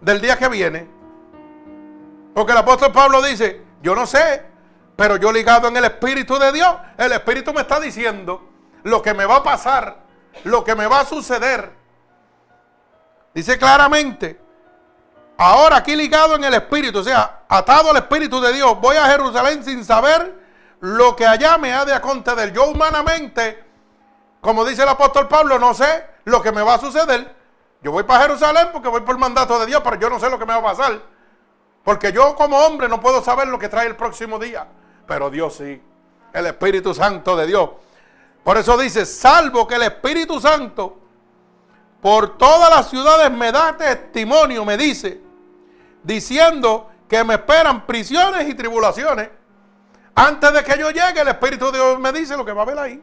del 0.00 0.20
día 0.20 0.36
que 0.36 0.48
viene. 0.48 0.86
Porque 2.34 2.52
el 2.52 2.58
apóstol 2.58 2.92
Pablo 2.92 3.22
dice, 3.22 3.62
yo 3.82 3.94
no 3.94 4.06
sé, 4.06 4.42
pero 4.96 5.16
yo 5.16 5.32
ligado 5.32 5.68
en 5.68 5.76
el 5.78 5.84
Espíritu 5.84 6.38
de 6.38 6.52
Dios, 6.52 6.76
el 6.98 7.12
Espíritu 7.12 7.54
me 7.54 7.62
está 7.62 7.80
diciendo 7.80 8.46
lo 8.82 9.00
que 9.00 9.14
me 9.14 9.24
va 9.24 9.36
a 9.36 9.42
pasar, 9.42 10.09
lo 10.44 10.64
que 10.64 10.74
me 10.74 10.86
va 10.86 11.00
a 11.00 11.04
suceder. 11.04 11.72
Dice 13.34 13.58
claramente, 13.58 14.40
ahora 15.38 15.76
aquí 15.76 15.94
ligado 15.94 16.34
en 16.34 16.44
el 16.44 16.54
Espíritu, 16.54 16.98
o 16.98 17.04
sea, 17.04 17.42
atado 17.48 17.90
al 17.90 17.96
Espíritu 17.96 18.40
de 18.40 18.52
Dios, 18.52 18.80
voy 18.80 18.96
a 18.96 19.06
Jerusalén 19.06 19.64
sin 19.64 19.84
saber 19.84 20.34
lo 20.80 21.14
que 21.14 21.26
allá 21.26 21.58
me 21.58 21.72
ha 21.72 21.84
de 21.84 21.94
acontecer. 21.94 22.52
Yo 22.52 22.66
humanamente, 22.66 23.64
como 24.40 24.64
dice 24.64 24.82
el 24.82 24.88
apóstol 24.88 25.28
Pablo, 25.28 25.58
no 25.58 25.74
sé 25.74 26.06
lo 26.24 26.42
que 26.42 26.52
me 26.52 26.62
va 26.62 26.74
a 26.74 26.78
suceder, 26.78 27.36
Yo 27.82 27.92
voy 27.92 28.02
para 28.02 28.24
Jerusalén 28.24 28.68
porque 28.72 28.88
voy 28.88 29.00
por 29.00 29.16
mandato 29.16 29.58
de 29.58 29.66
Dios, 29.66 29.80
pero 29.82 29.96
yo 29.98 30.10
no 30.10 30.20
sé 30.20 30.28
lo 30.28 30.38
que 30.38 30.44
me 30.44 30.52
va 30.52 30.58
a 30.58 30.74
pasar. 30.74 31.00
Porque 31.82 32.12
yo 32.12 32.34
como 32.34 32.58
hombre 32.58 32.88
no 32.88 33.00
puedo 33.00 33.22
saber 33.22 33.48
lo 33.48 33.58
que 33.58 33.70
trae 33.70 33.86
el 33.86 33.96
próximo 33.96 34.38
día. 34.38 34.66
Pero 35.06 35.30
Dios 35.30 35.56
sí. 35.56 35.80
El 36.32 36.46
Espíritu 36.46 36.92
Santo 36.92 37.36
de 37.36 37.46
Dios. 37.46 37.70
Por 38.44 38.56
eso 38.56 38.76
dice, 38.78 39.04
salvo 39.06 39.66
que 39.66 39.74
el 39.74 39.82
Espíritu 39.82 40.40
Santo 40.40 41.00
por 42.00 42.38
todas 42.38 42.70
las 42.70 42.88
ciudades 42.88 43.30
me 43.30 43.52
da 43.52 43.76
testimonio, 43.76 44.64
me 44.64 44.76
dice, 44.76 45.20
diciendo 46.02 46.90
que 47.08 47.22
me 47.24 47.34
esperan 47.34 47.86
prisiones 47.86 48.48
y 48.48 48.54
tribulaciones. 48.54 49.28
Antes 50.14 50.52
de 50.52 50.64
que 50.64 50.78
yo 50.78 50.90
llegue, 50.90 51.20
el 51.20 51.28
Espíritu 51.28 51.66
de 51.66 51.72
Dios 51.72 51.98
me 51.98 52.12
dice 52.12 52.36
lo 52.36 52.44
que 52.44 52.52
va 52.52 52.62
a 52.62 52.64
haber 52.64 52.78
ahí. 52.78 53.02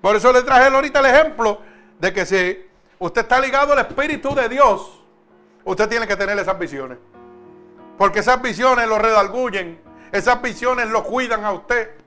Por 0.00 0.14
eso 0.16 0.32
le 0.32 0.42
traje 0.42 0.66
ahorita 0.66 1.00
el 1.00 1.06
ejemplo 1.06 1.60
de 1.98 2.12
que 2.12 2.26
si 2.26 2.66
usted 2.98 3.22
está 3.22 3.40
ligado 3.40 3.72
al 3.72 3.78
Espíritu 3.80 4.34
de 4.34 4.48
Dios, 4.48 5.00
usted 5.64 5.88
tiene 5.88 6.06
que 6.06 6.16
tener 6.16 6.38
esas 6.38 6.58
visiones. 6.58 6.98
Porque 7.96 8.20
esas 8.20 8.40
visiones 8.40 8.86
lo 8.86 8.98
redalgullen, 8.98 9.80
esas 10.12 10.40
visiones 10.42 10.88
lo 10.88 11.04
cuidan 11.04 11.44
a 11.44 11.52
usted. 11.52 11.97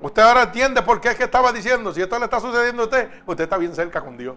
Usted 0.00 0.22
ahora 0.22 0.44
entiende 0.44 0.82
por 0.82 1.00
qué 1.00 1.10
es 1.10 1.16
que 1.16 1.24
estaba 1.24 1.52
diciendo, 1.52 1.92
si 1.92 2.00
esto 2.00 2.18
le 2.18 2.24
está 2.24 2.40
sucediendo 2.40 2.82
a 2.82 2.84
usted, 2.86 3.10
usted 3.26 3.44
está 3.44 3.58
bien 3.58 3.74
cerca 3.74 4.00
con 4.00 4.16
Dios. 4.16 4.36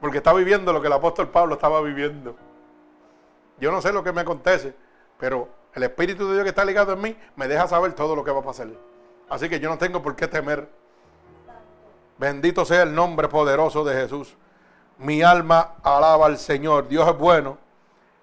Porque 0.00 0.18
está 0.18 0.32
viviendo 0.32 0.72
lo 0.72 0.80
que 0.80 0.86
el 0.88 0.92
apóstol 0.92 1.28
Pablo 1.28 1.54
estaba 1.54 1.80
viviendo. 1.80 2.36
Yo 3.58 3.70
no 3.72 3.80
sé 3.80 3.92
lo 3.92 4.04
que 4.04 4.12
me 4.12 4.20
acontece, 4.20 4.74
pero 5.18 5.48
el 5.74 5.82
Espíritu 5.82 6.26
de 6.26 6.34
Dios 6.34 6.44
que 6.44 6.50
está 6.50 6.64
ligado 6.64 6.92
en 6.92 7.00
mí 7.00 7.16
me 7.36 7.48
deja 7.48 7.68
saber 7.68 7.94
todo 7.94 8.14
lo 8.14 8.24
que 8.24 8.30
va 8.30 8.40
a 8.40 8.44
pasar. 8.44 8.68
Así 9.28 9.48
que 9.48 9.60
yo 9.60 9.68
no 9.70 9.78
tengo 9.78 10.02
por 10.02 10.16
qué 10.16 10.26
temer. 10.26 10.68
Bendito 12.18 12.64
sea 12.64 12.82
el 12.82 12.94
nombre 12.94 13.28
poderoso 13.28 13.84
de 13.84 13.94
Jesús. 13.94 14.36
Mi 14.98 15.22
alma 15.22 15.76
alaba 15.82 16.26
al 16.26 16.36
Señor. 16.36 16.88
Dios 16.88 17.08
es 17.08 17.16
bueno. 17.16 17.56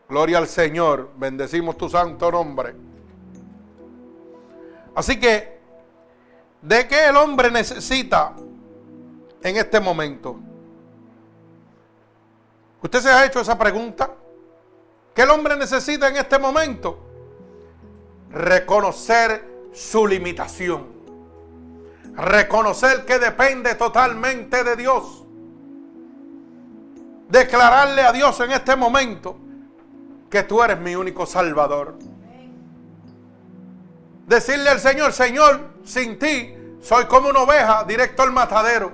Gloria 0.07 0.37
al 0.37 0.47
Señor. 0.47 1.09
Bendecimos 1.15 1.77
tu 1.77 1.89
santo 1.89 2.31
nombre. 2.31 2.75
Así 4.97 5.19
que, 5.19 5.59
¿de 6.59 6.87
qué 6.87 7.09
el 7.09 7.17
hombre 7.17 7.51
necesita 7.51 8.33
en 9.43 9.55
este 9.55 9.79
momento? 9.79 10.39
¿Usted 12.81 13.01
se 13.01 13.09
ha 13.11 13.23
hecho 13.23 13.39
esa 13.39 13.55
pregunta? 13.59 14.09
¿Qué 15.13 15.21
el 15.21 15.29
hombre 15.29 15.55
necesita 15.55 16.07
en 16.07 16.17
este 16.17 16.39
momento? 16.39 16.97
Reconocer 18.31 19.67
su 19.71 20.07
limitación. 20.07 20.87
Reconocer 22.15 23.05
que 23.05 23.19
depende 23.19 23.75
totalmente 23.75 24.63
de 24.63 24.75
Dios. 24.77 25.23
Declararle 27.29 28.01
a 28.01 28.11
Dios 28.11 28.39
en 28.39 28.51
este 28.51 28.75
momento 28.75 29.37
que 30.27 30.41
tú 30.41 30.63
eres 30.63 30.79
mi 30.79 30.95
único 30.95 31.27
salvador 31.27 31.99
decirle 34.27 34.69
al 34.69 34.79
Señor, 34.79 35.13
Señor, 35.13 35.59
sin 35.83 36.19
ti 36.19 36.53
soy 36.81 37.05
como 37.05 37.29
una 37.29 37.39
oveja 37.39 37.83
directo 37.85 38.21
al 38.21 38.31
matadero. 38.31 38.91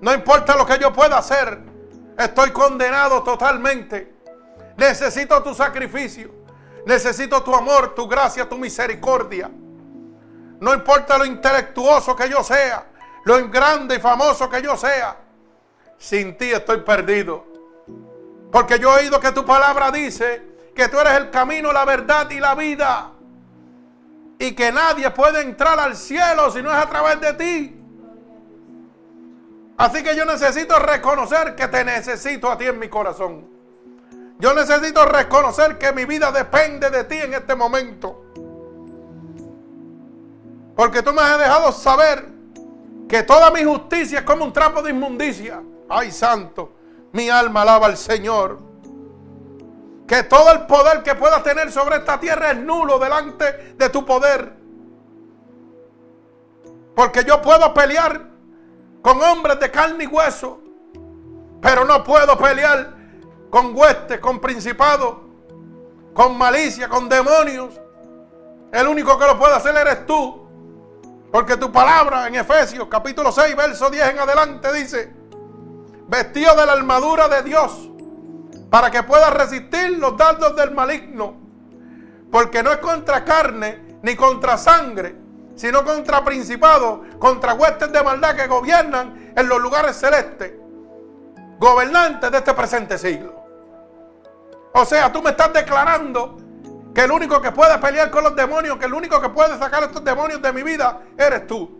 No 0.00 0.14
importa 0.14 0.56
lo 0.56 0.64
que 0.64 0.78
yo 0.78 0.92
pueda 0.92 1.18
hacer, 1.18 1.58
estoy 2.16 2.50
condenado 2.52 3.22
totalmente. 3.22 4.14
Necesito 4.76 5.42
tu 5.42 5.54
sacrificio, 5.54 6.30
necesito 6.86 7.42
tu 7.42 7.54
amor, 7.54 7.94
tu 7.94 8.08
gracia, 8.08 8.48
tu 8.48 8.56
misericordia. 8.56 9.50
No 10.60 10.72
importa 10.72 11.18
lo 11.18 11.24
intelectuoso 11.24 12.14
que 12.14 12.28
yo 12.28 12.42
sea, 12.44 12.86
lo 13.24 13.48
grande 13.48 13.96
y 13.96 14.00
famoso 14.00 14.48
que 14.48 14.62
yo 14.62 14.76
sea, 14.76 15.16
sin 15.98 16.38
ti 16.38 16.52
estoy 16.52 16.78
perdido. 16.78 17.44
Porque 18.52 18.78
yo 18.78 18.96
he 18.96 19.02
oído 19.02 19.18
que 19.18 19.32
tu 19.32 19.44
palabra 19.44 19.90
dice 19.90 20.54
que 20.74 20.88
tú 20.88 21.00
eres 21.00 21.14
el 21.14 21.30
camino, 21.30 21.72
la 21.72 21.84
verdad 21.84 22.30
y 22.30 22.38
la 22.38 22.54
vida 22.54 23.13
y 24.38 24.52
que 24.52 24.72
nadie 24.72 25.10
puede 25.10 25.42
entrar 25.42 25.78
al 25.78 25.96
cielo 25.96 26.50
si 26.50 26.62
no 26.62 26.70
es 26.70 26.76
a 26.76 26.88
través 26.88 27.20
de 27.20 27.32
ti. 27.34 27.80
Así 29.76 30.02
que 30.02 30.14
yo 30.16 30.24
necesito 30.24 30.78
reconocer 30.78 31.54
que 31.54 31.68
te 31.68 31.84
necesito 31.84 32.50
a 32.50 32.56
ti 32.56 32.66
en 32.66 32.78
mi 32.78 32.88
corazón. 32.88 33.48
Yo 34.38 34.54
necesito 34.54 35.04
reconocer 35.04 35.78
que 35.78 35.92
mi 35.92 36.04
vida 36.04 36.30
depende 36.30 36.90
de 36.90 37.04
ti 37.04 37.16
en 37.16 37.34
este 37.34 37.54
momento. 37.54 38.24
Porque 40.76 41.02
tú 41.02 41.12
me 41.12 41.22
has 41.22 41.38
dejado 41.38 41.72
saber 41.72 42.26
que 43.08 43.22
toda 43.22 43.50
mi 43.50 43.62
justicia 43.64 44.20
es 44.20 44.24
como 44.24 44.44
un 44.44 44.52
trapo 44.52 44.82
de 44.82 44.90
inmundicia. 44.90 45.62
Ay, 45.88 46.10
santo, 46.10 46.72
mi 47.12 47.30
alma 47.30 47.62
alaba 47.62 47.86
al 47.86 47.96
Señor 47.96 48.73
que 50.06 50.22
todo 50.24 50.52
el 50.52 50.66
poder 50.66 51.02
que 51.02 51.14
puedas 51.14 51.42
tener 51.42 51.72
sobre 51.72 51.96
esta 51.96 52.20
tierra 52.20 52.50
es 52.50 52.58
nulo 52.58 52.98
delante 52.98 53.74
de 53.76 53.88
tu 53.88 54.04
poder. 54.04 54.52
Porque 56.94 57.24
yo 57.24 57.40
puedo 57.40 57.72
pelear 57.72 58.20
con 59.02 59.20
hombres 59.22 59.58
de 59.60 59.70
carne 59.70 60.04
y 60.04 60.06
hueso, 60.06 60.60
pero 61.60 61.84
no 61.84 62.04
puedo 62.04 62.36
pelear 62.36 62.94
con 63.50 63.74
huestes, 63.74 64.20
con 64.20 64.40
principados, 64.40 65.16
con 66.12 66.36
malicia, 66.36 66.88
con 66.88 67.08
demonios. 67.08 67.80
El 68.72 68.86
único 68.88 69.18
que 69.18 69.26
lo 69.26 69.38
puede 69.38 69.54
hacer 69.54 69.74
eres 69.76 70.06
tú. 70.06 70.42
Porque 71.32 71.56
tu 71.56 71.72
palabra 71.72 72.28
en 72.28 72.36
Efesios 72.36 72.86
capítulo 72.88 73.32
6, 73.32 73.56
verso 73.56 73.90
10 73.90 74.10
en 74.10 74.18
adelante 74.20 74.72
dice, 74.72 75.12
vestido 76.06 76.54
de 76.54 76.66
la 76.66 76.72
armadura 76.72 77.26
de 77.26 77.42
Dios 77.42 77.90
para 78.74 78.90
que 78.90 79.04
pueda 79.04 79.30
resistir 79.30 80.00
los 80.00 80.16
dardos 80.16 80.56
del 80.56 80.72
maligno. 80.72 81.36
Porque 82.28 82.60
no 82.60 82.72
es 82.72 82.78
contra 82.78 83.24
carne 83.24 83.98
ni 84.02 84.16
contra 84.16 84.58
sangre, 84.58 85.14
sino 85.54 85.84
contra 85.84 86.24
principados, 86.24 87.06
contra 87.20 87.54
huestes 87.54 87.92
de 87.92 88.02
maldad 88.02 88.34
que 88.34 88.48
gobiernan 88.48 89.32
en 89.36 89.48
los 89.48 89.60
lugares 89.60 89.94
celestes, 89.94 90.54
gobernantes 91.56 92.32
de 92.32 92.38
este 92.38 92.52
presente 92.52 92.98
siglo. 92.98 93.44
O 94.72 94.84
sea, 94.84 95.12
tú 95.12 95.22
me 95.22 95.30
estás 95.30 95.52
declarando 95.52 96.36
que 96.92 97.02
el 97.02 97.12
único 97.12 97.40
que 97.40 97.52
puede 97.52 97.78
pelear 97.78 98.10
con 98.10 98.24
los 98.24 98.34
demonios, 98.34 98.76
que 98.78 98.86
el 98.86 98.94
único 98.94 99.20
que 99.20 99.28
puede 99.28 99.56
sacar 99.56 99.84
estos 99.84 100.02
demonios 100.02 100.42
de 100.42 100.52
mi 100.52 100.64
vida, 100.64 100.98
eres 101.16 101.46
tú. 101.46 101.78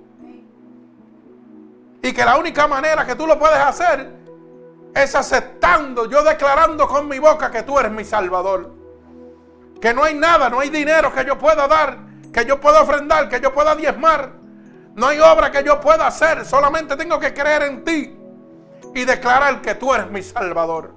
Y 2.00 2.12
que 2.12 2.24
la 2.24 2.36
única 2.36 2.68
manera 2.68 3.04
que 3.04 3.16
tú 3.16 3.26
lo 3.26 3.36
puedes 3.36 3.58
hacer 3.58 4.23
es 4.94 5.14
aceptando, 5.14 6.08
yo 6.08 6.22
declarando 6.22 6.86
con 6.86 7.08
mi 7.08 7.18
boca 7.18 7.50
que 7.50 7.62
tú 7.62 7.78
eres 7.78 7.90
mi 7.90 8.04
Salvador. 8.04 8.72
Que 9.80 9.92
no 9.92 10.04
hay 10.04 10.14
nada, 10.14 10.48
no 10.48 10.60
hay 10.60 10.70
dinero 10.70 11.12
que 11.12 11.24
yo 11.24 11.36
pueda 11.36 11.66
dar, 11.66 11.98
que 12.32 12.44
yo 12.44 12.60
pueda 12.60 12.82
ofrendar, 12.82 13.28
que 13.28 13.40
yo 13.40 13.52
pueda 13.52 13.74
diezmar. 13.74 14.32
No 14.94 15.08
hay 15.08 15.18
obra 15.18 15.50
que 15.50 15.64
yo 15.64 15.80
pueda 15.80 16.06
hacer, 16.06 16.46
solamente 16.46 16.96
tengo 16.96 17.18
que 17.18 17.34
creer 17.34 17.62
en 17.62 17.84
ti 17.84 18.16
y 18.94 19.04
declarar 19.04 19.60
que 19.60 19.74
tú 19.74 19.92
eres 19.92 20.08
mi 20.10 20.22
Salvador. 20.22 20.94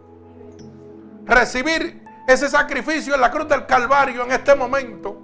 Recibir 1.25 2.03
ese 2.27 2.47
sacrificio 2.47 3.15
en 3.15 3.21
la 3.21 3.31
cruz 3.31 3.47
del 3.47 3.65
Calvario 3.65 4.23
en 4.23 4.31
este 4.31 4.53
momento. 4.55 5.23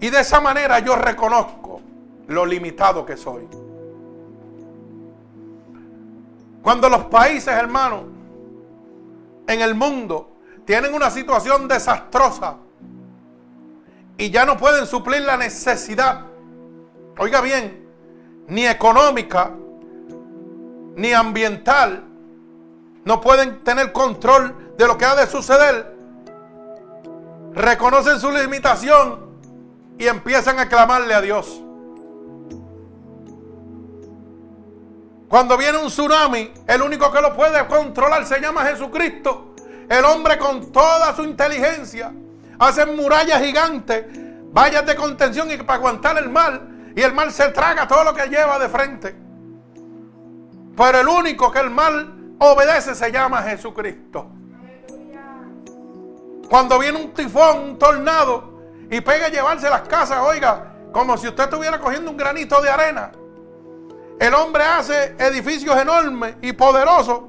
Y 0.00 0.08
de 0.08 0.20
esa 0.20 0.40
manera 0.40 0.78
yo 0.78 0.96
reconozco 0.96 1.82
lo 2.28 2.46
limitado 2.46 3.04
que 3.04 3.18
soy. 3.18 3.46
Cuando 6.62 6.88
los 6.88 7.04
países, 7.04 7.48
hermanos, 7.48 8.02
en 9.46 9.60
el 9.60 9.74
mundo 9.74 10.36
tienen 10.64 10.94
una 10.94 11.10
situación 11.10 11.66
desastrosa 11.66 12.56
y 14.18 14.30
ya 14.30 14.44
no 14.44 14.56
pueden 14.56 14.86
suplir 14.86 15.22
la 15.22 15.36
necesidad, 15.36 16.26
oiga 17.18 17.40
bien, 17.40 17.88
ni 18.48 18.66
económica, 18.66 19.52
ni 20.96 21.12
ambiental, 21.12 22.04
no 23.04 23.20
pueden 23.20 23.64
tener 23.64 23.92
control 23.92 24.74
de 24.76 24.86
lo 24.86 24.98
que 24.98 25.06
ha 25.06 25.14
de 25.16 25.26
suceder, 25.26 25.96
reconocen 27.54 28.20
su 28.20 28.30
limitación 28.30 29.30
y 29.98 30.06
empiezan 30.06 30.58
a 30.58 30.68
clamarle 30.68 31.14
a 31.14 31.20
Dios. 31.20 31.62
Cuando 35.30 35.56
viene 35.56 35.78
un 35.78 35.86
tsunami, 35.86 36.52
el 36.66 36.82
único 36.82 37.12
que 37.12 37.20
lo 37.20 37.36
puede 37.36 37.64
controlar 37.68 38.26
se 38.26 38.40
llama 38.40 38.64
Jesucristo. 38.64 39.54
El 39.88 40.04
hombre 40.04 40.36
con 40.36 40.72
toda 40.72 41.14
su 41.14 41.22
inteligencia 41.22 42.12
hace 42.58 42.84
murallas 42.84 43.40
gigantes, 43.40 44.06
vallas 44.52 44.84
de 44.84 44.96
contención 44.96 45.48
y 45.52 45.56
para 45.58 45.74
aguantar 45.74 46.18
el 46.18 46.28
mal. 46.28 46.92
Y 46.96 47.02
el 47.02 47.14
mal 47.14 47.30
se 47.30 47.48
traga 47.50 47.86
todo 47.86 48.02
lo 48.02 48.12
que 48.12 48.26
lleva 48.26 48.58
de 48.58 48.68
frente. 48.68 49.14
Pero 50.76 50.98
el 50.98 51.06
único 51.06 51.52
que 51.52 51.60
el 51.60 51.70
mal 51.70 52.34
obedece 52.40 52.96
se 52.96 53.12
llama 53.12 53.40
Jesucristo. 53.44 54.32
Cuando 56.48 56.76
viene 56.76 57.00
un 57.00 57.14
tifón, 57.14 57.60
un 57.60 57.78
tornado 57.78 58.62
y 58.90 59.00
pega 59.00 59.26
a 59.26 59.28
llevarse 59.28 59.70
las 59.70 59.82
casas, 59.82 60.18
oiga, 60.24 60.74
como 60.90 61.16
si 61.16 61.28
usted 61.28 61.44
estuviera 61.44 61.78
cogiendo 61.78 62.10
un 62.10 62.16
granito 62.16 62.60
de 62.60 62.68
arena. 62.68 63.12
El 64.20 64.34
hombre 64.34 64.62
hace 64.62 65.16
edificios 65.18 65.74
enormes 65.78 66.34
y 66.42 66.52
poderosos 66.52 67.22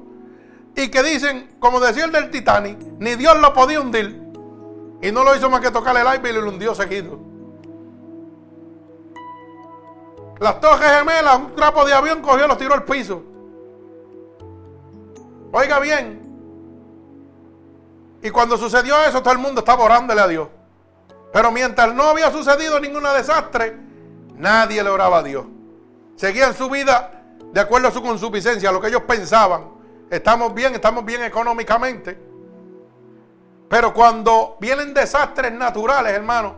y 0.76 0.90
que 0.90 1.02
dicen, 1.02 1.56
como 1.58 1.80
decía 1.80 2.04
el 2.04 2.12
del 2.12 2.30
Titanic, 2.30 2.78
ni 2.98 3.14
Dios 3.14 3.38
lo 3.38 3.54
podía 3.54 3.80
hundir. 3.80 4.20
Y 5.00 5.10
no 5.10 5.24
lo 5.24 5.34
hizo 5.34 5.48
más 5.48 5.62
que 5.62 5.70
tocar 5.70 5.96
el 5.96 6.06
aire 6.06 6.30
y 6.30 6.32
lo 6.34 6.46
hundió 6.46 6.74
seguido. 6.74 7.18
Las 10.38 10.60
torres 10.60 10.90
gemelas, 10.90 11.38
un 11.38 11.56
trapo 11.56 11.86
de 11.86 11.94
avión 11.94 12.20
cogió 12.20 12.44
y 12.44 12.48
los 12.48 12.58
tiró 12.58 12.74
al 12.74 12.84
piso. 12.84 13.22
Oiga 15.50 15.78
bien. 15.78 16.20
Y 18.22 18.28
cuando 18.28 18.58
sucedió 18.58 19.02
eso, 19.02 19.22
todo 19.22 19.32
el 19.32 19.38
mundo 19.38 19.60
estaba 19.60 19.82
orándole 19.82 20.20
a 20.20 20.28
Dios. 20.28 20.48
Pero 21.32 21.50
mientras 21.50 21.94
no 21.94 22.02
había 22.02 22.30
sucedido 22.30 22.78
ningún 22.78 23.02
desastre, 23.04 23.78
nadie 24.36 24.82
le 24.82 24.90
oraba 24.90 25.18
a 25.18 25.22
Dios. 25.22 25.46
Seguían 26.16 26.54
su 26.54 26.68
vida 26.68 27.24
de 27.52 27.60
acuerdo 27.60 27.88
a 27.88 27.90
su 27.90 28.02
consuficiencia, 28.02 28.68
a 28.68 28.72
lo 28.72 28.80
que 28.80 28.88
ellos 28.88 29.02
pensaban. 29.02 29.70
Estamos 30.10 30.54
bien, 30.54 30.74
estamos 30.74 31.04
bien 31.04 31.22
económicamente. 31.22 32.18
Pero 33.68 33.94
cuando 33.94 34.56
vienen 34.60 34.92
desastres 34.92 35.52
naturales, 35.52 36.12
hermano, 36.12 36.56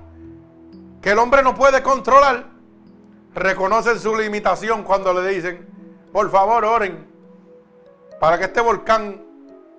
que 1.00 1.10
el 1.10 1.18
hombre 1.18 1.42
no 1.42 1.54
puede 1.54 1.82
controlar, 1.82 2.46
reconocen 3.34 3.98
su 3.98 4.16
limitación 4.16 4.82
cuando 4.82 5.12
le 5.12 5.28
dicen, 5.28 5.68
por 6.12 6.30
favor, 6.30 6.64
oren 6.64 7.14
para 8.24 8.38
que 8.38 8.44
este 8.44 8.60
volcán 8.60 9.22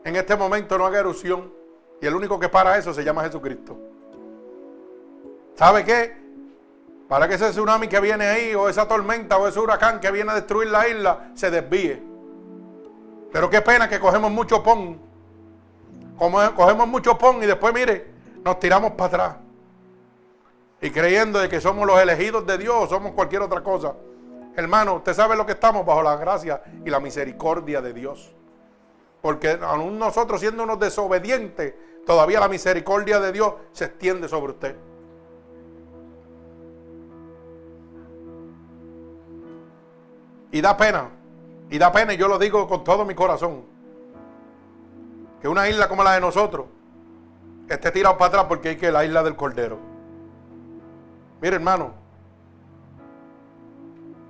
en 0.04 0.16
este 0.16 0.36
momento 0.36 0.78
no 0.78 0.86
haga 0.86 1.00
erupción. 1.00 1.52
Y 2.00 2.06
el 2.06 2.16
único 2.16 2.40
que 2.40 2.50
para 2.50 2.78
eso 2.78 2.94
se 2.94 3.04
llama 3.04 3.24
Jesucristo. 3.24 3.76
¿Sabe 5.56 5.84
qué? 5.84 6.25
Para 7.08 7.28
que 7.28 7.36
ese 7.36 7.52
tsunami 7.52 7.88
que 7.88 8.00
viene 8.00 8.26
ahí, 8.26 8.56
o 8.56 8.68
esa 8.68 8.88
tormenta, 8.88 9.38
o 9.38 9.48
ese 9.48 9.60
huracán 9.60 10.00
que 10.00 10.10
viene 10.12 10.32
a 10.32 10.36
destruir 10.36 10.70
la 10.70 10.88
isla, 10.88 11.32
se 11.36 11.52
desvíe. 11.52 12.02
Pero 13.32 13.50
qué 13.50 13.62
pena 13.62 13.88
que 13.88 14.00
cogemos 14.00 14.32
mucho 14.32 14.64
pon. 14.64 15.00
Cogemos 16.18 16.88
mucho 16.88 17.18
pon 17.18 17.44
y 17.44 17.46
después, 17.46 17.74
mire, 17.74 18.08
nos 18.44 18.60
tiramos 18.60 18.94
para 18.94 19.08
atrás. 19.08 19.36
Y 20.82 20.90
creyendo 20.90 21.40
de 21.40 21.50
que 21.50 21.62
somos 21.62 21.86
los 21.86 22.00
elegidos 22.00 22.46
de 22.46 22.58
Dios, 22.58 22.90
somos 22.90 23.12
cualquier 23.12 23.42
otra 23.42 23.62
cosa. 23.62 23.94
Hermano, 24.56 24.96
usted 24.96 25.14
sabe 25.14 25.36
lo 25.36 25.46
que 25.46 25.52
estamos 25.52 25.86
bajo 25.86 26.02
la 26.02 26.16
gracia 26.16 26.62
y 26.84 26.90
la 26.90 27.00
misericordia 27.00 27.82
de 27.82 27.94
Dios. 27.94 28.34
Porque 29.22 29.60
aún 29.62 30.00
nosotros 30.00 30.40
siendo 30.40 30.64
unos 30.64 30.80
desobedientes, 30.80 31.74
todavía 32.06 32.40
la 32.40 32.48
misericordia 32.48 33.20
de 33.20 33.32
Dios 33.32 33.54
se 33.74 33.86
extiende 33.86 34.28
sobre 34.28 34.54
usted. 34.54 34.76
Y 40.56 40.62
da 40.62 40.78
pena, 40.78 41.10
y 41.70 41.78
da 41.78 41.92
pena, 41.92 42.14
y 42.14 42.18
yo 42.18 42.30
lo 42.30 42.40
digo 42.40 42.66
con 42.66 42.86
todo 42.86 43.04
mi 43.04 43.14
corazón, 43.14 43.64
que 45.42 45.50
una 45.50 45.68
isla 45.68 45.90
como 45.90 46.02
la 46.02 46.14
de 46.14 46.22
nosotros 46.22 46.68
esté 47.68 47.92
tirado 47.92 48.18
para 48.18 48.30
atrás 48.30 48.46
porque 48.46 48.70
hay 48.70 48.78
que 48.78 48.90
la 48.90 49.04
isla 49.04 49.22
del 49.22 49.36
Cordero. 49.36 49.78
Mire, 51.42 51.58
hermano, 51.58 51.92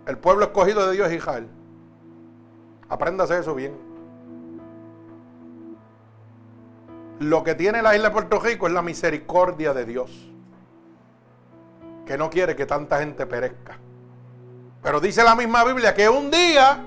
el 0.07 0.17
pueblo 0.17 0.45
escogido 0.45 0.87
de 0.87 0.93
Dios 0.93 1.09
es 1.09 1.13
Israel. 1.13 1.47
Apréndase 2.89 3.37
eso 3.37 3.53
bien. 3.53 3.77
Lo 7.19 7.43
que 7.43 7.53
tiene 7.53 7.83
la 7.83 7.95
isla 7.95 8.07
de 8.07 8.13
Puerto 8.13 8.39
Rico 8.39 8.65
es 8.65 8.73
la 8.73 8.81
misericordia 8.81 9.75
de 9.75 9.85
Dios, 9.85 10.09
que 12.07 12.17
no 12.17 12.31
quiere 12.31 12.55
que 12.55 12.65
tanta 12.65 12.97
gente 12.97 13.27
perezca. 13.27 13.77
Pero 14.85 14.99
dice 14.99 15.23
la 15.23 15.33
misma 15.33 15.63
Biblia 15.63 15.95
que 15.95 16.07
un 16.07 16.29
día 16.29 16.85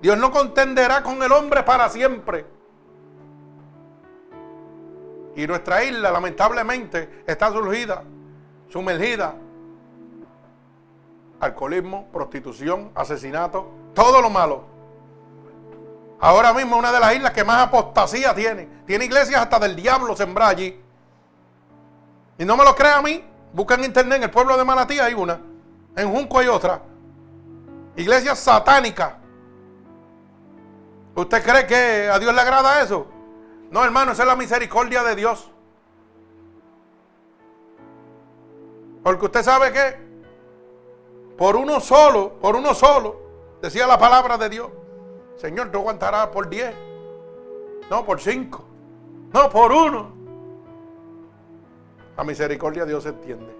Dios 0.00 0.16
no 0.16 0.30
contenderá 0.30 1.02
con 1.02 1.20
el 1.24 1.32
hombre 1.32 1.64
para 1.64 1.88
siempre. 1.88 2.46
Y 5.34 5.44
nuestra 5.48 5.82
isla 5.82 6.12
lamentablemente 6.12 7.24
está 7.26 7.50
surgida, 7.50 8.04
sumergida. 8.68 9.34
Alcoholismo, 11.40 12.06
prostitución, 12.12 12.92
asesinato, 12.94 13.66
todo 13.92 14.22
lo 14.22 14.30
malo. 14.30 14.62
Ahora 16.20 16.52
mismo 16.52 16.76
una 16.76 16.92
de 16.92 17.00
las 17.00 17.16
islas 17.16 17.32
que 17.32 17.42
más 17.42 17.66
apostasía 17.66 18.32
tiene. 18.36 18.68
Tiene 18.86 19.06
iglesias 19.06 19.40
hasta 19.40 19.58
del 19.58 19.74
diablo 19.74 20.14
sembrada 20.14 20.52
allí. 20.52 20.80
Y 22.38 22.44
no 22.44 22.56
me 22.56 22.62
lo 22.62 22.76
crea 22.76 22.98
a 22.98 23.02
mí. 23.02 23.24
Busca 23.52 23.74
en 23.74 23.82
internet, 23.82 24.18
en 24.18 24.22
el 24.22 24.30
pueblo 24.30 24.56
de 24.56 24.64
Manatí 24.64 25.00
hay 25.00 25.14
una. 25.14 25.40
En 25.96 26.08
Junco 26.08 26.38
hay 26.38 26.46
otra. 26.46 26.91
Iglesia 27.96 28.34
satánica. 28.34 29.18
¿Usted 31.14 31.42
cree 31.42 31.66
que 31.66 32.08
a 32.08 32.18
Dios 32.18 32.34
le 32.34 32.40
agrada 32.40 32.82
eso? 32.82 33.06
No, 33.70 33.84
hermano, 33.84 34.12
esa 34.12 34.22
es 34.22 34.28
la 34.28 34.36
misericordia 34.36 35.02
de 35.02 35.14
Dios. 35.14 35.50
Porque 39.02 39.24
usted 39.26 39.42
sabe 39.42 39.72
que 39.72 39.96
por 41.36 41.56
uno 41.56 41.80
solo, 41.80 42.34
por 42.38 42.56
uno 42.56 42.72
solo, 42.72 43.20
decía 43.60 43.86
la 43.86 43.98
palabra 43.98 44.38
de 44.38 44.48
Dios, 44.48 44.70
Señor, 45.36 45.70
tú 45.70 45.78
aguantarás 45.78 46.28
por 46.28 46.48
diez, 46.48 46.74
no 47.90 48.04
por 48.04 48.20
cinco, 48.20 48.64
no 49.32 49.50
por 49.50 49.72
uno. 49.72 50.12
La 52.16 52.24
misericordia 52.24 52.84
de 52.84 52.90
Dios 52.90 53.02
se 53.02 53.08
entiende. 53.08 53.56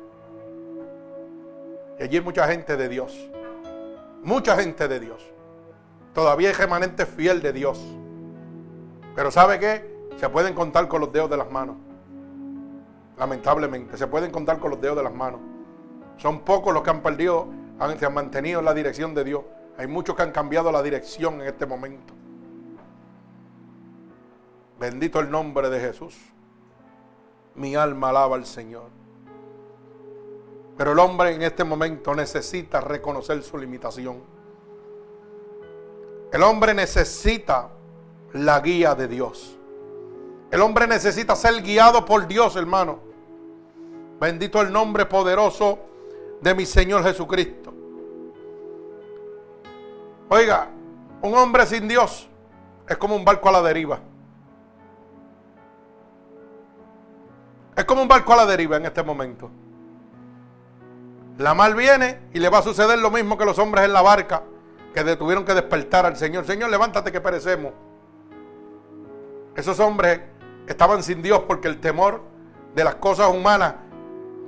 Y 1.99 2.03
allí 2.05 2.17
hay 2.17 2.23
mucha 2.23 2.47
gente 2.47 2.77
de 2.77 2.89
Dios. 2.89 3.31
Mucha 4.23 4.57
gente 4.57 4.87
de 4.87 5.01
Dios. 5.01 5.21
Todavía 6.15 6.51
hay 6.51 6.55
remanente 6.55 7.07
fiel 7.07 7.43
de 7.43 7.53
Dios. 7.53 7.81
Pero 9.17 9.31
¿sabe 9.31 9.59
qué? 9.59 10.09
Se 10.17 10.29
pueden 10.29 10.55
contar 10.55 10.87
con 10.87 11.01
los 11.01 11.13
dedos 11.13 11.29
de 11.29 11.37
las 11.37 11.51
manos. 11.51 11.77
Lamentablemente, 13.19 13.97
se 13.97 14.07
pueden 14.07 14.31
contar 14.31 14.59
con 14.59 14.71
los 14.71 14.81
dedos 14.81 14.97
de 14.97 15.03
las 15.03 15.15
manos. 15.15 15.41
Son 16.19 16.41
pocos 16.41 16.73
los 16.73 16.83
que 16.83 16.91
han 16.91 17.03
perdido, 17.03 17.49
han, 17.81 17.99
se 17.99 18.07
han 18.07 18.15
mantenido 18.15 18.61
en 18.61 18.65
la 18.65 18.75
dirección 18.75 19.13
de 19.15 19.25
Dios. 19.25 19.43
Hay 19.77 19.89
muchos 19.89 20.15
que 20.15 20.23
han 20.23 20.31
cambiado 20.31 20.71
la 20.71 20.83
dirección 20.83 21.41
en 21.41 21.49
este 21.49 21.67
momento. 21.67 22.15
Bendito 24.79 25.19
el 25.19 25.31
nombre 25.31 25.69
de 25.69 25.81
Jesús. 25.81 26.17
Mi 27.57 27.75
alma 27.75 28.11
alaba 28.11 28.37
al 28.37 28.47
Señor. 28.47 29.02
Pero 30.77 30.93
el 30.93 30.99
hombre 30.99 31.35
en 31.35 31.43
este 31.43 31.65
momento 31.65 32.15
necesita 32.15 32.81
reconocer 32.81 33.43
su 33.43 33.59
limitación. 33.59 34.23
El 36.33 36.43
hombre 36.43 36.73
necesita 36.73 37.69
la 38.33 38.61
guía 38.61 38.95
de 38.95 39.07
Dios. 39.07 39.59
El 40.51 40.61
hombre 40.63 40.87
necesita 40.87 41.37
ser 41.37 41.63
guiado 41.63 42.05
por 42.05 42.27
Dios, 42.27 42.57
hermano. 42.57 43.01
Bendito 44.19 44.61
el 44.61 44.73
nombre 44.73 45.07
poderoso 45.07 45.79
de 46.41 46.55
mi 46.55 46.65
Señor 46.65 47.03
Jesucristo. 47.05 47.73
Oiga, 50.29 50.69
un 51.21 51.35
hombre 51.35 51.67
sin 51.67 51.87
Dios 51.87 52.29
es 52.89 52.97
como 52.97 53.15
un 53.15 53.25
barco 53.25 53.49
a 53.49 53.53
la 53.53 53.63
deriva. 53.63 54.01
Es 57.77 57.85
como 57.85 58.03
un 58.03 58.09
barco 58.09 58.33
a 58.33 58.37
la 58.37 58.47
deriva 58.47 58.77
en 58.77 58.87
este 58.87 59.03
momento. 59.03 59.51
La 61.39 61.55
mar 61.55 61.75
viene 61.75 62.21
y 62.33 62.39
le 62.39 62.49
va 62.49 62.59
a 62.59 62.63
suceder 62.63 62.99
lo 62.99 63.11
mismo 63.11 63.39
que 63.39 63.45
los 63.45 63.59
hombres 63.59 63.85
en 63.85 63.93
la 63.93 64.03
barca 64.03 64.43
que 64.95 65.17
tuvieron 65.17 65.45
que 65.45 65.55
despertar 65.55 66.07
al 66.07 66.17
Señor. 66.17 66.45
Señor, 66.45 66.71
levántate 66.71 67.11
que 67.11 67.21
perecemos. 67.21 67.73
Esos 69.57 69.81
hombres 69.81 70.21
estaban 70.67 71.03
sin 71.03 71.23
Dios 71.23 71.43
porque 71.47 71.69
el 71.69 71.81
temor 71.81 72.23
de 72.75 72.85
las 72.85 72.97
cosas 72.97 73.29
humanas 73.29 73.75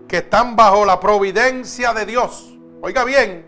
que 0.09 0.19
están 0.19 0.57
bajo 0.57 0.85
la 0.85 1.01
providencia 1.01 1.93
de 1.93 2.07
Dios. 2.07 2.55
Oiga 2.83 3.05
bien, 3.05 3.47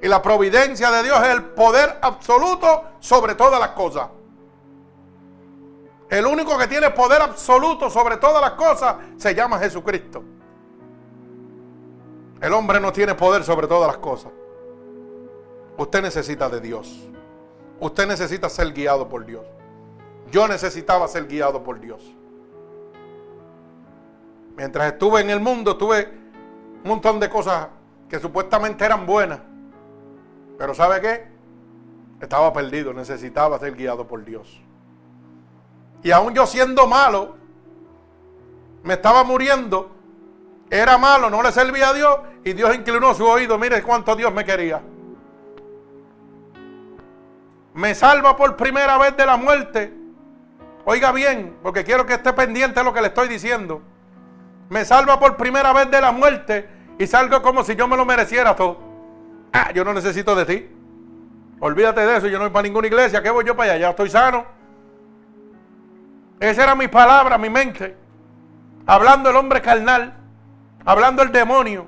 y 0.00 0.06
la 0.06 0.22
providencia 0.22 0.90
de 0.90 1.02
Dios 1.02 1.18
es 1.22 1.28
el 1.28 1.44
poder 1.44 1.98
absoluto 2.00 2.84
sobre 3.00 3.34
todas 3.34 3.58
las 3.58 3.70
cosas. 3.70 4.08
El 6.08 6.24
único 6.24 6.56
que 6.56 6.68
tiene 6.68 6.90
poder 6.90 7.20
absoluto 7.20 7.90
sobre 7.90 8.16
todas 8.16 8.40
las 8.40 8.52
cosas 8.52 8.96
se 9.16 9.34
llama 9.34 9.58
Jesucristo. 9.58 10.22
El 12.40 12.52
hombre 12.52 12.80
no 12.80 12.92
tiene 12.92 13.14
poder 13.14 13.42
sobre 13.42 13.66
todas 13.66 13.88
las 13.88 13.98
cosas. 13.98 14.32
Usted 15.76 16.02
necesita 16.02 16.48
de 16.48 16.60
Dios. 16.60 17.08
Usted 17.80 18.06
necesita 18.06 18.48
ser 18.48 18.72
guiado 18.72 19.08
por 19.08 19.24
Dios. 19.24 19.44
Yo 20.30 20.46
necesitaba 20.46 21.08
ser 21.08 21.26
guiado 21.26 21.62
por 21.62 21.80
Dios. 21.80 22.02
Mientras 24.56 24.92
estuve 24.92 25.20
en 25.20 25.30
el 25.30 25.40
mundo, 25.40 25.76
tuve 25.76 26.08
un 26.82 26.88
montón 26.88 27.20
de 27.20 27.28
cosas 27.28 27.68
que 28.08 28.18
supuestamente 28.18 28.84
eran 28.84 29.06
buenas. 29.06 29.40
Pero 30.58 30.74
¿sabe 30.74 31.00
qué? 31.00 31.26
Estaba 32.20 32.52
perdido, 32.52 32.92
necesitaba 32.92 33.58
ser 33.58 33.74
guiado 33.74 34.06
por 34.06 34.24
Dios. 34.24 34.60
Y 36.02 36.10
aún 36.10 36.34
yo 36.34 36.46
siendo 36.46 36.86
malo, 36.86 37.36
me 38.82 38.94
estaba 38.94 39.24
muriendo 39.24 39.90
era 40.70 40.98
malo, 40.98 41.30
no 41.30 41.42
le 41.42 41.52
servía 41.52 41.90
a 41.90 41.94
Dios 41.94 42.18
y 42.44 42.52
Dios 42.52 42.74
inclinó 42.74 43.14
su 43.14 43.26
oído. 43.26 43.58
Mire 43.58 43.82
cuánto 43.82 44.14
Dios 44.14 44.32
me 44.32 44.44
quería. 44.44 44.80
me 47.78 47.94
salva 47.94 48.36
por 48.36 48.56
primera 48.56 48.98
vez 48.98 49.16
de 49.16 49.24
la 49.24 49.36
muerte. 49.36 49.94
Oiga 50.84 51.12
bien, 51.12 51.56
porque 51.62 51.84
quiero 51.84 52.04
que 52.06 52.14
esté 52.14 52.32
pendiente 52.32 52.80
de 52.80 52.84
lo 52.84 52.92
que 52.92 53.00
le 53.00 53.06
estoy 53.06 53.28
diciendo. 53.28 53.82
Me 54.68 54.84
salva 54.84 55.20
por 55.20 55.36
primera 55.36 55.72
vez 55.72 55.88
de 55.88 56.00
la 56.00 56.10
muerte 56.10 56.68
y 56.98 57.06
salgo 57.06 57.40
como 57.40 57.62
si 57.62 57.76
yo 57.76 57.86
me 57.86 57.96
lo 57.96 58.04
mereciera 58.04 58.56
todo. 58.56 58.80
Ah, 59.52 59.70
yo 59.72 59.84
no 59.84 59.94
necesito 59.94 60.34
de 60.34 60.44
ti. 60.44 60.68
Olvídate 61.60 62.00
de 62.04 62.16
eso, 62.16 62.26
yo 62.26 62.38
no 62.38 62.46
voy 62.46 62.52
para 62.52 62.64
ninguna 62.64 62.88
iglesia. 62.88 63.22
¿Qué 63.22 63.30
voy 63.30 63.44
yo 63.44 63.56
para 63.56 63.74
allá? 63.74 63.80
Ya 63.80 63.90
estoy 63.90 64.10
sano. 64.10 64.44
Esa 66.40 66.64
era 66.64 66.74
mi 66.74 66.88
palabra, 66.88 67.38
mi 67.38 67.48
mente. 67.48 67.96
Hablando 68.86 69.30
el 69.30 69.36
hombre 69.36 69.62
carnal, 69.62 70.17
hablando 70.84 71.22
el 71.22 71.32
demonio. 71.32 71.86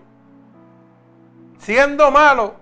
Siendo 1.59 2.11
malo, 2.11 2.55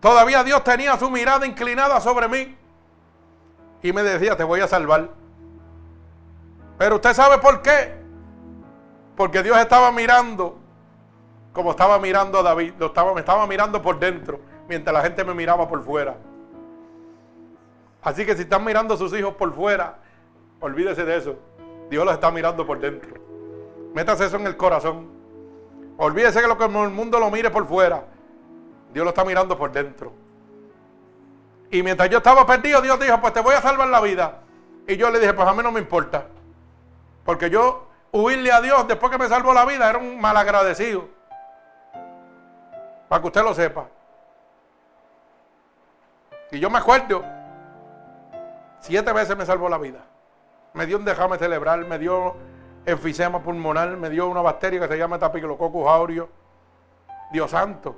todavía 0.00 0.44
Dios 0.44 0.62
tenía 0.62 0.96
su 0.96 1.10
mirada 1.10 1.46
inclinada 1.46 2.00
sobre 2.00 2.28
mí. 2.28 2.56
Y 3.82 3.92
me 3.92 4.02
decía, 4.02 4.36
te 4.36 4.44
voy 4.44 4.60
a 4.60 4.68
salvar. 4.68 5.10
Pero 6.78 6.96
usted 6.96 7.14
sabe 7.14 7.38
por 7.38 7.62
qué. 7.62 7.98
Porque 9.16 9.42
Dios 9.42 9.58
estaba 9.58 9.90
mirando 9.92 10.60
como 11.52 11.72
estaba 11.72 11.98
mirando 11.98 12.38
a 12.38 12.42
David. 12.42 12.74
Lo 12.78 12.86
estaba, 12.86 13.14
me 13.14 13.20
estaba 13.20 13.46
mirando 13.46 13.82
por 13.82 13.98
dentro, 13.98 14.40
mientras 14.68 14.92
la 14.92 15.02
gente 15.02 15.24
me 15.24 15.34
miraba 15.34 15.68
por 15.68 15.82
fuera. 15.82 16.16
Así 18.02 18.24
que 18.24 18.34
si 18.34 18.42
están 18.42 18.64
mirando 18.64 18.94
a 18.94 18.96
sus 18.96 19.12
hijos 19.12 19.34
por 19.34 19.52
fuera, 19.54 19.98
olvídese 20.60 21.04
de 21.04 21.16
eso. 21.16 21.36
Dios 21.90 22.04
los 22.04 22.14
está 22.14 22.30
mirando 22.30 22.66
por 22.66 22.80
dentro. 22.80 23.14
Métase 23.94 24.26
eso 24.26 24.36
en 24.36 24.46
el 24.46 24.56
corazón. 24.56 25.19
Olvídese 26.02 26.40
que 26.40 26.46
lo 26.46 26.56
que 26.56 26.64
el 26.64 26.70
mundo 26.70 27.20
lo 27.20 27.30
mire 27.30 27.50
por 27.50 27.66
fuera. 27.66 28.02
Dios 28.90 29.04
lo 29.04 29.10
está 29.10 29.22
mirando 29.22 29.58
por 29.58 29.70
dentro. 29.70 30.10
Y 31.70 31.82
mientras 31.82 32.08
yo 32.08 32.16
estaba 32.16 32.46
perdido, 32.46 32.80
Dios 32.80 32.98
dijo, 32.98 33.20
pues 33.20 33.34
te 33.34 33.40
voy 33.40 33.54
a 33.54 33.60
salvar 33.60 33.86
la 33.88 34.00
vida. 34.00 34.38
Y 34.88 34.96
yo 34.96 35.10
le 35.10 35.20
dije, 35.20 35.34
pues 35.34 35.46
a 35.46 35.52
mí 35.52 35.62
no 35.62 35.70
me 35.70 35.78
importa. 35.78 36.24
Porque 37.22 37.50
yo 37.50 37.86
huirle 38.12 38.50
a 38.50 38.62
Dios 38.62 38.88
después 38.88 39.12
que 39.12 39.18
me 39.18 39.28
salvó 39.28 39.52
la 39.52 39.66
vida 39.66 39.90
era 39.90 39.98
un 39.98 40.18
malagradecido. 40.18 41.06
Para 43.06 43.20
que 43.20 43.26
usted 43.26 43.42
lo 43.42 43.52
sepa. 43.52 43.86
Y 46.50 46.60
yo 46.60 46.70
me 46.70 46.78
acuerdo, 46.78 47.22
siete 48.78 49.12
veces 49.12 49.36
me 49.36 49.44
salvó 49.44 49.68
la 49.68 49.76
vida. 49.76 50.00
Me 50.72 50.86
dio 50.86 50.96
un 50.96 51.04
dejame 51.04 51.36
cerebral, 51.36 51.84
me 51.84 51.98
dio 51.98 52.36
enfisema 52.86 53.42
pulmonar, 53.42 53.96
me 53.96 54.10
dio 54.10 54.28
una 54.28 54.40
bacteria 54.40 54.80
que 54.80 54.88
se 54.88 54.98
llama 54.98 55.18
Tapiclococcus 55.18 55.86
aureus. 55.86 56.28
Dios 57.32 57.50
santo. 57.50 57.96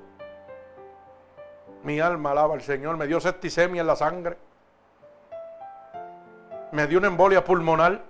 Mi 1.83 2.01
alma 2.01 2.33
alaba 2.33 2.55
al 2.55 2.63
Señor. 2.63 2.97
Me 2.97 3.07
dio 3.07 3.21
septicemia 3.21 3.81
en 3.81 3.87
la 3.87 3.97
sangre. 3.97 4.37
Me 6.73 6.87
dio 6.87 6.99
una 6.99 7.09
embolia 7.09 7.45
pulmonar. 7.45 8.03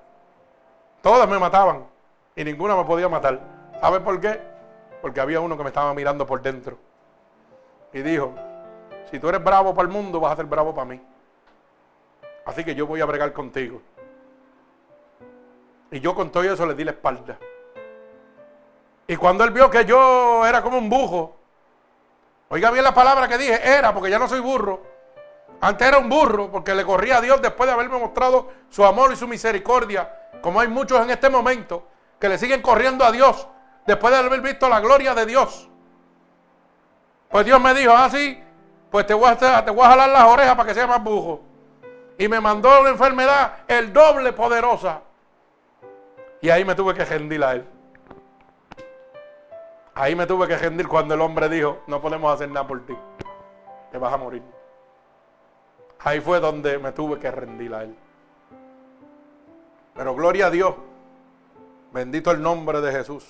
Todas 1.00 1.28
me 1.28 1.38
mataban 1.38 1.84
y 2.36 2.44
ninguna 2.44 2.76
me 2.76 2.84
podía 2.84 3.08
matar. 3.08 3.40
¿Sabe 3.80 4.00
por 4.00 4.20
qué? 4.20 4.40
Porque 5.00 5.20
había 5.20 5.40
uno 5.40 5.56
que 5.56 5.62
me 5.62 5.68
estaba 5.68 5.92
mirando 5.94 6.26
por 6.26 6.42
dentro. 6.42 6.78
Y 7.92 8.02
dijo, 8.02 8.34
si 9.10 9.18
tú 9.18 9.28
eres 9.28 9.42
bravo 9.42 9.74
para 9.74 9.86
el 9.86 9.92
mundo, 9.92 10.20
vas 10.20 10.32
a 10.32 10.36
ser 10.36 10.46
bravo 10.46 10.74
para 10.74 10.86
mí. 10.86 11.00
Así 12.44 12.64
que 12.64 12.74
yo 12.74 12.86
voy 12.86 13.00
a 13.00 13.04
bregar 13.04 13.32
contigo. 13.32 13.82
Y 15.92 16.00
yo 16.00 16.14
con 16.14 16.30
todo 16.30 16.42
eso 16.42 16.66
le 16.66 16.74
di 16.74 16.84
la 16.84 16.90
espalda. 16.90 17.38
Y 19.06 19.16
cuando 19.16 19.44
él 19.44 19.50
vio 19.50 19.70
que 19.70 19.84
yo 19.84 20.44
era 20.46 20.62
como 20.62 20.78
un 20.78 20.88
bujo, 20.88 21.36
oiga 22.48 22.70
bien 22.70 22.82
la 22.82 22.94
palabra 22.94 23.28
que 23.28 23.38
dije, 23.38 23.60
era, 23.62 23.92
porque 23.94 24.10
ya 24.10 24.18
no 24.18 24.26
soy 24.26 24.40
burro. 24.40 24.82
Antes 25.60 25.86
era 25.86 25.98
un 25.98 26.08
burro, 26.08 26.50
porque 26.50 26.74
le 26.74 26.84
corría 26.84 27.18
a 27.18 27.20
Dios 27.20 27.40
después 27.40 27.68
de 27.68 27.74
haberme 27.74 27.98
mostrado 27.98 28.50
su 28.68 28.84
amor 28.84 29.12
y 29.12 29.16
su 29.16 29.28
misericordia 29.28 30.18
como 30.42 30.60
hay 30.60 30.68
muchos 30.68 31.00
en 31.00 31.10
este 31.10 31.30
momento 31.30 31.86
que 32.18 32.28
le 32.28 32.36
siguen 32.36 32.60
corriendo 32.60 33.04
a 33.04 33.12
Dios 33.12 33.46
después 33.86 34.12
de 34.12 34.18
haber 34.18 34.40
visto 34.40 34.68
la 34.68 34.80
gloria 34.80 35.14
de 35.14 35.24
Dios. 35.24 35.68
Pues 37.30 37.46
Dios 37.46 37.60
me 37.60 37.72
dijo, 37.72 37.92
ah, 37.96 38.10
pues 38.90 39.06
te 39.06 39.14
voy, 39.14 39.30
a, 39.30 39.64
te 39.64 39.70
voy 39.70 39.86
a 39.86 39.90
jalar 39.90 40.10
las 40.10 40.24
orejas 40.24 40.54
para 40.54 40.68
que 40.68 40.74
sea 40.74 40.86
más 40.86 41.02
bujo. 41.02 41.40
Y 42.18 42.28
me 42.28 42.40
mandó 42.40 42.80
una 42.80 42.90
enfermedad 42.90 43.58
el 43.68 43.92
doble 43.92 44.32
poderosa. 44.32 45.00
Y 46.42 46.50
ahí 46.50 46.64
me 46.64 46.74
tuve 46.74 46.92
que 46.92 47.04
rendir 47.04 47.42
a 47.44 47.52
él. 47.54 47.64
Ahí 49.94 50.16
me 50.16 50.26
tuve 50.26 50.48
que 50.48 50.58
rendir 50.58 50.88
cuando 50.88 51.14
el 51.14 51.20
hombre 51.20 51.48
dijo, 51.48 51.78
no 51.86 52.00
podemos 52.00 52.34
hacer 52.34 52.50
nada 52.50 52.66
por 52.66 52.84
ti. 52.84 52.96
Te 53.92 53.98
vas 53.98 54.12
a 54.12 54.16
morir. 54.16 54.42
Ahí 56.00 56.20
fue 56.20 56.40
donde 56.40 56.78
me 56.78 56.90
tuve 56.90 57.20
que 57.20 57.30
rendir 57.30 57.72
a 57.72 57.84
él. 57.84 57.96
Pero 59.94 60.14
gloria 60.16 60.46
a 60.46 60.50
Dios. 60.50 60.74
Bendito 61.92 62.32
el 62.32 62.42
nombre 62.42 62.80
de 62.80 62.90
Jesús. 62.90 63.24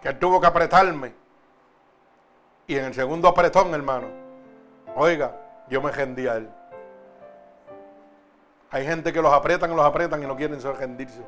Que 0.00 0.10
él 0.10 0.18
tuvo 0.20 0.40
que 0.40 0.46
apretarme. 0.46 1.12
Y 2.68 2.76
en 2.76 2.84
el 2.84 2.94
segundo 2.94 3.26
apretón, 3.26 3.74
hermano. 3.74 4.06
Oiga, 4.94 5.34
yo 5.68 5.82
me 5.82 5.90
rendí 5.90 6.28
a 6.28 6.36
él. 6.36 6.48
Hay 8.70 8.84
gente 8.84 9.12
que 9.12 9.22
los 9.22 9.32
apretan 9.32 9.72
y 9.72 9.74
los 9.74 9.84
apretan 9.84 10.22
y 10.22 10.26
no 10.26 10.36
quieren 10.36 10.60
rendirse. 10.60 11.22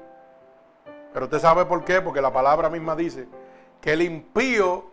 Pero 1.13 1.25
usted 1.25 1.39
sabe 1.39 1.65
por 1.65 1.85
qué, 1.85 2.01
porque 2.01 2.21
la 2.21 2.33
palabra 2.33 2.69
misma 2.69 2.95
dice 2.95 3.27
que 3.81 3.93
el 3.93 4.03
impío, 4.03 4.91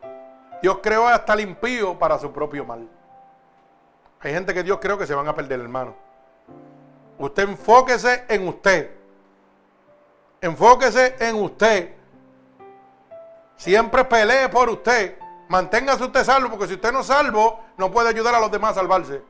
Dios 0.61 0.79
creó 0.81 1.07
hasta 1.07 1.33
el 1.33 1.41
impío 1.41 1.99
para 1.99 2.17
su 2.17 2.31
propio 2.31 2.65
mal. 2.65 2.87
Hay 4.21 4.33
gente 4.33 4.53
que 4.53 4.63
Dios 4.63 4.79
creó 4.81 4.97
que 4.97 5.05
se 5.05 5.13
van 5.13 5.27
a 5.27 5.35
perder, 5.35 5.59
hermano. 5.59 5.93
Usted 7.19 7.49
enfóquese 7.49 8.25
en 8.29 8.47
usted. 8.47 8.91
Enfóquese 10.41 11.15
en 11.19 11.35
usted. 11.35 11.93
Siempre 13.57 14.05
pelee 14.05 14.49
por 14.49 14.69
usted. 14.69 15.17
Manténgase 15.49 16.03
usted 16.03 16.23
salvo, 16.23 16.49
porque 16.49 16.67
si 16.67 16.73
usted 16.73 16.91
no 16.91 17.01
es 17.01 17.07
salvo, 17.07 17.59
no 17.77 17.91
puede 17.91 18.09
ayudar 18.09 18.35
a 18.35 18.39
los 18.39 18.51
demás 18.51 18.71
a 18.71 18.75
salvarse. 18.75 19.21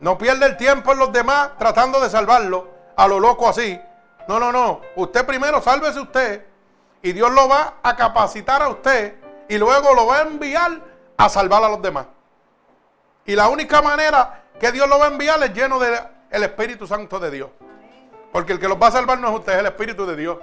No 0.00 0.18
pierda 0.18 0.46
el 0.46 0.56
tiempo 0.56 0.92
en 0.92 0.98
los 0.98 1.12
demás 1.12 1.50
tratando 1.58 2.00
de 2.00 2.10
salvarlo 2.10 2.68
a 2.96 3.08
lo 3.08 3.18
loco 3.20 3.48
así. 3.48 3.80
No, 4.28 4.38
no, 4.38 4.52
no. 4.52 4.80
Usted 4.96 5.24
primero 5.24 5.62
sálvese 5.62 6.00
usted 6.00 6.46
y 7.02 7.12
Dios 7.12 7.30
lo 7.32 7.48
va 7.48 7.74
a 7.82 7.96
capacitar 7.96 8.62
a 8.62 8.68
usted 8.68 9.14
y 9.48 9.58
luego 9.58 9.94
lo 9.94 10.06
va 10.06 10.18
a 10.18 10.22
enviar 10.22 10.80
a 11.16 11.28
salvar 11.28 11.62
a 11.64 11.68
los 11.68 11.80
demás. 11.80 12.06
Y 13.24 13.34
la 13.34 13.48
única 13.48 13.80
manera 13.82 14.42
que 14.58 14.72
Dios 14.72 14.88
lo 14.88 14.98
va 14.98 15.06
a 15.06 15.08
enviar 15.08 15.42
es 15.42 15.52
lleno 15.52 15.78
del 15.78 15.98
Espíritu 16.30 16.86
Santo 16.86 17.18
de 17.18 17.30
Dios. 17.30 17.50
Porque 18.32 18.52
el 18.52 18.60
que 18.60 18.68
los 18.68 18.80
va 18.80 18.88
a 18.88 18.92
salvar 18.92 19.18
no 19.18 19.28
es 19.28 19.34
usted, 19.34 19.54
es 19.54 19.58
el 19.60 19.66
Espíritu 19.66 20.06
de 20.06 20.16
Dios. 20.16 20.38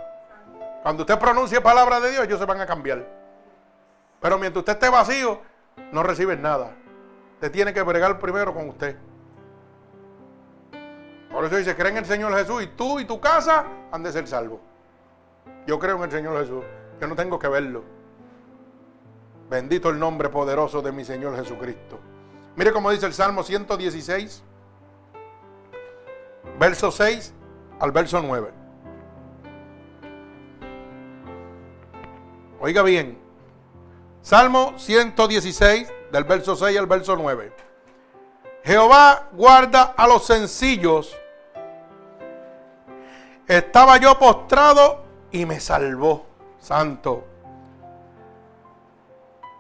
Cuando 0.82 1.04
usted 1.04 1.20
pronuncie 1.20 1.62
palabra 1.62 2.00
de 2.00 2.12
Dios, 2.12 2.26
ellos 2.26 2.40
se 2.40 2.46
van 2.46 2.60
a 2.60 2.66
cambiar. 2.66 3.08
Pero 4.20 4.38
mientras 4.38 4.62
usted 4.62 4.74
esté 4.74 4.90
vacío, 4.90 5.42
no 5.92 6.04
recibe 6.04 6.36
nada. 6.36 6.72
Usted 7.36 7.52
tiene 7.52 7.74
que 7.74 7.82
bregar 7.82 8.20
primero 8.20 8.54
con 8.54 8.70
usted. 8.70 8.98
Por 11.34 11.44
eso 11.46 11.58
dice, 11.58 11.76
cree 11.76 11.90
en 11.90 11.98
el 11.98 12.06
Señor 12.06 12.32
Jesús 12.38 12.62
y 12.62 12.68
tú 12.68 13.00
y 13.00 13.06
tu 13.06 13.20
casa 13.20 13.66
han 13.92 14.04
de 14.04 14.12
ser 14.12 14.28
salvos. 14.28 14.60
Yo 15.66 15.80
creo 15.80 15.96
en 15.98 16.04
el 16.04 16.12
Señor 16.12 16.40
Jesús. 16.40 16.64
Yo 17.02 17.08
no 17.08 17.16
tengo 17.16 17.40
que 17.40 17.48
verlo. 17.48 17.84
Bendito 19.50 19.90
el 19.90 19.98
nombre 19.98 20.30
poderoso 20.30 20.84
de 20.84 20.92
mi 20.92 21.04
Señor 21.04 21.36
Jesucristo. 21.36 22.00
Mire 22.56 22.72
cómo 22.72 22.92
dice 22.92 23.08
el 23.08 23.14
Salmo 23.14 23.42
116, 23.42 24.44
verso 26.60 26.92
6 26.92 27.34
al 27.80 27.92
verso 27.92 28.22
9. 28.22 28.52
Oiga 32.60 32.84
bien, 32.84 33.18
Salmo 34.22 34.76
116, 34.78 35.92
del 36.12 36.24
verso 36.26 36.56
6 36.56 36.78
al 36.78 36.86
verso 36.86 37.16
9. 37.16 37.54
Jehová 38.64 39.30
guarda 39.34 39.96
a 39.98 40.08
los 40.08 40.28
sencillos. 40.28 41.18
Estaba 43.48 43.98
yo 43.98 44.18
postrado 44.18 45.04
y 45.32 45.46
me 45.46 45.60
salvó. 45.60 46.26
Santo. 46.60 47.28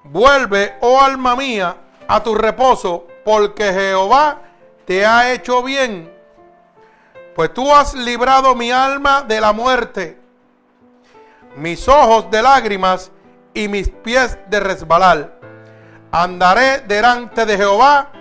Vuelve, 0.05 0.75
oh 0.81 1.01
alma 1.01 1.35
mía, 1.35 1.75
a 2.07 2.23
tu 2.23 2.35
reposo, 2.35 3.07
porque 3.23 3.73
Jehová 3.73 4.41
te 4.85 5.05
ha 5.05 5.33
hecho 5.33 5.63
bien. 5.63 6.11
Pues 7.35 7.53
tú 7.53 7.73
has 7.73 7.93
librado 7.93 8.53
mi 8.55 8.71
alma 8.71 9.23
de 9.23 9.41
la 9.41 9.53
muerte, 9.53 10.19
mis 11.55 11.87
ojos 11.87 12.29
de 12.29 12.41
lágrimas 12.41 13.11
y 13.53 13.67
mis 13.67 13.89
pies 13.89 14.37
de 14.49 14.59
resbalar. 14.59 15.39
Andaré 16.11 16.79
delante 16.81 17.45
de 17.45 17.57
Jehová 17.57 18.11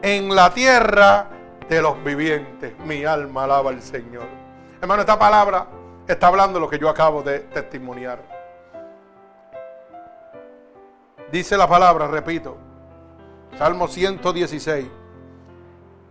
en 0.00 0.34
la 0.34 0.50
tierra 0.54 1.28
de 1.68 1.82
los 1.82 2.02
vivientes. 2.04 2.72
Mi 2.84 3.04
alma 3.04 3.44
alaba 3.44 3.70
al 3.70 3.82
Señor. 3.82 4.41
Hermano, 4.82 5.02
esta 5.02 5.16
palabra 5.16 5.68
está 6.08 6.26
hablando 6.26 6.58
lo 6.58 6.68
que 6.68 6.76
yo 6.76 6.88
acabo 6.88 7.22
de 7.22 7.38
testimoniar. 7.38 8.18
Dice 11.30 11.56
la 11.56 11.68
palabra, 11.68 12.08
repito, 12.08 12.56
Salmo 13.56 13.86
116. 13.86 14.88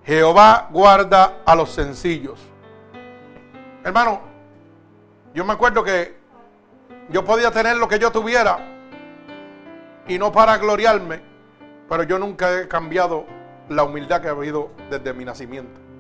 Jehová 0.06 0.70
guarda 0.72 1.40
a 1.46 1.54
los 1.54 1.70
sencillos. 1.70 2.40
Hermano, 3.84 4.22
yo 5.34 5.44
me 5.44 5.52
acuerdo 5.52 5.84
que 5.84 6.16
yo 7.10 7.26
podía 7.26 7.52
tener 7.52 7.76
lo 7.76 7.90
que 7.90 8.00
yo 8.00 8.10
tuviera 8.10 8.58
y 10.08 10.18
no 10.18 10.32
para 10.32 10.58
gloriarme, 10.58 11.22
pero 11.90 12.04
yo 12.04 12.18
nunca 12.18 12.62
he 12.62 12.70
cambiado 12.70 13.26
la 13.68 13.84
humildad 13.84 14.22
que 14.22 14.30
ha 14.30 14.32
habido 14.32 14.70
desde 14.90 15.12
mi 15.12 15.26
nacimiento. 15.26 15.91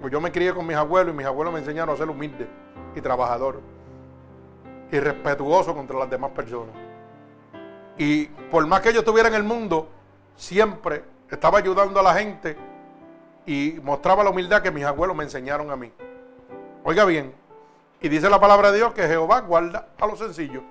Pues 0.00 0.12
yo 0.12 0.20
me 0.20 0.32
crié 0.32 0.54
con 0.54 0.66
mis 0.66 0.76
abuelos 0.76 1.14
y 1.14 1.16
mis 1.16 1.26
abuelos 1.26 1.52
me 1.52 1.60
enseñaron 1.60 1.94
a 1.94 1.98
ser 1.98 2.08
humilde 2.08 2.48
y 2.94 3.00
trabajador 3.00 3.60
y 4.90 4.98
respetuoso 4.98 5.74
contra 5.74 5.98
las 5.98 6.10
demás 6.10 6.30
personas. 6.30 6.74
Y 7.98 8.26
por 8.50 8.66
más 8.66 8.80
que 8.80 8.92
yo 8.92 9.00
estuviera 9.00 9.28
en 9.28 9.34
el 9.34 9.42
mundo, 9.42 9.88
siempre 10.34 11.04
estaba 11.30 11.58
ayudando 11.58 12.00
a 12.00 12.02
la 12.02 12.14
gente 12.14 12.56
y 13.46 13.78
mostraba 13.82 14.24
la 14.24 14.30
humildad 14.30 14.62
que 14.62 14.70
mis 14.70 14.84
abuelos 14.84 15.16
me 15.16 15.24
enseñaron 15.24 15.70
a 15.70 15.76
mí. 15.76 15.92
Oiga 16.82 17.04
bien, 17.04 17.34
y 18.00 18.08
dice 18.08 18.30
la 18.30 18.40
palabra 18.40 18.72
de 18.72 18.78
Dios 18.78 18.94
que 18.94 19.06
Jehová 19.06 19.40
guarda 19.40 19.88
a 20.00 20.06
los 20.06 20.18
sencillos. 20.18 20.62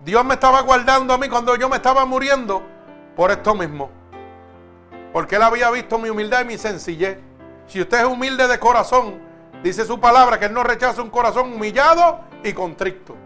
Dios 0.00 0.24
me 0.24 0.34
estaba 0.34 0.62
guardando 0.62 1.14
a 1.14 1.18
mí 1.18 1.28
cuando 1.28 1.54
yo 1.56 1.68
me 1.68 1.76
estaba 1.76 2.04
muriendo 2.04 2.62
por 3.14 3.30
esto 3.30 3.54
mismo. 3.54 3.99
Porque 5.12 5.36
Él 5.36 5.42
había 5.42 5.70
visto 5.70 5.98
mi 5.98 6.08
humildad 6.08 6.42
y 6.42 6.44
mi 6.44 6.58
sencillez. 6.58 7.18
Si 7.66 7.80
usted 7.80 8.00
es 8.00 8.04
humilde 8.04 8.46
de 8.46 8.58
corazón, 8.58 9.20
dice 9.62 9.84
su 9.84 10.00
palabra 10.00 10.38
que 10.38 10.46
Él 10.46 10.52
no 10.52 10.62
rechaza 10.62 11.02
un 11.02 11.10
corazón 11.10 11.52
humillado 11.52 12.20
y 12.42 12.52
contrito. 12.52 13.16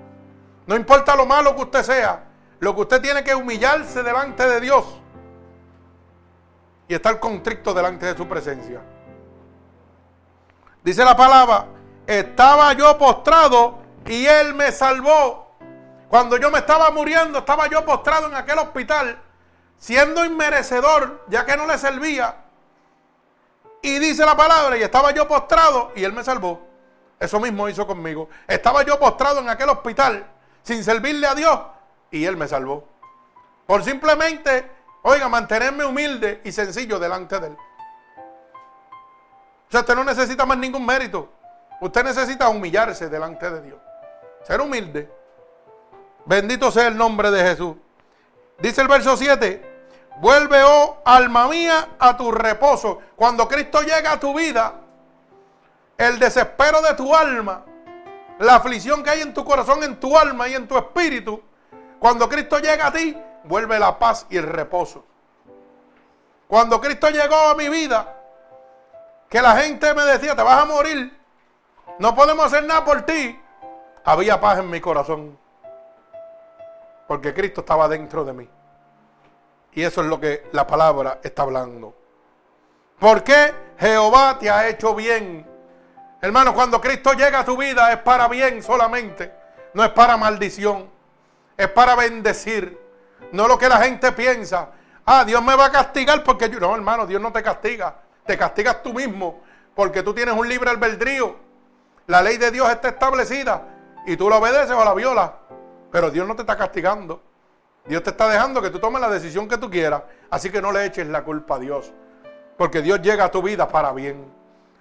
No 0.66 0.76
importa 0.76 1.14
lo 1.16 1.26
malo 1.26 1.54
que 1.54 1.62
usted 1.62 1.82
sea, 1.82 2.24
lo 2.58 2.74
que 2.74 2.80
usted 2.82 3.02
tiene 3.02 3.22
que 3.22 3.34
humillarse 3.34 4.02
delante 4.02 4.46
de 4.46 4.60
Dios 4.60 4.84
y 6.88 6.94
estar 6.94 7.18
contrito 7.20 7.74
delante 7.74 8.06
de 8.06 8.16
su 8.16 8.26
presencia. 8.26 8.80
Dice 10.82 11.04
la 11.04 11.16
palabra, 11.16 11.66
estaba 12.06 12.72
yo 12.74 12.96
postrado 12.98 13.78
y 14.06 14.26
Él 14.26 14.54
me 14.54 14.70
salvó. 14.72 15.56
Cuando 16.08 16.36
yo 16.36 16.50
me 16.50 16.58
estaba 16.58 16.90
muriendo, 16.90 17.38
estaba 17.40 17.68
yo 17.68 17.84
postrado 17.84 18.28
en 18.28 18.34
aquel 18.34 18.58
hospital, 18.58 19.18
siendo 19.78 20.24
inmerecedor, 20.24 21.24
ya 21.28 21.44
que 21.44 21.56
no 21.56 21.66
le 21.66 21.78
servía. 21.78 22.36
Y 23.82 23.98
dice 23.98 24.24
la 24.24 24.36
palabra, 24.36 24.76
y 24.76 24.82
estaba 24.82 25.10
yo 25.10 25.28
postrado 25.28 25.92
y 25.94 26.04
Él 26.04 26.12
me 26.12 26.24
salvó. 26.24 26.66
Eso 27.20 27.38
mismo 27.38 27.68
hizo 27.68 27.86
conmigo. 27.86 28.28
Estaba 28.46 28.82
yo 28.82 28.98
postrado 28.98 29.40
en 29.40 29.48
aquel 29.48 29.68
hospital, 29.68 30.26
sin 30.62 30.82
servirle 30.82 31.26
a 31.26 31.34
Dios, 31.34 31.60
y 32.10 32.24
Él 32.24 32.36
me 32.36 32.48
salvó. 32.48 32.88
Por 33.66 33.84
simplemente, 33.84 34.70
oiga, 35.02 35.28
mantenerme 35.28 35.84
humilde 35.84 36.40
y 36.44 36.52
sencillo 36.52 36.98
delante 36.98 37.38
de 37.40 37.46
Él. 37.48 37.56
O 39.68 39.70
sea, 39.70 39.80
usted 39.80 39.94
no 39.94 40.04
necesita 40.04 40.46
más 40.46 40.58
ningún 40.58 40.84
mérito. 40.84 41.30
Usted 41.80 42.04
necesita 42.04 42.48
humillarse 42.48 43.08
delante 43.08 43.50
de 43.50 43.62
Dios. 43.62 43.78
Ser 44.44 44.60
humilde. 44.60 45.10
Bendito 46.24 46.70
sea 46.70 46.88
el 46.88 46.96
nombre 46.96 47.30
de 47.30 47.42
Jesús. 47.42 47.76
Dice 48.58 48.80
el 48.80 48.88
verso 48.88 49.16
7. 49.16 49.72
Vuelve, 50.18 50.62
oh 50.64 50.98
alma 51.04 51.48
mía, 51.48 51.96
a 51.98 52.16
tu 52.16 52.30
reposo. 52.30 53.00
Cuando 53.16 53.48
Cristo 53.48 53.82
llega 53.82 54.12
a 54.12 54.20
tu 54.20 54.34
vida, 54.34 54.74
el 55.98 56.18
desespero 56.18 56.80
de 56.82 56.94
tu 56.94 57.14
alma, 57.14 57.64
la 58.38 58.56
aflicción 58.56 59.02
que 59.02 59.10
hay 59.10 59.22
en 59.22 59.34
tu 59.34 59.44
corazón, 59.44 59.82
en 59.82 59.98
tu 59.98 60.16
alma 60.16 60.48
y 60.48 60.54
en 60.54 60.68
tu 60.68 60.76
espíritu, 60.76 61.42
cuando 61.98 62.28
Cristo 62.28 62.58
llega 62.58 62.88
a 62.88 62.92
ti, 62.92 63.16
vuelve 63.44 63.78
la 63.78 63.98
paz 63.98 64.26
y 64.30 64.36
el 64.36 64.44
reposo. 64.44 65.04
Cuando 66.46 66.80
Cristo 66.80 67.08
llegó 67.10 67.36
a 67.36 67.54
mi 67.54 67.68
vida, 67.68 68.16
que 69.28 69.40
la 69.40 69.56
gente 69.56 69.92
me 69.94 70.02
decía, 70.02 70.36
te 70.36 70.42
vas 70.42 70.62
a 70.62 70.64
morir, 70.64 71.18
no 71.98 72.14
podemos 72.14 72.46
hacer 72.46 72.64
nada 72.64 72.84
por 72.84 73.02
ti, 73.02 73.40
había 74.04 74.40
paz 74.40 74.58
en 74.58 74.70
mi 74.70 74.80
corazón. 74.80 75.38
Porque 77.06 77.34
Cristo 77.34 77.60
estaba 77.60 77.88
dentro 77.88 78.24
de 78.24 78.32
mí. 78.32 78.48
Y 79.72 79.82
eso 79.82 80.02
es 80.02 80.06
lo 80.06 80.20
que 80.20 80.48
la 80.52 80.66
palabra 80.66 81.18
está 81.22 81.42
hablando. 81.42 81.94
¿Por 82.98 83.22
qué 83.24 83.52
Jehová 83.78 84.38
te 84.38 84.48
ha 84.48 84.68
hecho 84.68 84.94
bien? 84.94 85.46
Hermano, 86.20 86.54
cuando 86.54 86.80
Cristo 86.80 87.12
llega 87.12 87.40
a 87.40 87.44
tu 87.44 87.56
vida 87.56 87.92
es 87.92 87.98
para 87.98 88.28
bien 88.28 88.62
solamente. 88.62 89.32
No 89.74 89.84
es 89.84 89.90
para 89.90 90.16
maldición. 90.16 90.88
Es 91.56 91.68
para 91.68 91.94
bendecir. 91.96 92.80
No 93.32 93.48
lo 93.48 93.58
que 93.58 93.68
la 93.68 93.78
gente 93.78 94.12
piensa. 94.12 94.70
Ah, 95.04 95.24
Dios 95.24 95.42
me 95.42 95.54
va 95.54 95.66
a 95.66 95.72
castigar 95.72 96.22
porque 96.22 96.48
yo... 96.48 96.60
No, 96.60 96.74
hermano, 96.74 97.06
Dios 97.06 97.20
no 97.20 97.32
te 97.32 97.42
castiga. 97.42 97.96
Te 98.24 98.38
castigas 98.38 98.82
tú 98.82 98.94
mismo. 98.94 99.42
Porque 99.74 100.02
tú 100.02 100.14
tienes 100.14 100.34
un 100.34 100.48
libre 100.48 100.70
albedrío. 100.70 101.36
La 102.06 102.22
ley 102.22 102.38
de 102.38 102.50
Dios 102.50 102.70
está 102.70 102.88
establecida. 102.88 103.62
Y 104.06 104.16
tú 104.16 104.30
la 104.30 104.36
obedeces 104.36 104.70
o 104.70 104.84
la 104.84 104.94
violas. 104.94 105.30
Pero 105.94 106.10
Dios 106.10 106.26
no 106.26 106.34
te 106.34 106.42
está 106.42 106.56
castigando. 106.56 107.22
Dios 107.86 108.02
te 108.02 108.10
está 108.10 108.28
dejando 108.28 108.60
que 108.60 108.70
tú 108.70 108.80
tomes 108.80 109.00
la 109.00 109.08
decisión 109.08 109.46
que 109.46 109.58
tú 109.58 109.70
quieras. 109.70 110.02
Así 110.28 110.50
que 110.50 110.60
no 110.60 110.72
le 110.72 110.86
eches 110.86 111.06
la 111.06 111.22
culpa 111.22 111.54
a 111.54 111.58
Dios. 111.60 111.92
Porque 112.58 112.82
Dios 112.82 113.00
llega 113.00 113.26
a 113.26 113.30
tu 113.30 113.40
vida 113.40 113.68
para 113.68 113.92
bien. 113.92 114.26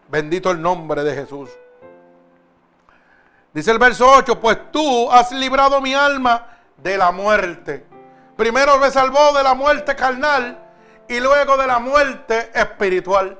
Bendito 0.08 0.50
el 0.50 0.60
nombre 0.60 1.04
de 1.04 1.14
Jesús. 1.14 1.52
Dice 3.54 3.70
el 3.70 3.78
verso 3.78 4.12
8, 4.12 4.40
pues 4.40 4.72
tú 4.72 5.12
has 5.12 5.32
librado 5.32 5.80
mi 5.82 5.94
alma 5.94 6.48
de 6.78 6.98
la 6.98 7.12
muerte. 7.12 7.86
Primero 8.36 8.80
me 8.80 8.90
salvó 8.90 9.34
de 9.34 9.44
la 9.44 9.54
muerte 9.54 9.96
carnal 9.96 10.58
y 11.08 11.20
luego 11.20 11.58
de 11.58 11.68
la 11.68 11.78
muerte 11.78 12.50
espiritual. 12.56 13.38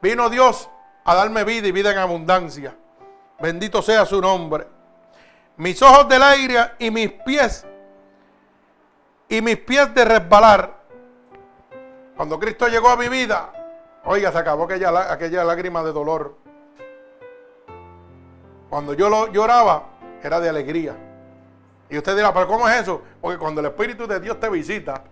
Vino 0.00 0.30
Dios 0.30 0.70
a 1.04 1.16
darme 1.16 1.42
vida 1.42 1.66
y 1.66 1.72
vida 1.72 1.90
en 1.90 1.98
abundancia. 1.98 2.76
Bendito 3.40 3.82
sea 3.82 4.06
su 4.06 4.20
nombre. 4.20 4.77
Mis 5.58 5.82
ojos 5.82 6.08
del 6.08 6.22
aire 6.22 6.70
y 6.78 6.90
mis 6.90 7.10
pies 7.10 7.66
y 9.28 9.42
mis 9.42 9.56
pies 9.58 9.92
de 9.92 10.04
resbalar. 10.04 10.78
Cuando 12.16 12.38
Cristo 12.38 12.68
llegó 12.68 12.88
a 12.88 12.96
mi 12.96 13.08
vida, 13.08 13.52
oiga, 14.04 14.30
se 14.30 14.38
acabó 14.38 14.64
aquella, 14.64 15.12
aquella 15.12 15.44
lágrima 15.44 15.82
de 15.82 15.92
dolor. 15.92 16.36
Cuando 18.70 18.94
yo 18.94 19.08
lo 19.08 19.32
lloraba, 19.32 19.82
era 20.22 20.38
de 20.38 20.48
alegría. 20.48 20.96
Y 21.90 21.98
usted 21.98 22.14
dirá, 22.14 22.32
pero 22.32 22.46
¿cómo 22.46 22.68
es 22.68 22.82
eso? 22.82 23.02
Porque 23.20 23.38
cuando 23.38 23.60
el 23.60 23.66
Espíritu 23.66 24.06
de 24.06 24.20
Dios 24.20 24.38
te 24.38 24.48
visita 24.48 25.02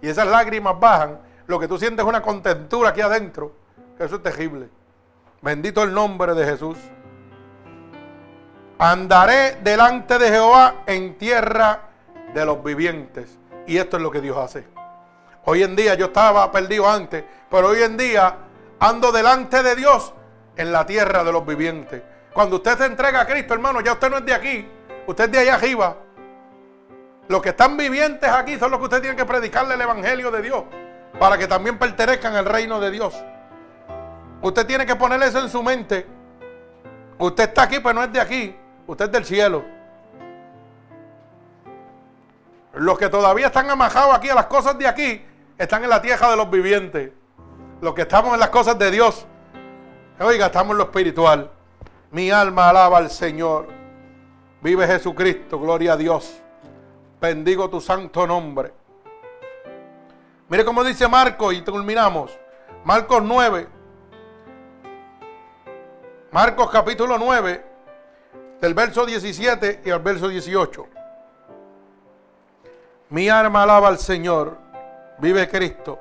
y 0.00 0.08
esas 0.08 0.28
lágrimas 0.28 0.78
bajan, 0.78 1.18
lo 1.48 1.58
que 1.58 1.66
tú 1.66 1.76
sientes 1.76 2.04
es 2.04 2.08
una 2.08 2.22
contentura 2.22 2.90
aquí 2.90 3.00
adentro, 3.00 3.52
que 3.98 4.04
eso 4.04 4.14
es 4.14 4.22
terrible. 4.22 4.68
Bendito 5.40 5.82
el 5.82 5.92
nombre 5.92 6.34
de 6.34 6.44
Jesús. 6.44 6.76
Andaré 8.82 9.58
delante 9.62 10.18
de 10.18 10.28
Jehová 10.28 10.82
en 10.86 11.16
tierra 11.16 11.82
de 12.34 12.44
los 12.44 12.64
vivientes. 12.64 13.38
Y 13.64 13.76
esto 13.76 13.96
es 13.96 14.02
lo 14.02 14.10
que 14.10 14.20
Dios 14.20 14.36
hace. 14.36 14.66
Hoy 15.44 15.62
en 15.62 15.76
día 15.76 15.94
yo 15.94 16.06
estaba 16.06 16.50
perdido 16.50 16.90
antes, 16.90 17.22
pero 17.48 17.68
hoy 17.68 17.80
en 17.80 17.96
día 17.96 18.38
ando 18.80 19.12
delante 19.12 19.62
de 19.62 19.76
Dios 19.76 20.12
en 20.56 20.72
la 20.72 20.84
tierra 20.84 21.22
de 21.22 21.30
los 21.30 21.46
vivientes. 21.46 22.02
Cuando 22.34 22.56
usted 22.56 22.76
se 22.76 22.86
entrega 22.86 23.20
a 23.20 23.26
Cristo, 23.26 23.54
hermano, 23.54 23.80
ya 23.82 23.92
usted 23.92 24.10
no 24.10 24.16
es 24.16 24.26
de 24.26 24.34
aquí, 24.34 24.68
usted 25.06 25.26
es 25.26 25.30
de 25.30 25.38
allá 25.38 25.54
arriba. 25.54 25.96
Los 27.28 27.40
que 27.40 27.50
están 27.50 27.76
vivientes 27.76 28.28
aquí 28.28 28.58
son 28.58 28.72
los 28.72 28.80
que 28.80 28.84
usted 28.86 29.00
tiene 29.00 29.14
que 29.14 29.24
predicarle 29.24 29.74
el 29.74 29.80
Evangelio 29.80 30.32
de 30.32 30.42
Dios 30.42 30.64
para 31.20 31.38
que 31.38 31.46
también 31.46 31.78
pertenezcan 31.78 32.34
al 32.34 32.46
reino 32.46 32.80
de 32.80 32.90
Dios. 32.90 33.14
Usted 34.40 34.66
tiene 34.66 34.84
que 34.84 34.96
poner 34.96 35.22
eso 35.22 35.38
en 35.38 35.48
su 35.48 35.62
mente. 35.62 36.04
Usted 37.18 37.44
está 37.44 37.62
aquí, 37.62 37.78
pero 37.78 37.94
no 37.94 38.02
es 38.02 38.12
de 38.12 38.20
aquí. 38.20 38.56
Usted 38.92 39.06
es 39.06 39.12
del 39.12 39.24
cielo. 39.24 39.64
Los 42.74 42.98
que 42.98 43.08
todavía 43.08 43.46
están 43.46 43.70
amajados 43.70 44.14
aquí 44.14 44.28
a 44.28 44.34
las 44.34 44.46
cosas 44.46 44.76
de 44.76 44.86
aquí, 44.86 45.24
están 45.56 45.82
en 45.82 45.88
la 45.88 46.02
tierra 46.02 46.30
de 46.30 46.36
los 46.36 46.50
vivientes. 46.50 47.10
Los 47.80 47.94
que 47.94 48.02
estamos 48.02 48.34
en 48.34 48.40
las 48.40 48.50
cosas 48.50 48.78
de 48.78 48.90
Dios, 48.90 49.26
oiga, 50.20 50.46
estamos 50.46 50.72
en 50.72 50.78
lo 50.78 50.84
espiritual. 50.84 51.50
Mi 52.10 52.30
alma 52.30 52.68
alaba 52.68 52.98
al 52.98 53.10
Señor. 53.10 53.68
Vive 54.60 54.86
Jesucristo, 54.86 55.58
gloria 55.58 55.94
a 55.94 55.96
Dios. 55.96 56.42
Bendigo 57.18 57.70
tu 57.70 57.80
santo 57.80 58.26
nombre. 58.26 58.74
Mire 60.50 60.66
cómo 60.66 60.84
dice 60.84 61.08
Marcos 61.08 61.54
y 61.54 61.62
terminamos. 61.62 62.38
Marcos 62.84 63.22
9. 63.22 63.68
Marcos 66.30 66.70
capítulo 66.70 67.16
9, 67.16 67.71
del 68.62 68.74
verso 68.74 69.04
17 69.04 69.82
y 69.84 69.90
al 69.90 69.98
verso 69.98 70.28
18. 70.28 70.86
Mi 73.10 73.28
alma 73.28 73.64
alaba 73.64 73.88
al 73.88 73.98
Señor. 73.98 74.56
Vive 75.18 75.48
Cristo. 75.48 75.98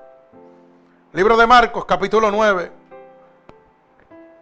Libro 1.13 1.35
de 1.37 1.47
Marcos, 1.47 1.85
capítulo 1.85 2.29
9, 2.29 2.71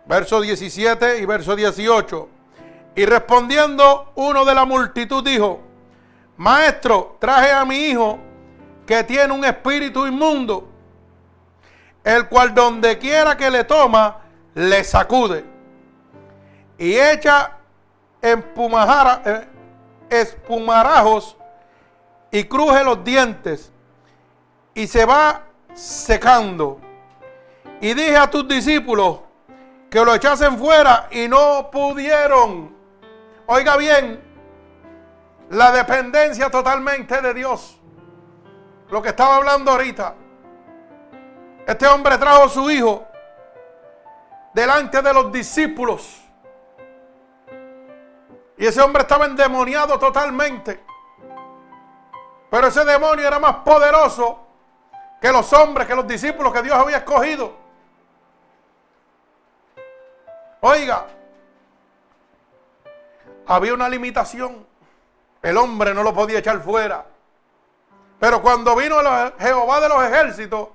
verso 0.05 0.41
17 0.41 1.19
y 1.19 1.25
verso 1.25 1.55
18. 1.55 2.29
Y 2.95 3.05
respondiendo 3.05 4.11
uno 4.15 4.43
de 4.43 4.53
la 4.53 4.65
multitud 4.65 5.23
dijo, 5.23 5.61
Maestro, 6.35 7.15
traje 7.19 7.53
a 7.53 7.63
mi 7.63 7.77
hijo 7.87 8.19
que 8.85 9.05
tiene 9.05 9.31
un 9.31 9.45
espíritu 9.45 10.05
inmundo, 10.05 10.67
el 12.03 12.27
cual 12.27 12.53
donde 12.53 12.97
quiera 12.97 13.37
que 13.37 13.49
le 13.49 13.63
toma, 13.63 14.17
le 14.55 14.83
sacude 14.83 15.45
y 16.77 16.95
echa 16.97 17.58
eh, 18.21 19.47
espumarajos 20.09 21.37
y 22.31 22.43
cruje 22.43 22.83
los 22.83 23.03
dientes 23.03 23.71
y 24.73 24.87
se 24.87 25.05
va 25.05 25.43
secando. 25.73 26.79
Y 27.81 27.93
dije 27.93 28.17
a 28.17 28.29
tus 28.29 28.47
discípulos 28.47 29.19
que 29.89 30.03
lo 30.03 30.13
echasen 30.13 30.57
fuera 30.57 31.07
y 31.11 31.27
no 31.27 31.69
pudieron. 31.71 32.75
Oiga 33.47 33.77
bien, 33.77 34.21
la 35.49 35.71
dependencia 35.71 36.49
totalmente 36.49 37.21
de 37.21 37.33
Dios. 37.33 37.79
Lo 38.89 39.01
que 39.01 39.09
estaba 39.09 39.37
hablando 39.37 39.71
ahorita. 39.71 40.15
Este 41.65 41.87
hombre 41.87 42.17
trajo 42.17 42.43
a 42.45 42.49
su 42.49 42.69
hijo 42.69 43.07
delante 44.53 45.01
de 45.01 45.13
los 45.13 45.31
discípulos. 45.31 46.21
Y 48.59 48.67
ese 48.67 48.81
hombre 48.81 49.03
estaba 49.03 49.25
endemoniado 49.25 49.97
totalmente. 49.97 50.83
Pero 52.51 52.67
ese 52.67 52.83
demonio 52.83 53.25
era 53.25 53.39
más 53.39 53.55
poderoso 53.57 54.37
que 55.21 55.31
los 55.31 55.51
hombres, 55.53 55.87
que 55.87 55.95
los 55.95 56.05
discípulos 56.05 56.51
que 56.51 56.61
Dios 56.61 56.75
había 56.75 56.97
escogido. 56.97 57.53
Oiga, 60.59 61.07
había 63.47 63.73
una 63.73 63.87
limitación. 63.87 64.67
El 65.41 65.55
hombre 65.55 65.93
no 65.93 66.03
lo 66.03 66.13
podía 66.13 66.39
echar 66.39 66.59
fuera. 66.61 67.05
Pero 68.19 68.41
cuando 68.41 68.75
vino 68.75 68.97
Jehová 69.39 69.79
de 69.79 69.87
los 69.87 70.03
ejércitos, 70.03 70.67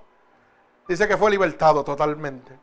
dice 0.89 1.06
que 1.06 1.19
fue 1.19 1.31
libertado 1.31 1.85
totalmente. 1.85 2.59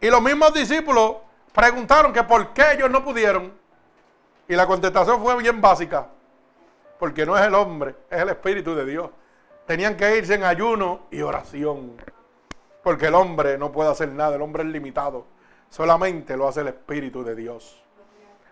Y 0.00 0.08
los 0.08 0.22
mismos 0.22 0.54
discípulos 0.54 1.16
preguntaron 1.52 2.14
que 2.14 2.22
por 2.22 2.54
qué 2.54 2.72
ellos 2.72 2.90
no 2.90 3.04
pudieron. 3.04 3.59
Y 4.50 4.56
la 4.56 4.66
contestación 4.66 5.22
fue 5.22 5.36
bien 5.36 5.60
básica. 5.60 6.08
Porque 6.98 7.24
no 7.24 7.38
es 7.38 7.46
el 7.46 7.54
hombre, 7.54 7.94
es 8.10 8.20
el 8.20 8.30
Espíritu 8.30 8.74
de 8.74 8.84
Dios. 8.84 9.08
Tenían 9.64 9.96
que 9.96 10.18
irse 10.18 10.34
en 10.34 10.42
ayuno 10.42 11.02
y 11.12 11.22
oración. 11.22 11.96
Porque 12.82 13.06
el 13.06 13.14
hombre 13.14 13.56
no 13.56 13.70
puede 13.70 13.90
hacer 13.90 14.08
nada, 14.08 14.34
el 14.34 14.42
hombre 14.42 14.64
es 14.64 14.70
limitado. 14.70 15.24
Solamente 15.68 16.36
lo 16.36 16.48
hace 16.48 16.62
el 16.62 16.66
Espíritu 16.66 17.22
de 17.22 17.36
Dios. 17.36 17.80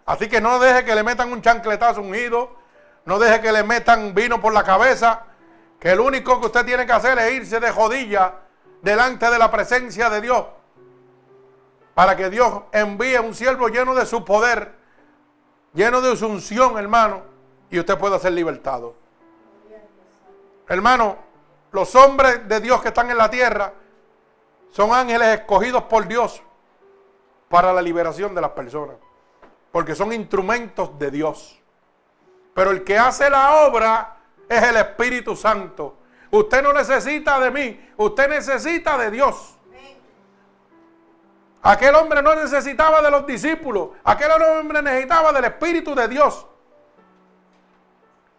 Así 0.06 0.28
que 0.28 0.40
no 0.40 0.60
deje 0.60 0.84
que 0.84 0.94
le 0.94 1.02
metan 1.02 1.32
un 1.32 1.42
chancletazo 1.42 2.00
ungido. 2.00 2.52
No 3.04 3.18
deje 3.18 3.40
que 3.40 3.50
le 3.50 3.64
metan 3.64 4.14
vino 4.14 4.40
por 4.40 4.54
la 4.54 4.62
cabeza. 4.62 5.24
Que 5.80 5.90
el 5.90 5.98
único 5.98 6.38
que 6.38 6.46
usted 6.46 6.64
tiene 6.64 6.86
que 6.86 6.92
hacer 6.92 7.18
es 7.18 7.32
irse 7.32 7.58
de 7.58 7.72
jodilla 7.72 8.34
delante 8.82 9.28
de 9.28 9.36
la 9.36 9.50
presencia 9.50 10.08
de 10.10 10.20
Dios. 10.20 10.44
Para 11.94 12.14
que 12.14 12.30
Dios 12.30 12.62
envíe 12.70 13.18
un 13.18 13.34
siervo 13.34 13.66
lleno 13.66 13.96
de 13.96 14.06
su 14.06 14.24
poder, 14.24 14.77
lleno 15.74 16.00
de 16.00 16.16
su 16.16 16.26
unción, 16.26 16.78
hermano, 16.78 17.22
y 17.70 17.78
usted 17.78 17.98
pueda 17.98 18.18
ser 18.18 18.32
libertado. 18.32 18.94
Hermano, 20.68 21.16
los 21.72 21.94
hombres 21.94 22.46
de 22.48 22.60
Dios 22.60 22.82
que 22.82 22.88
están 22.88 23.10
en 23.10 23.18
la 23.18 23.30
tierra 23.30 23.72
son 24.70 24.92
ángeles 24.92 25.40
escogidos 25.40 25.84
por 25.84 26.06
Dios 26.06 26.42
para 27.48 27.72
la 27.72 27.82
liberación 27.82 28.34
de 28.34 28.40
las 28.40 28.50
personas. 28.50 28.96
Porque 29.72 29.94
son 29.94 30.12
instrumentos 30.12 30.98
de 30.98 31.10
Dios. 31.10 31.58
Pero 32.54 32.70
el 32.70 32.84
que 32.84 32.98
hace 32.98 33.28
la 33.30 33.66
obra 33.66 34.16
es 34.48 34.62
el 34.62 34.76
Espíritu 34.76 35.36
Santo. 35.36 35.96
Usted 36.30 36.62
no 36.62 36.72
necesita 36.72 37.38
de 37.40 37.50
mí, 37.50 37.88
usted 37.96 38.28
necesita 38.28 38.98
de 38.98 39.10
Dios. 39.10 39.57
Aquel 41.62 41.94
hombre 41.94 42.22
no 42.22 42.34
necesitaba 42.34 43.02
de 43.02 43.10
los 43.10 43.26
discípulos, 43.26 43.90
aquel 44.04 44.30
hombre 44.30 44.80
necesitaba 44.80 45.32
del 45.32 45.44
Espíritu 45.44 45.94
de 45.94 46.08
Dios. 46.08 46.46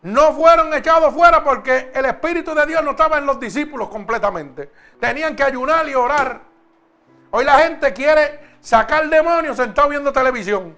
No 0.01 0.31
fueron 0.33 0.73
echados 0.73 1.13
fuera 1.13 1.43
porque 1.43 1.91
el 1.93 2.05
Espíritu 2.05 2.55
de 2.55 2.65
Dios 2.65 2.81
no 2.83 2.91
estaba 2.91 3.17
en 3.17 3.25
los 3.25 3.39
discípulos 3.39 3.89
completamente. 3.89 4.71
Tenían 4.99 5.35
que 5.35 5.43
ayunar 5.43 5.87
y 5.89 5.95
orar. 5.95 6.39
Hoy 7.31 7.43
la 7.43 7.59
gente 7.59 7.91
quiere 7.93 8.39
sacar 8.61 9.09
demonios 9.09 9.57
sentado 9.57 9.89
viendo 9.89 10.13
televisión. 10.13 10.75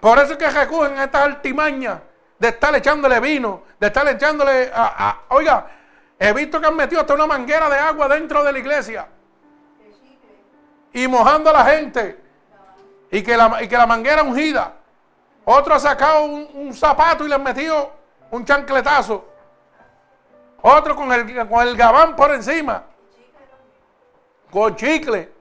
Por 0.00 0.18
eso 0.18 0.32
es 0.32 0.38
que 0.38 0.50
recogen 0.50 0.98
estas 0.98 1.22
altimañas 1.22 2.00
de 2.38 2.48
estar 2.48 2.74
echándole 2.74 3.20
vino, 3.20 3.62
de 3.78 3.86
estar 3.86 4.08
echándole 4.08 4.70
a, 4.74 5.20
Oiga, 5.28 5.66
he 6.18 6.32
visto 6.32 6.60
que 6.60 6.66
han 6.66 6.74
metido 6.74 7.02
hasta 7.02 7.14
una 7.14 7.26
manguera 7.26 7.68
de 7.68 7.78
agua 7.78 8.08
dentro 8.08 8.42
de 8.42 8.52
la 8.52 8.58
iglesia. 8.58 9.06
Y 10.92 11.06
mojando 11.08 11.50
a 11.50 11.52
la 11.52 11.64
gente. 11.64 12.20
Y 13.10 13.22
que 13.22 13.36
la, 13.36 13.62
y 13.62 13.68
que 13.68 13.76
la 13.76 13.86
manguera 13.86 14.22
ungida. 14.22 14.74
Otro 15.44 15.74
ha 15.74 15.80
sacado 15.80 16.24
un, 16.24 16.72
zapato 16.74 17.24
y 17.24 17.28
le 17.28 17.34
han 17.34 17.42
metido 17.42 17.92
un 18.30 18.44
chancletazo. 18.44 19.24
Otro 20.62 20.94
con 20.94 21.10
el, 21.12 21.48
con 21.48 21.66
el 21.66 21.76
gabán 21.76 22.14
por 22.14 22.30
encima. 22.32 22.84
Con 24.50 24.76
chicle. 24.76 25.32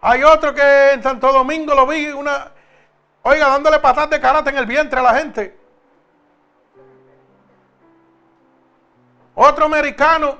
Hay 0.00 0.22
otro 0.24 0.52
que 0.52 0.92
en 0.92 1.02
Santo 1.02 1.32
Domingo 1.32 1.74
lo 1.74 1.86
vi, 1.86 2.08
una, 2.08 2.50
oiga, 3.22 3.48
dándole 3.48 3.78
patas 3.78 4.10
de 4.10 4.20
karate 4.20 4.50
en 4.50 4.58
el 4.58 4.66
vientre 4.66 4.98
a 4.98 5.02
la 5.02 5.14
gente. 5.14 5.58
Otro 9.34 9.64
americano, 9.64 10.36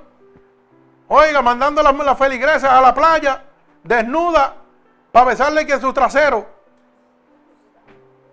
oiga, 1.08 1.40
mandando 1.40 1.80
las, 1.80 1.94
las 1.94 2.18
feligresas 2.18 2.70
a 2.70 2.80
la 2.80 2.92
playa, 2.92 3.42
desnuda, 3.82 4.56
para 5.10 5.26
besarle 5.26 5.66
que 5.66 5.78
su 5.78 5.92
trasero. 5.92 6.46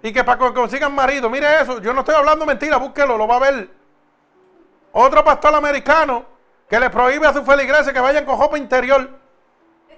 Y 0.01 0.13
que 0.13 0.23
para 0.23 0.39
que 0.39 0.53
consigan 0.53 0.95
marido. 0.95 1.29
Mire 1.29 1.61
eso, 1.61 1.81
yo 1.81 1.93
no 1.93 1.99
estoy 2.01 2.15
hablando 2.15 2.45
mentira, 2.45 2.77
búsquelo, 2.77 3.17
lo 3.17 3.27
va 3.27 3.35
a 3.35 3.39
ver. 3.39 3.69
Otro 4.93 5.23
pastor 5.23 5.53
americano 5.53 6.25
que 6.69 6.79
le 6.79 6.89
prohíbe 6.89 7.27
a 7.27 7.33
sus 7.33 7.43
feligreses 7.43 7.91
que 7.91 7.99
vayan 7.99 8.25
con 8.25 8.39
ropa 8.39 8.57
interior. 8.57 9.09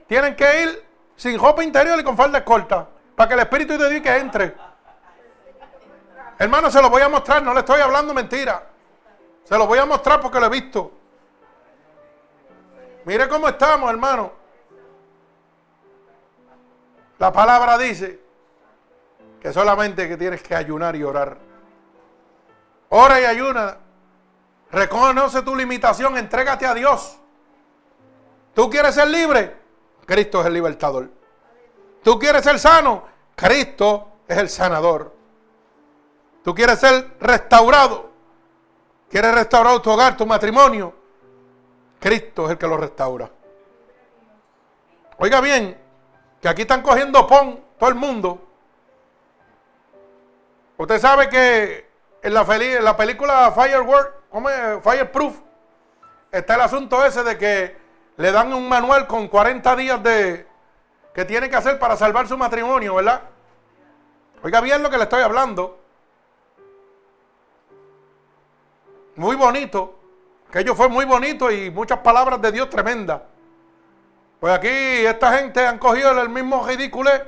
Tienen 0.07 0.35
que 0.35 0.63
ir 0.63 0.85
sin 1.15 1.39
ropa 1.39 1.63
interior 1.63 1.99
y 1.99 2.03
con 2.03 2.17
falda 2.17 2.43
corta, 2.43 2.87
para 3.15 3.27
que 3.27 3.33
el 3.35 3.39
Espíritu 3.41 3.77
de 3.77 3.89
Dios 3.89 4.01
que 4.01 4.17
entre. 4.17 4.55
Hermano, 6.39 6.71
se 6.71 6.81
lo 6.81 6.89
voy 6.89 7.03
a 7.03 7.09
mostrar, 7.09 7.43
no 7.43 7.53
le 7.53 7.59
estoy 7.59 7.79
hablando 7.79 8.13
mentira. 8.13 8.63
Se 9.43 9.55
lo 9.57 9.67
voy 9.67 9.77
a 9.77 9.85
mostrar 9.85 10.19
porque 10.19 10.39
lo 10.39 10.47
he 10.47 10.49
visto. 10.49 10.91
Mire 13.05 13.27
cómo 13.27 13.47
estamos, 13.47 13.89
hermano. 13.89 14.40
La 17.21 17.31
palabra 17.31 17.77
dice 17.77 18.19
que 19.39 19.53
solamente 19.53 20.07
que 20.09 20.17
tienes 20.17 20.41
que 20.41 20.55
ayunar 20.55 20.95
y 20.95 21.03
orar. 21.03 21.37
Ora 22.89 23.21
y 23.21 23.25
ayuna. 23.25 23.77
Reconoce 24.71 25.43
tu 25.43 25.55
limitación, 25.55 26.17
entrégate 26.17 26.65
a 26.65 26.73
Dios. 26.73 27.19
¿Tú 28.55 28.71
quieres 28.71 28.95
ser 28.95 29.07
libre? 29.07 29.55
Cristo 30.03 30.41
es 30.41 30.47
el 30.47 30.53
libertador. 30.53 31.11
¿Tú 32.01 32.17
quieres 32.17 32.43
ser 32.43 32.57
sano? 32.57 33.03
Cristo 33.35 34.13
es 34.27 34.39
el 34.39 34.49
sanador. 34.49 35.15
¿Tú 36.43 36.55
quieres 36.55 36.79
ser 36.79 37.17
restaurado? 37.19 38.09
¿Quieres 39.11 39.35
restaurar 39.35 39.79
tu 39.79 39.91
hogar, 39.91 40.17
tu 40.17 40.25
matrimonio? 40.25 40.91
Cristo 41.99 42.45
es 42.45 42.53
el 42.53 42.57
que 42.57 42.67
lo 42.67 42.77
restaura. 42.77 43.29
Oiga 45.19 45.39
bien, 45.39 45.80
que 46.41 46.49
aquí 46.49 46.63
están 46.63 46.81
cogiendo 46.81 47.25
pon 47.27 47.63
todo 47.77 47.89
el 47.89 47.95
mundo. 47.95 48.41
Usted 50.77 50.99
sabe 50.99 51.29
que 51.29 51.87
en 52.23 52.33
la, 52.33 52.97
película 52.97 53.51
Firework, 53.51 54.29
¿cómo 54.29 54.49
es? 54.49 54.83
Fireproof, 54.83 55.39
está 56.31 56.55
el 56.55 56.61
asunto 56.61 57.05
ese 57.05 57.23
de 57.23 57.37
que 57.37 57.77
le 58.17 58.31
dan 58.31 58.51
un 58.53 58.67
manual 58.67 59.05
con 59.05 59.27
40 59.27 59.75
días 59.75 60.01
de 60.01 60.47
que 61.13 61.25
tiene 61.25 61.49
que 61.49 61.55
hacer 61.55 61.77
para 61.77 61.95
salvar 61.95 62.27
su 62.27 62.37
matrimonio, 62.37 62.95
¿verdad? 62.95 63.21
Oiga 64.43 64.61
bien 64.61 64.81
lo 64.81 64.89
que 64.89 64.97
le 64.97 65.03
estoy 65.03 65.21
hablando. 65.21 65.79
Muy 69.15 69.35
bonito. 69.35 69.99
Aquello 70.49 70.73
fue 70.73 70.89
muy 70.89 71.05
bonito 71.05 71.51
y 71.51 71.69
muchas 71.69 71.99
palabras 71.99 72.41
de 72.41 72.51
Dios 72.51 72.69
tremendas. 72.69 73.21
Pues 74.41 74.53
aquí 74.53 74.67
esta 74.67 75.37
gente 75.37 75.65
han 75.65 75.79
cogido 75.79 76.11
el 76.19 76.27
mismo 76.27 76.67
ridiculé. 76.67 77.23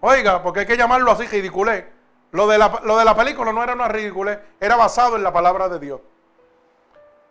Oiga, 0.00 0.42
porque 0.42 0.60
hay 0.60 0.66
que 0.66 0.76
llamarlo 0.76 1.12
así, 1.12 1.26
ridiculé. 1.26 1.90
Lo 2.32 2.46
de 2.46 2.58
la, 2.58 2.80
lo 2.84 2.98
de 2.98 3.06
la 3.06 3.16
película 3.16 3.54
no 3.54 3.62
era 3.62 3.72
una 3.72 3.88
ridiculé, 3.88 4.38
era 4.60 4.76
basado 4.76 5.16
en 5.16 5.22
la 5.22 5.32
palabra 5.32 5.70
de 5.70 5.78
Dios. 5.78 6.00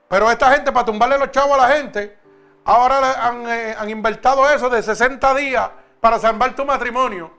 Pero 0.07 0.31
esta 0.31 0.51
gente, 0.51 0.71
para 0.71 0.85
tumbarle 0.85 1.19
los 1.19 1.29
chavos 1.29 1.53
a 1.53 1.67
la 1.67 1.75
gente, 1.75 2.17
Ahora 2.69 3.27
han, 3.27 3.47
eh, 3.47 3.75
han 3.75 3.89
invertido 3.89 4.47
eso 4.47 4.69
de 4.69 4.83
60 4.83 5.33
días 5.33 5.71
para 5.99 6.19
salvar 6.19 6.55
tu 6.55 6.63
matrimonio. 6.65 7.31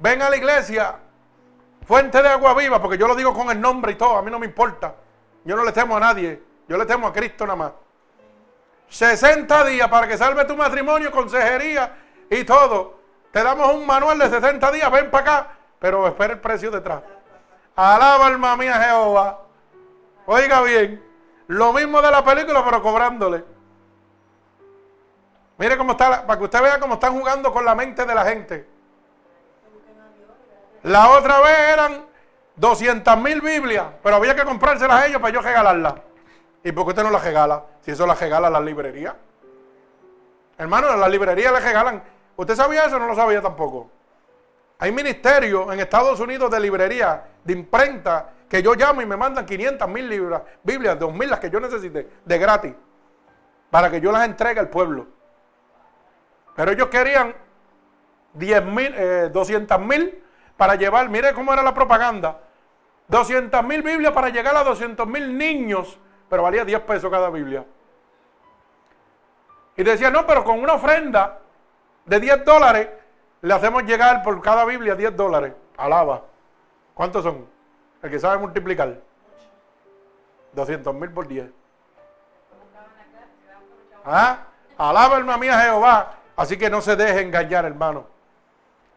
Ven 0.00 0.20
a 0.20 0.28
la 0.28 0.36
iglesia, 0.36 0.96
fuente 1.86 2.20
de 2.20 2.28
agua 2.28 2.52
viva, 2.54 2.82
porque 2.82 2.98
yo 2.98 3.06
lo 3.06 3.14
digo 3.14 3.32
con 3.32 3.50
el 3.50 3.60
nombre 3.60 3.92
y 3.92 3.94
todo, 3.94 4.16
a 4.16 4.22
mí 4.22 4.30
no 4.30 4.40
me 4.40 4.46
importa. 4.46 4.96
Yo 5.44 5.54
no 5.54 5.64
le 5.64 5.70
temo 5.70 5.96
a 5.96 6.00
nadie, 6.00 6.42
yo 6.68 6.76
le 6.76 6.86
temo 6.86 7.06
a 7.06 7.12
Cristo 7.12 7.46
nada 7.46 7.56
más. 7.56 7.72
60 8.88 9.64
días 9.64 9.88
para 9.88 10.06
que 10.06 10.16
salve 10.16 10.44
tu 10.44 10.56
matrimonio, 10.56 11.10
consejería 11.10 11.96
y 12.30 12.44
todo. 12.44 13.00
Te 13.32 13.42
damos 13.42 13.74
un 13.74 13.86
manual 13.86 14.18
de 14.18 14.30
60 14.30 14.72
días, 14.72 14.90
ven 14.90 15.10
para 15.10 15.22
acá, 15.22 15.48
pero 15.78 16.06
espera 16.06 16.34
el 16.34 16.40
precio 16.40 16.70
detrás. 16.70 17.02
Alaba 17.74 18.26
alma 18.26 18.56
mía 18.56 18.74
Jehová. 18.74 19.40
Oiga 20.26 20.62
bien, 20.62 21.04
lo 21.48 21.72
mismo 21.72 22.00
de 22.00 22.10
la 22.10 22.24
película, 22.24 22.64
pero 22.64 22.82
cobrándole. 22.82 23.44
Mire 25.58 25.76
cómo 25.76 25.92
está, 25.92 26.26
para 26.26 26.38
que 26.38 26.44
usted 26.44 26.62
vea 26.62 26.80
cómo 26.80 26.94
están 26.94 27.18
jugando 27.18 27.52
con 27.52 27.64
la 27.64 27.74
mente 27.74 28.04
de 28.04 28.14
la 28.14 28.24
gente. 28.24 28.68
La 30.82 31.10
otra 31.10 31.40
vez 31.40 31.58
eran 31.72 32.06
200 32.56 33.16
mil 33.18 33.40
Biblias, 33.40 33.86
pero 34.02 34.16
había 34.16 34.34
que 34.34 34.44
comprárselas 34.44 35.02
a 35.02 35.06
ellos 35.06 35.20
para 35.20 35.34
yo 35.34 35.40
regalarlas. 35.40 35.94
¿Y 36.66 36.72
por 36.72 36.84
qué 36.84 36.88
usted 36.88 37.04
no 37.04 37.12
las 37.12 37.22
regala? 37.22 37.62
Si 37.82 37.92
eso 37.92 38.04
las 38.08 38.18
regala 38.18 38.50
las 38.50 38.60
librerías. 38.60 39.14
Hermano, 40.58 40.96
las 40.96 41.08
librerías 41.08 41.52
le 41.52 41.60
regalan. 41.60 42.02
¿Usted 42.34 42.56
sabía 42.56 42.86
eso 42.86 42.96
o 42.96 42.98
no 42.98 43.06
lo 43.06 43.14
sabía 43.14 43.40
tampoco? 43.40 43.88
Hay 44.80 44.90
ministerios 44.90 45.72
en 45.72 45.78
Estados 45.78 46.18
Unidos 46.18 46.50
de 46.50 46.58
librería, 46.58 47.22
de 47.44 47.52
imprenta, 47.52 48.32
que 48.48 48.64
yo 48.64 48.74
llamo 48.74 49.00
y 49.00 49.06
me 49.06 49.16
mandan 49.16 49.46
500 49.46 49.88
mil 49.88 50.08
libras, 50.08 50.42
Biblias, 50.64 50.98
2 50.98 51.14
mil 51.14 51.30
las 51.30 51.38
que 51.38 51.50
yo 51.50 51.60
necesite, 51.60 52.08
de 52.24 52.38
gratis, 52.38 52.74
para 53.70 53.88
que 53.88 54.00
yo 54.00 54.10
las 54.10 54.24
entregue 54.24 54.58
al 54.58 54.68
pueblo. 54.68 55.06
Pero 56.56 56.72
ellos 56.72 56.88
querían 56.88 57.32
10 58.32 58.64
mil, 58.64 59.32
200 59.32 59.78
eh, 59.78 59.84
mil 59.84 60.24
para 60.56 60.74
llevar, 60.74 61.08
mire 61.10 61.32
cómo 61.32 61.52
era 61.52 61.62
la 61.62 61.74
propaganda, 61.74 62.40
200 63.06 63.62
mil 63.62 63.84
Biblias 63.84 64.12
para 64.12 64.30
llegar 64.30 64.56
a 64.56 64.64
200 64.64 65.06
mil 65.06 65.38
niños, 65.38 66.00
pero 66.28 66.42
valía 66.42 66.64
10 66.64 66.80
pesos 66.82 67.10
cada 67.10 67.30
Biblia. 67.30 67.64
Y 69.76 69.82
decía, 69.82 70.10
no, 70.10 70.26
pero 70.26 70.42
con 70.42 70.60
una 70.60 70.74
ofrenda 70.74 71.38
de 72.04 72.20
10 72.20 72.44
dólares 72.44 72.88
le 73.42 73.54
hacemos 73.54 73.84
llegar 73.84 74.22
por 74.22 74.40
cada 74.40 74.64
Biblia 74.64 74.94
10 74.94 75.16
dólares. 75.16 75.52
Alaba. 75.76 76.22
¿Cuántos 76.94 77.22
son? 77.22 77.46
El 78.02 78.10
que 78.10 78.18
sabe 78.18 78.38
multiplicar. 78.38 78.98
200 80.52 80.94
mil 80.94 81.10
por 81.10 81.28
10. 81.28 81.50
¿Ah? 84.04 84.38
Alaba 84.78 85.16
alma 85.16 85.36
mía 85.36 85.60
Jehová. 85.60 86.14
Así 86.36 86.56
que 86.56 86.70
no 86.70 86.80
se 86.80 86.96
deje 86.96 87.20
engañar, 87.20 87.64
hermano. 87.64 88.06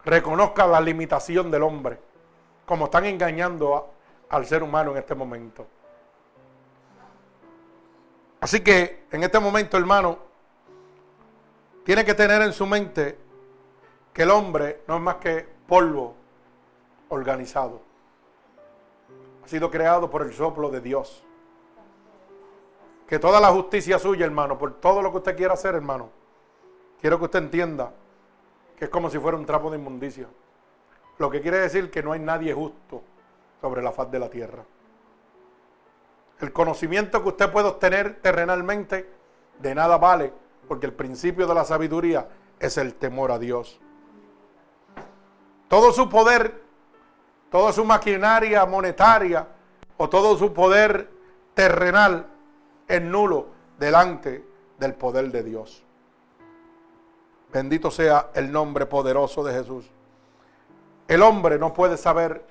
Reconozca 0.06 0.66
la 0.66 0.80
limitación 0.80 1.52
del 1.52 1.64
hombre. 1.64 2.00
Como 2.66 2.86
están 2.86 3.06
engañando 3.06 3.94
al 4.30 4.46
ser 4.46 4.64
humano 4.64 4.92
en 4.92 4.98
este 4.98 5.16
momento. 5.16 5.68
Así 8.42 8.62
que 8.62 9.06
en 9.12 9.24
este 9.24 9.40
momento, 9.40 9.78
hermano, 9.78 10.18
tiene 11.84 12.06
que 12.06 12.14
tener 12.14 12.42
en 12.42 12.54
su 12.54 12.66
mente 12.66 13.18
que 14.14 14.24
el 14.24 14.32
hombre 14.32 14.82
no 14.88 14.96
es 14.96 15.02
más 15.02 15.16
que 15.16 15.48
polvo 15.68 16.16
organizado. 17.10 17.82
Ha 19.44 19.48
sido 19.48 19.70
creado 19.70 20.10
por 20.10 20.22
el 20.22 20.34
soplo 20.34 20.70
de 20.70 20.82
Dios. 20.82 21.24
Que 23.08 23.20
toda 23.20 23.40
la 23.40 23.50
justicia 23.52 23.98
suya, 23.98 24.26
hermano, 24.26 24.58
por 24.58 24.80
todo 24.80 25.02
lo 25.02 25.12
que 25.12 25.18
usted 25.18 25.36
quiera 25.36 25.56
hacer, 25.56 25.76
hermano, 25.76 26.10
quiero 27.02 27.18
que 27.18 27.26
usted 27.26 27.40
entienda 27.40 27.92
que 28.78 28.86
es 28.86 28.92
como 28.92 29.10
si 29.10 29.18
fuera 29.18 29.38
un 29.38 29.46
trapo 29.46 29.70
de 29.70 29.78
inmundicia. 29.78 30.28
Lo 31.18 31.30
que 31.30 31.42
quiere 31.42 31.58
decir 31.58 31.92
que 31.92 32.02
no 32.02 32.14
hay 32.14 32.20
nadie 32.20 32.54
justo 32.54 33.02
sobre 33.60 33.82
la 33.82 33.92
faz 33.92 34.10
de 34.10 34.20
la 34.20 34.30
tierra. 34.30 34.64
El 36.40 36.54
conocimiento 36.54 37.22
que 37.22 37.30
usted 37.30 37.52
puede 37.52 37.68
obtener 37.68 38.22
terrenalmente 38.22 39.10
de 39.60 39.76
nada 39.76 39.98
vale, 39.98 40.34
porque 40.68 40.86
el 40.86 40.94
principio 40.94 41.48
de 41.48 41.54
la 41.54 41.66
sabiduría 41.66 42.28
es 42.60 42.78
el 42.78 42.96
temor 42.96 43.32
a 43.32 43.40
Dios. 43.40 43.80
Todo 45.68 45.92
su 45.92 46.10
poder, 46.10 46.62
toda 47.52 47.74
su 47.74 47.84
maquinaria 47.86 48.66
monetaria 48.66 49.48
o 49.98 50.10
todo 50.10 50.38
su 50.38 50.54
poder 50.54 51.10
terrenal 51.54 52.26
es 52.88 53.02
nulo 53.02 53.48
delante 53.78 54.44
del 54.80 54.94
poder 54.94 55.32
de 55.32 55.44
Dios. 55.44 55.84
Bendito 57.52 57.92
sea 57.92 58.30
el 58.34 58.52
nombre 58.52 58.86
poderoso 58.86 59.44
de 59.44 59.54
Jesús. 59.54 59.90
El 61.08 61.22
hombre 61.22 61.58
no 61.58 61.74
puede 61.74 61.98
saber 61.98 62.46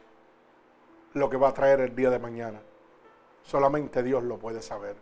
lo 1.14 1.30
que 1.30 1.36
va 1.36 1.48
a 1.48 1.54
traer 1.54 1.80
el 1.80 1.94
día 1.94 2.10
de 2.10 2.18
mañana. 2.18 2.60
Solamente 3.48 4.02
Dios 4.02 4.22
lo 4.24 4.36
puede 4.36 4.60
saber. 4.60 4.94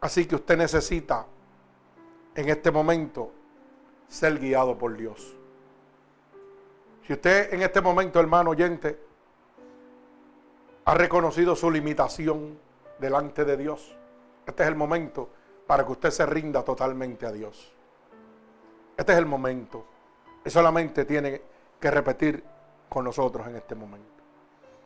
Así 0.00 0.26
que 0.26 0.36
usted 0.36 0.56
necesita 0.56 1.26
en 2.36 2.48
este 2.48 2.70
momento 2.70 3.32
ser 4.06 4.38
guiado 4.38 4.78
por 4.78 4.96
Dios. 4.96 5.36
Si 7.04 7.14
usted 7.14 7.52
en 7.52 7.62
este 7.62 7.80
momento, 7.80 8.20
hermano 8.20 8.50
oyente, 8.50 8.96
ha 10.84 10.94
reconocido 10.94 11.56
su 11.56 11.68
limitación 11.68 12.56
delante 13.00 13.44
de 13.44 13.56
Dios, 13.56 13.96
este 14.46 14.62
es 14.62 14.68
el 14.68 14.76
momento 14.76 15.28
para 15.66 15.84
que 15.84 15.90
usted 15.90 16.10
se 16.12 16.26
rinda 16.26 16.62
totalmente 16.62 17.26
a 17.26 17.32
Dios. 17.32 17.72
Este 18.96 19.10
es 19.10 19.18
el 19.18 19.26
momento. 19.26 19.84
Y 20.44 20.50
solamente 20.50 21.04
tiene 21.04 21.42
que 21.80 21.90
repetir 21.90 22.44
con 22.88 23.04
nosotros 23.04 23.48
en 23.48 23.56
este 23.56 23.74
momento. 23.74 24.22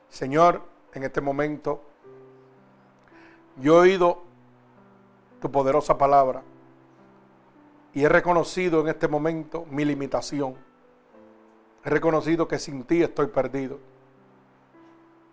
Señor, 0.09 0.70
en 0.93 1.03
este 1.05 1.21
momento, 1.21 1.83
yo 3.57 3.77
he 3.77 3.91
oído 3.91 4.23
tu 5.41 5.51
poderosa 5.51 5.97
palabra 5.97 6.43
y 7.93 8.05
he 8.05 8.09
reconocido 8.09 8.81
en 8.81 8.89
este 8.89 9.09
momento 9.09 9.67
mi 9.71 9.85
limitación. 9.85 10.57
He 11.85 11.91
reconocido 11.91 12.47
que 12.47 12.59
sin 12.59 12.85
ti 12.85 13.03
estoy 13.03 13.29
perdido. 13.29 13.79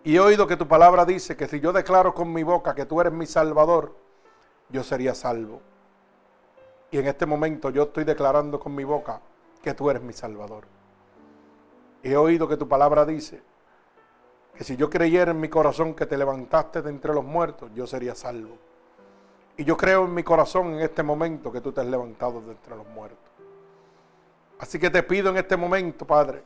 Y 0.04 0.16
he 0.16 0.20
oído 0.20 0.46
que 0.46 0.56
tu 0.56 0.66
palabra 0.66 1.04
dice 1.04 1.36
que 1.36 1.48
si 1.48 1.60
yo 1.60 1.72
declaro 1.72 2.14
con 2.14 2.32
mi 2.32 2.42
boca 2.42 2.74
que 2.74 2.86
tú 2.86 3.00
eres 3.00 3.12
mi 3.12 3.26
salvador, 3.26 3.94
yo 4.70 4.82
sería 4.82 5.14
salvo. 5.14 5.60
Y 6.90 6.98
en 6.98 7.06
este 7.06 7.26
momento 7.26 7.70
yo 7.70 7.84
estoy 7.84 8.04
declarando 8.04 8.58
con 8.58 8.74
mi 8.74 8.84
boca 8.84 9.20
que 9.62 9.74
tú 9.74 9.90
eres 9.90 10.02
mi 10.02 10.12
salvador. 10.12 10.64
He 12.02 12.16
oído 12.16 12.48
que 12.48 12.56
tu 12.56 12.68
palabra 12.68 13.04
dice 13.04 13.42
que 14.58 14.64
si 14.64 14.76
yo 14.76 14.90
creyera 14.90 15.30
en 15.30 15.38
mi 15.38 15.48
corazón 15.48 15.94
que 15.94 16.04
te 16.04 16.18
levantaste 16.18 16.82
de 16.82 16.90
entre 16.90 17.14
los 17.14 17.24
muertos, 17.24 17.70
yo 17.76 17.86
sería 17.86 18.16
salvo. 18.16 18.56
Y 19.56 19.62
yo 19.62 19.76
creo 19.76 20.04
en 20.04 20.12
mi 20.12 20.24
corazón 20.24 20.74
en 20.74 20.80
este 20.80 21.04
momento 21.04 21.52
que 21.52 21.60
tú 21.60 21.70
te 21.70 21.80
has 21.80 21.86
levantado 21.86 22.40
de 22.40 22.50
entre 22.50 22.74
los 22.74 22.84
muertos. 22.88 23.30
Así 24.58 24.80
que 24.80 24.90
te 24.90 25.04
pido 25.04 25.30
en 25.30 25.36
este 25.36 25.56
momento, 25.56 26.04
Padre, 26.04 26.42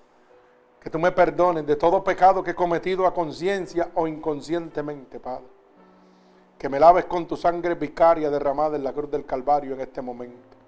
que 0.78 0.90
tú 0.90 0.98
me 0.98 1.10
perdones 1.10 1.66
de 1.66 1.74
todo 1.76 2.05
pecado 2.05 2.44
que 2.44 2.51
he 2.51 2.55
cometido 2.55 3.06
a 3.06 3.14
conciencia 3.14 3.89
o 3.94 4.06
inconscientemente, 4.06 5.18
Padre. 5.18 5.47
Que 6.59 6.68
me 6.68 6.78
laves 6.78 7.06
con 7.06 7.26
tu 7.26 7.34
sangre 7.34 7.76
vicaria 7.76 8.28
derramada 8.28 8.76
en 8.76 8.84
la 8.84 8.93
cruz 8.93 9.10
del 9.10 9.24
Calvario 9.24 9.72
en 9.72 9.80
este 9.80 10.02
momento. 10.02 10.59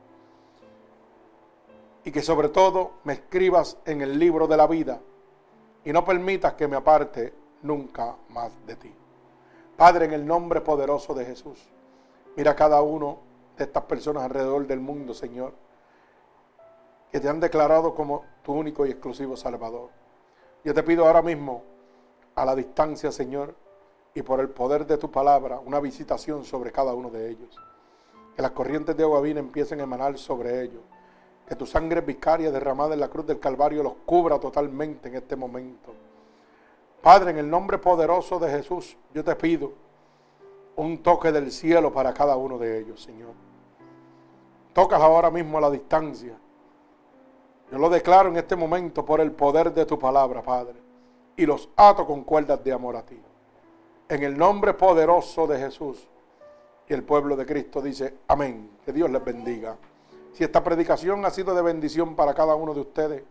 Y 2.04 2.10
que 2.10 2.22
sobre 2.22 2.48
todo 2.48 2.92
me 3.04 3.12
escribas 3.12 3.76
en 3.84 4.00
el 4.00 4.18
libro 4.18 4.46
de 4.46 4.56
la 4.56 4.66
vida 4.66 4.98
y 5.84 5.92
no 5.92 6.04
permitas 6.04 6.54
que 6.54 6.66
me 6.66 6.76
aparte 6.76 7.34
nunca 7.62 8.16
más 8.30 8.52
de 8.66 8.76
ti. 8.76 8.94
Padre, 9.76 10.06
en 10.06 10.12
el 10.12 10.26
nombre 10.26 10.60
poderoso 10.60 11.14
de 11.14 11.24
Jesús, 11.24 11.58
mira 12.36 12.52
a 12.52 12.56
cada 12.56 12.80
uno 12.82 13.18
de 13.56 13.64
estas 13.64 13.84
personas 13.84 14.24
alrededor 14.24 14.66
del 14.66 14.80
mundo, 14.80 15.14
Señor, 15.14 15.52
que 17.10 17.20
te 17.20 17.28
han 17.28 17.40
declarado 17.40 17.94
como 17.94 18.24
tu 18.42 18.52
único 18.52 18.86
y 18.86 18.90
exclusivo 18.90 19.36
Salvador. 19.36 19.90
Yo 20.64 20.74
te 20.74 20.82
pido 20.82 21.06
ahora 21.06 21.22
mismo, 21.22 21.62
a 22.34 22.44
la 22.44 22.54
distancia, 22.54 23.12
Señor, 23.12 23.54
y 24.14 24.22
por 24.22 24.40
el 24.40 24.48
poder 24.48 24.86
de 24.86 24.96
tu 24.96 25.10
palabra, 25.10 25.60
una 25.60 25.80
visitación 25.80 26.44
sobre 26.44 26.72
cada 26.72 26.94
uno 26.94 27.10
de 27.10 27.30
ellos. 27.30 27.56
Que 28.34 28.42
las 28.42 28.52
corrientes 28.52 28.96
de 28.96 29.02
agua 29.02 29.20
vina 29.20 29.40
empiecen 29.40 29.80
a 29.80 29.84
emanar 29.84 30.18
sobre 30.18 30.62
ellos 30.62 30.82
que 31.46 31.56
tu 31.56 31.66
sangre 31.66 32.00
vicaria 32.00 32.50
derramada 32.50 32.94
en 32.94 33.00
la 33.00 33.08
cruz 33.08 33.26
del 33.26 33.38
Calvario 33.38 33.82
los 33.82 33.94
cubra 34.06 34.38
totalmente 34.38 35.08
en 35.08 35.16
este 35.16 35.36
momento. 35.36 35.92
Padre, 37.02 37.32
en 37.32 37.38
el 37.38 37.50
nombre 37.50 37.78
poderoso 37.78 38.38
de 38.38 38.50
Jesús, 38.50 38.96
yo 39.12 39.22
te 39.22 39.36
pido 39.36 39.72
un 40.76 41.02
toque 41.02 41.30
del 41.30 41.52
cielo 41.52 41.92
para 41.92 42.14
cada 42.14 42.36
uno 42.36 42.58
de 42.58 42.80
ellos, 42.80 43.02
Señor. 43.02 43.32
Tocas 44.72 45.00
ahora 45.00 45.30
mismo 45.30 45.58
a 45.58 45.60
la 45.60 45.70
distancia. 45.70 46.34
Yo 47.70 47.78
lo 47.78 47.88
declaro 47.88 48.30
en 48.30 48.36
este 48.36 48.56
momento 48.56 49.04
por 49.04 49.20
el 49.20 49.32
poder 49.32 49.72
de 49.72 49.84
tu 49.84 49.98
palabra, 49.98 50.42
Padre. 50.42 50.74
Y 51.36 51.46
los 51.46 51.68
ato 51.76 52.06
con 52.06 52.24
cuerdas 52.24 52.62
de 52.64 52.72
amor 52.72 52.96
a 52.96 53.02
ti. 53.04 53.20
En 54.08 54.22
el 54.22 54.36
nombre 54.36 54.74
poderoso 54.74 55.46
de 55.46 55.58
Jesús. 55.58 56.08
Y 56.88 56.92
el 56.92 57.02
pueblo 57.02 57.36
de 57.36 57.46
Cristo 57.46 57.80
dice, 57.80 58.14
amén. 58.28 58.78
Que 58.84 58.92
Dios 58.92 59.10
les 59.10 59.24
bendiga. 59.24 59.76
Si 60.34 60.44
esta 60.44 60.62
predicación 60.62 61.24
ha 61.24 61.30
sido 61.30 61.54
de 61.54 61.62
bendición 61.62 62.14
para 62.14 62.34
cada 62.34 62.54
uno 62.54 62.74
de 62.74 62.80
ustedes 62.80 63.22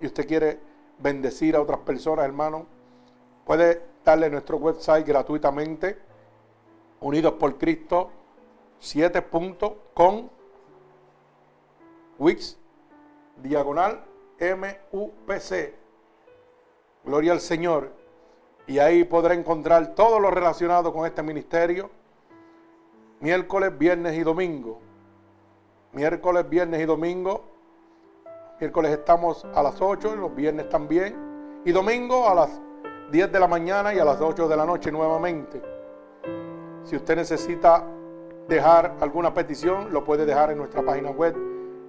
y 0.00 0.06
usted 0.06 0.26
quiere 0.26 0.58
bendecir 0.98 1.54
a 1.54 1.62
otras 1.62 1.78
personas, 1.80 2.24
hermano, 2.24 2.66
puede 3.44 3.88
a 4.08 4.16
nuestro 4.16 4.56
website 4.56 5.06
gratuitamente, 5.06 5.98
unidos 7.00 7.34
por 7.34 7.58
Cristo 7.58 8.08
7.com, 8.80 10.28
Wix, 12.18 12.56
diagonal 13.42 14.02
MUPC. 14.40 15.74
Gloria 17.04 17.32
al 17.32 17.40
Señor. 17.40 17.92
Y 18.66 18.78
ahí 18.78 19.04
podrá 19.04 19.34
encontrar 19.34 19.94
todo 19.94 20.18
lo 20.18 20.30
relacionado 20.30 20.92
con 20.92 21.04
este 21.04 21.22
ministerio. 21.22 21.90
Miércoles, 23.20 23.76
viernes 23.76 24.16
y 24.16 24.22
domingo. 24.22 24.80
Miércoles, 25.98 26.48
viernes 26.48 26.80
y 26.80 26.84
domingo. 26.84 27.42
Miércoles 28.60 28.92
estamos 28.92 29.44
a 29.52 29.60
las 29.64 29.80
8, 29.80 30.14
los 30.14 30.32
viernes 30.32 30.68
también. 30.68 31.60
Y 31.64 31.72
domingo 31.72 32.28
a 32.28 32.36
las 32.36 32.60
10 33.10 33.32
de 33.32 33.40
la 33.40 33.48
mañana 33.48 33.92
y 33.92 33.98
a 33.98 34.04
las 34.04 34.20
8 34.20 34.46
de 34.46 34.56
la 34.56 34.64
noche 34.64 34.92
nuevamente. 34.92 35.60
Si 36.84 36.94
usted 36.94 37.16
necesita 37.16 37.84
dejar 38.46 38.94
alguna 39.00 39.34
petición, 39.34 39.92
lo 39.92 40.04
puede 40.04 40.24
dejar 40.24 40.52
en 40.52 40.58
nuestra 40.58 40.82
página 40.82 41.10
web 41.10 41.36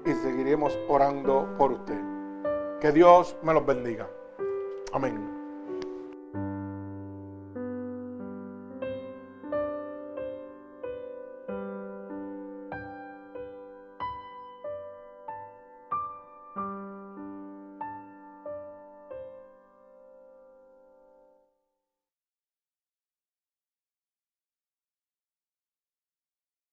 y 0.04 0.12
seguiremos 0.14 0.76
orando 0.88 1.48
por 1.60 1.74
usted. 1.74 2.02
Que 2.82 2.92
Dios 2.92 3.38
me 3.44 3.54
los 3.54 3.64
bendiga. 3.64 4.10
Amén. 4.92 5.39